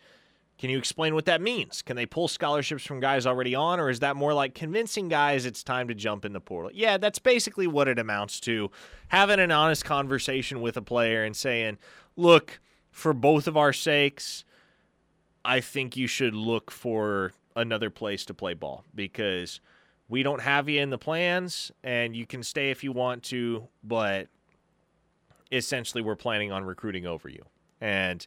Can 0.58 0.70
you 0.70 0.78
explain 0.78 1.14
what 1.14 1.26
that 1.26 1.40
means? 1.40 1.82
Can 1.82 1.94
they 1.94 2.04
pull 2.04 2.26
scholarships 2.26 2.84
from 2.84 2.98
guys 2.98 3.26
already 3.26 3.54
on, 3.54 3.78
or 3.78 3.90
is 3.90 4.00
that 4.00 4.16
more 4.16 4.34
like 4.34 4.54
convincing 4.54 5.08
guys 5.08 5.46
it's 5.46 5.62
time 5.62 5.86
to 5.86 5.94
jump 5.94 6.24
in 6.24 6.32
the 6.32 6.40
portal? 6.40 6.72
Yeah, 6.74 6.98
that's 6.98 7.20
basically 7.20 7.68
what 7.68 7.86
it 7.86 7.98
amounts 7.98 8.40
to. 8.40 8.70
Having 9.08 9.38
an 9.38 9.52
honest 9.52 9.84
conversation 9.84 10.60
with 10.60 10.76
a 10.76 10.82
player 10.82 11.22
and 11.22 11.36
saying, 11.36 11.78
look, 12.16 12.58
for 12.90 13.12
both 13.12 13.46
of 13.46 13.56
our 13.56 13.72
sakes, 13.72 14.44
I 15.44 15.60
think 15.60 15.96
you 15.96 16.08
should 16.08 16.34
look 16.34 16.72
for 16.72 17.32
another 17.54 17.88
place 17.88 18.24
to 18.26 18.34
play 18.34 18.54
ball 18.54 18.84
because 18.94 19.60
we 20.08 20.24
don't 20.24 20.40
have 20.40 20.68
you 20.68 20.80
in 20.80 20.90
the 20.90 20.98
plans 20.98 21.70
and 21.84 22.16
you 22.16 22.26
can 22.26 22.42
stay 22.42 22.70
if 22.70 22.82
you 22.82 22.90
want 22.90 23.22
to, 23.24 23.68
but 23.84 24.26
essentially 25.52 26.02
we're 26.02 26.16
planning 26.16 26.50
on 26.50 26.64
recruiting 26.64 27.06
over 27.06 27.28
you. 27.28 27.44
And 27.80 28.26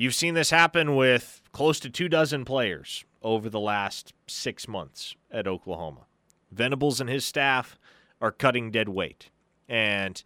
You've 0.00 0.14
seen 0.14 0.32
this 0.32 0.48
happen 0.48 0.96
with 0.96 1.42
close 1.52 1.78
to 1.80 1.90
two 1.90 2.08
dozen 2.08 2.46
players 2.46 3.04
over 3.20 3.50
the 3.50 3.60
last 3.60 4.14
six 4.26 4.66
months 4.66 5.14
at 5.30 5.46
Oklahoma. 5.46 6.06
Venables 6.50 7.02
and 7.02 7.10
his 7.10 7.22
staff 7.22 7.78
are 8.18 8.32
cutting 8.32 8.70
dead 8.70 8.88
weight. 8.88 9.28
And 9.68 10.24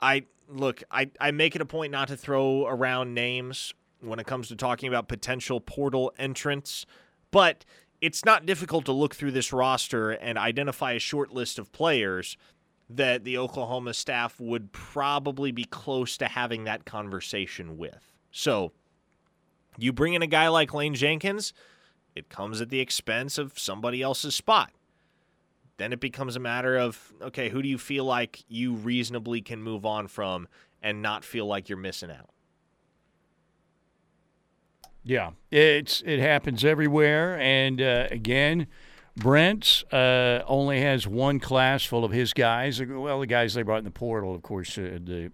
I 0.00 0.24
look, 0.48 0.82
I, 0.90 1.12
I 1.20 1.30
make 1.30 1.54
it 1.54 1.62
a 1.62 1.64
point 1.64 1.92
not 1.92 2.08
to 2.08 2.16
throw 2.16 2.66
around 2.66 3.14
names 3.14 3.72
when 4.00 4.18
it 4.18 4.26
comes 4.26 4.48
to 4.48 4.56
talking 4.56 4.88
about 4.88 5.06
potential 5.06 5.60
portal 5.60 6.12
entrants, 6.18 6.84
but 7.30 7.64
it's 8.00 8.24
not 8.24 8.46
difficult 8.46 8.84
to 8.86 8.92
look 8.92 9.14
through 9.14 9.30
this 9.30 9.52
roster 9.52 10.10
and 10.10 10.36
identify 10.36 10.94
a 10.94 10.98
short 10.98 11.32
list 11.32 11.60
of 11.60 11.70
players 11.70 12.36
that 12.90 13.22
the 13.22 13.38
Oklahoma 13.38 13.94
staff 13.94 14.40
would 14.40 14.72
probably 14.72 15.52
be 15.52 15.66
close 15.66 16.16
to 16.16 16.26
having 16.26 16.64
that 16.64 16.84
conversation 16.84 17.78
with. 17.78 18.11
So, 18.32 18.72
you 19.78 19.92
bring 19.92 20.14
in 20.14 20.22
a 20.22 20.26
guy 20.26 20.48
like 20.48 20.74
Lane 20.74 20.94
Jenkins, 20.94 21.52
it 22.14 22.28
comes 22.28 22.60
at 22.60 22.70
the 22.70 22.80
expense 22.80 23.38
of 23.38 23.58
somebody 23.58 24.02
else's 24.02 24.34
spot. 24.34 24.72
Then 25.76 25.92
it 25.92 26.00
becomes 26.00 26.36
a 26.36 26.40
matter 26.40 26.76
of 26.76 27.12
okay, 27.22 27.48
who 27.48 27.62
do 27.62 27.68
you 27.68 27.78
feel 27.78 28.04
like 28.04 28.44
you 28.48 28.74
reasonably 28.74 29.40
can 29.40 29.62
move 29.62 29.86
on 29.86 30.08
from 30.08 30.48
and 30.82 31.00
not 31.00 31.24
feel 31.24 31.46
like 31.46 31.68
you're 31.68 31.78
missing 31.78 32.10
out? 32.10 32.30
Yeah, 35.04 35.30
it's 35.50 36.02
it 36.06 36.20
happens 36.20 36.64
everywhere, 36.64 37.38
and 37.40 37.80
uh, 37.80 38.06
again, 38.10 38.68
Brent 39.16 39.82
uh, 39.90 40.40
only 40.46 40.80
has 40.80 41.08
one 41.08 41.40
class 41.40 41.84
full 41.84 42.04
of 42.04 42.12
his 42.12 42.32
guys. 42.32 42.80
Well, 42.80 43.20
the 43.20 43.26
guys 43.26 43.54
they 43.54 43.62
brought 43.62 43.78
in 43.78 43.84
the 43.84 43.90
portal, 43.90 44.34
of 44.34 44.42
course, 44.42 44.78
uh, 44.78 44.98
the, 45.02 45.32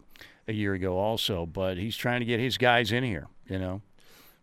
a 0.49 0.53
year 0.53 0.75
ago 0.75 0.99
also, 0.99 1.47
but 1.47 1.77
he's 1.77 1.97
trying 1.97 2.21
to 2.21 2.27
get 2.27 2.41
his 2.41 2.59
guys 2.59 2.91
in 2.91 3.05
here. 3.05 3.29
You 3.49 3.59
know. 3.59 3.83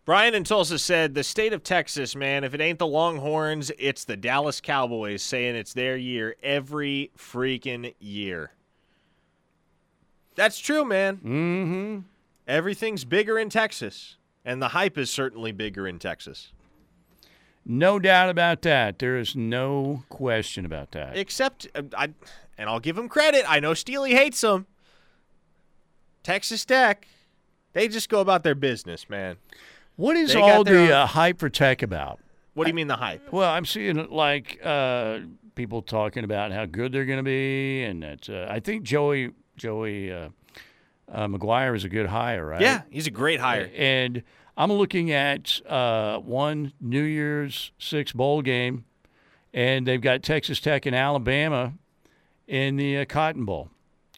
Brian 0.06 0.34
in 0.34 0.44
Tulsa 0.44 0.78
said, 0.78 1.14
"The 1.14 1.24
state 1.24 1.52
of 1.52 1.62
Texas, 1.62 2.14
man. 2.16 2.44
If 2.44 2.54
it 2.54 2.60
ain't 2.60 2.78
the 2.78 2.86
Longhorns, 2.86 3.72
it's 3.78 4.04
the 4.04 4.16
Dallas 4.16 4.60
Cowboys 4.60 5.22
saying 5.22 5.56
it's 5.56 5.74
their 5.74 5.96
year 5.96 6.36
every 6.42 7.10
freaking 7.18 7.92
year." 7.98 8.52
That's 10.36 10.58
true, 10.58 10.84
man. 10.84 11.16
Mm-hmm. 11.16 11.98
Everything's 12.46 13.04
bigger 13.04 13.38
in 13.38 13.50
Texas. 13.50 14.16
And 14.44 14.62
the 14.62 14.68
hype 14.68 14.96
is 14.96 15.10
certainly 15.10 15.50
bigger 15.50 15.88
in 15.88 15.98
Texas. 15.98 16.52
No 17.64 17.98
doubt 17.98 18.30
about 18.30 18.62
that. 18.62 19.00
There 19.00 19.18
is 19.18 19.34
no 19.34 20.04
question 20.08 20.64
about 20.64 20.92
that. 20.92 21.16
Except, 21.16 21.66
uh, 21.74 21.82
I, 21.98 22.10
and 22.56 22.70
I'll 22.70 22.78
give 22.78 22.96
him 22.96 23.08
credit. 23.08 23.44
I 23.48 23.58
know 23.58 23.74
Steely 23.74 24.14
hates 24.14 24.40
them. 24.42 24.66
Texas 26.26 26.64
Tech, 26.64 27.06
they 27.72 27.86
just 27.86 28.08
go 28.08 28.20
about 28.20 28.42
their 28.42 28.56
business, 28.56 29.08
man. 29.08 29.36
What 29.94 30.16
is 30.16 30.34
all 30.34 30.64
the 30.64 30.92
uh, 30.92 31.06
hype 31.06 31.38
for 31.38 31.48
Tech 31.48 31.82
about? 31.82 32.18
What 32.54 32.64
do 32.64 32.70
you 32.70 32.74
mean 32.74 32.88
the 32.88 32.96
hype? 32.96 33.32
Well, 33.32 33.48
I'm 33.48 33.64
seeing 33.64 34.10
like 34.10 34.58
uh, 34.64 35.20
people 35.54 35.82
talking 35.82 36.24
about 36.24 36.50
how 36.50 36.66
good 36.66 36.90
they're 36.90 37.04
going 37.04 37.18
to 37.18 37.22
be, 37.22 37.84
and 37.84 38.02
that 38.02 38.28
uh, 38.28 38.48
I 38.50 38.58
think 38.58 38.82
Joey 38.82 39.30
Joey 39.56 40.12
uh, 40.12 40.30
uh, 41.12 41.28
McGuire 41.28 41.76
is 41.76 41.84
a 41.84 41.88
good 41.88 42.06
hire, 42.06 42.44
right? 42.44 42.60
Yeah, 42.60 42.82
he's 42.90 43.06
a 43.06 43.12
great 43.12 43.38
hire. 43.38 43.70
And 43.76 44.24
I'm 44.56 44.72
looking 44.72 45.12
at 45.12 45.60
uh, 45.64 46.18
one 46.18 46.72
New 46.80 47.04
Year's 47.04 47.70
Six 47.78 48.10
bowl 48.10 48.42
game, 48.42 48.84
and 49.54 49.86
they've 49.86 50.00
got 50.00 50.24
Texas 50.24 50.58
Tech 50.58 50.86
and 50.86 50.96
Alabama 50.96 51.74
in 52.48 52.74
the 52.74 52.98
uh, 52.98 53.04
Cotton 53.04 53.44
Bowl, 53.44 53.70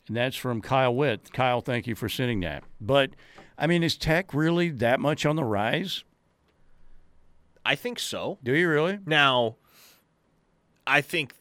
and 0.09 0.17
that's 0.17 0.37
from 0.37 0.61
Kyle 0.61 0.95
Witt. 0.95 1.33
Kyle, 1.33 1.61
thank 1.61 1.87
you 1.87 1.95
for 1.95 2.09
sending 2.09 2.41
that. 2.41 2.65
But 2.81 3.11
I 3.57 3.67
mean, 3.67 3.83
is 3.83 3.97
Tech 3.97 4.35
really 4.35 4.71
that 4.71 5.01
much 5.01 5.25
on 5.27 5.37
the 5.37 5.45
rise? 5.45 6.05
I 7.65 7.75
think 7.75 7.99
so. 7.99 8.39
Do 8.43 8.55
you 8.55 8.69
really? 8.69 8.99
Now, 9.05 9.57
I 10.87 11.01
think 11.01 11.35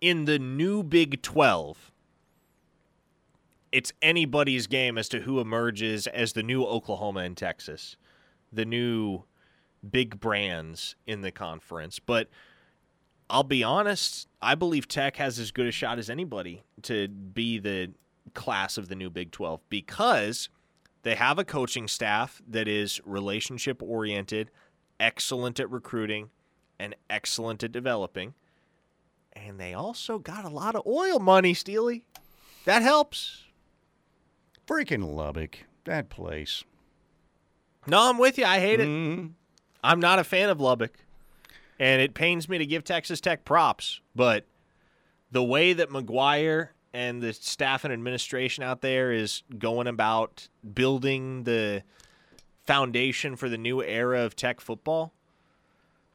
in 0.00 0.24
the 0.24 0.38
new 0.38 0.82
Big 0.82 1.22
12, 1.22 1.92
it's 3.70 3.92
anybody's 4.02 4.66
game 4.66 4.98
as 4.98 5.08
to 5.10 5.20
who 5.20 5.38
emerges 5.38 6.06
as 6.06 6.32
the 6.32 6.42
new 6.42 6.64
Oklahoma 6.64 7.20
and 7.20 7.36
Texas, 7.36 7.96
the 8.52 8.64
new 8.64 9.24
big 9.88 10.18
brands 10.18 10.96
in 11.06 11.20
the 11.20 11.30
conference. 11.30 11.98
But 11.98 12.28
I'll 13.28 13.42
be 13.42 13.64
honest, 13.64 14.28
I 14.40 14.54
believe 14.54 14.86
Tech 14.86 15.16
has 15.16 15.38
as 15.38 15.50
good 15.50 15.66
a 15.66 15.72
shot 15.72 15.98
as 15.98 16.08
anybody 16.08 16.62
to 16.82 17.08
be 17.08 17.58
the 17.58 17.92
class 18.34 18.78
of 18.78 18.88
the 18.88 18.94
new 18.94 19.10
Big 19.10 19.32
12 19.32 19.60
because 19.68 20.48
they 21.02 21.14
have 21.16 21.38
a 21.38 21.44
coaching 21.44 21.88
staff 21.88 22.40
that 22.48 22.68
is 22.68 23.00
relationship 23.04 23.82
oriented, 23.82 24.50
excellent 25.00 25.58
at 25.58 25.70
recruiting, 25.70 26.30
and 26.78 26.94
excellent 27.10 27.64
at 27.64 27.72
developing. 27.72 28.34
And 29.32 29.58
they 29.58 29.74
also 29.74 30.18
got 30.18 30.44
a 30.44 30.48
lot 30.48 30.74
of 30.74 30.86
oil 30.86 31.18
money, 31.18 31.54
Steely. 31.54 32.04
That 32.64 32.82
helps. 32.82 33.44
Freaking 34.66 35.14
Lubbock, 35.14 35.58
that 35.84 36.08
place. 36.08 36.64
No, 37.86 38.08
I'm 38.10 38.18
with 38.18 38.38
you. 38.38 38.44
I 38.44 38.58
hate 38.58 38.80
it. 38.80 38.88
Mm-hmm. 38.88 39.26
I'm 39.84 40.00
not 40.00 40.18
a 40.18 40.24
fan 40.24 40.48
of 40.48 40.60
Lubbock. 40.60 40.98
And 41.78 42.00
it 42.00 42.14
pains 42.14 42.48
me 42.48 42.58
to 42.58 42.66
give 42.66 42.84
Texas 42.84 43.20
Tech 43.20 43.44
props, 43.44 44.00
but 44.14 44.46
the 45.30 45.42
way 45.42 45.72
that 45.72 45.90
McGuire 45.90 46.68
and 46.94 47.20
the 47.20 47.32
staff 47.32 47.84
and 47.84 47.92
administration 47.92 48.64
out 48.64 48.80
there 48.80 49.12
is 49.12 49.42
going 49.58 49.86
about 49.86 50.48
building 50.72 51.44
the 51.44 51.82
foundation 52.64 53.36
for 53.36 53.48
the 53.48 53.58
new 53.58 53.82
era 53.82 54.20
of 54.20 54.34
Tech 54.34 54.60
football, 54.60 55.12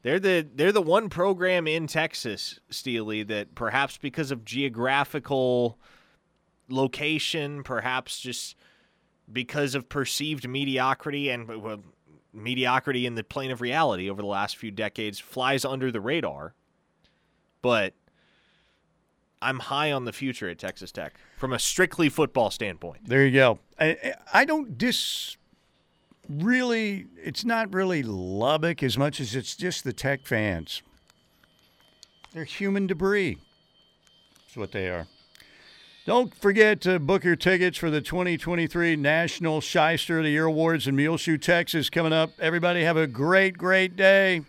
they're 0.02 0.20
the 0.20 0.48
they're 0.56 0.72
the 0.72 0.82
one 0.82 1.10
program 1.10 1.68
in 1.68 1.86
Texas, 1.86 2.60
Steely, 2.72 3.22
that 3.24 3.54
perhaps 3.54 3.98
because 3.98 4.32
of 4.32 4.44
geographical 4.44 5.78
location, 6.68 7.64
perhaps 7.64 8.20
just 8.20 8.56
because 9.32 9.76
of 9.76 9.88
perceived 9.88 10.48
mediocrity 10.48 11.30
and 11.30 11.48
well, 11.48 11.84
mediocrity 12.34 13.06
in 13.06 13.16
the 13.16 13.24
plane 13.24 13.52
of 13.52 13.62
reality 13.62 14.10
over 14.10 14.22
the 14.22 14.28
last 14.28 14.58
few 14.58 14.72
decades 14.72 15.20
flies 15.20 15.66
under 15.66 15.92
the 15.92 16.02
radar. 16.02 16.54
But 17.62 17.94
I'm 19.42 19.60
high 19.60 19.92
on 19.92 20.06
the 20.06 20.14
future 20.14 20.50
at 20.50 20.60
Texas 20.60 20.92
Tech 20.92 21.16
from 21.38 21.54
a 21.54 21.60
strictly 21.60 22.10
football 22.10 22.52
standpoint. 22.52 23.08
There 23.08 23.26
you 23.26 23.34
go. 23.34 23.60
I, 23.80 24.14
I 24.34 24.46
don't 24.46 24.78
dis 24.78 25.38
really 26.30 27.08
it's 27.22 27.44
not 27.44 27.74
really 27.74 28.04
Lubbock 28.04 28.84
as 28.84 28.98
much 28.98 29.20
as 29.20 29.36
it's 29.36 29.56
just 29.56 29.84
the 29.84 29.94
Tech 29.94 30.26
fans. 30.26 30.82
They're 32.34 32.46
human 32.46 32.88
debris. 32.88 33.38
That's 34.40 34.58
what 34.58 34.72
they 34.72 34.90
are. 34.90 35.08
Don't 36.04 36.34
forget 36.34 36.82
to 36.82 36.98
book 36.98 37.24
your 37.24 37.36
tickets 37.36 37.78
for 37.78 37.92
the 37.92 38.02
2023 38.02 38.96
National 38.96 39.62
Shyster 39.62 40.18
of 40.18 40.24
the 40.24 40.32
Year 40.32 40.46
Awards 40.46 40.88
in 40.88 40.96
Muleshoe, 40.96 41.38
Texas 41.38 41.92
coming 41.92 42.12
up. 42.12 42.32
Everybody 42.40 42.84
have 42.84 42.98
a 42.98 43.06
great, 43.06 43.56
great 43.56 43.96
day. 43.96 44.42